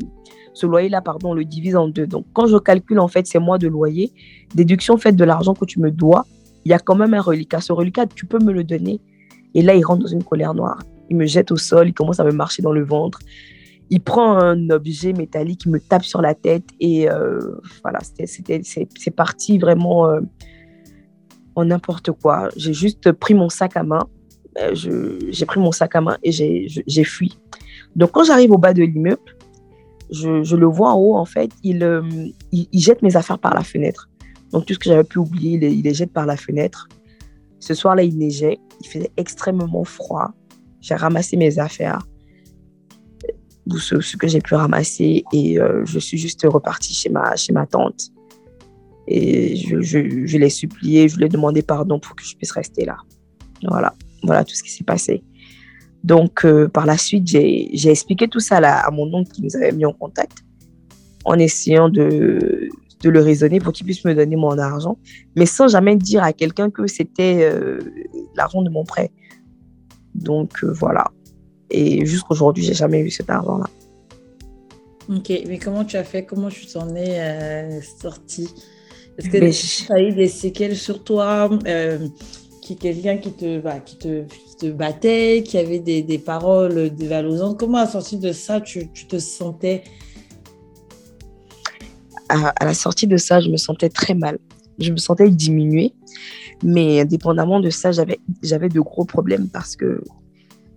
ce 0.53 0.65
loyer-là, 0.67 1.01
pardon, 1.01 1.31
on 1.31 1.33
le 1.33 1.45
divise 1.45 1.75
en 1.75 1.87
deux. 1.87 2.05
Donc, 2.07 2.25
quand 2.33 2.47
je 2.47 2.57
calcule, 2.57 2.99
en 2.99 3.07
fait, 3.07 3.25
c'est 3.27 3.39
mois 3.39 3.57
de 3.57 3.67
loyer, 3.67 4.11
déduction 4.53 4.97
faite 4.97 5.15
de 5.15 5.23
l'argent 5.23 5.55
que 5.55 5.65
tu 5.65 5.79
me 5.79 5.91
dois, 5.91 6.25
il 6.65 6.69
y 6.69 6.73
a 6.73 6.79
quand 6.79 6.95
même 6.95 7.13
un 7.13 7.21
reliquat. 7.21 7.61
Ce 7.61 7.73
reliquat, 7.73 8.07
tu 8.07 8.25
peux 8.25 8.39
me 8.39 8.51
le 8.51 8.63
donner. 8.63 9.01
Et 9.53 9.61
là, 9.61 9.75
il 9.75 9.83
rentre 9.85 10.03
dans 10.03 10.07
une 10.09 10.23
colère 10.23 10.53
noire. 10.53 10.81
Il 11.09 11.17
me 11.17 11.25
jette 11.25 11.51
au 11.51 11.57
sol, 11.57 11.89
il 11.89 11.93
commence 11.93 12.19
à 12.19 12.23
me 12.23 12.31
marcher 12.31 12.61
dans 12.61 12.71
le 12.71 12.83
ventre. 12.83 13.19
Il 13.89 14.01
prend 14.01 14.37
un 14.37 14.69
objet 14.69 15.13
métallique, 15.13 15.65
il 15.65 15.71
me 15.71 15.79
tape 15.79 16.03
sur 16.03 16.21
la 16.21 16.33
tête. 16.33 16.65
Et 16.79 17.09
euh, 17.09 17.39
voilà, 17.83 17.99
c'est 18.01 19.11
parti 19.15 19.57
vraiment 19.57 20.07
en 21.55 21.65
n'importe 21.65 22.11
quoi. 22.11 22.49
J'ai 22.55 22.73
juste 22.73 23.11
pris 23.11 23.33
mon 23.33 23.49
sac 23.49 23.77
à 23.77 23.83
main. 23.83 24.07
Euh, 24.59 24.73
j'ai 25.29 25.45
pris 25.45 25.59
mon 25.59 25.71
sac 25.71 25.95
à 25.95 26.01
main 26.01 26.17
et 26.23 26.31
j'ai 26.31 27.03
fui. 27.03 27.37
Donc, 27.95 28.11
quand 28.11 28.23
j'arrive 28.23 28.51
au 28.51 28.57
bas 28.57 28.73
de 28.73 28.83
l'immeuble, 28.83 29.37
je, 30.11 30.43
je, 30.43 30.55
le 30.55 30.65
vois 30.65 30.93
en 30.93 30.99
haut, 30.99 31.15
en 31.15 31.25
fait, 31.25 31.51
il, 31.63 31.83
euh, 31.83 32.01
il, 32.51 32.79
jette 32.79 33.01
mes 33.01 33.15
affaires 33.15 33.39
par 33.39 33.53
la 33.53 33.63
fenêtre. 33.63 34.09
Donc, 34.53 34.65
tout 34.65 34.73
ce 34.75 34.79
que 34.79 34.85
j'avais 34.85 35.03
pu 35.03 35.17
oublier, 35.17 35.57
il, 35.57 35.63
il, 35.63 35.81
les 35.81 35.93
jette 35.93 36.13
par 36.13 36.25
la 36.25 36.37
fenêtre. 36.37 36.87
Ce 37.59 37.73
soir-là, 37.73 38.03
il 38.03 38.17
neigeait. 38.17 38.59
Il 38.81 38.87
faisait 38.87 39.11
extrêmement 39.17 39.83
froid. 39.83 40.31
J'ai 40.79 40.95
ramassé 40.95 41.37
mes 41.37 41.59
affaires, 41.59 41.99
ce, 43.77 43.99
ce 43.99 44.17
que 44.17 44.27
j'ai 44.27 44.41
pu 44.41 44.53
ramasser, 44.55 45.23
et 45.31 45.59
euh, 45.59 45.85
je 45.85 45.97
suis 45.97 46.17
juste 46.17 46.45
repartie 46.45 46.93
chez 46.93 47.09
ma, 47.09 47.35
chez 47.35 47.53
ma 47.53 47.65
tante. 47.65 48.11
Et 49.07 49.55
je, 49.55 49.81
je, 49.81 50.25
je 50.25 50.37
l'ai 50.37 50.49
supplié, 50.49 51.09
je 51.09 51.17
lui 51.17 51.25
ai 51.25 51.29
demandé 51.29 51.61
pardon 51.61 51.99
pour 51.99 52.15
que 52.15 52.23
je 52.23 52.35
puisse 52.35 52.51
rester 52.51 52.85
là. 52.85 52.97
Voilà, 53.67 53.93
voilà 54.23 54.43
tout 54.43 54.55
ce 54.55 54.63
qui 54.63 54.71
s'est 54.71 54.83
passé. 54.83 55.23
Donc, 56.03 56.43
euh, 56.43 56.67
par 56.67 56.85
la 56.85 56.97
suite, 56.97 57.25
j'ai 57.27 57.89
expliqué 57.89 58.27
tout 58.27 58.41
ça 58.41 58.59
là, 58.59 58.85
à 58.85 58.91
mon 58.91 59.11
oncle 59.13 59.31
qui 59.31 59.41
nous 59.41 59.55
avait 59.55 59.71
mis 59.71 59.85
en 59.85 59.93
contact 59.93 60.39
en 61.25 61.39
essayant 61.39 61.87
de, 61.87 62.69
de 63.03 63.09
le 63.09 63.19
raisonner 63.19 63.59
pour 63.59 63.73
qu'il 63.73 63.85
puisse 63.85 64.03
me 64.05 64.15
donner 64.15 64.35
mon 64.35 64.57
argent, 64.57 64.97
mais 65.35 65.45
sans 65.45 65.67
jamais 65.67 65.95
dire 65.95 66.23
à 66.23 66.33
quelqu'un 66.33 66.69
que 66.71 66.87
c'était 66.87 67.39
euh, 67.43 67.79
l'argent 68.35 68.61
de 68.61 68.69
mon 68.69 68.85
prêt. 68.85 69.11
Donc, 70.15 70.63
euh, 70.63 70.71
voilà. 70.71 71.11
Et 71.69 72.05
jusqu'aujourd'hui, 72.05 72.63
j'ai 72.63 72.73
jamais 72.73 73.01
eu 73.01 73.11
cet 73.11 73.29
argent-là. 73.29 73.65
Ok, 75.09 75.31
mais 75.47 75.59
comment 75.59 75.83
tu 75.83 75.97
as 75.97 76.03
fait? 76.05 76.23
Comment 76.23 76.49
tu 76.49 76.65
t'en 76.65 76.95
es 76.95 77.81
sorti? 78.01 78.47
Est-ce 79.17 79.29
que 79.29 79.85
tu 79.85 79.93
as 79.93 80.01
eu 80.01 80.13
des 80.13 80.27
séquelles 80.27 80.77
sur 80.77 81.03
toi 81.03 81.49
euh, 81.67 82.07
qui, 82.61 82.77
Quelqu'un 82.77 83.17
qui 83.17 83.31
te, 83.33 83.59
bah, 83.59 83.79
qui, 83.79 83.97
te, 83.97 84.23
te 84.59 84.71
battait, 84.71 85.43
qui 85.45 85.57
avait 85.57 85.79
des, 85.79 86.01
des 86.01 86.17
paroles 86.17 86.89
dévalorisantes 86.89 87.59
Comment 87.59 87.79
à 87.79 87.85
la 87.85 87.91
sortie 87.91 88.17
de 88.17 88.31
ça, 88.31 88.61
tu, 88.61 88.89
tu 88.91 89.07
te 89.07 89.19
sentais 89.19 89.83
à, 92.29 92.53
la 92.65 92.73
sortie 92.73 93.07
de 93.07 93.17
ça, 93.17 93.39
je 93.39 93.49
me 93.49 93.57
sentais 93.57 93.89
très 93.89 94.13
mal. 94.13 94.39
Je 94.79 94.91
me 94.91 94.97
sentais 94.97 95.29
diminuée. 95.29 95.93
Mais 96.63 97.01
indépendamment 97.01 97.59
de 97.59 97.69
ça, 97.69 97.91
j'avais 97.91 98.69
de 98.69 98.79
gros 98.79 99.05
problèmes 99.05 99.49
parce 99.49 99.75
que 99.75 100.01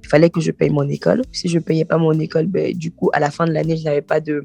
il 0.03 0.09
fallait 0.09 0.30
que 0.30 0.40
je 0.40 0.53
paye 0.53 0.70
mon 0.70 0.88
école. 0.88 1.22
Si 1.32 1.49
je 1.49 1.59
ne 1.59 1.62
payais 1.62 1.84
pas 1.84 1.99
mon 1.99 2.12
école, 2.12 2.47
ben, 2.47 2.72
du 2.76 2.92
coup, 2.92 3.11
à 3.12 3.18
la 3.18 3.30
fin 3.30 3.44
de 3.44 3.51
l'année, 3.51 3.76
je 3.76 3.84
n'avais 3.84 4.03
pas 4.03 4.20
de, 4.20 4.44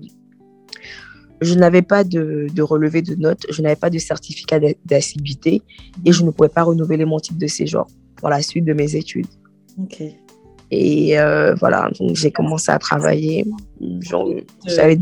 je 1.41 1.55
n'avais 1.55 1.81
pas 1.81 2.03
de, 2.03 2.61
relevé 2.61 3.01
de 3.01 3.15
notes, 3.15 3.45
je 3.49 3.61
n'avais 3.61 3.75
pas 3.75 3.89
de 3.89 3.97
certificat 3.97 4.59
d'assiduité 4.85 5.61
et 6.05 6.11
je 6.11 6.23
ne 6.23 6.31
pouvais 6.31 6.49
pas 6.49 6.63
renouveler 6.63 7.05
mon 7.05 7.19
titre 7.19 7.39
de 7.39 7.47
séjour 7.47 7.87
pour 8.15 8.29
la 8.29 8.41
suite 8.41 8.65
de 8.65 8.73
mes 8.73 8.95
études. 8.95 9.27
Et 10.71 11.19
euh, 11.19 11.53
voilà, 11.55 11.89
donc 11.99 12.15
j'ai 12.15 12.31
commencé 12.31 12.71
à 12.71 12.79
travailler. 12.79 13.45
J'avais 14.65 14.97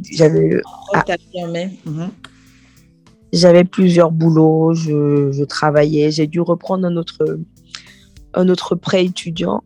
j'avais 3.32 3.60
ah. 3.60 3.64
plusieurs 3.64 4.12
boulots, 4.12 4.74
je, 4.74 5.32
je 5.32 5.44
travaillais. 5.44 6.10
J'ai 6.10 6.26
dû 6.26 6.42
reprendre 6.42 6.88
un 6.88 6.98
autre, 6.98 7.40
un 8.34 8.50
autre 8.50 8.76
prêt 8.76 9.06
étudiant 9.06 9.62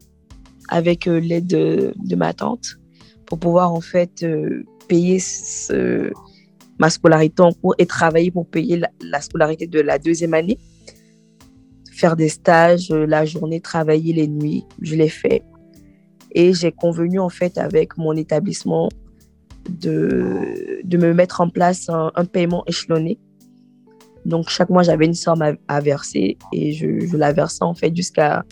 avec 0.69 1.07
euh, 1.07 1.19
l'aide 1.19 1.47
de, 1.47 1.93
de, 1.95 2.15
ma 2.15 2.33
tante 2.33 2.79
pour 3.25 3.39
pouvoir 3.39 3.73
en 3.73 3.81
fait 3.81 4.23
euh, 4.23 4.63
payer 4.87 5.19
ce, 5.19 6.11
ma 6.79 6.89
scolarité 6.89 7.41
en 7.41 7.51
cours 7.51 7.75
et 7.77 7.85
travailler 7.85 8.31
pour 8.31 8.47
payer 8.47 8.81
la, 9.01 9.21
scolarité 9.21 9.67
de 9.67 9.79
la 9.79 9.99
deuxième 9.99 10.33
année. 10.33 10.59
Faire 11.91 12.15
des 12.15 12.29
stages, 12.29 12.91
euh, 12.91 13.05
la 13.05 13.25
journée, 13.25 13.61
travailler 13.61 14.13
les 14.13 14.27
nuits, 14.27 14.65
je 14.81 14.95
l'ai 14.95 15.09
fait. 15.09 15.43
Et 16.33 16.53
j'ai 16.53 16.71
convenu 16.71 17.19
en 17.19 17.29
fait 17.29 17.57
avec 17.57 17.97
mon 17.97 18.13
établissement 18.13 18.89
de, 19.69 20.81
de 20.83 20.97
me 20.97 21.13
mettre 21.13 21.41
en 21.41 21.49
place 21.49 21.89
un, 21.89 22.25
paiement 22.25 22.63
échelonné. 22.67 23.19
Donc 24.25 24.49
chaque 24.49 24.69
mois, 24.69 24.83
j'avais 24.83 25.05
une 25.05 25.13
somme 25.13 25.43
à, 25.67 25.81
verser 25.81 26.37
et 26.51 26.71
je, 26.73 27.15
la 27.15 27.33
versais 27.33 27.63
en 27.63 27.73
fait 27.73 27.95
jusqu'à 27.95 28.43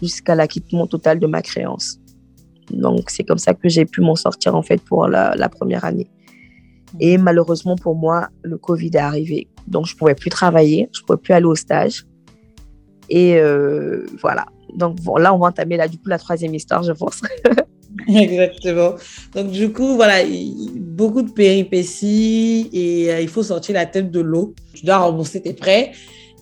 jusqu'à 0.00 0.34
l'acquittement 0.34 0.86
total 0.86 1.18
de 1.18 1.26
ma 1.26 1.42
créance. 1.42 1.98
Donc 2.70 3.10
c'est 3.10 3.24
comme 3.24 3.38
ça 3.38 3.52
que 3.52 3.68
j'ai 3.68 3.84
pu 3.84 4.00
m'en 4.00 4.14
sortir 4.14 4.54
en 4.54 4.62
fait 4.62 4.80
pour 4.82 5.08
la, 5.08 5.34
la 5.36 5.48
première 5.48 5.84
année. 5.84 6.08
Et 7.00 7.18
malheureusement 7.18 7.76
pour 7.76 7.94
moi, 7.94 8.28
le 8.42 8.56
Covid 8.56 8.90
est 8.94 8.96
arrivé. 8.96 9.48
Donc, 9.70 9.86
je 9.86 9.94
ne 9.94 9.98
pouvais 9.98 10.14
plus 10.14 10.30
travailler, 10.30 10.88
je 10.92 11.00
ne 11.00 11.06
pouvais 11.06 11.18
plus 11.18 11.32
aller 11.32 11.46
au 11.46 11.54
stage. 11.54 12.04
Et 13.08 13.36
euh, 13.38 14.04
voilà. 14.20 14.46
Donc, 14.76 14.98
là, 15.18 15.34
on 15.34 15.38
va 15.38 15.48
entamer 15.48 15.76
là, 15.76 15.88
du 15.88 15.98
coup, 15.98 16.08
la 16.08 16.18
troisième 16.18 16.54
histoire, 16.54 16.82
je 16.82 16.92
pense. 16.92 17.20
Exactement. 18.08 18.94
Donc, 19.34 19.50
du 19.50 19.72
coup, 19.72 19.96
voilà, 19.96 20.24
beaucoup 20.76 21.22
de 21.22 21.30
péripéties 21.30 22.68
et 22.72 23.12
euh, 23.12 23.20
il 23.20 23.28
faut 23.28 23.42
sortir 23.42 23.74
la 23.74 23.86
tête 23.86 24.10
de 24.10 24.20
l'eau. 24.20 24.54
Tu 24.74 24.84
dois 24.84 24.98
rembourser 24.98 25.40
tes 25.40 25.52
prêts. 25.52 25.92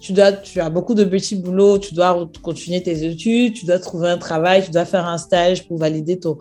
Tu, 0.01 0.13
dois, 0.13 0.33
tu 0.33 0.61
as 0.61 0.71
beaucoup 0.71 0.95
de 0.95 1.05
petits 1.05 1.37
boulots, 1.37 1.79
tu 1.79 1.95
dois 1.95 2.29
continuer 2.43 2.83
tes 2.83 3.05
études, 3.05 3.55
tu 3.55 3.67
dois 3.67 3.81
trouver 3.81 4.09
un 4.09 4.19
travail, 4.19 4.65
tu 4.65 4.71
dois 4.71 4.85
faire 4.85 5.07
un 5.07 5.19
stage 5.19 5.67
pour 5.67 5.79
valider 5.79 6.21
ton, 6.21 6.39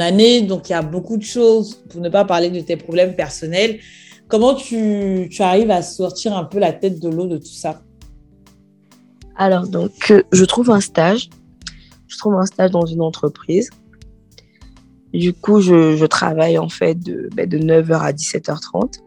année. 0.00 0.40
Donc, 0.40 0.70
il 0.70 0.72
y 0.72 0.76
a 0.76 0.82
beaucoup 0.82 1.18
de 1.18 1.22
choses, 1.22 1.82
pour 1.90 2.00
ne 2.00 2.08
pas 2.08 2.24
parler 2.24 2.48
de 2.48 2.60
tes 2.60 2.76
problèmes 2.76 3.14
personnels. 3.14 3.78
Comment 4.28 4.54
tu 4.54 5.28
arrives 5.40 5.70
à 5.70 5.82
sortir 5.82 6.34
un 6.34 6.44
peu 6.44 6.58
la 6.58 6.72
tête 6.72 6.98
de 6.98 7.10
l'eau 7.10 7.26
de 7.26 7.36
tout 7.36 7.44
ça? 7.44 7.82
Alors, 9.36 9.66
donc, 9.66 10.10
euh, 10.10 10.22
je 10.32 10.44
trouve 10.44 10.70
un 10.70 10.80
stage. 10.80 11.28
Je 12.06 12.18
trouve 12.18 12.34
un 12.34 12.46
stage 12.46 12.70
dans 12.70 12.86
une 12.86 13.00
entreprise. 13.00 13.70
Du 15.12 15.32
coup, 15.32 15.60
je, 15.60 16.04
travaille 16.06 16.58
en 16.58 16.68
fait 16.68 16.94
de, 16.94 17.28
ben, 17.34 17.48
de 17.48 17.58
9h 17.58 17.98
à 18.00 18.12
17h30. 18.12 19.00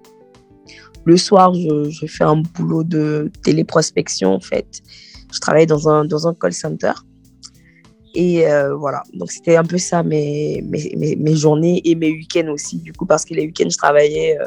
Le 1.06 1.18
soir, 1.18 1.54
je, 1.54 2.06
fais 2.08 2.24
un 2.24 2.38
boulot 2.38 2.84
de 2.84 3.32
téléprospection 3.44 4.34
en 4.34 4.40
fait. 4.40 4.82
Je 5.34 5.40
travaille 5.40 5.68
dans 5.68 5.90
un, 5.90 6.06
dans 6.06 6.28
un 6.28 6.34
call 6.34 6.54
center. 6.54 6.94
Et 8.16 8.48
euh, 8.48 8.76
voilà, 8.76 9.04
donc 9.14 9.32
c'était 9.32 9.58
un 9.58 9.64
peu 9.64 9.78
ça 9.78 10.02
mes, 10.02 10.64
mes, 10.66 11.16
mes, 11.18 11.36
journées 11.36 11.82
et 11.86 11.94
mes 11.96 12.10
week-ends 12.10 12.48
aussi, 12.52 12.80
du 12.80 12.92
coup, 12.92 13.06
parce 13.06 13.24
que 13.26 13.34
les 13.34 13.46
week-ends, 13.46 13.70
je 13.70 13.78
travaillais 13.78 14.38
euh, 14.40 14.46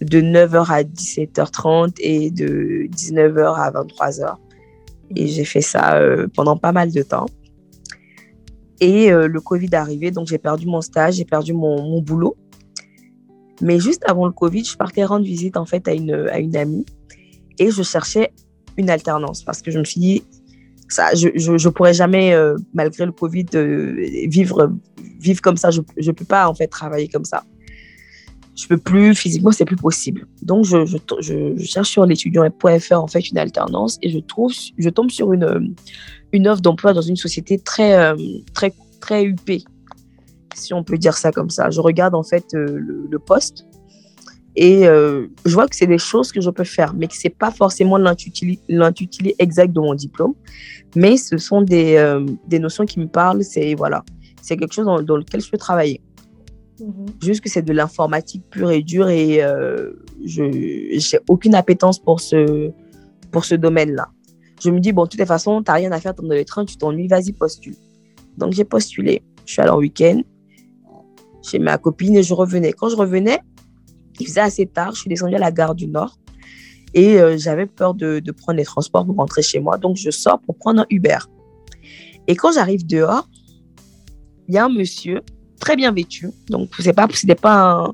de 0.00 0.20
9h 0.20 0.66
à 0.70 0.82
17h30 0.82 1.92
et 2.00 2.30
de 2.30 2.88
19h 2.90 3.54
à 3.54 3.70
23h. 3.70 4.36
Et 5.16 5.26
j'ai 5.26 5.44
fait 5.44 5.60
ça 5.60 5.96
euh, 5.96 6.26
pendant 6.34 6.56
pas 6.56 6.72
mal 6.72 6.92
de 6.92 7.02
temps. 7.02 7.26
Et 8.82 9.10
le 9.10 9.40
Covid 9.42 9.66
est 9.66 9.74
arrivé, 9.74 10.10
donc 10.10 10.26
j'ai 10.26 10.38
perdu 10.38 10.66
mon 10.66 10.80
stage, 10.80 11.16
j'ai 11.16 11.26
perdu 11.26 11.52
mon, 11.52 11.82
mon, 11.82 12.00
boulot. 12.00 12.34
Mais 13.60 13.78
juste 13.78 14.02
avant 14.08 14.24
le 14.24 14.32
Covid, 14.32 14.64
je 14.64 14.74
partais 14.74 15.04
rendre 15.04 15.26
visite 15.26 15.58
en 15.58 15.66
fait 15.66 15.86
à 15.86 15.92
une, 15.92 16.14
à 16.14 16.38
une 16.38 16.56
amie 16.56 16.86
et 17.58 17.70
je 17.70 17.82
cherchais 17.82 18.32
une 18.78 18.88
alternance 18.88 19.42
parce 19.42 19.60
que 19.60 19.70
je 19.70 19.78
me 19.78 19.84
suis 19.84 20.00
dit, 20.00 20.22
ça, 20.90 21.14
je, 21.14 21.28
je, 21.36 21.68
pourrais 21.68 21.94
jamais, 21.94 22.34
euh, 22.34 22.56
malgré 22.74 23.06
le 23.06 23.12
Covid, 23.12 23.46
euh, 23.54 23.94
vivre, 24.26 24.72
vivre 25.20 25.40
comme 25.40 25.56
ça. 25.56 25.70
Je 25.70 25.80
ne 25.80 26.12
peux 26.12 26.24
pas, 26.24 26.48
en 26.48 26.54
fait, 26.54 26.66
travailler 26.66 27.08
comme 27.08 27.24
ça. 27.24 27.44
Je 28.60 28.68
peux 28.68 28.76
plus, 28.76 29.14
physiquement, 29.14 29.52
c'est 29.52 29.64
plus 29.64 29.76
possible. 29.76 30.26
Donc, 30.42 30.64
je, 30.64 31.54
cherche 31.58 31.88
sur 31.88 32.04
l'étudiant.fr, 32.04 32.92
en 32.92 33.06
fait, 33.06 33.30
une 33.30 33.38
alternance 33.38 33.98
et 34.02 34.10
je 34.10 34.18
trouve, 34.18 34.52
je 34.76 34.88
tombe 34.88 35.10
sur 35.10 35.32
une, 35.32 35.74
une 36.32 36.48
offre 36.48 36.60
d'emploi 36.60 36.92
dans 36.92 37.00
une 37.00 37.16
société 37.16 37.58
très, 37.58 37.94
euh, 37.94 38.16
très, 38.54 38.72
très 39.00 39.24
UP, 39.24 39.50
si 40.54 40.74
on 40.74 40.84
peut 40.84 40.98
dire 40.98 41.16
ça 41.16 41.32
comme 41.32 41.50
ça. 41.50 41.70
Je 41.70 41.80
regarde, 41.80 42.14
en 42.14 42.22
fait, 42.22 42.44
le, 42.52 43.06
le 43.10 43.18
poste 43.18 43.66
et 44.56 44.82
je 44.82 45.54
vois 45.54 45.68
que 45.68 45.76
c'est 45.76 45.86
des 45.86 45.96
choses 45.96 46.32
que 46.32 46.40
je 46.40 46.50
peux 46.50 46.64
faire, 46.64 46.92
mais 46.92 47.06
que 47.06 47.14
ce 47.14 47.28
n'est 47.28 47.34
pas 47.34 47.52
forcément 47.52 47.96
l'intitulé 47.96 49.34
exact 49.38 49.72
de 49.72 49.80
mon 49.80 49.94
diplôme 49.94 50.34
mais 50.96 51.16
ce 51.16 51.38
sont 51.38 51.62
des, 51.62 51.96
euh, 51.96 52.24
des 52.46 52.58
notions 52.58 52.84
qui 52.84 53.00
me 53.00 53.06
parlent. 53.06 53.42
C'est 53.42 53.74
voilà, 53.74 54.04
c'est 54.42 54.56
quelque 54.56 54.74
chose 54.74 54.86
dans, 54.86 55.16
lequel 55.16 55.40
je 55.40 55.50
peux 55.50 55.58
travailler. 55.58 56.00
Mhm. 56.80 57.06
Juste 57.22 57.40
que 57.42 57.50
c'est 57.50 57.62
de 57.62 57.72
l'informatique 57.72 58.42
pure 58.50 58.70
et 58.70 58.82
dure 58.82 59.08
et 59.08 59.42
euh, 59.42 59.92
je 60.24 60.42
n'ai 60.42 60.98
aucune 61.28 61.54
appétence 61.54 61.98
pour 61.98 62.20
ce, 62.20 62.70
pour 63.30 63.44
ce 63.44 63.54
domaine-là. 63.54 64.08
Je 64.62 64.70
me 64.70 64.80
dis, 64.80 64.92
bon, 64.92 65.04
de 65.04 65.08
toute 65.08 65.24
façon, 65.24 65.62
tu 65.62 65.70
n'as 65.70 65.74
rien 65.74 65.92
à 65.92 66.00
faire 66.00 66.14
dans 66.14 66.26
le 66.28 66.44
train, 66.44 66.64
tu 66.64 66.76
t'ennuies, 66.76 67.08
vas-y, 67.08 67.32
postule. 67.32 67.76
Donc, 68.36 68.52
j'ai 68.52 68.64
postulé. 68.64 69.22
Je 69.46 69.52
suis 69.52 69.62
allée 69.62 69.70
en 69.70 69.78
week-end 69.78 70.20
chez 71.42 71.58
ma 71.58 71.78
copine 71.78 72.16
et 72.16 72.22
je 72.22 72.34
revenais. 72.34 72.72
Quand 72.72 72.90
je 72.90 72.96
revenais, 72.96 73.40
il 74.18 74.26
faisait 74.26 74.40
assez 74.40 74.66
tard. 74.66 74.94
Je 74.94 75.00
suis 75.00 75.08
descendue 75.08 75.34
à 75.34 75.38
la 75.38 75.50
gare 75.50 75.74
du 75.74 75.86
Nord 75.86 76.18
et 76.92 77.18
euh, 77.20 77.38
j'avais 77.38 77.66
peur 77.66 77.94
de, 77.94 78.18
de, 78.18 78.32
prendre 78.32 78.58
les 78.58 78.64
transports 78.64 79.06
pour 79.06 79.16
rentrer 79.16 79.42
chez 79.42 79.60
moi. 79.60 79.78
Donc, 79.78 79.96
je 79.96 80.10
sors 80.10 80.40
pour 80.40 80.56
prendre 80.56 80.82
un 80.82 80.86
Uber. 80.90 81.18
Et 82.26 82.36
quand 82.36 82.52
j'arrive 82.52 82.86
dehors, 82.86 83.28
il 84.48 84.54
y 84.54 84.58
a 84.58 84.66
un 84.66 84.68
monsieur 84.68 85.22
très 85.60 85.76
bien 85.76 85.92
vêtu. 85.92 86.30
Donc, 86.48 86.70
ce 86.76 86.90
pas, 86.90 87.06
pas 87.40 87.92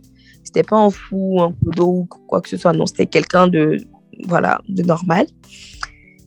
pas 0.67 0.77
un 0.77 0.91
fou, 0.91 1.41
un 1.43 1.55
d'eau 1.62 1.87
ou 1.87 2.09
quoi 2.27 2.41
que 2.41 2.49
ce 2.49 2.57
soit. 2.57 2.73
Non, 2.73 2.87
c'était 2.87 3.07
quelqu'un 3.07 3.47
de, 3.49 3.79
voilà, 4.27 4.61
de 4.69 4.83
normal 4.83 5.27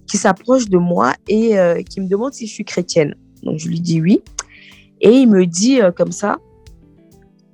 qui 0.08 0.18
s'approche 0.18 0.68
de 0.70 0.78
moi 0.78 1.14
et 1.28 1.58
euh, 1.58 1.82
qui 1.82 2.02
me 2.02 2.08
demande 2.08 2.34
si 2.34 2.48
je 2.48 2.54
suis 2.54 2.66
chrétienne. 2.66 3.16
Donc, 3.44 3.60
je 3.60 3.68
lui 3.68 3.80
dis 3.80 4.02
oui. 4.02 4.22
Et 5.02 5.10
il 5.10 5.30
me 5.30 5.46
dit 5.46 5.82
euh, 5.82 5.92
comme 5.92 6.12
ça, 6.12 6.38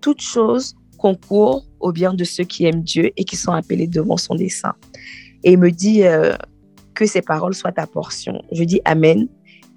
toute 0.01 0.21
chose 0.21 0.75
concourt 0.97 1.65
au 1.79 1.91
bien 1.91 2.13
de 2.13 2.23
ceux 2.23 2.45
qui 2.45 2.65
aiment 2.65 2.81
Dieu 2.81 3.11
et 3.17 3.25
qui 3.25 3.35
sont 3.35 3.51
appelés 3.51 3.87
devant 3.87 4.17
son 4.17 4.35
dessein. 4.35 4.73
Et 5.43 5.51
il 5.51 5.59
me 5.59 5.69
dit 5.69 6.03
euh, 6.03 6.35
que 6.95 7.05
ces 7.05 7.21
paroles 7.21 7.53
soient 7.53 7.73
ta 7.73 7.85
portion. 7.85 8.41
Je 8.51 8.63
dis 8.63 8.81
Amen. 8.85 9.27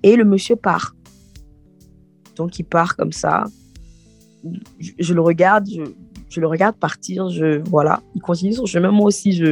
Et 0.02 0.16
le 0.16 0.24
monsieur 0.24 0.56
part. 0.56 0.94
Donc, 2.36 2.58
il 2.58 2.64
part 2.64 2.96
comme 2.96 3.12
ça. 3.12 3.44
Je, 4.78 5.14
le 5.14 5.20
regarde, 5.20 5.68
je, 6.28 6.40
le 6.40 6.46
regarde 6.46 6.76
partir. 6.76 7.28
Voilà, 7.66 8.00
il 8.14 8.22
continue 8.22 8.52
son 8.52 8.66
chemin. 8.66 8.90
Moi 8.90 9.06
aussi, 9.06 9.42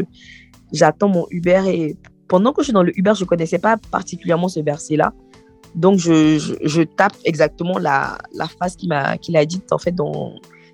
j'attends 0.72 1.08
mon 1.08 1.26
Uber. 1.30 1.62
Et 1.66 1.96
pendant 2.28 2.52
que 2.52 2.62
je 2.62 2.66
suis 2.66 2.72
dans 2.72 2.82
le 2.82 2.96
Uber, 2.98 3.12
je 3.14 3.24
ne 3.24 3.28
connaissais 3.28 3.58
pas 3.58 3.76
particulièrement 3.90 4.48
ce 4.48 4.60
verset-là. 4.60 5.12
Donc, 5.74 5.98
je, 5.98 6.82
tape 6.82 7.16
exactement 7.24 7.78
la, 7.78 8.18
phrase 8.56 8.76
qu'il 8.76 8.92
a 8.92 9.44
dite 9.44 9.72
en 9.72 9.78
fait 9.78 9.94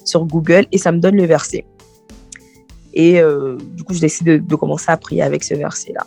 sur 0.04 0.24
Google 0.26 0.66
et 0.70 0.78
ça 0.78 0.92
me 0.92 0.98
donne 0.98 1.16
le 1.16 1.24
verset. 1.24 1.66
Et 2.94 3.20
euh, 3.20 3.56
du 3.74 3.84
coup, 3.84 3.94
je 3.94 4.00
décide 4.00 4.46
de, 4.46 4.54
commencer 4.54 4.90
à 4.90 4.96
prier 4.96 5.22
avec 5.22 5.42
ce 5.42 5.54
verset-là. 5.54 6.06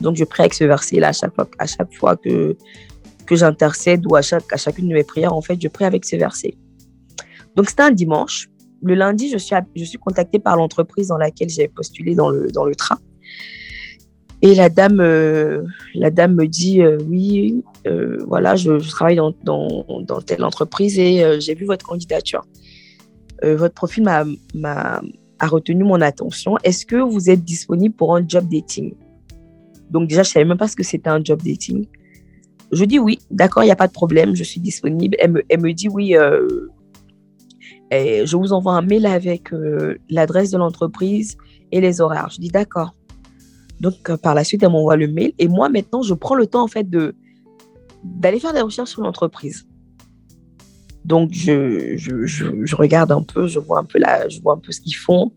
Donc, 0.00 0.16
je 0.16 0.24
prie 0.24 0.42
avec 0.42 0.54
ce 0.54 0.64
verset-là 0.64 1.08
à 1.08 1.66
chaque 1.66 1.94
fois, 1.94 2.16
que, 2.16 2.56
j'intercède 3.30 4.04
ou 4.10 4.16
à, 4.16 4.20
à 4.20 4.56
chacune 4.56 4.88
de 4.88 4.94
mes 4.94 5.04
prières. 5.04 5.32
En 5.32 5.40
fait, 5.40 5.60
je 5.60 5.68
prie 5.68 5.84
avec 5.84 6.04
ce 6.04 6.16
verset. 6.16 6.54
Donc, 7.56 7.68
c'était 7.68 7.82
un 7.82 7.90
dimanche. 7.90 8.48
Le 8.82 8.94
lundi, 8.94 9.28
je 9.30 9.38
suis, 9.38 9.54
je 9.76 9.84
suis 9.84 9.98
contactée 9.98 10.38
par 10.38 10.56
l'entreprise 10.56 11.08
dans 11.08 11.18
laquelle 11.18 11.48
j'ai 11.48 11.68
postulé 11.68 12.14
dans 12.14 12.30
le, 12.30 12.50
dans 12.50 12.64
le 12.64 12.74
train. 12.74 12.98
Et 14.42 14.56
la 14.56 14.68
dame, 14.68 15.00
euh, 15.00 15.62
la 15.94 16.10
dame 16.10 16.34
me 16.34 16.48
dit 16.48 16.82
euh, 16.82 16.98
oui, 17.08 17.62
euh, 17.86 18.18
voilà, 18.26 18.56
je, 18.56 18.80
je 18.80 18.90
travaille 18.90 19.14
dans, 19.14 19.32
dans, 19.44 19.84
dans, 20.02 20.20
telle 20.20 20.42
entreprise 20.42 20.98
et 20.98 21.40
j'ai 21.40 21.54
vu 21.54 21.64
votre 21.64 21.86
candidature. 21.86 22.44
votre 23.42 23.74
profil 23.74 24.02
m'a, 24.02 24.24
m'a, 24.54 25.00
a 25.38 25.46
retenu 25.46 25.84
mon 25.84 26.00
attention. 26.00 26.56
Est-ce 26.64 26.84
que 26.84 26.96
vous 26.96 27.30
êtes 27.30 27.44
disponible 27.44 27.94
pour 27.94 28.16
un 28.16 28.24
job 28.26 28.48
dating? 28.50 28.94
Donc 29.90 30.08
déjà, 30.08 30.24
je 30.24 30.30
savais 30.30 30.44
même 30.44 30.58
pas 30.58 30.68
ce 30.68 30.74
que 30.74 30.82
c'était 30.82 31.10
un 31.10 31.22
job 31.22 31.40
dating. 31.44 31.86
Je 32.72 32.84
dis 32.84 32.98
oui, 32.98 33.20
d'accord, 33.30 33.62
il 33.62 33.66
n'y 33.66 33.72
a 33.72 33.76
pas 33.76 33.86
de 33.86 33.92
problème, 33.92 34.34
je 34.34 34.42
suis 34.42 34.60
disponible. 34.60 35.16
Elle 35.20 35.32
me, 35.32 35.42
elle 35.48 35.60
me 35.60 35.72
dit 35.72 35.88
oui, 35.88 36.16
je 37.92 38.36
vous 38.36 38.52
envoie 38.52 38.74
un 38.74 38.82
mail 38.82 39.06
avec 39.06 39.50
l'adresse 40.08 40.50
de 40.50 40.58
l'entreprise 40.58 41.36
et 41.72 41.80
les 41.80 42.00
horaires. 42.00 42.28
Je 42.30 42.38
dis 42.38 42.48
d'accord. 42.48 42.94
Donc, 43.82 44.08
euh, 44.08 44.16
par 44.16 44.34
la 44.36 44.44
suite, 44.44 44.62
elle 44.62 44.70
m'envoie 44.70 44.96
le 44.96 45.08
mail. 45.08 45.32
Et 45.40 45.48
moi, 45.48 45.68
maintenant, 45.68 46.02
je 46.02 46.14
prends 46.14 46.36
le 46.36 46.46
temps, 46.46 46.62
en 46.62 46.68
fait, 46.68 46.88
de, 46.88 47.16
d'aller 48.04 48.38
faire 48.38 48.52
des 48.52 48.60
recherches 48.60 48.90
sur 48.90 49.02
l'entreprise. 49.02 49.66
Donc, 51.04 51.32
je, 51.32 51.96
je, 51.96 52.24
je, 52.24 52.76
regarde 52.76 53.10
un 53.10 53.22
peu, 53.22 53.48
je 53.48 53.58
vois 53.58 53.80
un 53.80 53.84
peu, 53.84 53.98
la, 53.98 54.28
je 54.28 54.40
vois 54.40 54.54
un 54.54 54.58
peu 54.58 54.70
ce 54.70 54.80
qu'ils 54.80 54.94
font, 54.94 55.32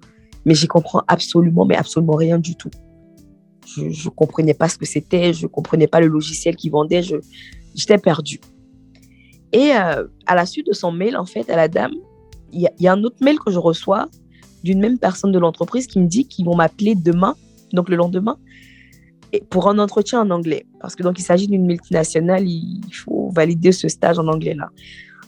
mais 0.45 0.53
j'y 0.53 0.67
comprends 0.67 1.01
absolument, 1.07 1.65
mais 1.65 1.75
absolument 1.75 2.13
rien 2.13 2.37
du 2.37 2.55
tout. 2.55 2.69
Je 3.65 3.81
ne 3.81 4.09
comprenais 4.11 4.53
pas 4.53 4.69
ce 4.69 4.77
que 4.77 4.85
c'était, 4.85 5.33
je 5.33 5.43
ne 5.43 5.47
comprenais 5.47 5.87
pas 5.87 5.99
le 5.99 6.07
logiciel 6.07 6.55
qu'ils 6.55 6.71
vendaient, 6.71 7.01
j'étais 7.73 7.97
perdue. 7.97 8.39
Et 9.53 9.71
euh, 9.71 10.05
à 10.27 10.35
la 10.35 10.45
suite 10.45 10.67
de 10.67 10.73
son 10.73 10.91
mail, 10.91 11.17
en 11.17 11.25
fait, 11.25 11.49
à 11.49 11.55
la 11.55 11.67
dame, 11.67 11.95
y, 12.61 12.83
y, 12.83 12.87
a 12.87 12.93
un 12.93 13.03
autre 13.03 13.17
mail 13.21 13.39
que 13.39 13.51
je 13.51 13.59
reçois 13.59 14.07
d'une 14.63 14.79
même 14.79 14.97
personne 14.97 15.31
de 15.31 15.39
l'entreprise 15.39 15.87
qui 15.87 15.99
me 15.99 16.07
dit 16.07 16.27
qu'ils 16.27 16.45
vont 16.45 16.55
m'appeler 16.55 16.95
demain 16.95 17.35
donc 17.75 17.89
le 17.89 17.95
lendemain, 17.95 18.37
pour 19.49 19.69
un 19.69 19.77
entretien 19.79 20.21
en 20.21 20.29
anglais. 20.31 20.65
Parce 20.79 20.95
que 20.95 21.03
donc 21.03 21.19
il 21.19 21.23
s'agit 21.23 21.47
d'une 21.47 21.65
multinationale, 21.65 22.47
il 22.47 22.81
faut 22.93 23.29
valider 23.33 23.71
ce 23.71 23.87
stage 23.87 24.17
en 24.17 24.27
anglais 24.27 24.55
là. 24.55 24.69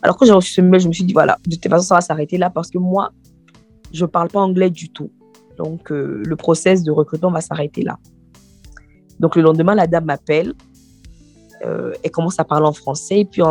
Alors 0.02 0.18
quand 0.18 0.26
j'ai 0.26 0.32
reçu 0.32 0.54
ce 0.54 0.62
mail, 0.62 0.80
je 0.80 0.88
me 0.88 0.94
suis 0.94 1.04
dit 1.04 1.14
voilà, 1.14 1.38
de 1.46 1.56
toute 1.56 1.70
façon 1.70 1.86
ça 1.86 1.96
va 1.96 2.02
s'arrêter 2.02 2.38
là 2.38 2.50
parce 2.50 2.70
que 2.70 2.78
moi, 2.78 3.12
je 3.92 4.06
ne 4.06 4.10
parle 4.10 4.30
pas 4.30 4.40
anglais 4.40 4.70
du 4.70 4.90
tout. 4.90 5.12
Donc 5.58 5.92
euh, 5.92 6.22
le 6.26 6.36
process 6.36 6.84
de 6.84 6.92
recrutement 6.92 7.32
va 7.32 7.42
s'arrêter 7.42 7.84
là. 7.84 7.98
Donc 9.20 9.36
le 9.36 9.42
lendemain, 9.42 9.74
la 9.76 9.88
dame 9.88 10.06
m'appelle, 10.06 10.54
euh, 11.66 11.94
elle 12.04 12.12
commence 12.12 12.40
à 12.40 12.44
parler 12.44 12.68
en 12.68 12.74
français 12.74 13.22
et 13.22 13.26
puis 13.26 13.42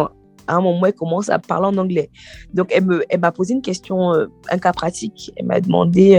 à 0.47 0.57
un 0.57 0.61
moment, 0.61 0.87
elle 0.87 0.93
commence 0.93 1.29
à 1.29 1.39
parler 1.39 1.67
en 1.67 1.77
anglais. 1.77 2.11
Donc 2.55 2.73
elle 2.73 3.21
m'a 3.21 3.33
posé 3.33 3.55
une 3.55 3.63
question, 3.63 4.15
euh, 4.15 4.27
un 4.51 4.59
cas 4.59 4.73
pratique. 4.73 5.33
Elle 5.37 5.47
m'a 5.47 5.61
demandé 5.61 6.19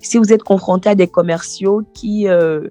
si 0.00 0.18
vous 0.18 0.32
êtes 0.32 0.42
confronté 0.42 0.88
à 0.88 0.94
des 0.94 1.06
commerciaux 1.06 1.82
qui, 1.94 2.28
euh, 2.28 2.68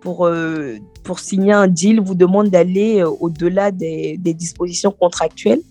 pour, 0.00 0.26
euh, 0.26 0.76
pour 1.04 1.18
signer 1.18 1.52
un 1.52 1.68
deal, 1.68 2.00
vous 2.00 2.14
demandent 2.14 2.50
d'aller 2.50 3.00
euh, 3.00 3.08
au-delà 3.08 3.70
des, 3.70 4.16
des, 4.18 4.34
dispositions 4.34 4.92
contractuelles, 4.92 5.62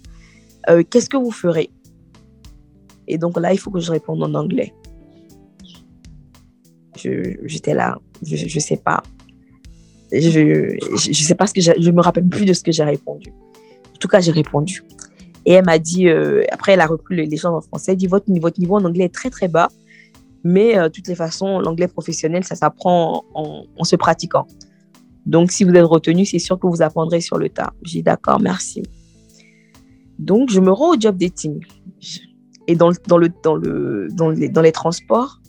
qu'est-ce 0.89 1.09
que 1.09 1.17
vous 1.17 1.32
ferez? 1.32 1.69
Et 3.07 3.17
donc 3.17 3.39
là, 3.39 3.53
il 3.53 3.57
faut 3.57 3.71
que 3.71 3.80
je 3.80 3.89
réponde 3.89 4.21
en 4.21 4.34
anglais. 4.34 4.73
J'étais 6.95 7.73
là, 7.73 7.97
je 8.21 8.43
ne 8.43 8.59
sais 8.59 8.75
pas. 8.75 9.01
Je 10.11 10.39
ne 10.80 11.13
sais 11.13 11.36
pas 11.36 11.47
ce 11.47 11.53
que 11.53 11.61
je 11.61 11.91
me 11.91 12.01
rappelle 12.01 12.28
plus 12.28 12.43
de 12.43 12.51
ce 12.51 12.63
que 12.63 12.71
j'ai 12.73 12.84
répondu. 12.84 13.32
En 13.98 14.00
tout 14.00 14.08
cas, 14.08 14.22
j'ai 14.22 14.32
répondu. 14.32 14.84
Et 15.45 15.54
elle 15.54 15.66
m'a 15.66 15.80
dit, 15.80 16.08
après, 16.52 16.74
elle 16.74 16.82
a 16.82 16.86
repris 16.86 17.16
l'échange 17.26 17.56
en 17.56 17.62
français, 17.62 17.93
elle 17.93 17.98
dit 17.98 18.08
votre, 18.08 18.26
votre 18.39 18.60
niveau 18.60 18.76
en 18.76 18.86
anglais 18.86 19.06
est 19.06 19.14
très, 19.14 19.30
très 19.30 19.48
bas. 19.48 19.70
Mais 20.43 20.78
euh, 20.78 20.84
de 20.84 20.88
toutes 20.89 21.08
les 21.08 21.16
façons, 21.16 21.60
l'anglais 21.60 21.88
professionnel, 21.88 22.43
ça 22.43 22.56
s'apprend 22.56 23.26
en, 23.34 23.84
se 23.84 23.95
pratiquant. 23.95 24.48
Donc, 25.26 25.52
si 25.52 25.64
vous 25.64 25.74
êtes 25.74 25.84
retenu, 25.84 26.26
c'est 26.26 26.39
sûr 26.39 26.58
que 26.58 26.68
vous 26.68 26.82
apprendrez 26.82 27.20
sur 27.22 27.38
le 27.38 27.50
tas. 27.50 27.74
J'ai 27.84 28.00
dit 28.00 28.04
d'accord, 28.04 28.39
merci. 28.39 28.84
Donc, 30.20 30.50
je 30.50 30.60
me 30.60 30.72
rends 30.72 30.95
au 30.95 31.00
job 31.00 31.18
dating. 31.18 31.60
Et 32.68 32.76
dans, 32.76 32.91
dans, 33.08 33.18
le, 33.18 33.30
dans, 33.43 33.56
le, 33.56 34.08
dans, 34.12 34.30
les, 34.30 34.48
dans 34.48 34.62
les 34.62 34.72
transports, 34.72 35.41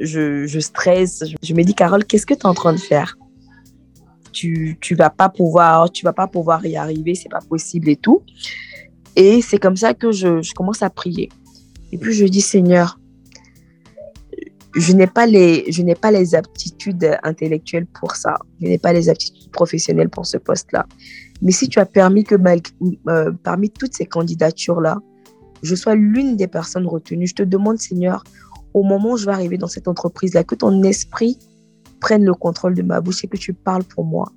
je, 0.00 0.46
je 0.46 0.58
stresse. 0.58 1.22
Je, 1.42 1.54
me 1.54 1.62
dis, 1.62 1.74
Carole, 1.74 2.04
qu'est-ce 2.04 2.26
que 2.26 2.34
tu 2.34 2.40
es 2.40 2.46
en 2.46 2.54
train 2.54 2.72
de 2.72 2.80
faire? 2.80 3.16
Tu, 4.32 4.78
tu 4.80 4.94
vas 4.94 5.10
pas 5.10 5.28
pouvoir 5.28 5.90
tu 5.90 6.04
vas 6.04 6.12
pas 6.12 6.26
pouvoir 6.26 6.64
y 6.66 6.76
arriver, 6.76 7.14
c'est 7.14 7.28
pas 7.28 7.40
possible 7.40 7.88
et 7.88 7.96
tout. 7.96 8.22
Et 9.16 9.42
c'est 9.42 9.58
comme 9.58 9.76
ça 9.76 9.94
que 9.94 10.12
je, 10.12 10.54
commence 10.54 10.82
à 10.82 10.90
prier. 10.90 11.28
Et 11.90 11.98
puis 11.98 12.12
je 12.12 12.24
dis, 12.24 12.40
Seigneur, 12.40 13.00
je 14.76 14.92
n'ai 14.92 15.08
pas 15.08 15.26
les 15.26 15.70
je 15.72 15.82
n'ai 15.82 15.96
pas 15.96 16.12
les 16.12 16.34
aptitudes 16.34 17.18
intellectuelles 17.22 17.86
pour 17.86 18.14
ça 18.14 18.38
je 18.60 18.66
n'ai 18.66 18.76
pas 18.78 18.92
les 18.92 19.08
aptitudes 19.08 19.50
professionnelles 19.50 20.10
pour 20.10 20.26
ce 20.26 20.36
poste 20.36 20.70
là 20.72 20.86
mais 21.40 21.52
si 21.52 21.68
tu 21.68 21.80
as 21.80 21.86
permis 21.86 22.22
que 22.22 22.36
euh, 23.08 23.32
parmi 23.42 23.70
toutes 23.70 23.94
ces 23.94 24.04
candidatures 24.04 24.82
là 24.82 24.98
je 25.62 25.74
sois 25.74 25.94
l'une 25.94 26.36
des 26.36 26.46
personnes 26.46 26.86
retenues 26.86 27.26
je 27.26 27.34
te 27.34 27.42
demande 27.42 27.78
Seigneur 27.78 28.22
au 28.74 28.82
moment 28.82 29.12
où 29.12 29.16
je 29.16 29.24
vais 29.24 29.32
arriver 29.32 29.56
dans 29.56 29.68
cette 29.68 29.88
entreprise 29.88 30.34
là 30.34 30.44
que 30.44 30.54
ton 30.54 30.82
esprit 30.82 31.38
prenne 32.00 32.24
le 32.24 32.34
contrôle 32.34 32.74
de 32.74 32.82
ma 32.82 33.00
bouche 33.00 33.24
et 33.24 33.28
que 33.28 33.36
tu 33.36 33.52
parles 33.54 33.84
pour 33.84 34.04
moi 34.04 34.32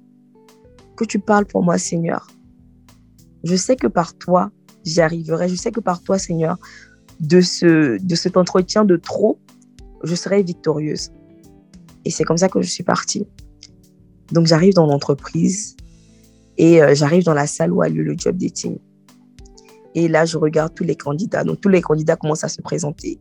que 0.96 1.06
tu 1.06 1.20
parles 1.20 1.46
pour 1.46 1.64
moi 1.64 1.78
Seigneur 1.78 2.28
je 3.44 3.56
sais 3.56 3.76
que 3.76 3.88
par 3.88 4.18
toi 4.18 4.52
j'y 4.84 5.02
arriverai 5.02 5.50
je 5.50 5.56
sais 5.56 5.72
que 5.72 5.80
par 5.80 6.02
toi 6.02 6.18
Seigneur 6.18 6.58
de 7.20 7.42
ce 7.42 8.02
de 8.02 8.16
cet 8.16 8.38
entretien 8.38 8.86
de 8.86 8.96
trop 8.98 9.40
je 10.04 10.16
serai 10.16 10.44
victorieuse. 10.44 11.12
Et 12.06 12.12
c'est 12.12 12.24
comme 12.24 12.38
ça 12.38 12.50
que 12.50 12.62
je 12.62 12.70
suis 12.70 12.84
partie. 12.84 13.28
Donc 14.32 14.48
j'arrive 14.48 14.74
dans 14.74 14.88
l'entreprise 14.88 15.76
et 16.58 16.82
euh, 16.82 16.96
j'arrive 16.96 17.24
dans 17.24 17.34
la 17.34 17.48
salle 17.48 17.72
où 17.72 17.82
a 17.82 17.90
lieu 17.90 18.04
le 18.04 18.16
job 18.18 18.38
dating. 18.38 18.78
Et 19.94 20.08
là, 20.08 20.26
je 20.26 20.38
regarde 20.38 20.74
tous 20.74 20.86
les 20.86 20.96
candidats. 20.96 21.44
Donc 21.44 21.60
tous 21.62 21.70
les 21.70 21.82
candidats 21.82 22.16
commencent 22.16 22.46
à 22.46 22.50
se 22.50 22.62
présenter. 22.62 23.20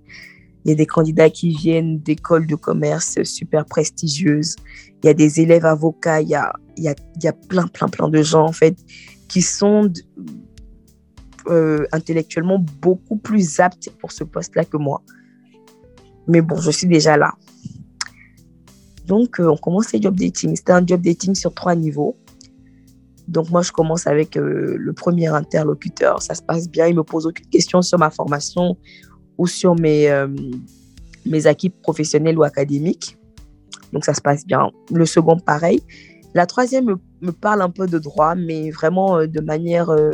Il 0.65 0.71
y 0.71 0.73
a 0.73 0.75
des 0.75 0.87
candidats 0.87 1.31
qui 1.31 1.51
viennent 1.51 2.01
d'écoles 2.01 2.47
de 2.47 2.55
commerce 2.55 3.23
super 3.23 3.65
prestigieuses. 3.65 4.57
Il 5.03 5.07
y 5.07 5.09
a 5.09 5.15
des 5.15 5.41
élèves 5.41 5.65
avocats. 5.65 6.21
Il 6.21 6.29
y 6.29 6.35
a, 6.35 6.53
il 6.77 6.85
y 6.85 6.89
a, 6.89 6.95
il 7.17 7.25
y 7.25 7.29
a 7.29 7.33
plein, 7.33 7.67
plein, 7.67 7.89
plein 7.89 8.09
de 8.09 8.23
gens, 8.23 8.45
en 8.45 8.53
fait, 8.53 8.77
qui 9.29 9.41
sont 9.41 9.91
euh, 11.49 11.87
intellectuellement 11.93 12.59
beaucoup 12.83 13.17
plus 13.17 13.61
aptes 13.61 13.91
pour 13.99 14.13
ce 14.13 14.25
poste-là 14.25 14.65
que 14.67 14.77
moi. 14.77 15.03
Mais 16.29 16.43
bon, 16.43 16.57
je 16.57 16.71
suis 16.71 16.87
déjà 16.87 17.17
là. 17.17 17.33
Donc, 19.07 19.37
on 19.39 19.57
commence 19.57 19.93
les 19.93 20.03
job 20.03 20.15
dating. 20.15 20.55
C'était 20.55 20.73
un 20.73 20.87
job 20.87 21.01
dating 21.01 21.35
sur 21.35 21.55
trois 21.55 21.75
niveaux. 21.75 22.17
Donc, 23.27 23.49
moi, 23.51 23.63
je 23.63 23.73
commence 23.73 24.07
avec 24.07 24.35
le 24.35 24.93
premier 24.93 25.29
interlocuteur. 25.29 26.23
Ça 26.23 26.35
se 26.35 26.43
passe 26.43 26.69
bien. 26.69 26.87
Il 26.87 26.97
me 26.97 27.03
pose 27.03 27.27
aucune 27.27 27.47
question 27.47 27.81
sur 27.81 27.99
ma 27.99 28.11
formation 28.11 28.77
ou 29.41 29.47
sur 29.47 29.74
mes, 29.74 30.09
mes 31.26 31.47
acquis 31.47 31.70
professionnels 31.70 32.38
ou 32.38 32.43
académiques. 32.43 33.16
Donc, 33.93 34.05
ça 34.05 34.14
se 34.14 34.20
passe 34.20 34.47
bien. 34.47 34.70
Le 34.93 35.07
second, 35.07 35.38
pareil. 35.38 35.80
La 36.34 36.47
troisième 36.47 36.97
me, 37.20 37.32
parle 37.32 37.62
un 37.62 37.70
peu 37.70 37.86
de 37.86 37.99
droit, 37.99 38.34
mais 38.34 38.70
vraiment 38.70 39.18
euh, 39.18 39.26
de 39.26 39.41
manière, 39.41 39.91
euh, 39.91 40.11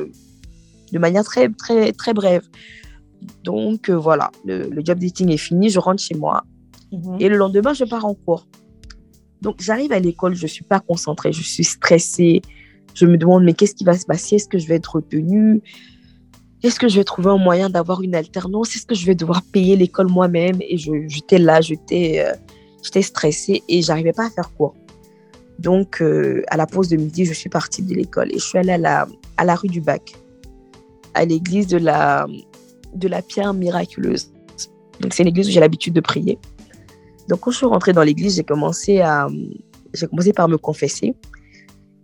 de 0.93 0.99
manière 0.99 1.25
très, 1.25 1.49
très, 1.51 1.93
très 1.93 2.15
brève. 2.15 2.43
Donc, 3.45 3.91
euh, 3.91 3.97
voilà, 3.97 4.31
le, 4.45 4.71
job 4.85 4.99
dating 4.99 5.31
est 5.31 5.37
fini. 5.37 5.69
Je 5.69 5.79
rentre 5.79 6.03
chez 6.03 6.15
moi. 6.15 6.45
Mhm. 6.93 7.17
Et 7.21 7.29
le 7.29 7.37
lendemain, 7.37 7.75
je 7.75 7.85
pars 7.85 8.05
en 8.05 8.15
cours. 8.15 8.47
Donc, 9.43 9.57
j'arrive 9.61 9.93
à 9.93 9.99
l'école, 9.99 10.35
je 10.35 10.45
ne 10.45 10.49
suis 10.49 10.65
pas 10.65 10.81
concentrée, 10.81 11.33
je 11.33 11.43
suis 11.43 11.65
stressée. 11.65 12.41
Je 12.95 13.05
me 13.05 13.19
demande, 13.19 13.45
mais 13.45 13.53
qu'est-ce 13.53 13.75
qui 13.75 13.85
va 13.85 13.93
se 13.93 14.07
passer? 14.07 14.37
Est-ce 14.37 14.49
que 14.49 14.59
je 14.59 14.67
vais 14.67 14.77
être 14.77 14.95
retenue? 14.95 15.61
Est-ce 16.63 16.81
que 16.81 16.89
je 16.89 16.97
vais 16.97 17.05
trouver 17.05 17.31
un 17.31 17.39
moyen 17.39 17.71
d'avoir 17.71 18.03
une 18.03 18.15
alternance? 18.15 18.75
Est-ce 18.75 18.87
que 18.87 18.95
je 18.95 19.07
vais 19.07 19.15
devoir 19.15 19.43
payer 19.43 19.77
l'école 19.77 20.09
moi-même? 20.09 20.59
Et 20.61 20.77
j'étais 20.79 21.39
là, 21.39 21.61
j'étais 21.61 22.25
J'étais 22.87 23.03
stressée 23.03 23.65
et 23.69 23.83
j'arrivais 23.83 24.13
pas 24.13 24.27
à 24.27 24.31
faire 24.31 24.55
cours. 24.55 24.77
Donc, 25.59 26.01
euh, 26.01 26.45
à 26.47 26.57
la 26.57 26.69
pause 26.69 26.89
de 26.89 26.97
midi, 26.97 27.25
je 27.25 27.33
suis 27.33 27.51
partie 27.51 27.83
de 27.83 27.93
l'école 27.93 28.31
et 28.31 28.39
je 28.39 28.45
suis 28.45 28.59
allée 28.59 28.75
à 28.75 28.79
la, 28.79 29.09
à 29.39 29.45
la 29.45 29.57
rue 29.57 29.67
du 29.67 29.81
Bac, 29.81 30.15
à 31.15 31.25
l'église 31.25 31.67
de 31.67 31.79
la, 31.79 32.29
de 32.95 33.09
la 33.09 33.23
Pierre 33.23 33.55
Miraculeuse. 33.55 34.33
Donc, 35.01 35.15
c'est 35.15 35.25
une 35.25 35.31
église 35.31 35.49
où 35.49 35.51
j'ai 35.51 35.59
l'habitude 35.59 35.95
de 35.95 36.01
prier. 36.01 36.39
Donc, 37.29 37.41
quand 37.41 37.51
je 37.51 37.57
suis 37.57 37.67
rentrée 37.67 37.93
dans 37.93 38.05
l'église, 38.05 38.37
j'ai 38.37 38.45
commencé, 38.45 39.01
à, 39.01 39.27
commencé 40.09 40.33
par 40.33 40.49
me 40.49 40.57
confesser. 40.57 41.17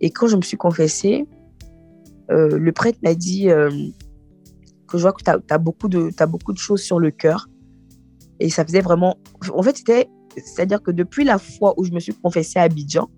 Et 0.01 0.09
quand 0.09 0.27
je 0.27 0.35
me 0.35 0.41
suis 0.41 0.57
confessée, 0.57 1.25
euh, 2.29 2.57
le 2.57 2.71
prêtre 2.73 2.99
m'a 3.03 3.15
dit 3.15 3.49
euh, 3.49 3.69
je 4.97 5.03
vois 5.03 5.13
que 5.13 5.23
tu 5.23 5.31
as, 5.31 5.57
beaucoup 5.57 5.87
de, 5.87 6.09
as 6.17 6.25
beaucoup 6.25 6.53
de 6.53 6.57
choses 6.57 6.81
sur 6.81 6.99
le 6.99 7.11
cœur. 7.11 7.47
Et 8.39 8.49
ça 8.49 8.65
faisait 8.65 8.81
vraiment. 8.81 9.17
En 9.53 9.63
fait, 9.63 9.77
c'était 9.77 10.09
c'est-à-dire 10.37 10.81
que 10.81 10.91
depuis 10.91 11.23
la 11.23 11.37
fois 11.37 11.73
où 11.77 11.83
je 11.83 11.91
me 11.91 11.99
suis 11.99 12.13
confessée 12.13 12.59
à 12.59 12.63
Abidjan, 12.63 13.09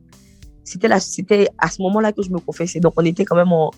c'était 0.64 0.90
c'était 1.00 1.48
à 1.58 1.70
ce 1.70 1.82
moment-là 1.84 2.12
que 2.12 2.22
je 2.22 2.30
me 2.30 2.40
confessais. 2.40 2.80
Donc, 2.80 2.94
on 2.98 3.06
était 3.06 3.26
quand 3.26 3.36
même 3.36 3.52
en, 3.52 3.72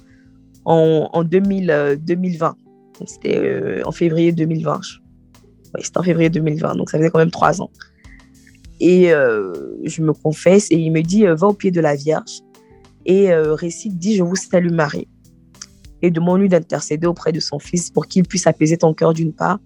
en, 0.65 1.23
2000, 1.23 1.99
2020. 2.01 2.47
Euh, 2.47 3.03
c'était 3.05 3.37
euh, 3.37 3.81
en 3.85 3.91
février 3.91 4.31
2020. 4.31 4.79
Oui, 5.75 5.81
c'était 5.83 5.97
en 5.97 6.03
février 6.03 6.29
2020. 6.29 6.75
Donc, 6.75 6.89
ça 6.89 6.97
faisait 6.97 7.09
quand 7.09 7.19
même 7.19 7.31
trois 7.31 7.61
ans. 7.61 7.69
Et 8.79 9.11
euh, 9.11 9.53
je 9.83 10.01
me 10.01 10.13
confesse 10.13 10.71
et 10.71 10.75
il 10.75 10.91
me 10.91 11.01
dit 11.01 11.25
Va 11.25 11.47
au 11.47 11.53
pied 11.53 11.71
de 11.71 11.81
la 11.81 11.95
Vierge 11.95 12.41
et 13.05 13.33
récite 13.33 13.97
Dis 13.97 14.15
Je 14.15 14.23
vous 14.23 14.35
salue 14.35 14.71
Marie. 14.71 15.07
Et 16.01 16.11
demande-lui 16.11 16.49
d'intercéder 16.49 17.07
auprès 17.07 17.31
de 17.31 17.39
son 17.39 17.59
fils 17.59 17.89
pour 17.89 18.07
qu'il 18.07 18.23
puisse 18.23 18.47
apaiser 18.47 18.77
ton 18.77 18.93
cœur 18.93 19.13
d'une 19.13 19.33
part 19.33 19.59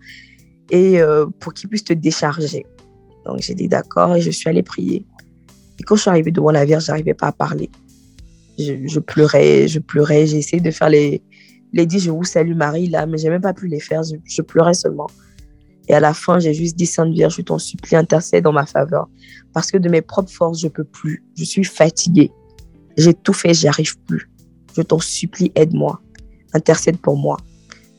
et 0.70 1.02
pour 1.40 1.54
qu'il 1.54 1.70
puisse 1.70 1.84
te 1.84 1.94
décharger. 1.94 2.66
Donc 3.26 3.40
j'ai 3.42 3.54
dit 3.54 3.68
d'accord 3.68 4.16
et 4.16 4.22
je 4.22 4.32
suis 4.32 4.50
allée 4.50 4.64
prier. 4.64 5.06
Et 5.80 5.84
quand 5.84 5.96
je 5.96 6.02
suis 6.02 6.10
arrivée 6.10 6.32
devant 6.32 6.52
la 6.52 6.66
Vierge, 6.66 6.86
j'arrivais 6.86 7.14
pas 7.14 7.28
à 7.28 7.32
parler. 7.32 7.70
Je, 8.60 9.00
pleurais, 9.00 9.68
je 9.68 9.80
pleurais. 9.80 10.28
J'ai 10.28 10.38
essayé 10.38 10.62
de 10.62 10.72
faire 10.72 10.90
les, 10.90 11.24
les 11.74 11.86
dix 11.86 12.00
Je 12.00 12.12
vous 12.12 12.24
salue 12.24 12.56
Marie 12.56 12.88
là, 12.88 13.06
mais 13.06 13.18
j'ai 13.18 13.30
même 13.30 13.42
pas 13.42 13.54
pu 13.54 13.68
les 13.68 13.80
faire. 13.80 14.02
Je, 14.04 14.42
pleurais 14.42 14.74
seulement. 14.74 15.08
Et 15.88 15.94
à 15.94 16.00
la 16.00 16.14
fin, 16.14 16.40
j'ai 16.40 16.54
juste 16.54 16.76
dit 16.76 16.86
Sainte 16.86 17.12
Vierge, 17.12 17.36
je 17.38 17.42
t'en 17.42 17.58
supplie, 17.58 17.96
intercède 17.96 18.44
dans 18.44 18.54
ma 18.54 18.66
faveur. 18.66 19.10
Parce 19.54 19.72
que 19.72 19.78
de 19.78 19.90
mes 19.90 20.02
propres 20.02 20.32
forces, 20.32 20.60
je 20.60 20.68
peux 20.68 20.84
plus. 20.84 21.24
Je 21.36 21.44
suis 21.44 21.64
fatiguée. 21.64 22.32
J'ai 22.98 23.14
tout 23.14 23.34
fait, 23.34 23.54
j'y 23.54 23.68
arrive 23.68 23.98
plus. 24.02 24.30
Je 24.76 24.82
t'en 24.82 25.00
supplie, 25.00 25.52
aide-moi. 25.56 26.00
Intercède 26.54 26.98
pour 26.98 27.18
moi. 27.18 27.38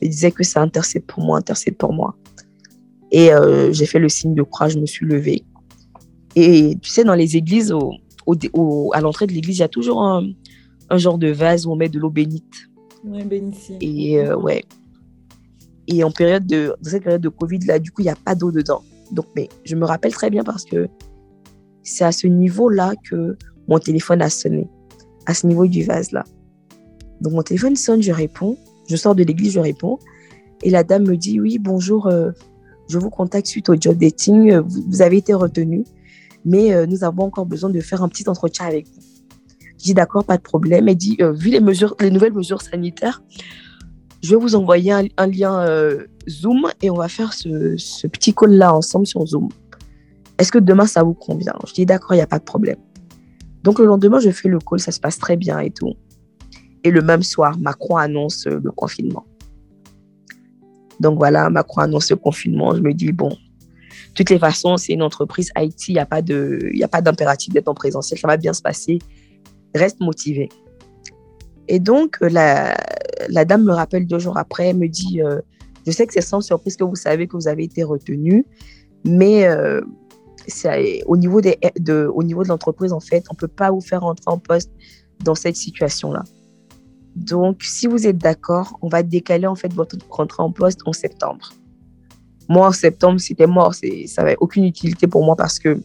Il 0.01 0.09
disait 0.09 0.31
que 0.31 0.43
ça 0.43 0.61
intercède 0.61 1.05
pour 1.05 1.23
moi, 1.23 1.37
intercède 1.37 1.75
pour 1.77 1.93
moi. 1.93 2.15
Et 3.11 3.31
euh, 3.31 3.71
j'ai 3.71 3.85
fait 3.85 3.99
le 3.99 4.09
signe 4.09 4.33
de 4.33 4.41
croix, 4.41 4.67
je 4.67 4.79
me 4.79 4.85
suis 4.85 5.05
levée. 5.05 5.45
Et 6.35 6.77
tu 6.81 6.89
sais, 6.89 7.03
dans 7.03 7.13
les 7.13 7.37
églises, 7.37 7.71
au, 7.71 8.91
à 8.93 9.01
l'entrée 9.01 9.27
de 9.27 9.33
l'église, 9.33 9.57
il 9.57 9.61
y 9.61 9.63
a 9.63 9.69
toujours 9.69 10.01
un, 10.03 10.27
genre 10.95 11.17
de 11.17 11.29
vase 11.29 11.65
où 11.65 11.71
on 11.71 11.75
met 11.75 11.89
de 11.89 11.99
l'eau 11.99 12.09
bénite. 12.09 12.69
Oui, 13.05 13.23
bénitier. 13.23 13.77
Et 13.81 14.19
euh, 14.19 14.35
ouais. 14.35 14.63
Et 15.87 16.03
en 16.03 16.11
période 16.11 16.45
de, 16.45 16.75
dans 16.81 16.89
cette 16.89 17.03
période 17.03 17.21
de 17.21 17.29
Covid, 17.29 17.59
là, 17.59 17.79
du 17.79 17.91
coup, 17.91 18.01
il 18.01 18.05
n'y 18.05 18.09
a 18.09 18.15
pas 18.15 18.35
d'eau 18.35 18.51
dedans. 18.51 18.83
Donc, 19.11 19.27
mais 19.35 19.49
je 19.63 19.75
me 19.75 19.85
rappelle 19.85 20.13
très 20.13 20.29
bien 20.29 20.43
parce 20.43 20.65
que 20.65 20.87
c'est 21.83 22.05
à 22.05 22.11
ce 22.11 22.27
niveau-là 22.27 22.93
que 23.09 23.37
mon 23.67 23.79
téléphone 23.79 24.21
a 24.21 24.29
sonné. 24.29 24.67
À 25.25 25.33
ce 25.33 25.47
niveau 25.47 25.67
du 25.67 25.83
vase-là. 25.83 26.23
Donc, 27.23 27.33
mon 27.33 27.41
téléphone 27.41 27.75
sonne, 27.75 28.03
je 28.03 28.11
réponds. 28.11 28.57
Je 28.87 28.95
sors 28.95 29.15
de 29.15 29.23
l'église, 29.23 29.53
je 29.53 29.59
réponds. 29.59 29.97
Et 30.61 30.69
la 30.69 30.83
dame 30.83 31.07
me 31.07 31.17
dit 31.17 31.39
Oui, 31.39 31.57
bonjour, 31.57 32.07
euh, 32.07 32.31
je 32.89 32.97
vous 32.97 33.09
contacte 33.09 33.47
suite 33.47 33.69
au 33.69 33.75
job 33.79 33.97
dating, 33.97 34.51
euh, 34.51 34.61
vous, 34.61 35.01
avez 35.01 35.17
été 35.17 35.33
retenu, 35.33 35.83
mais 36.45 36.73
euh, 36.73 36.85
nous 36.85 37.03
avons 37.03 37.23
encore 37.23 37.45
besoin 37.45 37.69
de 37.69 37.79
faire 37.79 38.03
un 38.03 38.09
petit 38.09 38.27
entretien 38.29 38.65
avec 38.65 38.87
vous. 38.87 39.01
Je 39.79 39.85
dis 39.85 39.93
d'accord, 39.93 40.23
pas 40.23 40.37
de 40.37 40.41
problème. 40.41 40.87
Elle 40.87 40.95
dit, 40.95 41.17
vu 41.33 41.49
les, 41.49 41.59
mesures, 41.59 41.95
les 41.99 42.09
nouvelles 42.09 42.31
mesures 42.31 42.61
sanitaires, 42.61 43.21
je 44.21 44.29
vais 44.29 44.41
vous 44.41 44.55
envoyer 44.55 44.93
un, 45.17 45.27
lien 45.27 45.67
Zoom 46.29 46.69
et 46.81 46.89
on 46.89 46.95
va 46.95 47.09
faire 47.09 47.33
ce, 47.33 48.07
petit 48.07 48.33
call-là 48.33 48.73
ensemble 48.73 49.05
sur 49.05 49.25
Zoom. 49.25 49.49
Est-ce 50.37 50.53
que 50.53 50.59
demain, 50.59 50.87
ça 50.87 51.03
vous 51.03 51.13
convient? 51.13 51.55
Je 51.67 51.73
dis 51.73 51.85
d'accord, 51.85 52.13
il 52.13 52.17
n'y 52.17 52.21
a 52.21 52.27
pas 52.27 52.39
de 52.39 52.45
problème. 52.45 52.77
Donc 53.63 53.79
le 53.79 53.85
lendemain, 53.85 54.19
je 54.19 54.29
fais 54.29 54.47
le 54.47 54.59
call, 54.59 54.79
ça 54.79 54.93
se 54.93 55.01
passe 55.01 55.19
très 55.19 55.35
bien 55.35 55.59
et 55.59 55.71
tout. 55.71 55.95
Et 56.83 56.91
le 56.91 57.01
même 57.01 57.23
soir, 57.23 57.57
Macron 57.59 57.97
annonce 57.97 58.45
le 58.45 58.71
confinement. 58.71 59.25
Donc 60.99 61.17
voilà, 61.17 61.49
Macron 61.49 61.81
annonce 61.81 62.09
le 62.11 62.17
confinement. 62.17 62.75
Je 62.75 62.81
me 62.81 62.93
dis, 62.93 63.11
bon, 63.11 63.29
de 63.29 63.35
toutes 64.15 64.29
les 64.29 64.39
façons, 64.39 64.77
c'est 64.77 64.93
une 64.93 65.01
entreprise 65.01 65.49
Haïti, 65.55 65.93
il 65.93 65.95
n'y 65.95 66.83
a 66.83 66.87
pas 66.87 67.01
d'impératif 67.01 67.53
d'être 67.53 67.67
en 67.67 67.73
présentiel, 67.73 68.19
ça 68.19 68.27
va 68.27 68.37
bien 68.37 68.53
se 68.53 68.61
passer. 68.61 68.99
Reste 69.73 69.99
motivé. 69.99 70.49
Et 71.67 71.79
donc, 71.79 72.17
la, 72.21 72.75
la 73.29 73.45
dame 73.45 73.63
me 73.63 73.71
rappelle 73.71 74.05
deux 74.05 74.19
jours 74.19 74.37
après, 74.37 74.67
elle 74.67 74.77
me 74.77 74.87
dit, 74.87 75.21
euh, 75.21 75.39
je 75.85 75.91
sais 75.91 76.05
que 76.05 76.13
c'est 76.13 76.21
sans 76.21 76.41
surprise 76.41 76.75
que 76.75 76.83
vous 76.83 76.95
savez 76.95 77.27
que 77.27 77.35
vous 77.35 77.47
avez 77.47 77.63
été 77.63 77.83
retenu, 77.83 78.45
mais 79.05 79.45
euh, 79.45 79.81
au, 81.05 81.17
niveau 81.17 81.41
des, 81.41 81.57
de, 81.79 82.09
au 82.13 82.23
niveau 82.23 82.43
de 82.43 82.49
l'entreprise, 82.49 82.93
en 82.93 82.99
fait, 82.99 83.25
on 83.29 83.33
ne 83.33 83.37
peut 83.37 83.47
pas 83.47 83.71
vous 83.71 83.81
faire 83.81 84.03
entrer 84.03 84.25
en 84.27 84.37
poste 84.37 84.71
dans 85.23 85.35
cette 85.35 85.55
situation-là. 85.55 86.23
Donc, 87.15 87.63
si 87.63 87.87
vous 87.87 88.07
êtes 88.07 88.17
d'accord, 88.17 88.77
on 88.81 88.87
va 88.87 89.03
décaler 89.03 89.47
en 89.47 89.55
fait 89.55 89.71
votre 89.73 89.95
rentrée 90.09 90.41
en 90.41 90.51
poste 90.51 90.79
en 90.85 90.93
septembre. 90.93 91.53
Moi, 92.49 92.67
en 92.67 92.71
septembre, 92.71 93.19
c'était 93.19 93.47
mort. 93.47 93.73
Ça 93.73 93.87
n'avait 94.17 94.37
aucune 94.39 94.65
utilité 94.65 95.07
pour 95.07 95.23
moi 95.23 95.35
parce 95.35 95.59
que 95.59 95.79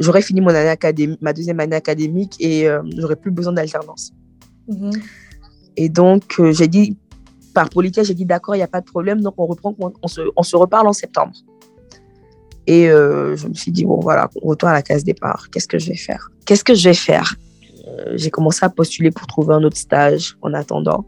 j'aurais 0.00 0.22
fini 0.22 0.40
mon 0.40 0.48
année 0.48 0.68
académique, 0.68 1.20
ma 1.20 1.32
deuxième 1.32 1.60
année 1.60 1.76
académique 1.76 2.36
et 2.40 2.68
euh, 2.68 2.82
j'aurais 2.96 3.16
plus 3.16 3.30
besoin 3.30 3.52
d'alternance. 3.52 4.12
Mhm. 4.68 4.92
Et 5.76 5.88
donc, 5.88 6.24
euh, 6.38 6.52
j'ai 6.52 6.68
dit, 6.68 6.96
par 7.52 7.68
politesse, 7.68 8.08
j'ai 8.08 8.14
dit 8.14 8.24
d'accord, 8.24 8.54
il 8.54 8.58
n'y 8.58 8.64
a 8.64 8.68
pas 8.68 8.80
de 8.80 8.86
problème. 8.86 9.20
Donc, 9.20 9.34
on 9.38 9.46
reprend, 9.46 9.74
on 10.02 10.08
se, 10.08 10.22
on 10.34 10.42
se 10.42 10.56
reparle 10.56 10.88
en 10.88 10.92
septembre. 10.92 11.34
Et 12.66 12.88
euh, 12.88 13.36
je 13.36 13.46
me 13.48 13.54
suis 13.54 13.70
dit, 13.70 13.84
bon, 13.84 14.00
voilà, 14.00 14.30
on 14.42 14.48
retourne 14.48 14.72
à 14.72 14.74
la 14.74 14.82
case 14.82 15.04
départ. 15.04 15.48
Qu'est-ce 15.50 15.68
que 15.68 15.78
je 15.78 15.88
vais 15.90 15.96
faire? 15.96 16.30
Qu'est-ce 16.46 16.64
que 16.64 16.74
je 16.74 16.88
vais 16.88 16.94
faire? 16.94 17.36
J'ai 18.14 18.30
commencé 18.30 18.64
à 18.64 18.68
postuler 18.68 19.10
pour 19.10 19.26
trouver 19.26 19.54
un 19.54 19.62
autre 19.62 19.76
stage 19.76 20.36
en 20.42 20.54
attendant. 20.54 21.04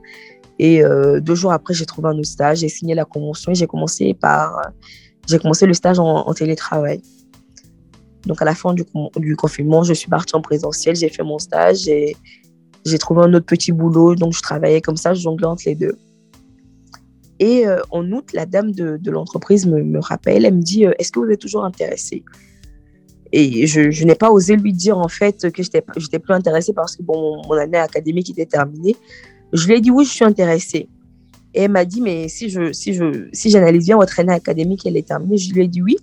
Et 0.59 0.85
euh, 0.85 1.21
deux 1.21 1.35
jours 1.35 1.53
après, 1.53 1.75
j'ai 1.75 1.87
trouvé 1.87 2.09
un 2.09 2.19
autre 2.19 2.29
stage, 2.29 2.59
j'ai 2.59 2.69
signé 2.69 2.95
la 2.95 3.05
convention 3.05 3.53
et 3.53 3.55
j'ai 3.55 3.67
commencé 3.67 4.15
par, 4.15 4.73
j'ai 5.29 5.39
commencé 5.39 5.67
le 5.67 5.75
stage 5.75 5.99
en, 5.99 6.33
télétravail. 6.33 7.03
Donc 8.27 8.43
à 8.43 8.45
la 8.45 8.55
fin 8.55 8.75
du, 8.75 9.37
confinement, 9.37 9.83
je 9.83 9.93
suis 9.93 10.09
partie 10.09 10.35
en 10.35 10.41
présentiel, 10.41 10.97
j'ai 10.97 11.09
fait 11.09 11.23
mon 11.23 11.39
stage 11.39 11.87
et 11.89 12.17
j'ai 12.85 12.99
trouvé 12.99 13.23
un 13.23 13.35
autre 13.35 13.47
petit 13.47 13.73
boulot, 13.73 14.15
donc 14.15 14.33
je 14.33 14.43
travaillais 14.43 14.81
comme 14.81 14.97
ça, 14.97 15.15
je 15.15 15.21
jonglais 15.21 15.47
entre 15.47 15.65
les 15.67 15.75
deux. 15.75 15.97
Et 17.39 17.67
euh, 17.67 17.81
en 17.91 18.11
août, 18.13 18.31
la 18.33 18.47
dame 18.47 18.73
de, 18.73 18.97
de 18.97 19.11
l'entreprise 19.11 19.67
me, 19.67 19.83
me, 19.83 20.01
rappelle, 20.01 20.47
elle 20.47 20.55
me 20.55 20.63
dit, 20.63 20.85
est-ce 20.85 21.13
que 21.13 21.21
vous 21.21 21.31
êtes 21.31 21.41
toujours 21.41 21.65
intéressé 21.65 22.25
et 23.33 23.67
je, 23.67 24.05
n'ai 24.05 24.15
pas 24.15 24.31
osé 24.31 24.57
lui 24.57 24.73
dire 24.73 24.99
en 24.99 25.09
fait 25.09 25.51
que 25.53 25.63
j'étais 25.63 25.83
j'étais 25.97 26.19
plus 26.19 26.35
intéressée 26.35 26.73
parce 26.73 26.97
que 26.97 27.03
bon, 27.03 27.43
mon 27.49 27.55
année 27.55 27.79
académique 27.79 28.31
était 28.31 28.47
terminée. 28.47 28.97
Je 29.53 29.67
lui 29.67 29.75
ai 29.75 29.81
dit 29.81 29.91
oui, 29.91 30.05
je 30.05 30.11
suis 30.11 30.25
intéressée. 30.25 30.89
Et 31.55 31.63
elle 31.63 31.71
m'a 31.71 31.85
dit 31.85 32.01
mais 32.01 32.29
si 32.29 32.51
je 32.51 32.73
si 32.73 32.95
je 32.95 33.29
si 33.33 33.51
j'analyse 33.51 33.87
bien 33.87 33.97
votre 33.97 34.19
année 34.21 34.33
académique, 34.33 34.83
elle 34.87 34.97
est 34.97 35.07
terminée. 35.07 35.37
Je 35.37 35.53
lui 35.53 35.65
ai 35.65 35.69
dit 35.69 35.83
oui, 35.83 35.97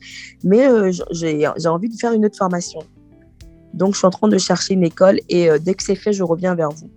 mais 0.43 0.67
euh, 0.67 0.91
j'ai 1.11 1.67
envie 1.67 1.89
de 1.89 1.95
faire 1.95 2.13
une 2.13 2.25
autre 2.25 2.37
formation. 2.37 2.79
Donc 3.73 3.93
je 3.93 3.99
suis 3.99 4.07
en 4.07 4.11
train 4.11 4.27
de 4.27 4.37
chercher 4.37 4.73
une 4.73 4.83
école 4.83 5.19
et 5.29 5.49
euh, 5.49 5.57
dès 5.59 5.73
que 5.73 5.83
c'est 5.83 5.95
fait, 5.95 6.13
je 6.13 6.23
reviens 6.23 6.55
vers 6.55 6.69
vous. 6.69 6.89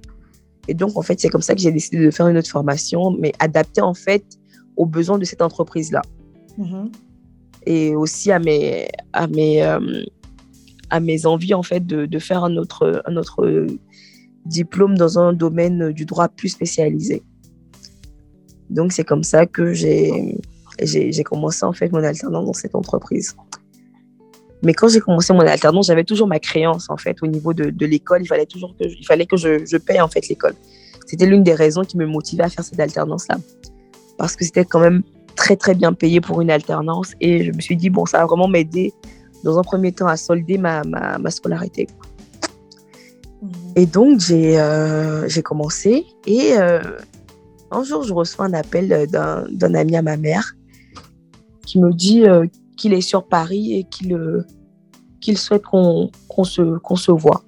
Et 0.68 0.74
donc 0.74 0.96
en 0.96 1.02
fait, 1.02 1.20
c'est 1.20 1.28
comme 1.28 1.42
ça 1.42 1.54
que 1.54 1.60
j'ai 1.60 1.72
décidé 1.72 2.04
de 2.04 2.10
faire 2.10 2.28
une 2.28 2.36
autre 2.36 2.50
formation, 2.50 3.10
mais 3.10 3.32
adaptée 3.38 3.80
en 3.80 3.94
fait 3.94 4.24
aux 4.76 4.86
besoins 4.86 5.18
de 5.18 5.24
cette 5.24 5.42
entreprise 5.42 5.92
là. 5.92 6.02
Mm-hmm. 6.58 6.92
Et 7.66 7.96
aussi 7.96 8.30
à 8.30 8.38
mes 8.38 8.88
à 9.12 9.26
mes 9.26 9.62
euh, 9.62 9.78
à 10.90 11.00
mes 11.00 11.26
envies 11.26 11.54
en 11.54 11.62
fait 11.62 11.84
de, 11.86 12.06
de 12.06 12.18
faire 12.18 12.44
un 12.44 12.56
autre, 12.56 13.02
un 13.06 13.16
autre 13.16 13.66
diplôme 14.44 14.96
dans 14.96 15.18
un 15.18 15.32
domaine 15.32 15.92
du 15.92 16.04
droit 16.04 16.28
plus 16.28 16.48
spécialisé. 16.50 17.22
Donc 18.70 18.92
c'est 18.92 19.04
comme 19.04 19.22
ça 19.22 19.46
que 19.46 19.72
j'ai 19.72 20.38
commencé 21.24 21.64
en 21.64 21.72
fait 21.72 21.90
mon 21.92 22.02
alternance 22.02 22.46
dans 22.46 22.52
cette 22.52 22.74
entreprise. 22.74 23.36
Mais 24.62 24.72
quand 24.72 24.88
j'ai 24.88 25.00
commencé 25.00 25.32
mon 25.32 25.40
alternance, 25.40 25.86
j'avais 25.86 26.04
toujours 26.04 26.26
ma 26.26 26.38
créance 26.38 26.88
en 26.90 26.96
fait 26.96 27.16
au 27.22 27.26
niveau 27.26 27.52
de, 27.52 27.70
de 27.70 27.86
l'école. 27.86 28.22
Il 28.22 28.26
fallait 28.26 28.46
toujours 28.46 28.74
que 28.76 28.84
il 28.84 29.04
fallait 29.04 29.26
que 29.26 29.36
je, 29.36 29.64
je 29.64 29.76
paye 29.76 30.00
en 30.00 30.08
fait 30.08 30.28
l'école. 30.28 30.54
C'était 31.06 31.26
l'une 31.26 31.44
des 31.44 31.54
raisons 31.54 31.82
qui 31.82 31.96
me 31.96 32.06
motivait 32.06 32.44
à 32.44 32.48
faire 32.48 32.64
cette 32.64 32.80
alternance 32.80 33.28
là, 33.28 33.38
parce 34.18 34.34
que 34.34 34.44
c'était 34.44 34.64
quand 34.64 34.80
même 34.80 35.02
très 35.36 35.56
très 35.56 35.74
bien 35.74 35.92
payé 35.92 36.20
pour 36.20 36.40
une 36.40 36.50
alternance 36.50 37.12
et 37.20 37.44
je 37.44 37.52
me 37.52 37.60
suis 37.60 37.76
dit 37.76 37.90
bon 37.90 38.06
ça 38.06 38.18
va 38.18 38.26
vraiment 38.26 38.48
m'aider 38.48 38.92
dans 39.44 39.58
un 39.58 39.62
premier 39.62 39.92
temps 39.92 40.06
à 40.06 40.16
solder 40.16 40.58
ma, 40.58 40.82
ma, 40.84 41.18
ma 41.18 41.30
scolarité. 41.30 41.86
Mmh. 43.42 43.48
Et 43.76 43.86
donc 43.86 44.20
j'ai 44.20 44.58
euh, 44.58 45.28
commencé 45.44 46.06
et 46.26 46.58
euh, 46.58 46.80
un 47.70 47.82
jour 47.82 48.02
je 48.02 48.12
reçois 48.14 48.46
un 48.46 48.54
appel 48.54 49.06
d'un 49.08 49.74
ami 49.74 49.96
à 49.96 50.02
ma 50.02 50.16
mère 50.16 50.54
qui 51.66 51.78
me 51.78 51.92
dit 51.92 52.26
euh, 52.26 52.46
qu'il 52.76 52.92
est 52.92 53.00
sur 53.00 53.26
Paris 53.26 53.74
et 53.74 53.84
qu'il 53.84 54.14
euh, 54.14 54.46
qu'il 55.20 55.36
souhaite 55.36 55.64
qu'on 55.64 56.10
qu'on 56.28 56.44
se, 56.44 56.78
qu'on 56.78 56.96
se 56.96 57.10
voit. 57.10 57.42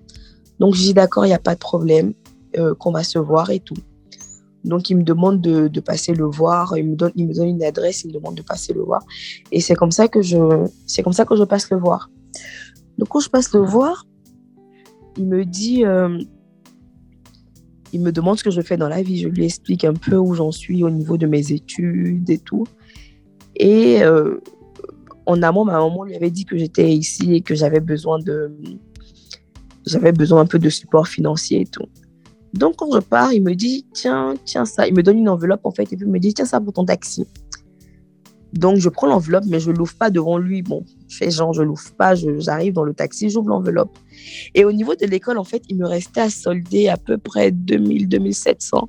Donc, 0.58 0.74
je 0.74 0.80
dis 0.80 0.94
d'accord, 0.94 1.24
il 1.24 1.28
n'y 1.28 1.34
a 1.34 1.38
pas 1.38 1.54
de 1.54 1.60
problème, 1.60 2.14
qu'on 2.80 2.90
va 2.90 3.04
se 3.04 3.20
voir 3.20 3.50
et 3.50 3.60
tout. 3.60 3.76
Donc, 4.64 4.90
il 4.90 4.96
me 4.96 5.02
demande 5.02 5.40
de, 5.40 5.68
de, 5.68 5.80
passer 5.80 6.14
le 6.14 6.24
voir. 6.24 6.76
Il 6.76 6.90
me, 6.90 6.96
donne, 6.96 7.12
il 7.14 7.28
me 7.28 7.34
donne 7.34 7.48
une 7.48 7.62
adresse, 7.62 8.04
il 8.04 8.08
me 8.08 8.12
demande 8.12 8.34
de 8.34 8.42
passer 8.42 8.72
le 8.72 8.82
voir. 8.82 9.02
Et 9.52 9.60
c'est 9.60 9.74
comme 9.74 9.92
ça 9.92 10.08
que 10.08 10.20
je, 10.20 10.66
c'est 10.86 11.02
comme 11.02 11.12
ça 11.12 11.24
que 11.24 11.36
je 11.36 11.44
passe 11.44 11.70
le 11.70 11.78
voir. 11.78 12.10
Donc, 12.98 13.08
quand 13.08 13.20
je 13.20 13.30
passe 13.30 13.52
le 13.54 13.60
voir, 13.60 14.06
il 15.16 15.26
me 15.26 15.44
dit, 15.44 15.84
euh, 15.84 16.18
il 17.92 18.00
me 18.00 18.12
demande 18.12 18.38
ce 18.38 18.44
que 18.44 18.50
je 18.50 18.60
fais 18.60 18.76
dans 18.76 18.88
la 18.88 19.02
vie. 19.02 19.18
Je 19.18 19.28
lui 19.28 19.44
explique 19.44 19.84
un 19.84 19.94
peu 19.94 20.16
où 20.16 20.34
j'en 20.34 20.52
suis 20.52 20.82
au 20.82 20.90
niveau 20.90 21.16
de 21.16 21.26
mes 21.26 21.52
études 21.52 22.28
et 22.28 22.38
tout. 22.38 22.66
Et 23.56 24.02
euh, 24.02 24.40
en 25.26 25.42
amont, 25.42 25.64
ma 25.64 25.72
maman 25.72 26.04
lui 26.04 26.16
avait 26.16 26.30
dit 26.30 26.44
que 26.44 26.56
j'étais 26.56 26.90
ici 26.92 27.34
et 27.34 27.40
que 27.40 27.54
j'avais 27.54 27.80
besoin 27.80 28.18
de, 28.18 28.52
j'avais 29.86 30.12
besoin 30.12 30.40
un 30.40 30.46
peu 30.46 30.58
de 30.58 30.68
support 30.68 31.08
financier 31.08 31.62
et 31.62 31.66
tout. 31.66 31.86
Donc 32.54 32.76
quand 32.76 32.90
je 32.92 33.00
pars, 33.00 33.32
il 33.32 33.42
me 33.42 33.54
dit 33.54 33.86
tiens, 33.92 34.34
tiens 34.44 34.64
ça, 34.64 34.86
il 34.86 34.94
me 34.94 35.02
donne 35.02 35.18
une 35.18 35.28
enveloppe 35.28 35.64
en 35.64 35.70
fait 35.70 35.92
et 35.92 35.96
puis 35.96 36.06
il 36.06 36.12
me 36.12 36.18
dit 36.18 36.34
tiens 36.34 36.44
ça 36.44 36.60
pour 36.60 36.72
ton 36.72 36.84
taxi. 36.84 37.26
Donc 38.54 38.78
je 38.78 38.88
prends 38.88 39.06
l'enveloppe 39.06 39.44
mais 39.46 39.60
je 39.60 39.70
l'ouvre 39.70 39.94
pas 39.94 40.10
devant 40.10 40.38
lui. 40.38 40.62
Bon, 40.62 40.84
je 41.08 41.16
fais 41.16 41.30
genre 41.30 41.52
je 41.52 41.62
l'ouvre 41.62 41.92
pas, 41.98 42.14
j'arrive 42.14 42.72
dans 42.72 42.84
le 42.84 42.94
taxi, 42.94 43.28
j'ouvre 43.28 43.48
l'enveloppe. 43.48 43.98
Et 44.54 44.64
au 44.64 44.72
niveau 44.72 44.94
de 44.94 45.06
l'école 45.06 45.38
en 45.38 45.44
fait, 45.44 45.62
il 45.68 45.76
me 45.76 45.86
restait 45.86 46.22
à 46.22 46.30
solder 46.30 46.88
à 46.88 46.96
peu 46.96 47.18
près 47.18 47.50
2000 47.50 48.08
2700 48.08 48.88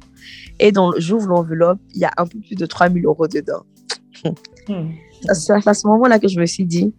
et 0.60 0.72
dans 0.72 0.94
j'ouvre 0.98 1.28
l'enveloppe, 1.28 1.80
il 1.94 2.02
y 2.02 2.06
a 2.06 2.12
un 2.18 2.26
peu 2.26 2.40
plus 2.40 2.56
de 2.56 2.66
3000 2.66 3.06
euros 3.06 3.28
dedans. 3.28 3.64
Hmm. 4.68 4.92
C'est 5.34 5.68
à 5.68 5.74
ce 5.74 5.88
moment-là 5.88 6.20
que 6.20 6.28
je 6.28 6.40
me 6.40 6.46
suis 6.46 6.66
dit, 6.66 6.94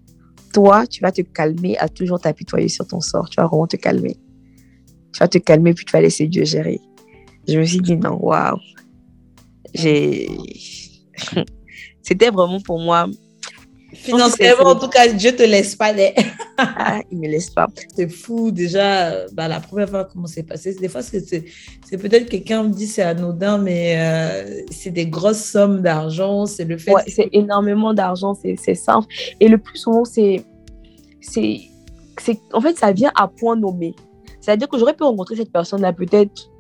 toi, 0.52 0.86
tu 0.86 1.00
vas 1.02 1.12
te 1.12 1.22
calmer 1.22 1.78
à 1.78 1.88
toujours 1.88 2.20
t'apitoyer 2.20 2.68
sur 2.68 2.86
ton 2.86 3.00
sort. 3.00 3.28
Tu 3.30 3.36
vas 3.40 3.46
vraiment 3.46 3.66
te 3.66 3.76
calmer. 3.76 4.16
Tu 5.12 5.18
vas 5.18 5.28
te 5.28 5.38
calmer, 5.38 5.74
puis 5.74 5.84
tu 5.84 5.92
vas 5.92 6.00
laisser 6.00 6.26
Dieu 6.26 6.44
gérer. 6.44 6.80
Je 7.48 7.58
me 7.58 7.64
suis 7.64 7.80
dit, 7.80 7.96
non, 7.96 8.18
waouh. 8.20 8.58
J'ai. 9.74 10.28
C'était 12.02 12.30
vraiment 12.30 12.60
pour 12.60 12.80
moi 12.80 13.08
Financièrement, 13.92 14.70
en 14.70 14.76
tout 14.76 14.88
cas, 14.88 15.08
Dieu 15.08 15.34
te 15.34 15.42
laisse 15.42 15.74
pas. 15.74 15.92
Les... 15.92 16.14
ah, 16.58 17.00
il 17.10 17.18
me 17.18 17.26
laisse 17.26 17.50
pas. 17.50 17.68
C'est 17.94 18.08
fou, 18.08 18.50
déjà, 18.50 19.26
bah, 19.32 19.48
la 19.48 19.58
première 19.58 19.88
fois, 19.88 20.04
comment 20.04 20.26
c'est 20.26 20.44
passé? 20.44 20.74
Des 20.74 20.88
fois, 20.88 21.02
c'est 21.02 21.42
peut-être 21.90 22.28
quelqu'un 22.28 22.62
me 22.62 22.72
dit 22.72 22.86
c'est 22.86 23.02
anodin, 23.02 23.58
mais 23.58 23.96
euh, 23.98 24.62
c'est 24.70 24.90
des 24.90 25.06
grosses 25.06 25.42
sommes 25.42 25.82
d'argent. 25.82 26.46
C'est 26.46 26.64
le 26.64 26.78
fait. 26.78 26.92
Ouais, 26.92 27.02
c'est 27.08 27.28
énormément 27.32 27.92
d'argent, 27.92 28.34
c'est 28.34 28.74
simple. 28.74 29.08
Et 29.40 29.48
le 29.48 29.58
plus 29.58 29.78
souvent, 29.78 30.04
c'est. 30.04 30.44
En 32.52 32.60
fait, 32.60 32.78
ça 32.78 32.92
vient 32.92 33.12
à 33.16 33.26
point 33.26 33.56
nommé. 33.56 33.94
C'est-à-dire 34.40 34.68
que 34.68 34.78
j'aurais 34.78 34.94
pu 34.94 35.04
rencontrer 35.04 35.36
cette 35.36 35.52
personne-là 35.52 35.92
peut-être 35.92 36.50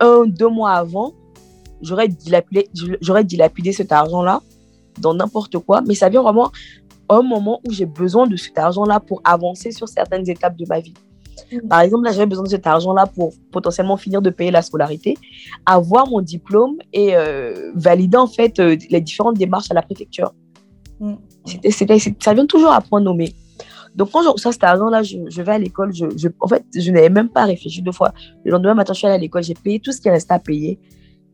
un, 0.00 0.24
deux 0.26 0.48
mois 0.48 0.72
avant. 0.72 1.12
J'aurais 1.80 2.08
dilapidé, 2.08 2.68
dilapidé 3.24 3.72
cet 3.72 3.92
argent-là 3.92 4.40
dans 5.00 5.14
n'importe 5.14 5.58
quoi, 5.58 5.80
mais 5.86 5.94
ça 5.94 6.08
vient 6.08 6.22
vraiment 6.22 6.50
un 7.08 7.22
moment 7.22 7.60
où 7.66 7.72
j'ai 7.72 7.86
besoin 7.86 8.26
de 8.26 8.36
cet 8.36 8.58
argent-là 8.58 9.00
pour 9.00 9.20
avancer 9.24 9.70
sur 9.70 9.88
certaines 9.88 10.28
étapes 10.28 10.56
de 10.56 10.66
ma 10.68 10.80
vie. 10.80 10.94
Mm. 11.52 11.68
Par 11.68 11.80
exemple, 11.80 12.04
là, 12.04 12.12
j'avais 12.12 12.26
besoin 12.26 12.44
de 12.44 12.50
cet 12.50 12.66
argent-là 12.66 13.06
pour 13.06 13.32
potentiellement 13.52 13.96
finir 13.96 14.20
de 14.22 14.30
payer 14.30 14.50
la 14.50 14.62
scolarité, 14.62 15.16
avoir 15.64 16.08
mon 16.08 16.20
diplôme 16.20 16.78
et 16.92 17.16
euh, 17.16 17.72
valider 17.74 18.18
en 18.18 18.26
fait 18.26 18.58
euh, 18.58 18.76
les 18.90 19.00
différentes 19.00 19.36
démarches 19.36 19.70
à 19.70 19.74
la 19.74 19.82
préfecture. 19.82 20.32
Mm. 21.00 21.14
ça 22.20 22.34
vient 22.34 22.46
toujours 22.46 22.72
à 22.72 22.80
point 22.80 23.00
nommé. 23.00 23.32
Donc, 23.94 24.10
quand 24.12 24.22
je 24.22 24.28
reçois 24.28 24.52
cet 24.52 24.64
argent-là, 24.64 25.02
je, 25.02 25.42
vais 25.42 25.52
à 25.52 25.58
l'école. 25.58 25.92
Je, 25.94 26.28
en 26.40 26.48
fait, 26.48 26.64
je 26.74 26.90
n'avais 26.90 27.10
même 27.10 27.28
pas 27.28 27.44
réfléchi 27.44 27.82
deux 27.82 27.92
fois. 27.92 28.12
Le 28.44 28.52
lendemain 28.52 28.74
matin, 28.74 28.92
je 28.92 28.98
suis 28.98 29.06
allée 29.06 29.16
à 29.16 29.18
l'école, 29.18 29.42
j'ai 29.42 29.54
payé 29.54 29.80
tout 29.80 29.92
ce 29.92 30.00
qui 30.00 30.10
restait 30.10 30.34
à 30.34 30.38
payer. 30.38 30.78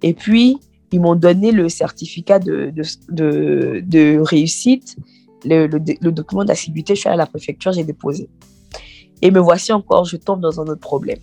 Et 0.03 0.15
puis, 0.15 0.59
ils 0.93 1.01
m'ont 1.01 1.17
donné 1.17 1.51
le 1.51 1.69
certificat 1.69 2.39
de, 2.39 2.73
de, 3.09 4.19
réussite, 4.21 4.97
le, 5.45 5.67
document 6.11 6.45
d'assiduité. 6.45 6.95
Je 6.95 7.01
suis 7.01 7.09
à 7.09 7.17
la 7.17 7.27
préfecture, 7.27 7.73
j'ai 7.73 7.85
déposé. 7.85 8.29
Et 9.23 9.31
me 9.31 9.41
voici 9.41 9.73
encore, 9.73 10.05
je 10.05 10.17
tombe 10.17 10.41
dans 10.41 10.61
un 10.61 10.65
autre 10.65 10.81
problème. 10.81 11.19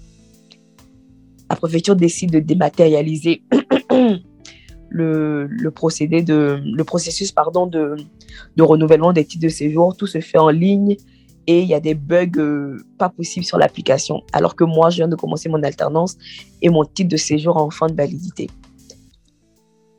La 1.49 1.55
préfecture 1.55 1.95
décide 1.95 2.31
de 2.31 2.39
dématérialiser 2.39 3.43
le, 4.89 5.47
le, 5.47 5.71
procédé 5.71 6.21
de, 6.21 6.61
le 6.63 6.83
processus 6.83 7.31
pardon, 7.31 7.67
de, 7.67 7.95
de 8.55 8.63
renouvellement 8.63 9.13
des 9.13 9.25
titres 9.25 9.43
de 9.43 9.49
séjour. 9.49 9.95
Tout 9.95 10.07
se 10.07 10.19
fait 10.19 10.37
en 10.37 10.49
ligne 10.49 10.97
et 11.47 11.61
il 11.61 11.67
y 11.67 11.73
a 11.73 11.79
des 11.79 11.95
bugs 11.95 12.29
euh, 12.37 12.77
pas 12.97 13.09
possibles 13.09 13.45
sur 13.45 13.57
l'application. 13.57 14.21
Alors 14.33 14.55
que 14.55 14.63
moi, 14.63 14.89
je 14.89 14.97
viens 14.97 15.07
de 15.07 15.15
commencer 15.15 15.49
mon 15.49 15.61
alternance 15.63 16.17
et 16.61 16.69
mon 16.69 16.85
titre 16.85 17.09
de 17.09 17.17
séjour 17.17 17.57
en 17.57 17.69
fin 17.69 17.87
de 17.87 17.95
validité. 17.95 18.49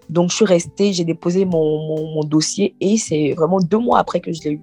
Donc, 0.09 0.31
je 0.31 0.37
suis 0.37 0.45
restée, 0.45 0.93
j'ai 0.93 1.05
déposé 1.05 1.45
mon, 1.45 2.15
mon, 2.15 2.23
dossier 2.23 2.77
et 2.81 2.97
c'est 2.99 3.33
vraiment 3.33 3.61
deux 3.61 3.79
mois 3.79 3.99
après 3.99 4.21
que 4.21 4.33
je 4.33 4.43
l'ai 4.43 4.51
eu. 4.53 4.61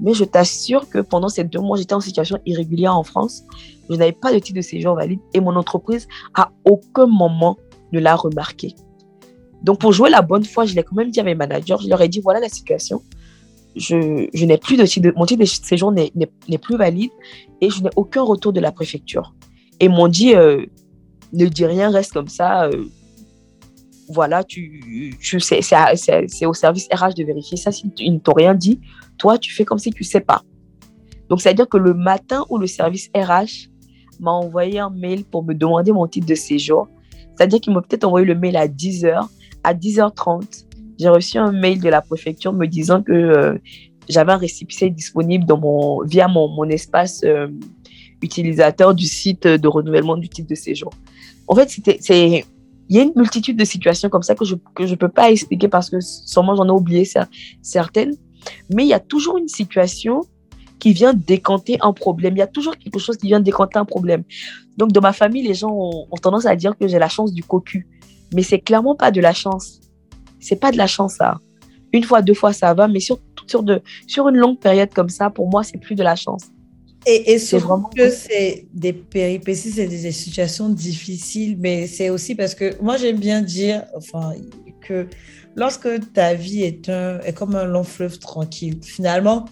Mais 0.00 0.14
je 0.14 0.24
t'assure 0.24 0.88
que 0.88 0.98
pendant 0.98 1.28
ces 1.28 1.44
deux 1.44 1.60
mois, 1.60 1.76
j'étais 1.76 1.94
en 1.94 2.00
situation 2.00 2.38
irrégulière 2.44 2.96
en 2.96 3.02
France. 3.02 3.44
Je 3.88 3.94
n'avais 3.94 4.12
pas 4.12 4.32
de 4.32 4.38
titre 4.38 4.56
de 4.56 4.62
séjour 4.62 4.94
valide 4.94 5.20
et 5.32 5.40
mon 5.40 5.56
entreprise, 5.56 6.08
à 6.34 6.50
aucun 6.64 7.06
moment, 7.06 7.56
ne 7.92 8.00
l'a 8.00 8.16
remarqué. 8.16 8.74
Donc, 9.62 9.78
pour 9.78 9.92
jouer 9.92 10.10
la 10.10 10.22
bonne 10.22 10.44
foi, 10.44 10.66
je 10.66 10.74
l'ai 10.74 10.82
quand 10.82 10.96
même 10.96 11.10
dit 11.10 11.20
à 11.20 11.24
mes 11.24 11.34
managers. 11.34 11.76
Je 11.82 11.88
leur 11.88 12.00
ai 12.00 12.08
dit 12.08 12.20
voilà 12.20 12.40
la 12.40 12.48
situation. 12.48 13.02
Je, 13.74 14.44
n'ai 14.44 14.58
plus 14.58 14.76
de 14.76 15.12
mon 15.16 15.24
titre 15.24 15.40
de 15.40 15.46
séjour 15.46 15.92
n'est 15.92 16.58
plus 16.58 16.76
valide 16.76 17.10
et 17.60 17.70
je 17.70 17.82
n'ai 17.82 17.90
aucun 17.96 18.22
retour 18.22 18.52
de 18.52 18.60
la 18.60 18.72
préfecture. 18.72 19.34
Et 19.80 19.88
m'ont 19.88 20.08
dit 20.08 20.34
euh, 20.34 20.66
ne 21.32 21.46
dis 21.46 21.66
rien, 21.66 21.90
reste 21.90 22.12
comme 22.12 22.28
ça. 22.28 22.66
Euh, 22.66 22.84
voilà, 24.08 24.44
tu, 24.44 25.16
c'est 25.20 26.46
au 26.46 26.54
service 26.54 26.88
RH 26.92 27.14
de 27.16 27.24
vérifier 27.24 27.56
ça. 27.56 27.72
Si 27.72 27.90
ils 27.98 28.14
ne 28.14 28.18
t'ont 28.18 28.34
rien 28.34 28.54
dit, 28.54 28.80
toi, 29.16 29.38
tu 29.38 29.52
fais 29.52 29.64
comme 29.64 29.78
si 29.78 29.90
tu 29.90 30.02
ne 30.02 30.06
sais 30.06 30.20
pas. 30.20 30.42
Donc, 31.28 31.40
c'est-à-dire 31.40 31.68
que 31.68 31.78
le 31.78 31.94
matin 31.94 32.44
où 32.50 32.58
le 32.58 32.66
service 32.66 33.10
RH 33.14 33.70
m'a 34.20 34.32
envoyé 34.32 34.78
un 34.78 34.90
mail 34.90 35.24
pour 35.24 35.42
me 35.42 35.54
demander 35.54 35.92
mon 35.92 36.06
titre 36.06 36.26
de 36.26 36.34
séjour, 36.34 36.88
c'est-à-dire 37.34 37.60
qu'il 37.60 37.72
m'a 37.72 37.80
peut-être 37.80 38.04
envoyé 38.04 38.26
le 38.26 38.34
mail 38.34 38.56
à 38.56 38.68
10h. 38.68 39.26
À 39.64 39.74
10h30, 39.74 40.66
j'ai 40.98 41.08
reçu 41.08 41.38
un 41.38 41.52
mail 41.52 41.80
de 41.80 41.88
la 41.88 42.00
préfecture 42.00 42.52
me 42.52 42.66
disant 42.66 43.02
que 43.02 43.12
euh, 43.12 43.58
j'avais 44.08 44.32
un 44.32 44.36
récipient 44.36 44.88
disponible 44.88 45.44
dans 45.44 45.58
mon, 45.58 46.02
via 46.04 46.28
mon, 46.28 46.48
mon 46.48 46.68
espace 46.68 47.22
euh, 47.24 47.48
utilisateur 48.20 48.94
du 48.94 49.06
site 49.06 49.46
de 49.46 49.68
renouvellement 49.68 50.16
du 50.16 50.28
titre 50.28 50.48
de 50.48 50.54
séjour. 50.54 50.92
En 51.48 51.54
fait, 51.54 51.68
c'est 52.00 52.44
il 52.88 52.96
y 52.96 52.98
a 52.98 53.02
une 53.04 53.12
multitude 53.16 53.56
de 53.56 53.64
situations 53.64 54.08
comme 54.08 54.22
ça 54.22 54.34
que 54.34 54.44
je 54.44 54.54
ne 54.54 54.60
que 54.74 54.86
je 54.86 54.94
peux 54.94 55.08
pas 55.08 55.30
expliquer 55.30 55.68
parce 55.68 55.88
que 55.88 56.00
sûrement 56.00 56.54
j'en 56.56 56.66
ai 56.66 56.70
oublié 56.70 57.08
certaines. 57.62 58.14
Mais 58.74 58.84
il 58.84 58.88
y 58.88 58.92
a 58.92 59.00
toujours 59.00 59.38
une 59.38 59.48
situation 59.48 60.22
qui 60.78 60.92
vient 60.92 61.14
décanter 61.14 61.78
un 61.80 61.92
problème. 61.92 62.34
Il 62.34 62.40
y 62.40 62.42
a 62.42 62.48
toujours 62.48 62.76
quelque 62.76 62.98
chose 62.98 63.16
qui 63.16 63.28
vient 63.28 63.38
décanter 63.38 63.78
un 63.78 63.84
problème. 63.84 64.24
Donc, 64.76 64.90
dans 64.90 65.00
ma 65.00 65.12
famille, 65.12 65.46
les 65.46 65.54
gens 65.54 65.70
ont, 65.70 66.16
tendance 66.20 66.44
à 66.44 66.56
dire 66.56 66.76
que 66.76 66.88
j'ai 66.88 66.98
la 66.98 67.08
chance 67.08 67.32
du 67.32 67.44
cocu. 67.44 67.86
Mais 68.34 68.42
c'est 68.42 68.58
clairement 68.58 68.96
pas 68.96 69.12
de 69.12 69.20
la 69.20 69.32
chance. 69.32 69.80
C'est 70.42 70.56
pas 70.56 70.72
de 70.72 70.76
la 70.76 70.86
chance, 70.86 71.14
ça. 71.14 71.38
Une 71.92 72.04
fois, 72.04 72.22
deux 72.22 72.34
fois, 72.34 72.52
ça 72.52 72.74
va. 72.74 72.88
Mais 72.88 73.00
sur, 73.00 73.18
sur, 73.46 73.62
de, 73.62 73.80
sur 74.06 74.28
une 74.28 74.36
longue 74.36 74.58
période 74.58 74.92
comme 74.92 75.08
ça, 75.08 75.30
pour 75.30 75.48
moi, 75.48 75.62
c'est 75.62 75.78
plus 75.78 75.94
de 75.94 76.02
la 76.02 76.16
chance. 76.16 76.42
Et, 77.04 77.32
et 77.32 77.38
vraiment 77.58 77.90
que 77.96 78.10
c'est 78.10 78.66
des 78.72 78.92
péripéties, 78.92 79.70
c'est 79.72 79.88
des 79.88 80.12
situations 80.12 80.68
difficiles, 80.68 81.56
mais 81.58 81.88
c'est 81.88 82.10
aussi 82.10 82.36
parce 82.36 82.54
que 82.54 82.80
moi 82.80 82.96
j'aime 82.96 83.18
bien 83.18 83.42
dire, 83.42 83.82
enfin, 83.96 84.34
que 84.86 85.08
lorsque 85.56 85.88
ta 86.12 86.34
vie 86.34 86.62
est, 86.62 86.88
un, 86.88 87.18
est 87.20 87.32
comme 87.32 87.56
un 87.56 87.64
long 87.64 87.82
fleuve 87.82 88.18
tranquille, 88.20 88.78
finalement, 88.82 89.46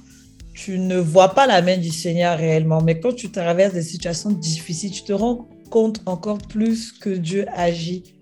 tu 0.55 0.79
ne 0.79 0.99
vois 0.99 1.35
pas 1.35 1.47
la 1.47 1.63
main 1.63 1.77
du 1.77 1.91
Seigneur 1.91 2.39
réellement. 2.39 2.83
Mais 2.83 3.01
quand 3.01 3.15
tu 3.15 3.31
traverses 3.31 3.75
des 3.75 3.83
situations 3.83 4.31
difficiles, 4.31 4.91
tu 4.91 5.03
te 5.03 5.13
rends 5.13 5.49
compte 5.71 6.03
encore 6.07 6.39
plus 6.39 6.93
que 6.93 7.11
Dieu 7.11 7.47
agit. 7.53 8.15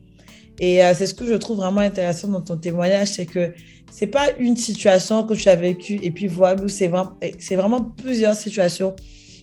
Et 0.60 0.82
euh, 0.84 0.92
c'est 0.94 1.06
ce 1.06 1.14
que 1.14 1.26
je 1.26 1.34
trouve 1.34 1.58
vraiment 1.58 1.80
intéressant 1.80 2.28
dans 2.28 2.40
ton 2.40 2.56
témoignage, 2.56 3.08
c'est 3.08 3.26
que 3.26 3.52
c'est 3.90 4.08
pas 4.08 4.30
une 4.38 4.56
situation 4.56 5.24
que 5.24 5.34
tu 5.34 5.48
as 5.48 5.56
vécue 5.56 5.98
et 6.02 6.10
puis 6.10 6.26
voilà, 6.26 6.60
c'est 6.68 6.88
vraiment, 6.88 7.16
vraiment 7.50 7.80
plusieurs 7.82 8.34
situations 8.34 8.94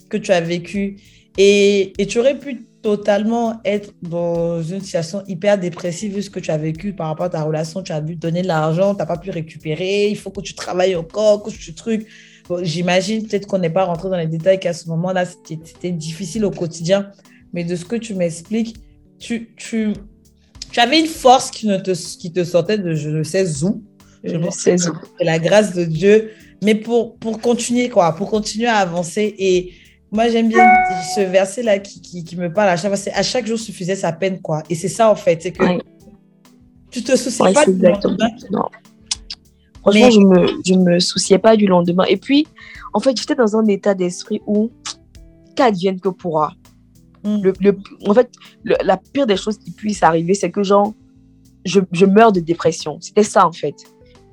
que 0.10 0.18
tu 0.18 0.32
as 0.32 0.42
vécues. 0.42 0.98
Et, 1.38 1.94
et 1.98 2.06
tu 2.06 2.20
aurais 2.20 2.38
pu 2.38 2.66
totalement 2.86 3.60
être 3.66 3.94
dans 4.04 4.62
une 4.62 4.80
situation 4.80 5.24
hyper 5.28 5.58
dépressive 5.58 6.14
vu 6.14 6.22
ce 6.22 6.30
que 6.30 6.40
tu 6.40 6.52
as 6.52 6.58
vécu 6.58 6.94
par 6.94 7.08
rapport 7.08 7.26
à 7.26 7.30
ta 7.30 7.42
relation. 7.42 7.82
Tu 7.82 7.92
as 7.92 8.00
dû 8.00 8.16
donner 8.16 8.44
de 8.44 8.48
l'argent, 8.48 8.94
tu 8.94 9.00
n'as 9.00 9.08
pas 9.08 9.18
pu 9.18 9.32
récupérer, 9.32 10.08
il 10.10 10.16
faut 10.16 10.30
que 10.30 10.42
tu 10.42 10.54
travailles 10.54 10.96
encore, 10.96 11.42
que 11.42 11.50
tu 11.50 11.74
trucs. 11.74 12.06
J'imagine 12.62 13.26
peut-être 13.26 13.48
qu'on 13.48 13.58
n'est 13.58 13.72
pas 13.72 13.86
rentré 13.86 14.10
dans 14.10 14.18
les 14.18 14.28
détails 14.28 14.60
qu'à 14.60 14.74
ce 14.74 14.88
moment-là, 14.90 15.26
c'était 15.26 15.92
difficile 15.92 16.46
au 16.46 16.52
quotidien. 16.52 17.12
Mais 17.54 17.64
de 17.64 17.76
ce 17.76 17.86
que 17.86 17.96
tu 17.96 18.14
m'expliques, 18.14 18.76
tu, 19.18 19.56
tu, 19.56 19.94
tu 20.76 20.82
avais 20.82 21.00
une 21.00 21.08
force 21.08 21.52
qui, 21.52 21.68
ne 21.68 21.78
te, 21.78 21.92
qui 22.18 22.34
te 22.34 22.44
sortait 22.44 22.78
de 22.78 22.94
je 22.96 23.10
ne 23.10 23.24
sais 23.24 23.64
où. 23.64 23.82
Je 24.26 24.36
ne 24.36 24.50
sais 24.50 24.76
où. 24.90 24.94
la 25.22 25.40
grâce 25.40 25.74
de 25.74 25.86
Dieu. 25.86 26.32
Mais 26.62 26.76
pour, 26.76 27.16
pour 27.16 27.40
continuer, 27.40 27.88
quoi, 27.88 28.14
pour 28.14 28.30
continuer 28.30 28.68
à 28.68 28.80
avancer. 28.80 29.34
Et 29.40 29.72
moi, 30.12 30.28
j'aime 30.28 30.50
bien 30.50 30.68
ce 31.16 31.22
verset-là 31.22 31.80
qui, 31.80 32.02
qui, 32.02 32.26
qui, 32.26 32.36
me 32.36 32.52
parle 32.52 32.68
à 32.68 32.76
chaque 32.76 32.90
fois. 32.90 32.98
C'est 32.98 33.14
à 33.14 33.24
chaque 33.24 33.48
jour 33.48 33.58
suffisait 33.58 33.96
sa 33.96 34.12
peine, 34.12 34.42
quoi. 34.42 34.64
Et 34.70 34.76
c'est 34.76 34.90
ça, 34.90 35.10
en 35.10 35.16
fait. 35.16 35.42
C'est 35.42 35.54
que 35.54 35.64
tu 36.92 37.02
te 37.02 37.16
soucies 37.16 37.54
pas 37.54 37.66
du 37.66 37.82
lendemain. 37.82 38.30
Non. 38.52 38.66
Franchement, 39.80 40.12
je 40.12 40.20
me, 40.20 40.48
je 40.66 40.74
me 40.74 41.00
souciais 41.00 41.40
pas 41.40 41.56
du 41.56 41.68
lendemain. 41.68 42.04
Et 42.10 42.18
puis, 42.18 42.48
en 42.92 43.00
fait, 43.00 43.18
j'étais 43.18 43.36
dans 43.36 43.56
un 43.56 43.66
état 43.68 43.94
d'esprit 43.94 44.42
où 44.46 44.72
qu'advienne 45.56 46.02
que 46.02 46.10
pourra. 46.10 46.52
Mm. 47.26 47.52
Le, 47.60 47.78
en 48.08 48.14
fait, 48.14 48.32
la 48.64 48.98
pire 48.98 49.28
des 49.28 49.36
choses 49.36 49.58
qui 49.58 49.72
puisse 49.72 50.04
arriver, 50.04 50.34
c'est 50.36 50.52
que 50.52 50.64
genre, 50.64 50.94
je, 51.66 51.80
je 51.92 52.06
meurs 52.06 52.32
de 52.32 52.40
dépression. 52.40 52.98
C'était 53.02 53.24
ça, 53.24 53.46
en 53.46 53.52
fait. 53.52 53.76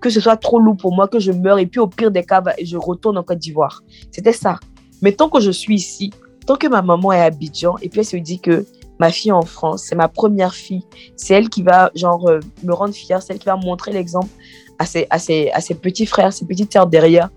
Que 0.00 0.10
ce 0.10 0.20
soit 0.20 0.36
trop 0.36 0.60
lourd 0.60 0.76
pour 0.76 0.94
moi, 0.94 1.08
que 1.08 1.18
je 1.18 1.32
meure, 1.32 1.58
et 1.58 1.66
puis 1.66 1.80
au 1.80 1.86
pire 1.86 2.10
des 2.10 2.24
cas, 2.24 2.40
bah, 2.40 2.54
je 2.62 2.76
retourne 2.76 3.16
en 3.16 3.22
Côte 3.22 3.38
d'Ivoire. 3.38 3.82
C'était 4.10 4.32
ça. 4.32 4.60
Mais 5.00 5.12
tant 5.12 5.28
que 5.28 5.40
je 5.40 5.50
suis 5.50 5.74
ici, 5.74 6.12
tant 6.46 6.56
que 6.56 6.66
ma 6.66 6.82
maman 6.82 7.12
est 7.12 7.20
à 7.20 7.24
Abidjan, 7.24 7.76
et 7.82 7.88
puis 7.88 8.00
elle 8.00 8.06
se 8.06 8.16
dit 8.16 8.38
que 8.38 8.66
ma 8.98 9.10
fille 9.10 9.32
en 9.32 9.42
France, 9.42 9.84
c'est 9.88 9.96
ma 9.96 10.08
première 10.08 10.54
fille, 10.54 10.84
c'est 11.16 11.34
elle 11.34 11.48
qui 11.48 11.62
va, 11.62 11.90
genre, 11.94 12.28
euh, 12.28 12.40
me 12.62 12.74
rendre 12.74 12.94
fière, 12.94 13.22
c'est 13.22 13.32
elle 13.32 13.38
qui 13.38 13.46
va 13.46 13.56
montrer 13.56 13.92
l'exemple 13.92 14.28
à 14.78 14.86
ses, 14.86 15.06
à, 15.10 15.18
ses, 15.18 15.50
à 15.50 15.60
ses 15.60 15.74
petits 15.74 16.06
frères, 16.06 16.32
ses 16.32 16.44
petites 16.44 16.72
sœurs 16.72 16.86
derrière. 16.86 17.30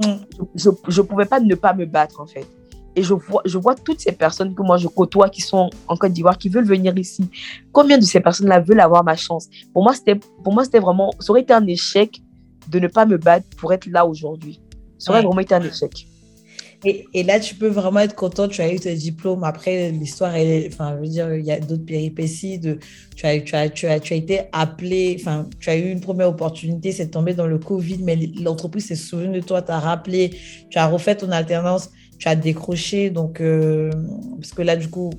Mm. 0.00 0.14
Je 0.56 0.70
ne 0.70 1.06
pouvais 1.06 1.26
pas 1.26 1.40
ne 1.40 1.54
pas 1.54 1.72
me 1.72 1.86
battre, 1.86 2.20
en 2.20 2.26
fait. 2.26 2.46
Et 2.94 3.02
je 3.02 3.14
vois, 3.14 3.42
je 3.44 3.58
vois 3.58 3.74
toutes 3.74 4.00
ces 4.00 4.12
personnes 4.12 4.54
que 4.54 4.62
moi 4.62 4.76
je 4.76 4.86
côtoie 4.88 5.28
qui 5.30 5.40
sont 5.40 5.70
en 5.88 5.96
Côte 5.96 6.12
d'Ivoire, 6.12 6.36
qui 6.36 6.48
veulent 6.48 6.66
venir 6.66 6.96
ici. 6.98 7.28
Combien 7.72 7.98
de 7.98 8.04
ces 8.04 8.20
personnes-là 8.20 8.60
veulent 8.60 8.80
avoir 8.80 9.02
ma 9.02 9.16
chance? 9.16 9.48
Pour 9.72 9.82
moi, 9.82 9.94
c'était, 9.94 10.16
pour 10.16 10.52
moi, 10.52 10.64
c'était 10.64 10.80
vraiment, 10.80 11.10
ça 11.18 11.32
aurait 11.32 11.42
été 11.42 11.54
un 11.54 11.66
échec 11.66 12.20
de 12.68 12.78
ne 12.78 12.88
pas 12.88 13.06
me 13.06 13.16
battre 13.16 13.46
pour 13.56 13.72
être 13.72 13.86
là 13.86 14.06
aujourd'hui. 14.06 14.60
Ça 14.98 15.10
aurait 15.10 15.22
vraiment 15.22 15.40
été 15.40 15.54
un 15.54 15.62
échec. 15.62 16.06
Et, 16.84 17.06
et, 17.14 17.22
là, 17.22 17.38
tu 17.38 17.54
peux 17.54 17.68
vraiment 17.68 18.00
être 18.00 18.14
content. 18.16 18.48
Tu 18.48 18.60
as 18.60 18.72
eu 18.72 18.78
tes 18.78 18.94
diplômes. 18.94 19.44
Après, 19.44 19.92
l'histoire, 19.92 20.32
enfin, 20.66 20.96
je 20.96 21.00
veux 21.00 21.08
dire, 21.08 21.32
il 21.34 21.44
y 21.44 21.52
a 21.52 21.60
d'autres 21.60 21.84
péripéties. 21.84 22.58
De, 22.58 22.78
tu, 23.14 23.24
as, 23.24 23.40
tu, 23.40 23.54
as, 23.54 23.68
tu, 23.68 23.86
as, 23.86 24.00
tu 24.00 24.14
as 24.14 24.16
été 24.16 24.40
appelé, 24.52 25.16
enfin, 25.20 25.48
tu 25.60 25.70
as 25.70 25.76
eu 25.76 25.90
une 25.90 26.00
première 26.00 26.28
opportunité, 26.28 26.90
c'est 26.90 27.08
tombé 27.08 27.34
dans 27.34 27.46
le 27.46 27.58
Covid, 27.58 27.98
mais 28.02 28.16
l'entreprise 28.40 28.86
s'est 28.86 28.96
souvenue 28.96 29.40
de 29.40 29.46
toi, 29.46 29.62
t'a 29.62 29.78
rappelé, 29.78 30.30
tu 30.70 30.78
as 30.78 30.88
refait 30.88 31.14
ton 31.14 31.30
alternance 31.30 31.90
tu 32.22 32.28
as 32.28 32.36
décroché. 32.36 33.10
Donc, 33.10 33.40
euh, 33.40 33.90
parce 34.36 34.52
que 34.52 34.62
là, 34.62 34.76
du 34.76 34.88
coup, 34.88 35.10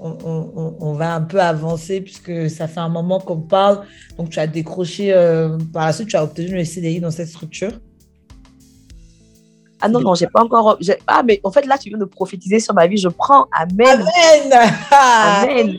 on, 0.00 0.94
va 0.94 1.14
un 1.14 1.20
peu 1.20 1.38
avancer 1.38 2.00
puisque 2.00 2.48
ça 2.48 2.66
fait 2.66 2.80
un 2.80 2.88
moment 2.88 3.20
qu'on 3.20 3.42
parle. 3.42 3.84
Donc, 4.16 4.30
tu 4.30 4.38
as 4.38 4.46
décroché. 4.46 5.12
Euh, 5.12 5.58
par 5.70 5.84
la 5.84 5.92
suite, 5.92 6.08
tu 6.08 6.16
as 6.16 6.24
obtenu 6.24 6.54
le 6.54 6.64
CDI 6.64 7.00
dans 7.00 7.10
cette 7.10 7.28
structure. 7.28 7.72
Ah 9.82 9.90
non, 9.90 10.00
non, 10.00 10.14
j'ai 10.14 10.28
pas 10.28 10.42
encore. 10.42 10.78
Ah, 11.06 11.22
mais 11.22 11.40
en 11.44 11.50
fait, 11.50 11.66
là, 11.66 11.76
tu 11.76 11.90
viens 11.90 11.98
de 11.98 12.06
prophétiser 12.06 12.58
sur 12.58 12.72
ma 12.72 12.86
vie. 12.86 12.96
Je 12.96 13.08
prends. 13.08 13.46
Amen. 13.52 14.02
Amen. 14.32 14.70
Amen. 14.90 15.78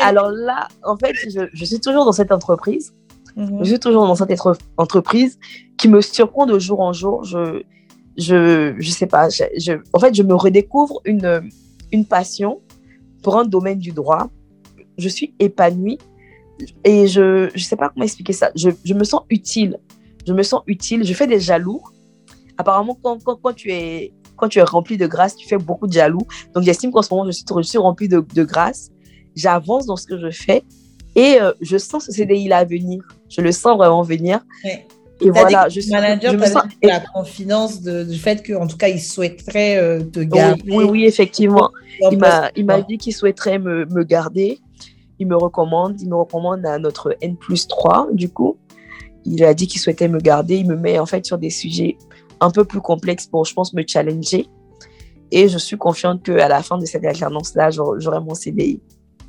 Alors 0.00 0.30
là, 0.30 0.66
en 0.84 0.96
fait, 0.96 1.14
je, 1.54 1.64
suis 1.64 1.78
toujours 1.78 2.04
dans 2.04 2.12
cette 2.12 2.32
entreprise. 2.32 2.92
Mhm. 3.36 3.60
Je 3.60 3.68
suis 3.70 3.78
toujours 3.78 4.08
dans 4.08 4.16
cette 4.16 4.32
entreprise 4.76 5.38
qui 5.78 5.86
me 5.86 6.00
surprend 6.00 6.46
de 6.46 6.58
jour 6.58 6.80
en 6.80 6.92
jour. 6.92 7.22
Je, 7.22 7.62
je 8.20 8.74
je 8.78 8.90
sais 8.90 9.06
pas, 9.06 9.28
je, 9.28 9.72
en 9.92 9.98
fait, 9.98 10.14
je 10.14 10.22
me 10.22 10.34
redécouvre 10.34 11.00
une, 11.04 11.50
une 11.92 12.04
passion 12.04 12.60
pour 13.22 13.36
un 13.38 13.44
domaine 13.44 13.78
du 13.78 13.92
droit. 13.92 14.30
Je 14.98 15.08
suis 15.08 15.34
épanouie 15.38 15.98
et 16.84 17.06
je 17.06 17.52
ne 17.52 17.58
sais 17.58 17.76
pas 17.76 17.88
comment 17.88 18.04
expliquer 18.04 18.32
ça. 18.32 18.50
Je, 18.54 18.70
je, 18.84 18.94
me 18.94 19.04
sens 19.04 19.22
utile. 19.30 19.78
Je 20.26 20.32
me 20.32 20.42
sens 20.42 20.62
utile. 20.66 21.04
Je 21.04 21.14
fais 21.14 21.26
des 21.26 21.40
jaloux. 21.40 21.82
Apparemment, 22.58 22.98
quand, 23.02 23.22
quand, 23.24 23.36
quand, 23.42 23.54
tu 23.54 23.72
es, 23.72 24.12
quand 24.36 24.48
tu 24.48 24.58
es 24.58 24.62
rempli 24.62 24.98
de 24.98 25.06
grâce, 25.06 25.36
tu 25.36 25.48
fais 25.48 25.56
beaucoup 25.56 25.86
de 25.86 25.92
jaloux. 25.92 26.26
Donc, 26.54 26.64
j'estime 26.64 26.92
qu'en 26.92 27.02
ce 27.02 27.12
moment, 27.12 27.26
je 27.26 27.32
suis, 27.32 27.44
je 27.46 27.78
remplie 27.78 28.08
de, 28.08 28.24
de 28.34 28.44
grâce. 28.44 28.90
J'avance 29.34 29.86
dans 29.86 29.96
ce 29.96 30.06
que 30.06 30.18
je 30.18 30.30
fais 30.30 30.62
et 31.14 31.40
euh, 31.40 31.52
je 31.60 31.78
sens 31.78 32.06
ce 32.06 32.12
CDI-là 32.12 32.64
venir. 32.64 33.02
Je 33.28 33.40
le 33.40 33.52
sens 33.52 33.76
vraiment 33.76 34.02
venir. 34.02 34.40
Et 35.20 35.30
voilà, 35.30 35.68
je 35.68 35.80
suis 35.80 35.90
manager, 35.90 36.32
je 36.32 36.38
me 36.38 36.46
sens 36.46 36.64
la 36.82 37.00
confidence 37.00 37.82
du 37.82 38.18
fait 38.18 38.46
qu'en 38.46 38.66
tout 38.66 38.76
cas, 38.76 38.88
il 38.88 39.00
souhaiterait 39.00 39.76
euh, 39.76 40.00
te 40.02 40.20
garder. 40.20 40.62
Oui, 40.66 40.84
oui, 40.84 41.04
effectivement. 41.04 41.70
Il 42.10 42.18
m'a, 42.18 42.50
il 42.56 42.64
m'a 42.64 42.80
dit 42.80 42.96
qu'il 42.96 43.14
souhaiterait 43.14 43.58
me, 43.58 43.84
me, 43.86 44.02
garder. 44.04 44.58
Il 45.18 45.26
me 45.26 45.36
recommande, 45.36 46.00
il 46.00 46.08
me 46.08 46.16
recommande 46.16 46.64
à 46.64 46.78
notre 46.78 47.14
N 47.20 47.36
plus 47.36 47.68
3, 47.68 48.08
du 48.12 48.30
coup. 48.30 48.56
Il 49.26 49.44
a 49.44 49.52
dit 49.52 49.66
qu'il 49.66 49.80
souhaitait 49.80 50.08
me 50.08 50.18
garder. 50.18 50.56
Il 50.56 50.66
me 50.66 50.76
met 50.76 50.98
en 50.98 51.06
fait 51.06 51.26
sur 51.26 51.36
des 51.36 51.50
sujets 51.50 51.98
un 52.40 52.50
peu 52.50 52.64
plus 52.64 52.80
complexes 52.80 53.26
pour, 53.26 53.44
je 53.44 53.52
pense, 53.52 53.74
me 53.74 53.82
challenger. 53.86 54.46
Et 55.30 55.48
je 55.48 55.58
suis 55.58 55.76
confiante 55.76 56.22
qu'à 56.22 56.48
la 56.48 56.62
fin 56.62 56.78
de 56.78 56.86
cette 56.86 57.04
alternance-là, 57.04 57.70
j'aurai 57.70 58.20
mon 58.20 58.34
CDI. 58.34 58.80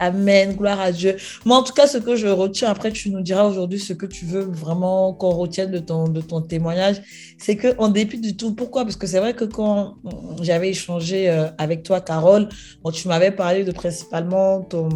Amen, 0.02 0.56
gloire 0.56 0.80
à 0.80 0.92
Dieu. 0.92 1.16
Moi, 1.46 1.56
en 1.56 1.62
tout 1.62 1.74
cas, 1.74 1.86
ce 1.86 2.00
que 2.00 2.16
je 2.16 2.26
retiens, 2.26 2.72
après, 2.72 2.92
tu 2.92 3.12
nous 3.12 3.22
diras 3.22 3.44
aujourd'hui 3.44 3.78
ce 3.78 3.94
que 3.94 4.08
tu 4.08 4.26
veux 4.26 4.42
vraiment 4.42 5.14
qu'on 5.14 5.30
retienne 5.30 5.70
de 5.70 5.78
ton, 5.78 6.08
de 6.08 6.22
ton 6.22 6.42
témoignage, 6.42 7.04
c'est 7.38 7.56
qu'en 7.56 7.88
dépit 7.88 8.20
du 8.20 8.36
tout, 8.36 8.56
pourquoi? 8.56 8.84
Parce 8.84 8.96
que 8.96 9.06
c'est 9.06 9.20
vrai 9.20 9.36
que 9.36 9.46
quand 9.46 9.98
j'avais 10.42 10.70
échangé 10.70 11.30
euh, 11.30 11.50
avec 11.60 11.84
toi, 11.84 12.02
Carole, 12.02 12.50
tu 12.92 13.08
m'avais 13.10 13.30
parlé 13.30 13.64
de 13.64 13.72
principalement 13.72 14.62
ton, 14.62 14.90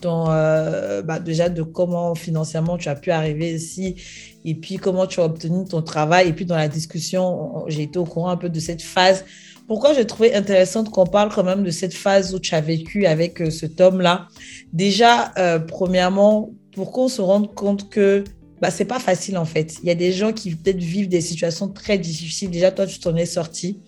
ton, 0.00 0.30
euh, 0.30 1.02
bah 1.02 1.18
déjà 1.18 1.50
de 1.50 1.62
comment 1.62 2.14
financièrement 2.14 2.78
tu 2.78 2.88
as 2.88 2.94
pu 2.94 3.10
arriver 3.10 3.52
ici 3.52 3.96
et 4.46 4.54
puis 4.54 4.76
comment 4.76 5.06
tu 5.06 5.20
as 5.20 5.24
obtenu 5.24 5.66
ton 5.68 5.82
travail. 5.82 6.28
Et 6.28 6.32
puis 6.32 6.46
dans 6.46 6.56
la 6.56 6.68
discussion, 6.68 7.64
j'ai 7.66 7.82
été 7.82 7.98
au 7.98 8.04
courant 8.04 8.30
un 8.30 8.38
peu 8.38 8.48
de 8.48 8.60
cette 8.60 8.80
phase 8.80 9.26
pourquoi 9.66 9.94
j'ai 9.94 10.06
trouvé 10.06 10.34
intéressant 10.34 10.84
qu'on 10.84 11.06
parle 11.06 11.32
quand 11.32 11.44
même 11.44 11.64
de 11.64 11.70
cette 11.70 11.94
phase 11.94 12.34
où 12.34 12.38
tu 12.38 12.54
as 12.54 12.60
vécu 12.60 13.06
avec 13.06 13.40
euh, 13.40 13.50
cet 13.50 13.80
homme-là? 13.80 14.28
Déjà, 14.72 15.32
euh, 15.38 15.58
premièrement, 15.58 16.50
pour 16.72 16.92
qu'on 16.92 17.08
se 17.08 17.20
rende 17.20 17.54
compte 17.54 17.88
que 17.88 18.24
bah, 18.60 18.70
c'est 18.70 18.86
pas 18.86 18.98
facile 18.98 19.36
en 19.36 19.44
fait. 19.44 19.76
Il 19.82 19.88
y 19.88 19.90
a 19.90 19.94
des 19.94 20.12
gens 20.12 20.32
qui 20.32 20.54
peut-être 20.54 20.78
vivent 20.78 21.08
des 21.08 21.20
situations 21.20 21.68
très 21.68 21.98
difficiles. 21.98 22.50
Déjà, 22.50 22.70
toi, 22.70 22.86
tu 22.86 22.98
t'en 22.98 23.14
es 23.16 23.26
sorti. 23.26 23.80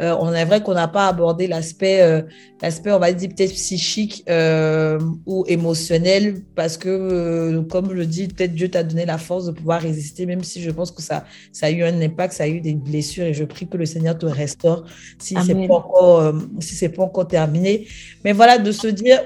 Euh, 0.00 0.14
on 0.20 0.32
est 0.32 0.44
vrai 0.44 0.62
qu'on 0.62 0.74
n'a 0.74 0.88
pas 0.88 1.08
abordé 1.08 1.46
l'aspect, 1.46 2.02
euh, 2.02 2.22
l'aspect, 2.62 2.92
on 2.92 2.98
va 2.98 3.12
dire 3.12 3.30
peut-être 3.30 3.52
psychique 3.52 4.24
euh, 4.28 4.98
ou 5.26 5.44
émotionnel, 5.46 6.42
parce 6.54 6.76
que, 6.76 7.60
comme 7.70 7.90
je 7.90 7.94
le 7.94 8.06
dis, 8.06 8.28
peut-être 8.28 8.54
Dieu 8.54 8.68
t'a 8.70 8.82
donné 8.82 9.06
la 9.06 9.18
force 9.18 9.46
de 9.46 9.52
pouvoir 9.52 9.80
résister, 9.80 10.26
même 10.26 10.44
si 10.44 10.60
je 10.62 10.70
pense 10.70 10.90
que 10.90 11.02
ça, 11.02 11.24
ça 11.52 11.66
a 11.66 11.70
eu 11.70 11.82
un 11.82 12.00
impact, 12.00 12.34
ça 12.34 12.44
a 12.44 12.48
eu 12.48 12.60
des 12.60 12.74
blessures, 12.74 13.24
et 13.24 13.34
je 13.34 13.44
prie 13.44 13.68
que 13.68 13.76
le 13.76 13.86
Seigneur 13.86 14.18
te 14.18 14.26
restaure 14.26 14.84
si 15.18 15.34
c'est 15.44 15.54
pas 15.66 15.74
encore, 15.74 16.34
si 16.60 16.74
c'est 16.74 16.88
pas 16.90 17.02
encore 17.02 17.28
terminé. 17.28 17.86
Mais 18.24 18.32
voilà, 18.32 18.58
de 18.58 18.72
se 18.72 18.86
dire 18.86 19.20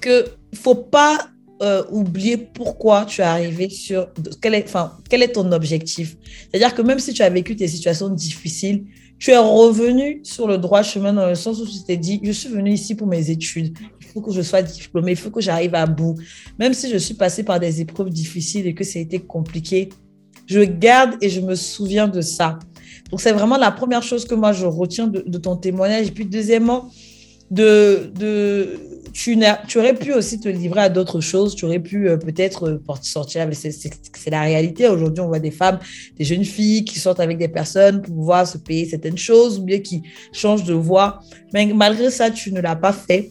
que 0.00 0.24
faut 0.54 0.74
pas 0.74 1.18
euh, 1.62 1.82
oublier 1.90 2.36
pourquoi 2.36 3.06
tu 3.06 3.22
es 3.22 3.24
arrivé 3.24 3.68
sur 3.70 4.08
quel 4.42 4.54
est, 4.54 4.64
enfin, 4.64 4.92
quel 5.08 5.22
est 5.22 5.32
ton 5.32 5.50
objectif. 5.52 6.16
C'est-à-dire 6.50 6.74
que 6.74 6.82
même 6.82 6.98
si 6.98 7.12
tu 7.12 7.22
as 7.22 7.30
vécu 7.30 7.54
des 7.54 7.68
situations 7.68 8.08
difficiles, 8.08 8.84
tu 9.18 9.30
es 9.30 9.38
revenu 9.38 10.20
sur 10.22 10.46
le 10.46 10.58
droit 10.58 10.82
chemin 10.82 11.12
dans 11.12 11.26
le 11.26 11.34
sens 11.34 11.58
où 11.60 11.66
tu 11.66 11.82
t'es 11.86 11.96
dit, 11.96 12.20
je 12.22 12.32
suis 12.32 12.50
venu 12.50 12.72
ici 12.72 12.94
pour 12.94 13.06
mes 13.06 13.30
études. 13.30 13.76
Il 14.00 14.06
faut 14.08 14.20
que 14.20 14.32
je 14.32 14.42
sois 14.42 14.60
diplômé, 14.60 15.12
il 15.12 15.16
faut 15.16 15.30
que 15.30 15.40
j'arrive 15.40 15.74
à 15.74 15.86
bout. 15.86 16.16
Même 16.58 16.74
si 16.74 16.90
je 16.90 16.98
suis 16.98 17.14
passé 17.14 17.42
par 17.42 17.58
des 17.58 17.80
épreuves 17.80 18.10
difficiles 18.10 18.66
et 18.66 18.74
que 18.74 18.84
ça 18.84 18.98
a 18.98 19.02
été 19.02 19.18
compliqué, 19.18 19.88
je 20.46 20.60
garde 20.60 21.14
et 21.22 21.30
je 21.30 21.40
me 21.40 21.54
souviens 21.54 22.08
de 22.08 22.20
ça. 22.20 22.58
Donc, 23.10 23.20
c'est 23.20 23.32
vraiment 23.32 23.56
la 23.56 23.70
première 23.70 24.02
chose 24.02 24.26
que 24.26 24.34
moi, 24.34 24.52
je 24.52 24.66
retiens 24.66 25.06
de, 25.06 25.24
de 25.26 25.38
ton 25.38 25.56
témoignage. 25.56 26.08
Et 26.08 26.10
puis, 26.10 26.26
deuxièmement, 26.26 26.90
de, 27.50 28.10
de 28.14 28.78
tu, 29.12 29.38
tu, 29.68 29.78
aurais 29.78 29.94
pu 29.94 30.12
aussi 30.12 30.40
te 30.40 30.48
livrer 30.48 30.80
à 30.80 30.88
d'autres 30.88 31.20
choses. 31.20 31.54
Tu 31.54 31.64
aurais 31.64 31.80
pu 31.80 32.08
euh, 32.08 32.16
peut-être 32.16 32.68
euh, 32.68 32.94
sortir, 33.02 33.46
mais 33.46 33.54
c'est 33.54 34.30
la 34.30 34.42
réalité. 34.42 34.88
Aujourd'hui, 34.88 35.22
on 35.22 35.28
voit 35.28 35.38
des 35.38 35.50
femmes, 35.50 35.78
des 36.16 36.24
jeunes 36.24 36.44
filles 36.44 36.84
qui 36.84 36.98
sortent 36.98 37.20
avec 37.20 37.38
des 37.38 37.48
personnes 37.48 38.02
pour 38.02 38.14
pouvoir 38.14 38.46
se 38.46 38.58
payer 38.58 38.86
certaines 38.86 39.18
choses 39.18 39.58
ou 39.58 39.64
bien 39.64 39.80
qui 39.80 40.02
changent 40.32 40.64
de 40.64 40.74
voie. 40.74 41.20
Mais 41.52 41.66
malgré 41.66 42.10
ça, 42.10 42.30
tu 42.30 42.52
ne 42.52 42.60
l'as 42.60 42.76
pas 42.76 42.92
fait. 42.92 43.30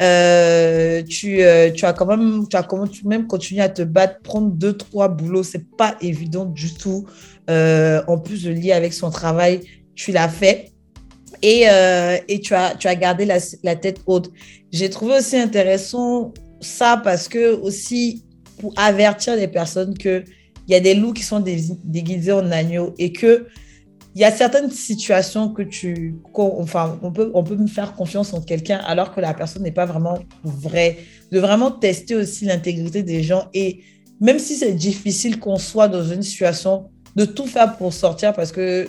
Euh, 0.00 1.02
tu, 1.02 1.40
tu, 1.74 1.84
as 1.84 1.92
quand 1.94 2.06
même, 2.06 2.46
tu 2.48 2.56
as 2.56 2.62
quand 2.62 2.84
même 3.04 3.26
continué 3.26 3.62
à 3.62 3.68
te 3.68 3.82
battre, 3.82 4.20
prendre 4.22 4.50
deux, 4.50 4.74
trois 4.74 5.08
boulots. 5.08 5.42
C'est 5.42 5.66
pas 5.76 5.96
évident 6.00 6.44
du 6.44 6.74
tout. 6.74 7.06
en 7.48 8.18
plus 8.18 8.44
de 8.44 8.50
lier 8.50 8.72
avec 8.72 8.92
son 8.92 9.10
travail, 9.10 9.60
tu 9.94 10.12
l'as 10.12 10.28
fait 10.28 10.75
et, 11.42 11.68
euh, 11.68 12.18
et 12.28 12.40
tu, 12.40 12.54
as, 12.54 12.74
tu 12.76 12.88
as 12.88 12.94
gardé 12.94 13.24
la, 13.24 13.38
la 13.62 13.76
tête 13.76 14.00
haute. 14.06 14.30
J'ai 14.72 14.90
trouvé 14.90 15.18
aussi 15.18 15.36
intéressant 15.36 16.32
ça 16.60 17.00
parce 17.02 17.28
que 17.28 17.54
aussi 17.54 18.24
pour 18.58 18.72
avertir 18.76 19.36
les 19.36 19.48
personnes 19.48 19.96
qu'il 19.96 20.24
y 20.68 20.74
a 20.74 20.80
des 20.80 20.94
loups 20.94 21.12
qui 21.12 21.22
sont 21.22 21.40
déguisés 21.40 22.32
en 22.32 22.50
agneaux 22.50 22.94
et 22.98 23.12
que 23.12 23.46
il 24.14 24.20
y 24.20 24.24
a 24.24 24.30
certaines 24.30 24.70
situations 24.70 25.50
que 25.50 25.60
tu 25.60 26.16
enfin 26.34 26.98
on 27.02 27.12
peut 27.12 27.30
on 27.34 27.44
peut 27.44 27.56
me 27.56 27.66
faire 27.66 27.94
confiance 27.94 28.32
en 28.32 28.40
quelqu'un 28.40 28.78
alors 28.78 29.14
que 29.14 29.20
la 29.20 29.34
personne 29.34 29.62
n'est 29.62 29.72
pas 29.72 29.84
vraiment 29.84 30.18
vraie 30.42 30.96
de 31.30 31.38
vraiment 31.38 31.70
tester 31.70 32.14
aussi 32.14 32.46
l'intégrité 32.46 33.02
des 33.02 33.22
gens 33.22 33.48
et 33.52 33.82
même 34.20 34.38
si 34.38 34.54
c'est 34.54 34.72
difficile 34.72 35.38
qu'on 35.38 35.58
soit 35.58 35.88
dans 35.88 36.02
une 36.02 36.22
situation 36.22 36.88
de 37.14 37.26
tout 37.26 37.46
faire 37.46 37.76
pour 37.76 37.92
sortir 37.92 38.32
parce 38.32 38.52
que 38.52 38.88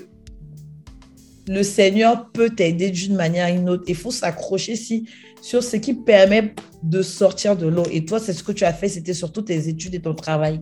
le 1.48 1.64
Seigneur 1.64 2.30
peut 2.32 2.50
t'aider 2.50 2.90
d'une 2.90 3.16
manière 3.16 3.52
ou 3.54 3.56
une 3.56 3.70
autre. 3.70 3.84
Il 3.88 3.96
faut 3.96 4.12
s'accrocher 4.12 4.76
si, 4.76 5.08
sur 5.42 5.64
ce 5.64 5.78
qui 5.78 5.94
permet 5.94 6.54
de 6.84 7.02
sortir 7.02 7.56
de 7.56 7.68
l'eau. 7.68 7.86
Et 7.92 8.06
toi, 8.06 8.20
c'est 8.20 8.34
ce 8.34 8.44
que 8.44 8.52
tu 8.52 8.66
as 8.66 8.74
fait, 8.74 8.90
c'était 8.90 9.14
surtout 9.14 9.42
tes 9.42 9.70
études 9.70 9.96
et 9.96 10.00
ton 10.00 10.14
travail. 10.14 10.60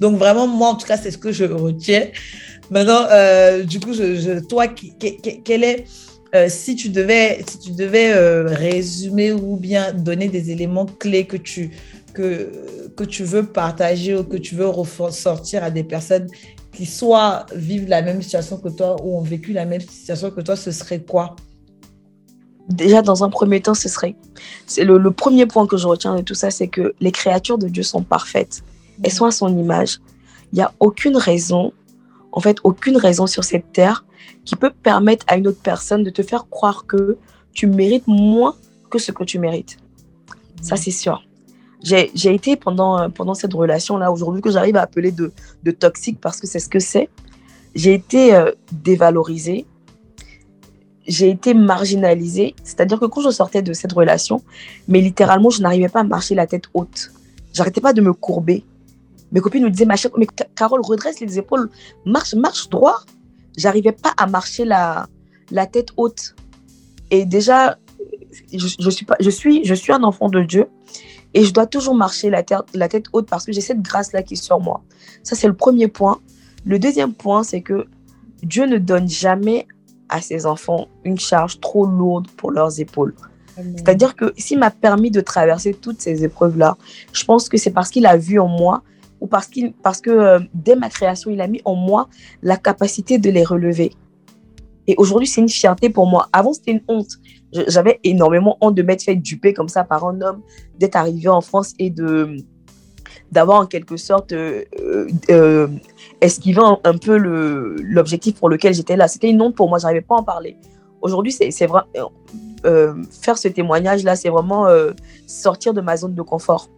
Donc 0.00 0.16
vraiment, 0.18 0.46
moi, 0.46 0.68
en 0.68 0.74
tout 0.74 0.86
cas, 0.86 0.96
c'est 0.96 1.10
ce 1.10 1.18
que 1.18 1.32
je 1.32 1.44
retiens. 1.44 2.06
Maintenant, 2.70 3.06
euh, 3.10 3.62
du 3.62 3.80
coup, 3.80 3.92
toi, 4.48 4.66
quel 4.68 5.64
est, 5.64 5.84
euh, 6.34 6.46
si 6.48 6.76
tu 6.76 6.90
devais, 6.90 7.42
si 7.48 7.58
tu 7.58 7.72
devais 7.72 8.12
euh, 8.12 8.44
résumer 8.44 9.32
ou 9.32 9.56
bien 9.56 9.92
donner 9.92 10.28
des 10.28 10.50
éléments 10.50 10.86
clés 10.86 11.24
que 11.24 11.36
tu, 11.36 11.70
que, 12.12 12.50
que 12.96 13.04
tu 13.04 13.24
veux 13.24 13.46
partager 13.46 14.14
ou 14.14 14.24
que 14.24 14.36
tu 14.36 14.54
veux 14.54 14.66
ressortir 14.66 15.64
à 15.64 15.70
des 15.70 15.84
personnes 15.84 16.26
qui 16.78 16.86
soit 16.86 17.46
vivent 17.56 17.88
la 17.88 18.02
même 18.02 18.22
situation 18.22 18.56
que 18.56 18.68
toi 18.68 18.94
ou 19.02 19.18
ont 19.18 19.20
vécu 19.20 19.52
la 19.52 19.64
même 19.64 19.80
situation 19.80 20.30
que 20.30 20.40
toi, 20.40 20.54
ce 20.54 20.70
serait 20.70 21.00
quoi? 21.00 21.34
Déjà, 22.68 23.02
dans 23.02 23.24
un 23.24 23.30
premier 23.30 23.60
temps, 23.60 23.74
ce 23.74 23.88
serait. 23.88 24.14
C'est 24.66 24.84
le, 24.84 25.10
premier 25.10 25.46
point 25.46 25.66
que 25.66 25.76
je 25.76 25.88
retiens 25.88 26.14
de 26.14 26.22
tout 26.22 26.34
ça, 26.34 26.52
c'est 26.52 26.68
que 26.68 26.94
les 27.00 27.10
créatures 27.10 27.58
de 27.58 27.66
Dieu 27.66 27.82
sont 27.82 28.04
parfaites. 28.04 28.62
Elles 29.02 29.10
sont 29.10 29.24
à 29.24 29.32
son 29.32 29.48
image. 29.58 29.98
Il 30.52 30.56
n'y 30.56 30.62
a 30.62 30.72
aucune 30.78 31.16
raison, 31.16 31.72
en 32.30 32.38
fait, 32.38 32.58
aucune 32.62 32.96
raison 32.96 33.26
sur 33.26 33.42
cette 33.42 33.72
terre 33.72 34.04
qui 34.44 34.54
peut 34.54 34.70
permettre 34.70 35.26
à 35.26 35.36
une 35.36 35.48
autre 35.48 35.60
personne 35.60 36.04
de 36.04 36.10
te 36.10 36.22
faire 36.22 36.46
croire 36.48 36.86
que 36.86 37.18
tu 37.52 37.66
mérites 37.66 38.06
moins 38.06 38.54
que 38.88 39.00
ce 39.00 39.10
que 39.10 39.24
tu 39.24 39.40
mérites. 39.40 39.78
Ça, 40.62 40.76
c'est 40.76 40.92
sûr 40.92 41.27
j'ai 41.82 42.34
été 42.34 42.56
pendant, 42.56 42.98
euh, 42.98 43.08
pendant 43.08 43.34
cette 43.34 43.54
relation-là, 43.54 44.10
aujourd'hui 44.10 44.42
que 44.42 44.50
j'arrive 44.50 44.76
à 44.76 44.82
appeler 44.82 45.12
de, 45.12 45.32
de, 45.62 45.70
toxique 45.70 46.18
parce 46.20 46.40
que 46.40 46.46
c'est 46.46 46.58
ce 46.58 46.68
que 46.68 46.78
c'est, 46.78 47.08
j'ai 47.74 47.94
été 47.94 48.34
euh, 48.34 48.52
dévalorisée, 48.72 49.66
j'ai 51.06 51.30
été 51.30 51.54
marginalisée. 51.54 52.54
C'est-à-dire 52.64 52.98
que 53.00 53.06
quand 53.06 53.20
je 53.20 53.30
sortais 53.30 53.62
de 53.62 53.72
cette 53.72 53.92
relation, 53.92 54.42
mais 54.88 55.00
littéralement, 55.00 55.50
je 55.50 55.62
n'arrivais 55.62 55.88
pas 55.88 56.00
à 56.00 56.04
marcher 56.04 56.34
la 56.34 56.46
tête 56.46 56.64
haute. 56.74 57.12
J'arrêtais 57.52 57.80
pas 57.80 57.92
de 57.92 58.00
me 58.00 58.12
courber. 58.12 58.64
Mes 59.32 59.40
copines 59.40 59.64
me 59.64 59.70
disaient, 59.70 59.84
ma 59.84 59.96
chère, 59.96 60.10
mais 60.16 60.26
Carole, 60.54 60.80
redresse 60.82 61.20
les 61.20 61.38
épaules, 61.38 61.70
marche, 62.04 62.34
marche 62.34 62.68
droit. 62.68 63.00
J'arrivais 63.56 63.92
pas 63.92 64.12
à 64.16 64.26
marcher 64.26 64.64
la, 64.64 65.08
la 65.50 65.66
tête 65.66 65.88
haute. 65.96 66.34
Et 67.10 67.24
déjà, 67.24 67.78
je, 68.52 68.90
suis 68.90 69.04
pas, 69.04 69.16
je, 69.20 69.30
suis, 69.30 69.64
je 69.64 69.74
suis 69.74 69.92
un 69.92 70.02
enfant 70.02 70.28
de 70.28 70.42
Dieu. 70.42 70.66
Et 71.34 71.44
je 71.44 71.52
dois 71.52 71.66
toujours 71.66 71.94
marcher 71.94 72.30
la, 72.30 72.42
la 72.74 72.88
tête 72.88 73.06
haute 73.12 73.28
parce 73.28 73.44
que 73.44 73.52
j'ai 73.52 73.60
cette 73.60 73.82
grâce-là 73.82 74.22
qui 74.22 74.34
est 74.34 74.42
sur 74.42 74.60
moi. 74.60 74.82
Ça, 75.22 75.36
c'est 75.36 75.46
le 75.46 75.54
premier 75.54 75.88
point. 75.88 76.18
Le 76.64 76.78
deuxième 76.78 77.12
point, 77.14 77.42
c'est 77.42 77.60
que 77.60 77.86
Dieu 78.42 78.66
ne 78.66 78.78
donne 78.78 79.08
jamais 79.08 79.66
à 80.08 80.20
ses 80.20 80.46
enfants 80.46 80.88
une 81.04 81.18
charge 81.18 81.60
trop 81.60 81.86
lourde 81.86 82.28
pour 82.36 82.50
leurs 82.50 82.80
épaules. 82.80 83.14
C'est-à-dire 83.76 84.14
que 84.14 84.32
s'il 84.36 84.58
m'a 84.58 84.70
permis 84.70 85.10
de 85.10 85.20
traverser 85.20 85.74
toutes 85.74 86.00
ces 86.00 86.22
épreuves-là, 86.22 86.76
je 87.12 87.24
pense 87.24 87.48
que 87.48 87.56
c'est 87.56 87.72
parce 87.72 87.90
qu'il 87.90 88.06
a 88.06 88.16
vu 88.16 88.38
en 88.38 88.46
moi 88.46 88.82
ou 89.20 89.26
parce, 89.26 89.48
qu'il, 89.48 89.72
parce 89.72 90.00
que 90.00 90.10
euh, 90.10 90.38
dès 90.54 90.76
ma 90.76 90.88
création, 90.88 91.30
il 91.30 91.40
a 91.40 91.48
mis 91.48 91.60
en 91.64 91.74
moi 91.74 92.08
la 92.42 92.56
capacité 92.56 93.18
de 93.18 93.30
les 93.30 93.44
relever. 93.44 93.92
Et 94.86 94.94
aujourd'hui, 94.96 95.26
c'est 95.26 95.40
une 95.40 95.48
fierté 95.48 95.90
pour 95.90 96.06
moi. 96.06 96.28
Avant, 96.32 96.52
c'était 96.52 96.70
une 96.70 96.82
honte. 96.86 97.18
J'avais 97.52 97.98
énormément 98.04 98.58
honte 98.60 98.74
de 98.74 98.82
m'être 98.82 99.02
fait 99.02 99.14
duper 99.14 99.54
comme 99.54 99.68
ça 99.68 99.84
par 99.84 100.06
un 100.06 100.20
homme, 100.20 100.42
d'être 100.78 100.96
arrivé 100.96 101.28
en 101.28 101.40
France 101.40 101.74
et 101.78 101.90
de 101.90 102.36
d'avoir 103.30 103.60
en 103.60 103.66
quelque 103.66 103.96
sorte 103.96 104.32
euh, 104.32 104.64
euh, 105.30 105.68
esquivé 106.20 106.62
un, 106.62 106.98
peu 106.98 107.16
l'objectif 107.16 108.36
pour 108.36 108.48
lequel 108.48 108.74
j'étais 108.74 108.96
là. 108.96 109.08
C'était 109.08 109.28
une 109.28 109.40
honte 109.42 109.54
pour 109.54 109.68
moi, 109.68 109.78
j'arrivais 109.78 110.00
pas 110.00 110.16
à 110.16 110.18
en 110.18 110.22
parler. 110.22 110.56
Aujourd'hui, 111.02 111.32
c'est 111.32 111.66
vrai, 111.66 111.82
euh, 112.64 112.94
faire 113.10 113.38
ce 113.38 113.48
témoignage-là, 113.48 114.16
c'est 114.16 114.30
vraiment 114.30 114.66
sortir 115.26 115.74
de 115.74 115.80
ma 115.80 115.96
zone 115.96 116.14
de 116.14 116.22
confort. 116.22 116.68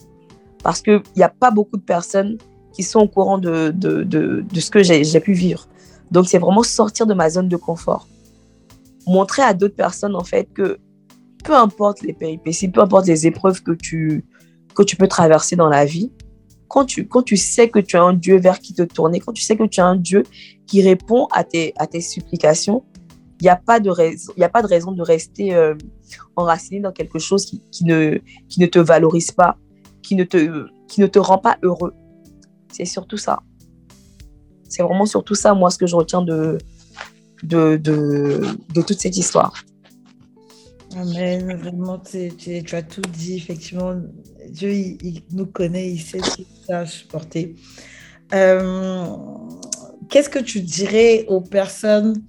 Parce 0.62 0.82
qu'il 0.82 1.02
n'y 1.16 1.22
a 1.22 1.28
pas 1.28 1.50
beaucoup 1.50 1.76
de 1.76 1.82
personnes 1.82 2.36
qui 2.72 2.82
sont 2.82 3.00
au 3.00 3.08
courant 3.08 3.38
de, 3.38 3.70
de, 3.70 4.02
de 4.02 4.60
ce 4.60 4.70
que 4.70 4.82
j'ai 4.82 5.20
pu 5.20 5.32
vivre. 5.32 5.68
Donc, 6.10 6.26
c'est 6.26 6.38
vraiment 6.38 6.62
sortir 6.62 7.06
de 7.06 7.14
ma 7.14 7.30
zone 7.30 7.48
de 7.48 7.56
confort. 7.56 8.08
Montrer 9.10 9.42
à 9.42 9.54
d'autres 9.54 9.74
personnes, 9.74 10.14
en 10.14 10.22
fait, 10.22 10.48
que 10.54 10.78
peu 11.42 11.54
importe 11.54 12.02
les 12.02 12.12
péripéties, 12.12 12.68
peu 12.68 12.80
importe 12.80 13.06
les 13.08 13.26
épreuves 13.26 13.62
que 13.62 13.72
tu, 13.72 14.24
que 14.74 14.84
tu 14.84 14.94
peux 14.94 15.08
traverser 15.08 15.56
dans 15.56 15.68
la 15.68 15.84
vie, 15.84 16.12
quand 16.68 16.84
tu, 16.84 17.08
quand 17.08 17.24
tu 17.24 17.36
sais 17.36 17.68
que 17.68 17.80
tu 17.80 17.96
as 17.96 18.02
un 18.02 18.12
Dieu 18.12 18.38
vers 18.38 18.60
qui 18.60 18.72
te 18.72 18.82
tourner, 18.82 19.18
quand 19.18 19.32
tu 19.32 19.42
sais 19.42 19.56
que 19.56 19.64
tu 19.64 19.80
as 19.80 19.86
un 19.86 19.96
Dieu 19.96 20.22
qui 20.68 20.80
répond 20.82 21.26
à 21.32 21.42
tes, 21.42 21.72
à 21.76 21.88
tes 21.88 22.00
supplications, 22.00 22.84
il 23.40 23.44
n'y 23.44 23.48
a, 23.48 23.56
pas 23.56 23.80
de 23.80 23.90
raison, 23.90 24.32
a 24.40 24.48
pas 24.48 24.62
de 24.62 24.68
raison 24.68 24.92
de 24.92 25.02
rester 25.02 25.54
euh, 25.54 25.74
enraciné 26.36 26.78
dans 26.78 26.92
quelque 26.92 27.18
chose 27.18 27.44
qui, 27.44 27.60
qui, 27.72 27.84
ne, 27.84 28.18
qui 28.48 28.60
ne 28.60 28.66
te 28.66 28.78
valorise 28.78 29.32
pas, 29.32 29.56
qui 30.02 30.14
ne 30.14 30.22
te, 30.22 30.66
qui 30.86 31.00
ne 31.00 31.06
te 31.08 31.18
rend 31.18 31.38
pas 31.38 31.58
heureux. 31.62 31.94
C'est 32.70 32.84
surtout 32.84 33.16
ça. 33.16 33.40
C'est 34.68 34.84
vraiment 34.84 35.06
surtout 35.06 35.34
ça, 35.34 35.54
moi, 35.54 35.70
ce 35.70 35.78
que 35.78 35.86
je 35.88 35.96
retiens 35.96 36.22
de, 36.22 36.58
de, 37.42 37.76
de, 37.76 38.40
de 38.74 38.82
toute 38.82 39.00
cette 39.00 39.16
histoire. 39.16 39.54
Amen. 40.96 41.56
Vraiment, 41.56 41.98
tu, 41.98 42.64
as 42.72 42.82
tout 42.82 43.02
dit. 43.16 43.36
Effectivement, 43.36 43.94
Dieu, 44.48 44.72
il, 44.72 45.22
nous 45.32 45.46
connaît, 45.46 45.90
il 45.90 46.00
sait 46.00 46.20
ce 46.20 46.36
qu'il 46.36 46.46
a 46.74 46.86
supporter. 46.86 47.54
Euh, 48.34 49.06
Qu'est-ce 50.08 50.28
que 50.28 50.40
tu 50.40 50.60
dirais 50.60 51.24
aux 51.28 51.40
personnes 51.40 52.20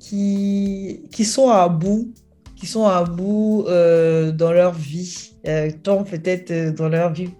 qui, 0.00 1.02
qui 1.12 1.24
sont 1.26 1.50
à 1.50 1.68
bout, 1.68 2.14
qui 2.56 2.66
sont 2.66 2.86
à 2.86 3.04
bout 3.04 3.66
euh, 3.68 4.32
dans 4.32 4.52
leur 4.52 4.72
vie, 4.72 5.32
euh, 5.46 5.70
tant 5.82 6.02
peut-être 6.02 6.50
euh, 6.50 6.72
dans 6.72 6.88
leur 6.88 7.12
vie 7.12 7.30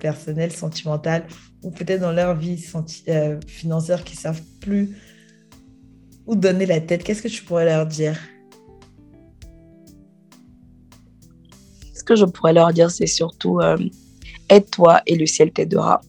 personnelle, 0.00 0.50
sentimentale, 0.50 1.24
ou 1.62 1.70
peut-être 1.70 2.00
dans 2.00 2.10
leur 2.10 2.34
vie 2.34 2.56
financière 2.58 4.02
qui 4.02 4.16
ne 4.16 4.20
savent 4.20 4.42
plus 4.60 4.96
où 6.26 6.36
donner 6.36 6.66
la 6.66 6.80
tête, 6.80 7.02
qu'est-ce 7.02 7.22
que 7.22 7.28
tu 7.28 7.42
pourrais 7.42 7.64
leur 7.64 7.86
dire? 7.86 8.18
Ce 11.94 12.04
que 12.04 12.16
je 12.16 12.24
pourrais 12.24 12.52
leur 12.52 12.72
dire, 12.72 12.90
c'est 12.90 13.06
surtout 13.06 13.60
euh, 13.60 13.76
aide-toi 14.48 15.02
et 15.06 15.16
le 15.16 15.26
ciel 15.26 15.52
t'aidera. 15.52 16.00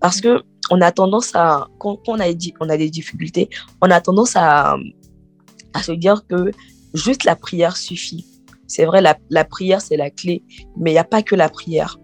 Parce 0.00 0.20
que 0.20 0.42
on 0.70 0.80
a 0.80 0.92
tendance 0.92 1.34
à, 1.34 1.66
quand, 1.78 1.98
on, 2.08 2.20
a, 2.20 2.26
on 2.60 2.68
a 2.68 2.76
des 2.76 2.90
difficultés, 2.90 3.48
on 3.80 3.90
a 3.90 4.00
tendance 4.00 4.36
à, 4.36 4.76
à 5.72 5.82
se 5.82 5.92
dire 5.92 6.26
que 6.26 6.50
juste 6.94 7.24
la 7.24 7.36
prière 7.36 7.76
suffit. 7.76 8.26
C'est 8.66 8.84
vrai, 8.84 9.00
la, 9.00 9.16
la 9.30 9.44
prière, 9.44 9.80
c'est 9.80 9.96
la 9.96 10.10
clé, 10.10 10.44
mais 10.76 10.90
il 10.90 10.94
n'y 10.94 10.98
a 10.98 11.04
pas 11.04 11.22
que 11.22 11.34
la 11.34 11.48
prière. 11.48 11.98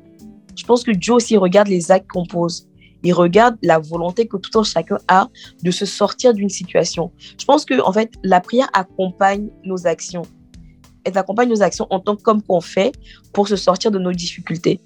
Je 0.56 0.64
pense 0.64 0.82
que 0.82 0.92
Dieu 0.92 1.12
aussi 1.12 1.36
regarde 1.36 1.68
les 1.68 1.90
actes 1.90 2.08
qu'on 2.08 2.24
pose. 2.24 2.68
Il 3.04 3.12
regarde 3.12 3.56
la 3.62 3.78
volonté 3.78 4.26
que 4.26 4.36
tout 4.36 4.58
un 4.58 4.64
chacun 4.64 4.98
a 5.08 5.28
de 5.62 5.70
se 5.70 5.86
sortir 5.86 6.34
d'une 6.34 6.48
situation. 6.48 7.12
Je 7.38 7.44
pense 7.44 7.64
que 7.64 7.80
en 7.82 7.92
fait, 7.92 8.10
la 8.22 8.40
prière 8.40 8.68
accompagne 8.72 9.48
nos 9.64 9.86
actions. 9.86 10.22
Elle 11.04 11.16
accompagne 11.18 11.50
nos 11.50 11.62
actions 11.62 11.86
en 11.90 12.00
tant 12.00 12.16
comme 12.16 12.42
qu'on 12.42 12.62
fait 12.62 12.92
pour 13.32 13.46
se 13.46 13.56
sortir 13.56 13.90
de 13.90 13.98
nos 13.98 14.12
difficultés. 14.12 14.80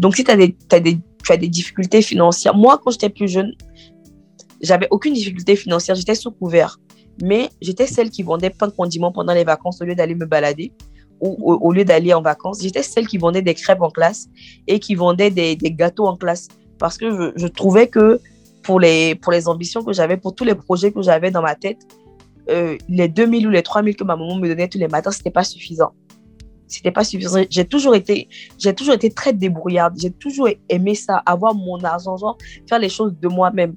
Donc, 0.00 0.16
si 0.16 0.28
as 0.28 0.36
des, 0.36 0.56
des, 0.80 0.98
tu 1.24 1.32
as 1.32 1.36
des 1.36 1.48
difficultés 1.48 2.02
financières, 2.02 2.54
moi, 2.54 2.80
quand 2.82 2.90
j'étais 2.90 3.10
plus 3.10 3.28
jeune, 3.28 3.54
j'avais 4.60 4.88
aucune 4.90 5.14
difficulté 5.14 5.54
financière, 5.54 5.94
j'étais 5.94 6.16
sous 6.16 6.32
couvert. 6.32 6.80
Mais 7.22 7.50
j'étais 7.60 7.86
celle 7.86 8.10
qui 8.10 8.22
vendait 8.22 8.50
pain 8.50 8.66
de 8.66 8.72
condiments 8.72 9.12
pendant 9.12 9.34
les 9.34 9.44
vacances 9.44 9.80
au 9.80 9.84
lieu 9.84 9.94
d'aller 9.94 10.14
me 10.14 10.26
balader 10.26 10.72
au, 11.20 11.58
au 11.60 11.72
lieu 11.72 11.84
d'aller 11.84 12.14
en 12.14 12.22
vacances, 12.22 12.62
j'étais 12.62 12.82
celle 12.82 13.06
qui 13.06 13.18
vendait 13.18 13.42
des 13.42 13.54
crêpes 13.54 13.82
en 13.82 13.90
classe 13.90 14.28
et 14.66 14.78
qui 14.78 14.94
vendait 14.94 15.30
des 15.30 15.56
gâteaux 15.56 16.06
en 16.06 16.16
classe. 16.16 16.48
Parce 16.80 16.96
que 16.96 17.32
je, 17.36 17.46
trouvais 17.46 17.86
que 17.88 18.20
pour 18.62 18.80
les, 18.80 19.14
pour 19.14 19.32
les 19.32 19.46
ambitions 19.46 19.84
que 19.84 19.92
j'avais, 19.92 20.16
pour 20.16 20.34
tous 20.34 20.44
les 20.44 20.54
projets 20.54 20.90
que 20.90 21.02
j'avais 21.02 21.30
dans 21.30 21.42
ma 21.42 21.54
tête, 21.54 21.78
euh, 22.48 22.76
les 22.88 23.06
2000 23.06 23.46
ou 23.46 23.50
les 23.50 23.62
3000 23.62 23.94
que 23.94 24.02
ma 24.02 24.16
maman 24.16 24.36
me 24.36 24.48
donnait 24.48 24.66
tous 24.66 24.78
les 24.78 24.88
matins, 24.88 25.10
c'était 25.10 25.30
pas 25.30 25.44
suffisant. 25.44 25.92
C'était 26.66 26.90
pas 26.90 27.04
suffisant. 27.04 27.44
J'ai 27.50 27.66
toujours 27.66 27.94
été, 27.94 28.28
toujours 28.76 28.94
été 28.94 29.10
très 29.10 29.34
débrouillarde. 29.34 29.94
J'ai 30.00 30.10
toujours 30.10 30.48
aimé 30.70 30.94
ça, 30.94 31.18
avoir 31.26 31.54
mon 31.54 31.84
argent, 31.84 32.16
faire 32.66 32.78
les 32.78 32.88
choses 32.88 33.14
de 33.20 33.28
moi-même. 33.28 33.76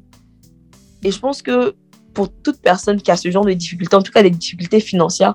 Et 1.03 1.11
je 1.11 1.19
pense 1.19 1.41
que 1.41 1.75
pour 2.13 2.31
toute 2.31 2.61
personne 2.61 3.01
qui 3.01 3.11
a 3.11 3.17
ce 3.17 3.29
genre 3.29 3.43
de 3.43 3.51
difficultés, 3.51 3.97
en 3.97 4.01
tout 4.01 4.13
cas 4.13 4.23
des 4.23 4.29
difficultés 4.29 4.79
financières, 4.79 5.33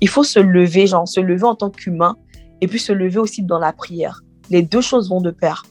il 0.00 0.08
faut 0.08 0.24
se 0.24 0.40
lever, 0.40 0.88
genre 0.88 1.06
se 1.06 1.20
lever 1.20 1.44
en 1.44 1.54
tant 1.54 1.70
qu'humain 1.70 2.16
et 2.60 2.66
puis 2.66 2.80
se 2.80 2.92
lever 2.92 3.18
aussi 3.18 3.42
dans 3.42 3.60
la 3.60 3.72
prière. 3.72 4.22
Les 4.50 4.62
deux 4.62 4.80
choses 4.80 5.10
vont 5.10 5.20
de 5.20 5.30
pair. 5.30 5.62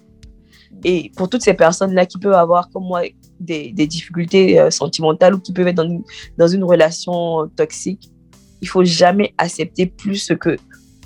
Et 0.84 1.11
pour 1.15 1.30
toutes 1.30 1.43
ces 1.43 1.53
personnes-là 1.53 2.05
qui 2.05 2.17
peuvent 2.17 2.34
avoir, 2.34 2.69
comme 2.69 2.84
moi, 2.84 3.03
des, 3.39 3.71
des 3.71 3.88
difficultés 3.88 4.59
euh, 4.59 4.69
sentimentales 4.69 5.36
ou 5.36 5.39
qui 5.39 5.53
peuvent 5.53 5.67
être 5.67 5.76
dans 5.76 5.88
une, 5.88 6.03
dans 6.38 6.47
une 6.47 6.63
relation 6.63 7.47
toxique, 7.55 8.11
il 8.61 8.67
faut 8.67 8.84
jamais 8.84 9.34
accepter 9.38 9.86
plus 9.86 10.32
que, 10.39 10.57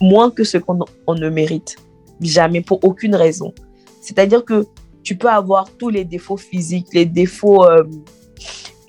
moins 0.02 0.30
que 0.30 0.44
ce 0.44 0.58
qu'on 0.58 0.80
on 1.08 1.16
ne 1.16 1.30
mérite. 1.30 1.76
Jamais, 2.22 2.62
pour 2.62 2.84
aucune 2.84 3.16
raison. 3.16 3.54
C'est-à-dire 4.02 4.44
que 4.46 4.66
tu 5.04 5.16
peux 5.16 5.30
avoir 5.30 5.70
tous 5.78 5.90
les 5.90 6.06
défauts 6.06 6.38
physiques, 6.38 6.88
les 6.94 7.06
défauts, 7.06 7.66
euh, 7.66 7.84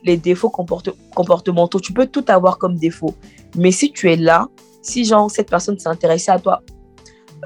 les 0.05 0.17
défauts 0.17 0.51
comportementaux, 0.51 1.81
tu 1.81 1.93
peux 1.93 2.07
tout 2.07 2.25
avoir 2.29 2.59
comme 2.59 2.77
défaut. 2.77 3.15
Mais 3.57 3.71
si 3.71 3.93
tu 3.93 4.11
es 4.11 4.17
là, 4.17 4.49
si 4.83 5.05
genre 5.05 5.31
cette 5.31 5.51
personne 5.51 5.79
s'est 5.79 5.89
intéressée 5.89 6.31
à 6.31 6.39
toi 6.39 6.63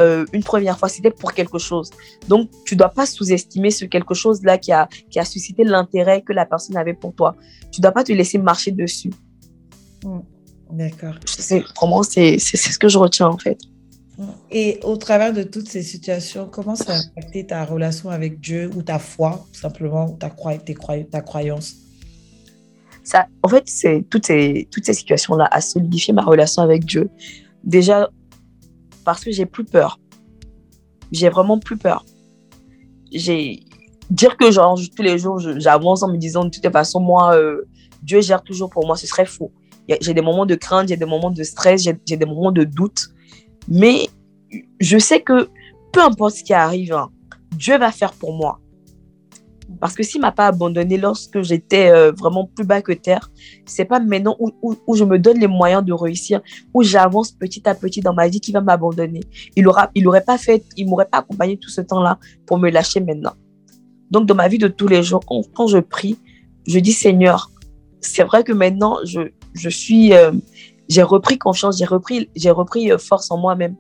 euh, 0.01 0.25
une 0.33 0.43
première 0.43 0.79
fois, 0.79 0.89
c'était 0.89 1.11
pour 1.11 1.33
quelque 1.33 1.59
chose. 1.59 1.91
Donc, 2.29 2.51
tu 2.65 2.77
dois 2.77 2.89
pas 2.89 3.07
sous-estimer 3.07 3.71
ce 3.71 3.85
quelque 3.85 4.15
chose-là 4.15 4.59
qui 4.59 4.73
a, 4.73 4.89
qui 5.11 5.19
a 5.19 5.25
suscité 5.25 5.65
l'intérêt 5.65 6.23
que 6.23 6.33
la 6.33 6.47
personne 6.47 6.77
avait 6.77 6.95
pour 6.95 7.15
toi. 7.15 7.37
Tu 7.71 7.81
dois 7.81 7.93
pas 7.93 8.05
te 8.05 8.13
laisser 8.13 8.39
marcher 8.39 8.73
dessus. 8.73 9.11
Mm. 10.05 10.21
D'accord. 10.73 11.15
Vraiment, 11.77 12.03
c'est 12.03 12.39
ce 12.39 12.79
que 12.79 12.89
je 12.89 12.99
retiens 12.99 13.29
en 13.29 13.39
fait. 13.39 13.59
Mm. 14.17 14.25
Et 14.51 14.81
au 14.83 14.97
travers 14.97 15.33
de 15.33 15.43
toutes 15.43 15.69
ces 15.69 15.83
situations, 15.83 16.49
comment 16.51 16.77
ça 16.77 16.95
a 16.95 16.97
impacté 16.97 17.47
ta 17.47 17.65
relation 17.65 18.11
avec 18.11 18.41
Dieu 18.41 18.71
ou 18.75 18.83
ta 18.83 18.99
foi, 18.99 19.47
tout 19.53 19.61
simplement, 19.61 20.09
ta, 20.13 20.31
tes 20.65 20.75
croy 20.75 21.05
ta 21.05 21.21
croyance? 21.21 21.75
Ça, 23.05 23.27
En 23.43 23.49
fait, 23.49 23.65
toutes 24.09 24.27
ces, 24.27 24.69
toutes 24.71 24.87
ces 24.87 24.95
situations-là 24.95 25.49
a 25.51 25.61
solidifié 25.61 26.15
ma 26.15 26.23
relation 26.23 26.63
avec 26.63 26.85
Dieu. 26.85 27.11
Déjà, 27.65 28.09
parce 29.05 29.25
que 29.25 29.31
j'ai 29.31 29.47
plus 29.47 29.65
peur. 29.65 29.99
J'ai 31.11 31.29
vraiment 31.29 31.59
plus 31.59 31.77
peur. 31.77 32.05
Dire 34.11 34.37
que 34.37 34.51
genre 34.51 34.79
tous 34.97 35.03
les 35.03 35.19
jours 35.19 35.39
j'avance 35.39 36.03
en 36.03 36.09
me 36.09 36.17
disant 36.17 36.45
de 36.45 36.51
toute 36.51 36.71
façon 36.73 37.01
moi 37.01 37.35
euh, 37.35 37.63
Dieu 38.03 38.21
gère 38.21 38.43
toujours 38.43 38.71
pour 38.71 38.87
moi, 38.87 38.97
ce 38.97 39.07
serait 39.07 39.27
faux. 39.27 39.53
J'ai 40.01 40.15
des 40.15 40.23
moments 40.23 40.47
de 40.47 40.55
crainte, 40.55 40.89
j'ai 40.89 40.97
des 40.97 41.05
moments 41.05 41.31
de 41.31 41.43
stress, 41.43 41.83
j'ai 41.83 42.17
des 42.17 42.25
moments 42.27 42.53
de 42.53 42.65
doute, 42.65 43.09
mais 43.69 44.09
je 44.81 44.99
sais 44.99 45.21
que 45.21 45.49
peu 45.93 46.03
importe 46.03 46.37
ce 46.37 46.45
qui 46.45 46.55
arrive, 46.55 46.93
hein, 46.93 47.11
Dieu 47.53 47.79
va 47.79 47.93
faire 47.93 48.13
pour 48.13 48.33
moi. 48.35 48.61
Parce 49.81 49.95
que 49.95 50.03
s'il 50.03 50.21
m'a 50.21 50.33
pas 50.33 50.47
abandonné 50.47 50.97
lorsque 50.97 51.43
j'étais 51.43 51.91
euh, 51.91 52.13
vraiment 52.13 52.47
plus 52.55 52.65
bas 52.65 52.83
que 52.83 52.93
terre, 52.93 53.31
c'est 53.67 53.85
pas 53.85 54.01
maintenant 54.01 54.37
où, 54.39 54.95
je 54.95 55.05
me 55.05 55.19
donne 55.19 55.39
les 55.39 55.47
moyens 55.47 55.85
de 55.85 55.93
réussir, 55.93 56.41
où 56.73 56.83
j'avance 56.83 57.33
petit 57.33 57.69
à 57.69 57.75
petit 57.75 58.01
dans 58.01 58.15
ma 58.15 58.29
vie 58.29 58.41
qui 58.41 58.53
va 58.53 58.61
m'abandonner. 58.61 59.21
Il 59.57 59.67
aura, 59.69 59.91
il 59.95 60.07
aurait 60.09 60.25
pas 60.25 60.39
fait, 60.39 60.65
il 60.77 60.89
m'aurait 60.89 61.07
pas 61.07 61.19
accompagné 61.19 61.57
tout 61.57 61.71
ce 61.71 61.81
temps-là 61.81 62.19
pour 62.47 62.59
me 62.59 62.71
lâcher 62.71 63.01
maintenant. 63.01 63.33
Donc 64.11 64.27
dans 64.27 64.35
ma 64.35 64.49
vie 64.49 64.59
de 64.59 64.69
tous 64.69 64.89
les 64.89 65.03
jours, 65.03 65.23
quand, 65.27 65.67
je 65.67 65.79
prie, 65.79 66.19
je 66.67 66.79
dis 66.79 66.93
Seigneur, 66.93 67.51
c'est 68.01 68.25
vrai 68.25 68.45
que 68.45 68.53
maintenant 68.53 68.99
je, 69.05 69.21
je 69.55 69.69
suis, 69.69 70.13
euh, 70.13 70.33
j'ai 70.89 71.03
repris 71.03 71.39
confiance, 71.39 71.79
j'ai 71.79 71.87
repris, 71.87 72.29
j'ai 72.37 72.51
repris 72.51 72.93
euh, 72.93 72.99
force 72.99 73.31
en 73.31 73.39
moi-même, 73.39 73.75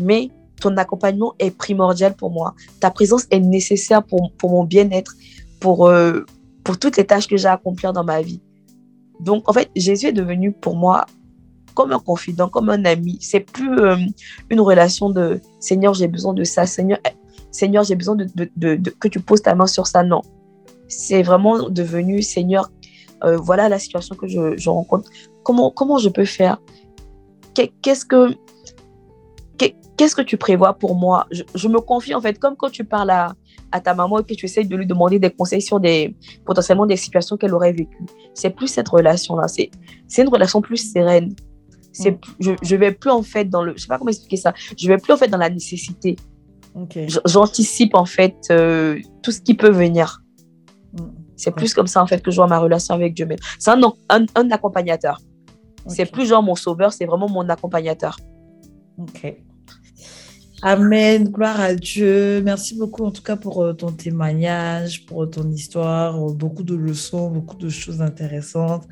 mais 0.00 0.30
ton 0.60 0.76
accompagnement 0.76 1.34
est 1.38 1.50
primordial 1.50 2.14
pour 2.14 2.30
moi. 2.30 2.54
Ta 2.80 2.90
présence 2.90 3.26
est 3.30 3.40
nécessaire 3.40 4.02
pour, 4.02 4.32
pour 4.38 4.50
mon 4.50 4.64
bien-être 4.64 5.14
pour, 5.60 5.86
euh, 5.86 6.24
pour 6.64 6.78
toutes 6.78 6.96
les 6.96 7.04
tâches 7.04 7.26
que 7.26 7.36
j'ai 7.36 7.48
à 7.48 7.54
accomplir 7.54 7.92
dans 7.92 8.04
ma 8.04 8.22
vie. 8.22 8.40
Donc, 9.20 9.48
en 9.48 9.52
fait, 9.52 9.70
Jésus 9.74 10.06
est 10.06 10.12
devenu 10.12 10.52
pour 10.52 10.76
moi 10.76 11.06
comme 11.74 11.92
un 11.92 11.98
confident, 11.98 12.48
comme 12.48 12.70
un 12.70 12.84
ami. 12.84 13.18
C'est 13.20 13.40
plus 13.40 13.78
euh, 13.78 13.96
une 14.50 14.60
relation 14.60 15.10
de 15.10 15.40
Seigneur, 15.60 15.94
j'ai 15.94 16.08
besoin 16.08 16.34
de 16.34 16.44
ça, 16.44 16.66
Seigneur, 16.66 16.98
Seigneur, 17.50 17.84
j'ai 17.84 17.94
besoin 17.94 18.16
de, 18.16 18.26
de, 18.56 18.90
que 18.98 19.08
tu 19.08 19.20
poses 19.20 19.42
ta 19.42 19.54
main 19.54 19.66
sur 19.66 19.86
ça. 19.86 20.02
Non. 20.02 20.22
C'est 20.88 21.22
vraiment 21.22 21.68
devenu 21.68 22.22
Seigneur, 22.22 22.70
euh, 23.24 23.36
voilà 23.36 23.68
la 23.68 23.78
situation 23.78 24.14
que 24.14 24.26
je, 24.26 24.56
je, 24.56 24.70
rencontre. 24.70 25.08
Comment, 25.44 25.70
comment 25.70 25.98
je 25.98 26.08
peux 26.08 26.24
faire? 26.24 26.60
Qu'est-ce 27.54 28.04
que 28.04 28.34
qu'est-ce 29.98 30.16
que 30.16 30.22
tu 30.22 30.38
prévois 30.38 30.72
pour 30.72 30.94
moi? 30.94 31.26
Je, 31.30 31.42
je, 31.54 31.68
me 31.68 31.80
confie 31.80 32.14
en 32.14 32.20
fait, 32.22 32.38
comme 32.38 32.56
quand 32.56 32.70
tu 32.70 32.84
parles 32.84 33.10
à, 33.10 33.34
à 33.72 33.80
ta 33.80 33.92
maman 33.92 34.20
et 34.20 34.24
que 34.24 34.32
tu 34.32 34.46
essaies 34.46 34.64
de 34.64 34.76
lui 34.76 34.86
demander 34.86 35.18
des 35.18 35.30
conseils 35.30 35.60
sur 35.60 35.80
des, 35.80 36.16
potentiellement 36.46 36.86
des 36.86 36.96
situations 36.96 37.36
qu'elle 37.36 37.52
aurait 37.52 37.72
vécues. 37.72 38.06
C'est 38.32 38.50
plus 38.50 38.68
cette 38.68 38.88
relation-là. 38.88 39.48
C'est, 39.48 39.70
c'est 40.06 40.22
une 40.22 40.28
relation 40.28 40.62
plus 40.62 40.92
sereine. 40.92 41.34
C'est, 41.92 42.12
mm. 42.12 42.20
je, 42.40 42.52
je 42.62 42.76
vais 42.76 42.92
plus 42.92 43.10
en 43.10 43.22
fait 43.22 43.46
dans 43.46 43.62
le, 43.62 43.74
je 43.76 43.82
sais 43.82 43.88
pas 43.88 43.98
comment 43.98 44.10
expliquer 44.10 44.36
ça. 44.36 44.54
Je 44.78 44.88
vais 44.88 44.96
plus 44.96 45.12
en 45.12 45.16
fait 45.18 45.28
dans 45.28 45.38
la 45.38 45.50
nécessité. 45.50 46.16
J'anticipe 47.26 47.94
en 47.94 48.04
fait 48.04 48.36
euh, 48.50 48.98
tout 49.22 49.32
ce 49.32 49.40
qui 49.40 49.54
peut 49.54 49.70
venir. 49.70 50.22
Mm. 50.92 51.02
C'est 51.36 51.50
plus 51.50 51.74
comme 51.74 51.86
ça 51.88 52.02
en 52.02 52.06
fait 52.06 52.22
que 52.22 52.30
je 52.30 52.36
vois 52.36 52.46
ma 52.46 52.58
relation 52.58 52.94
avec 52.94 53.14
Dieu. 53.14 53.28
C'est 53.58 53.70
un, 53.70 53.80
un, 54.08 54.26
un 54.34 54.50
accompagnateur. 54.50 55.20
C'est 55.86 56.10
plus 56.10 56.26
genre 56.26 56.42
mon 56.42 56.54
sauveur, 56.54 56.92
c'est 56.92 57.06
vraiment 57.06 57.28
mon 57.28 57.48
accompagnateur. 57.48 58.16
Ok. 58.98 59.36
Amen, 60.62 61.28
gloire 61.28 61.60
à 61.60 61.74
Dieu. 61.74 62.42
Merci 62.42 62.76
beaucoup 62.76 63.04
en 63.04 63.12
tout 63.12 63.22
cas 63.22 63.36
pour 63.36 63.62
euh, 63.62 63.74
ton 63.74 63.92
témoignage, 63.92 65.06
pour 65.06 65.30
ton 65.30 65.48
histoire, 65.52 66.20
euh, 66.20 66.32
beaucoup 66.32 66.64
de 66.64 66.74
leçons, 66.74 67.30
beaucoup 67.30 67.56
de 67.56 67.68
choses 67.68 68.02
intéressantes. 68.02 68.88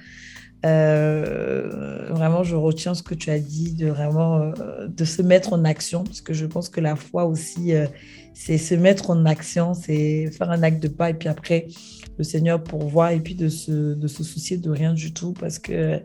Euh, 0.65 2.09
vraiment, 2.11 2.45
je 2.45 2.55
retiens 2.55 2.95
ce 2.95 3.03
que 3.03 3.15
tu 3.15 3.31
as 3.31 3.41
dit, 3.41 3.73
de 3.75 3.89
vraiment 3.89 4.53
de 4.87 5.05
se 5.05 5.23
mettre 5.23 5.53
en 5.55 5.65
action, 5.65 6.05
parce 6.05 6.21
que 6.21 6.33
je 6.33 6.47
pense 6.47 6.69
que 6.69 6.81
la 6.81 6.95
foi 6.95 7.25
aussi, 7.25 7.73
c'est 8.35 8.59
se 8.59 8.75
mettre 8.75 9.11
en 9.11 9.27
action, 9.27 9.75
c'est 9.75 10.31
faire 10.31 10.51
un 10.51 10.63
acte 10.63 10.83
de 10.83 10.89
pas, 10.89 11.11
et 11.11 11.15
puis 11.15 11.29
après, 11.29 11.67
le 12.17 12.25
Seigneur 12.25 12.63
pourvoit, 12.63 13.13
et 13.13 13.21
puis 13.21 13.35
de 13.35 13.49
se, 13.49 13.95
de 13.95 14.09
se 14.09 14.25
soucier 14.25 14.57
de 14.57 14.71
rien 14.71 14.95
du 14.95 15.13
tout, 15.13 15.33
parce 15.33 15.59
que 15.59 16.01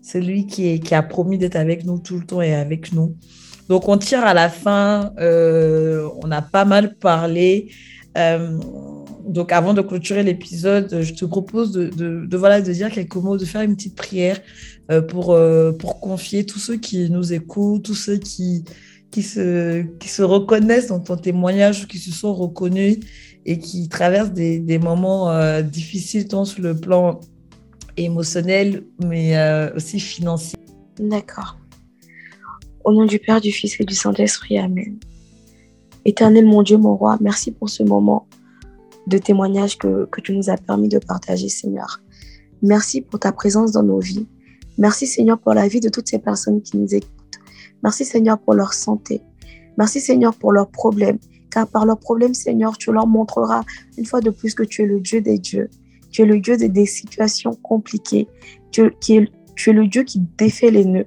c'est 0.00 0.20
lui 0.20 0.46
qui, 0.46 0.68
est, 0.68 0.78
qui 0.78 0.94
a 0.94 1.02
promis 1.02 1.38
d'être 1.38 1.56
avec 1.56 1.84
nous 1.84 1.98
tout 1.98 2.18
le 2.18 2.24
temps 2.24 2.42
et 2.42 2.54
avec 2.54 2.92
nous. 2.92 3.16
Donc, 3.68 3.88
on 3.88 3.96
tire 3.96 4.24
à 4.24 4.34
la 4.34 4.48
fin. 4.48 5.12
Euh, 5.18 6.08
on 6.22 6.30
a 6.30 6.42
pas 6.42 6.64
mal 6.64 6.96
parlé. 6.96 7.70
Euh, 8.18 8.58
donc, 9.26 9.52
avant 9.52 9.72
de 9.72 9.82
clôturer 9.82 10.22
l'épisode, 10.22 11.00
je 11.00 11.14
te 11.14 11.24
propose 11.24 11.72
de, 11.72 12.36
voilà, 12.36 12.60
de 12.60 12.72
dire 12.72 12.90
quelques 12.90 13.16
mots, 13.16 13.36
de 13.36 13.44
faire 13.44 13.62
une 13.62 13.76
petite 13.76 13.96
prière 13.96 14.40
euh, 14.90 15.00
pour, 15.00 15.38
pour 15.78 16.00
confier 16.00 16.44
tous 16.44 16.58
ceux 16.58 16.76
qui 16.76 17.08
nous 17.08 17.32
écoutent, 17.32 17.84
tous 17.84 17.94
ceux 17.94 18.16
qui, 18.16 18.64
qui, 19.10 19.22
se, 19.22 19.82
qui 19.98 20.08
se 20.08 20.22
reconnaissent 20.22 20.88
dans 20.88 21.00
ton 21.00 21.16
témoignage, 21.16 21.86
qui 21.86 21.98
se 21.98 22.10
sont 22.10 22.34
reconnus 22.34 22.98
et 23.46 23.58
qui 23.58 23.88
traversent 23.88 24.32
des, 24.32 24.58
des 24.58 24.78
moments 24.78 25.32
difficiles, 25.62 26.26
tant 26.28 26.44
sur 26.44 26.62
le 26.62 26.76
plan 26.76 27.20
émotionnel, 27.96 28.84
mais 29.04 29.36
aussi 29.74 30.00
financier. 30.00 30.58
D'accord. 30.98 31.61
Au 32.84 32.92
nom 32.92 33.04
du 33.04 33.20
Père, 33.20 33.40
du 33.40 33.52
Fils 33.52 33.78
et 33.80 33.84
du 33.84 33.94
Saint-Esprit. 33.94 34.58
Amen. 34.58 34.98
Éternel 36.04 36.46
mon 36.46 36.62
Dieu, 36.62 36.78
mon 36.78 36.96
roi, 36.96 37.16
merci 37.20 37.52
pour 37.52 37.70
ce 37.70 37.84
moment 37.84 38.26
de 39.06 39.18
témoignage 39.18 39.78
que, 39.78 40.08
tu 40.22 40.36
nous 40.36 40.50
as 40.50 40.56
permis 40.56 40.88
de 40.88 40.98
partager, 40.98 41.48
Seigneur. 41.48 42.00
Merci 42.60 43.00
pour 43.00 43.20
ta 43.20 43.30
présence 43.30 43.70
dans 43.70 43.84
nos 43.84 44.00
vies. 44.00 44.26
Merci, 44.78 45.06
Seigneur, 45.06 45.38
pour 45.38 45.54
la 45.54 45.68
vie 45.68 45.78
de 45.78 45.88
toutes 45.88 46.08
ces 46.08 46.18
personnes 46.18 46.60
qui 46.60 46.76
nous 46.76 46.92
écoutent. 46.92 47.10
Merci, 47.84 48.04
Seigneur, 48.04 48.38
pour 48.38 48.54
leur 48.54 48.72
santé. 48.72 49.22
Merci, 49.78 50.00
Seigneur, 50.00 50.34
pour 50.34 50.50
leurs 50.50 50.70
problèmes. 50.70 51.18
Car 51.50 51.68
par 51.68 51.86
leurs 51.86 51.98
problèmes, 51.98 52.34
Seigneur, 52.34 52.76
tu 52.78 52.90
leur 52.90 53.06
montreras 53.06 53.62
une 53.96 54.06
fois 54.06 54.20
de 54.20 54.30
plus 54.30 54.54
que 54.54 54.64
tu 54.64 54.82
es 54.82 54.86
le 54.86 55.00
Dieu 55.00 55.20
des 55.20 55.38
dieux. 55.38 55.70
Tu 56.10 56.22
es 56.22 56.26
le 56.26 56.40
Dieu 56.40 56.56
des, 56.56 56.86
situations 56.86 57.54
compliquées. 57.54 58.26
Tu 58.72 58.82
es 58.82 59.72
le 59.72 59.86
Dieu 59.86 60.02
qui 60.02 60.20
défait 60.36 60.70
les 60.72 60.84
nœuds. 60.84 61.06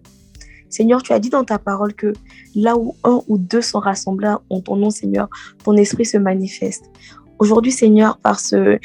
Seigneur, 0.75 1.01
tu 1.01 1.13
as 1.13 1.19
dit 1.19 1.29
dans 1.29 1.45
ta 1.45 1.57
parole 1.57 1.93
que 1.93 2.11
là 2.53 2.75
où 2.75 2.95
un 3.05 3.21
ou 3.29 3.37
deux 3.37 3.61
sont 3.61 3.79
rassemblés 3.79 4.35
en 4.49 4.59
ton 4.59 4.75
nom, 4.75 4.89
Seigneur, 4.89 5.29
ton 5.63 5.77
esprit 5.77 6.03
se 6.03 6.17
manifeste. 6.17 6.91
Aujourd'hui, 7.39 7.71
Seigneur, 7.71 8.17
par 8.17 8.41
ce, 8.41 8.77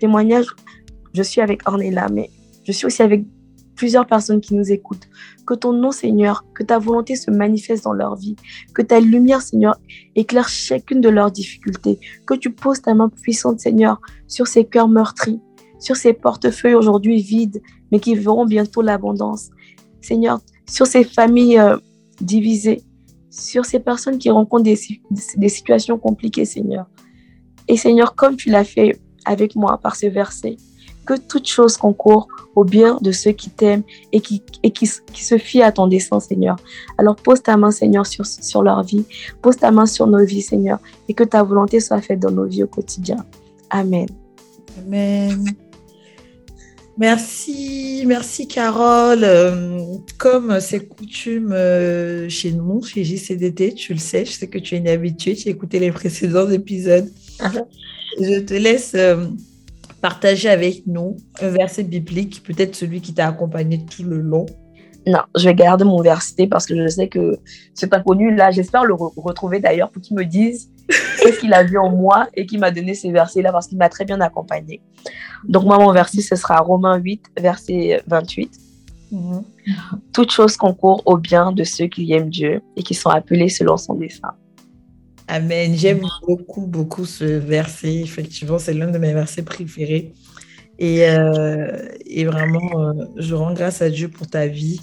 témoignage, 0.00 0.46
je 1.12 1.22
suis 1.22 1.42
avec 1.42 1.68
Ornella, 1.68 2.08
mais 2.08 2.30
je 2.64 2.72
suis 2.72 2.86
aussi 2.86 3.02
avec 3.02 3.26
plusieurs 3.76 4.06
personnes 4.06 4.40
qui 4.40 4.54
nous 4.54 4.72
écoutent. 4.72 5.06
Que 5.46 5.52
ton 5.52 5.74
nom, 5.74 5.92
Seigneur, 5.92 6.46
que 6.54 6.62
ta 6.62 6.78
volonté 6.78 7.14
se 7.14 7.30
manifeste 7.30 7.84
dans 7.84 7.92
leur 7.92 8.16
vie. 8.16 8.36
Que 8.72 8.80
ta 8.80 9.00
lumière, 9.00 9.42
Seigneur, 9.42 9.78
éclaire 10.16 10.48
chacune 10.48 11.02
de 11.02 11.10
leurs 11.10 11.30
difficultés. 11.30 12.00
Que 12.26 12.32
tu 12.32 12.50
poses 12.52 12.80
ta 12.80 12.94
main 12.94 13.10
puissante, 13.10 13.60
Seigneur, 13.60 14.00
sur 14.26 14.46
ces 14.46 14.64
cœurs 14.64 14.88
meurtris, 14.88 15.42
sur 15.78 15.96
ces 15.96 16.14
portefeuilles 16.14 16.74
aujourd'hui 16.74 17.20
vides, 17.20 17.60
mais 17.92 18.00
qui 18.00 18.14
verront 18.14 18.46
bientôt 18.46 18.80
l'abondance. 18.80 19.50
Seigneur, 20.00 20.40
sur 20.68 20.86
ces 20.86 21.04
familles 21.04 21.58
euh, 21.58 21.76
divisées, 22.20 22.82
sur 23.30 23.64
ces 23.64 23.80
personnes 23.80 24.18
qui 24.18 24.30
rencontrent 24.30 24.64
des, 24.64 25.48
situations 25.48 25.98
compliquées, 25.98 26.44
Seigneur. 26.44 26.86
Et 27.68 27.76
Seigneur, 27.76 28.14
comme 28.14 28.36
tu 28.36 28.50
l'as 28.50 28.64
fait 28.64 29.00
avec 29.24 29.54
moi 29.54 29.78
par 29.78 29.96
ce 29.96 30.06
verset, 30.06 30.56
que 31.04 31.14
toute 31.14 31.46
chose 31.46 31.76
concourt 31.76 32.28
au 32.54 32.64
bien 32.64 32.98
de 33.00 33.12
ceux 33.12 33.32
qui 33.32 33.48
t'aiment 33.48 33.82
et, 34.12 34.20
qui, 34.20 34.42
se 34.86 35.38
fient 35.38 35.62
à 35.62 35.72
ton 35.72 35.86
dessein, 35.86 36.20
Seigneur. 36.20 36.56
Alors 36.98 37.16
pose 37.16 37.42
ta 37.42 37.56
main, 37.56 37.70
Seigneur, 37.70 38.06
sur, 38.06 38.26
sur 38.26 38.62
leur 38.62 38.82
vie. 38.82 39.04
Pose 39.40 39.56
ta 39.56 39.70
main 39.70 39.86
sur 39.86 40.06
nos 40.06 40.24
vies, 40.24 40.42
Seigneur, 40.42 40.78
et 41.08 41.14
que 41.14 41.24
ta 41.24 41.42
volonté 41.42 41.80
soit 41.80 42.02
faite 42.02 42.20
dans 42.20 42.30
nos 42.30 42.44
vies 42.44 42.64
au 42.64 42.66
quotidien. 42.66 43.24
Amen. 43.70 44.08
Amen. 44.78 45.44
Merci, 46.98 48.02
merci 48.06 48.48
Carole. 48.48 49.22
Euh, 49.22 49.78
comme 50.18 50.58
c'est 50.58 50.88
coutume 50.88 51.52
euh, 51.52 52.28
chez 52.28 52.50
nous, 52.50 52.82
chez 52.82 53.04
JCDT, 53.04 53.74
tu 53.74 53.92
le 53.92 54.00
sais, 54.00 54.24
je 54.24 54.32
sais 54.32 54.48
que 54.48 54.58
tu 54.58 54.74
es 54.74 54.78
une 54.78 54.88
habituée, 54.88 55.36
tu 55.36 55.48
as 55.48 55.52
écouté 55.52 55.78
les 55.78 55.92
précédents 55.92 56.50
épisodes. 56.50 57.08
Je 58.20 58.40
te 58.40 58.54
laisse 58.54 58.94
euh, 58.96 59.26
partager 60.00 60.48
avec 60.48 60.88
nous 60.88 61.16
un 61.40 61.50
verset 61.50 61.84
biblique, 61.84 62.42
peut-être 62.42 62.74
celui 62.74 63.00
qui 63.00 63.14
t'a 63.14 63.28
accompagné 63.28 63.84
tout 63.86 64.02
le 64.02 64.20
long. 64.20 64.46
Non, 65.06 65.20
je 65.36 65.44
vais 65.44 65.54
garder 65.54 65.84
mon 65.84 66.02
verset 66.02 66.46
parce 66.46 66.66
que 66.66 66.76
je 66.76 66.86
sais 66.88 67.08
que 67.08 67.38
cet 67.74 67.94
inconnu, 67.94 68.34
là, 68.34 68.50
j'espère 68.50 68.84
le 68.84 68.94
retrouver 68.94 69.60
d'ailleurs 69.60 69.90
pour 69.90 70.02
qu'il 70.02 70.16
me 70.16 70.24
dise 70.24 70.70
ce 70.88 71.40
qu'il 71.40 71.54
a 71.54 71.62
vu 71.62 71.78
en 71.78 71.90
moi 71.90 72.28
et 72.34 72.46
qui 72.46 72.58
m'a 72.58 72.70
donné 72.70 72.94
ces 72.94 73.10
versets-là 73.10 73.52
parce 73.52 73.68
qu'il 73.68 73.78
m'a 73.78 73.88
très 73.88 74.04
bien 74.04 74.20
accompagné. 74.20 74.82
Donc, 75.44 75.64
moi, 75.64 75.78
mon 75.78 75.92
verset, 75.92 76.20
ce 76.20 76.36
sera 76.36 76.58
Romains 76.58 76.98
8, 76.98 77.24
verset 77.40 78.02
28. 78.06 78.50
Mhm. 79.10 79.42
Toute 80.12 80.30
chose 80.30 80.56
concourt 80.56 81.02
au 81.06 81.16
bien 81.16 81.52
de 81.52 81.64
ceux 81.64 81.86
qui 81.86 82.12
aiment 82.12 82.30
Dieu 82.30 82.60
et 82.76 82.82
qui 82.82 82.94
sont 82.94 83.10
appelés 83.10 83.48
selon 83.48 83.76
son 83.76 83.94
dessein. 83.94 84.34
Amen. 85.28 85.74
J'aime 85.74 86.00
beaucoup, 86.26 86.66
beaucoup 86.66 87.04
ce 87.04 87.24
verset. 87.24 87.96
Effectivement, 88.00 88.58
c'est 88.58 88.72
l'un 88.72 88.90
de 88.90 88.98
mes 88.98 89.12
versets 89.12 89.42
préférés. 89.42 90.14
Et, 90.78 91.08
euh, 91.08 91.88
et 92.06 92.24
vraiment, 92.24 92.80
euh, 92.80 92.92
je 93.16 93.34
rends 93.34 93.52
grâce 93.52 93.82
à 93.82 93.90
Dieu 93.90 94.08
pour 94.08 94.26
ta 94.26 94.46
vie. 94.46 94.80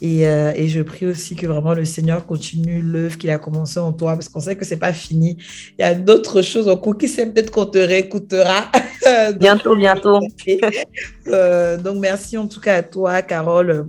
Et, 0.00 0.26
euh, 0.26 0.52
et, 0.54 0.68
je 0.68 0.82
prie 0.82 1.06
aussi 1.06 1.34
que 1.36 1.46
vraiment 1.46 1.72
le 1.72 1.84
Seigneur 1.84 2.26
continue 2.26 2.82
l'œuvre 2.82 3.16
qu'il 3.16 3.30
a 3.30 3.38
commencé 3.38 3.78
en 3.78 3.92
toi, 3.92 4.14
parce 4.14 4.28
qu'on 4.28 4.40
sait 4.40 4.56
que 4.56 4.64
c'est 4.64 4.76
pas 4.76 4.92
fini. 4.92 5.38
Il 5.78 5.82
y 5.82 5.84
a 5.84 5.94
d'autres 5.94 6.42
choses 6.42 6.68
en 6.68 6.76
cours 6.76 6.98
qui 6.98 7.08
sait 7.08 7.26
peut-être 7.26 7.50
qu'on 7.50 7.66
te 7.66 7.78
réécoutera. 7.78 8.70
bientôt, 9.38 9.76
bientôt. 9.76 10.20
donc, 11.26 11.98
merci 12.00 12.36
en 12.36 12.48
tout 12.48 12.60
cas 12.60 12.76
à 12.76 12.82
toi, 12.82 13.22
Carole, 13.22 13.86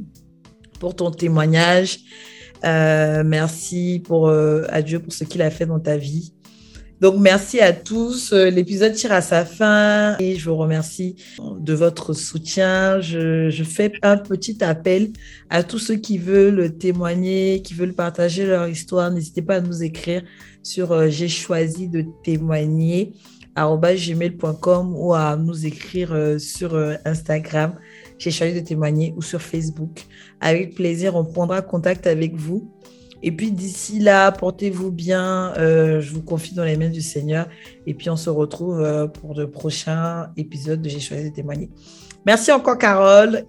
pour 0.79 0.95
ton 0.95 1.11
témoignage. 1.11 1.99
Euh, 2.65 3.23
merci 3.23 4.01
pour, 4.05 4.27
euh, 4.27 4.63
à 4.69 4.81
Dieu 4.81 4.99
pour 4.99 5.13
ce 5.13 5.23
qu'il 5.23 5.41
a 5.41 5.49
fait 5.49 5.65
dans 5.65 5.79
ta 5.79 5.97
vie. 5.97 6.33
Donc, 7.01 7.15
merci 7.19 7.59
à 7.59 7.73
tous. 7.73 8.31
Euh, 8.31 8.49
l'épisode 8.49 8.93
tire 8.93 9.11
à 9.11 9.21
sa 9.21 9.45
fin 9.45 10.17
et 10.19 10.35
je 10.35 10.49
vous 10.49 10.55
remercie 10.55 11.15
de 11.59 11.73
votre 11.73 12.13
soutien. 12.13 13.01
Je, 13.01 13.63
fais 13.63 13.91
un 14.01 14.17
petit 14.17 14.63
appel 14.63 15.11
à 15.49 15.63
tous 15.63 15.79
ceux 15.79 15.95
qui 15.95 16.17
veulent 16.17 16.77
témoigner, 16.77 17.61
qui 17.61 17.73
veulent 17.73 17.93
partager 17.93 18.45
leur 18.45 18.67
histoire. 18.67 19.11
N'hésitez 19.11 19.41
pas 19.41 19.55
à 19.55 19.61
nous 19.61 19.83
écrire 19.83 20.23
sur 20.63 21.09
j'ai 21.09 21.27
choisi 21.27 21.87
de 21.87 22.05
témoigner 22.23 23.13
gmail.com 23.55 24.95
ou 24.95 25.13
à 25.13 25.37
nous 25.37 25.65
écrire 25.65 26.35
sur 26.39 26.75
Instagram 27.05 27.75
j'ai 28.17 28.31
choisi 28.31 28.61
de 28.61 28.65
témoigner 28.65 29.13
ou 29.17 29.21
sur 29.21 29.41
Facebook. 29.41 30.05
Avec 30.39 30.75
plaisir, 30.75 31.15
on 31.15 31.25
prendra 31.25 31.61
contact 31.61 32.07
avec 32.07 32.35
vous. 32.35 32.71
Et 33.25 33.31
puis 33.31 33.51
d'ici 33.51 33.99
là, 33.99 34.31
portez-vous 34.31 34.91
bien. 34.91 35.51
Euh, 35.57 35.99
je 35.99 36.13
vous 36.13 36.21
confie 36.21 36.53
dans 36.53 36.63
les 36.63 36.77
mains 36.77 36.89
du 36.89 37.01
Seigneur. 37.01 37.47
Et 37.87 37.95
puis 37.95 38.11
on 38.11 38.15
se 38.15 38.29
retrouve 38.29 38.81
euh, 38.81 39.07
pour 39.07 39.33
de 39.33 39.45
prochains 39.45 40.29
épisodes 40.37 40.79
de 40.79 40.87
J'ai 40.87 40.99
choisi 40.99 41.31
de 41.31 41.35
témoigner. 41.35 41.71
Merci 42.23 42.51
encore, 42.51 42.77
Carole. 42.77 43.45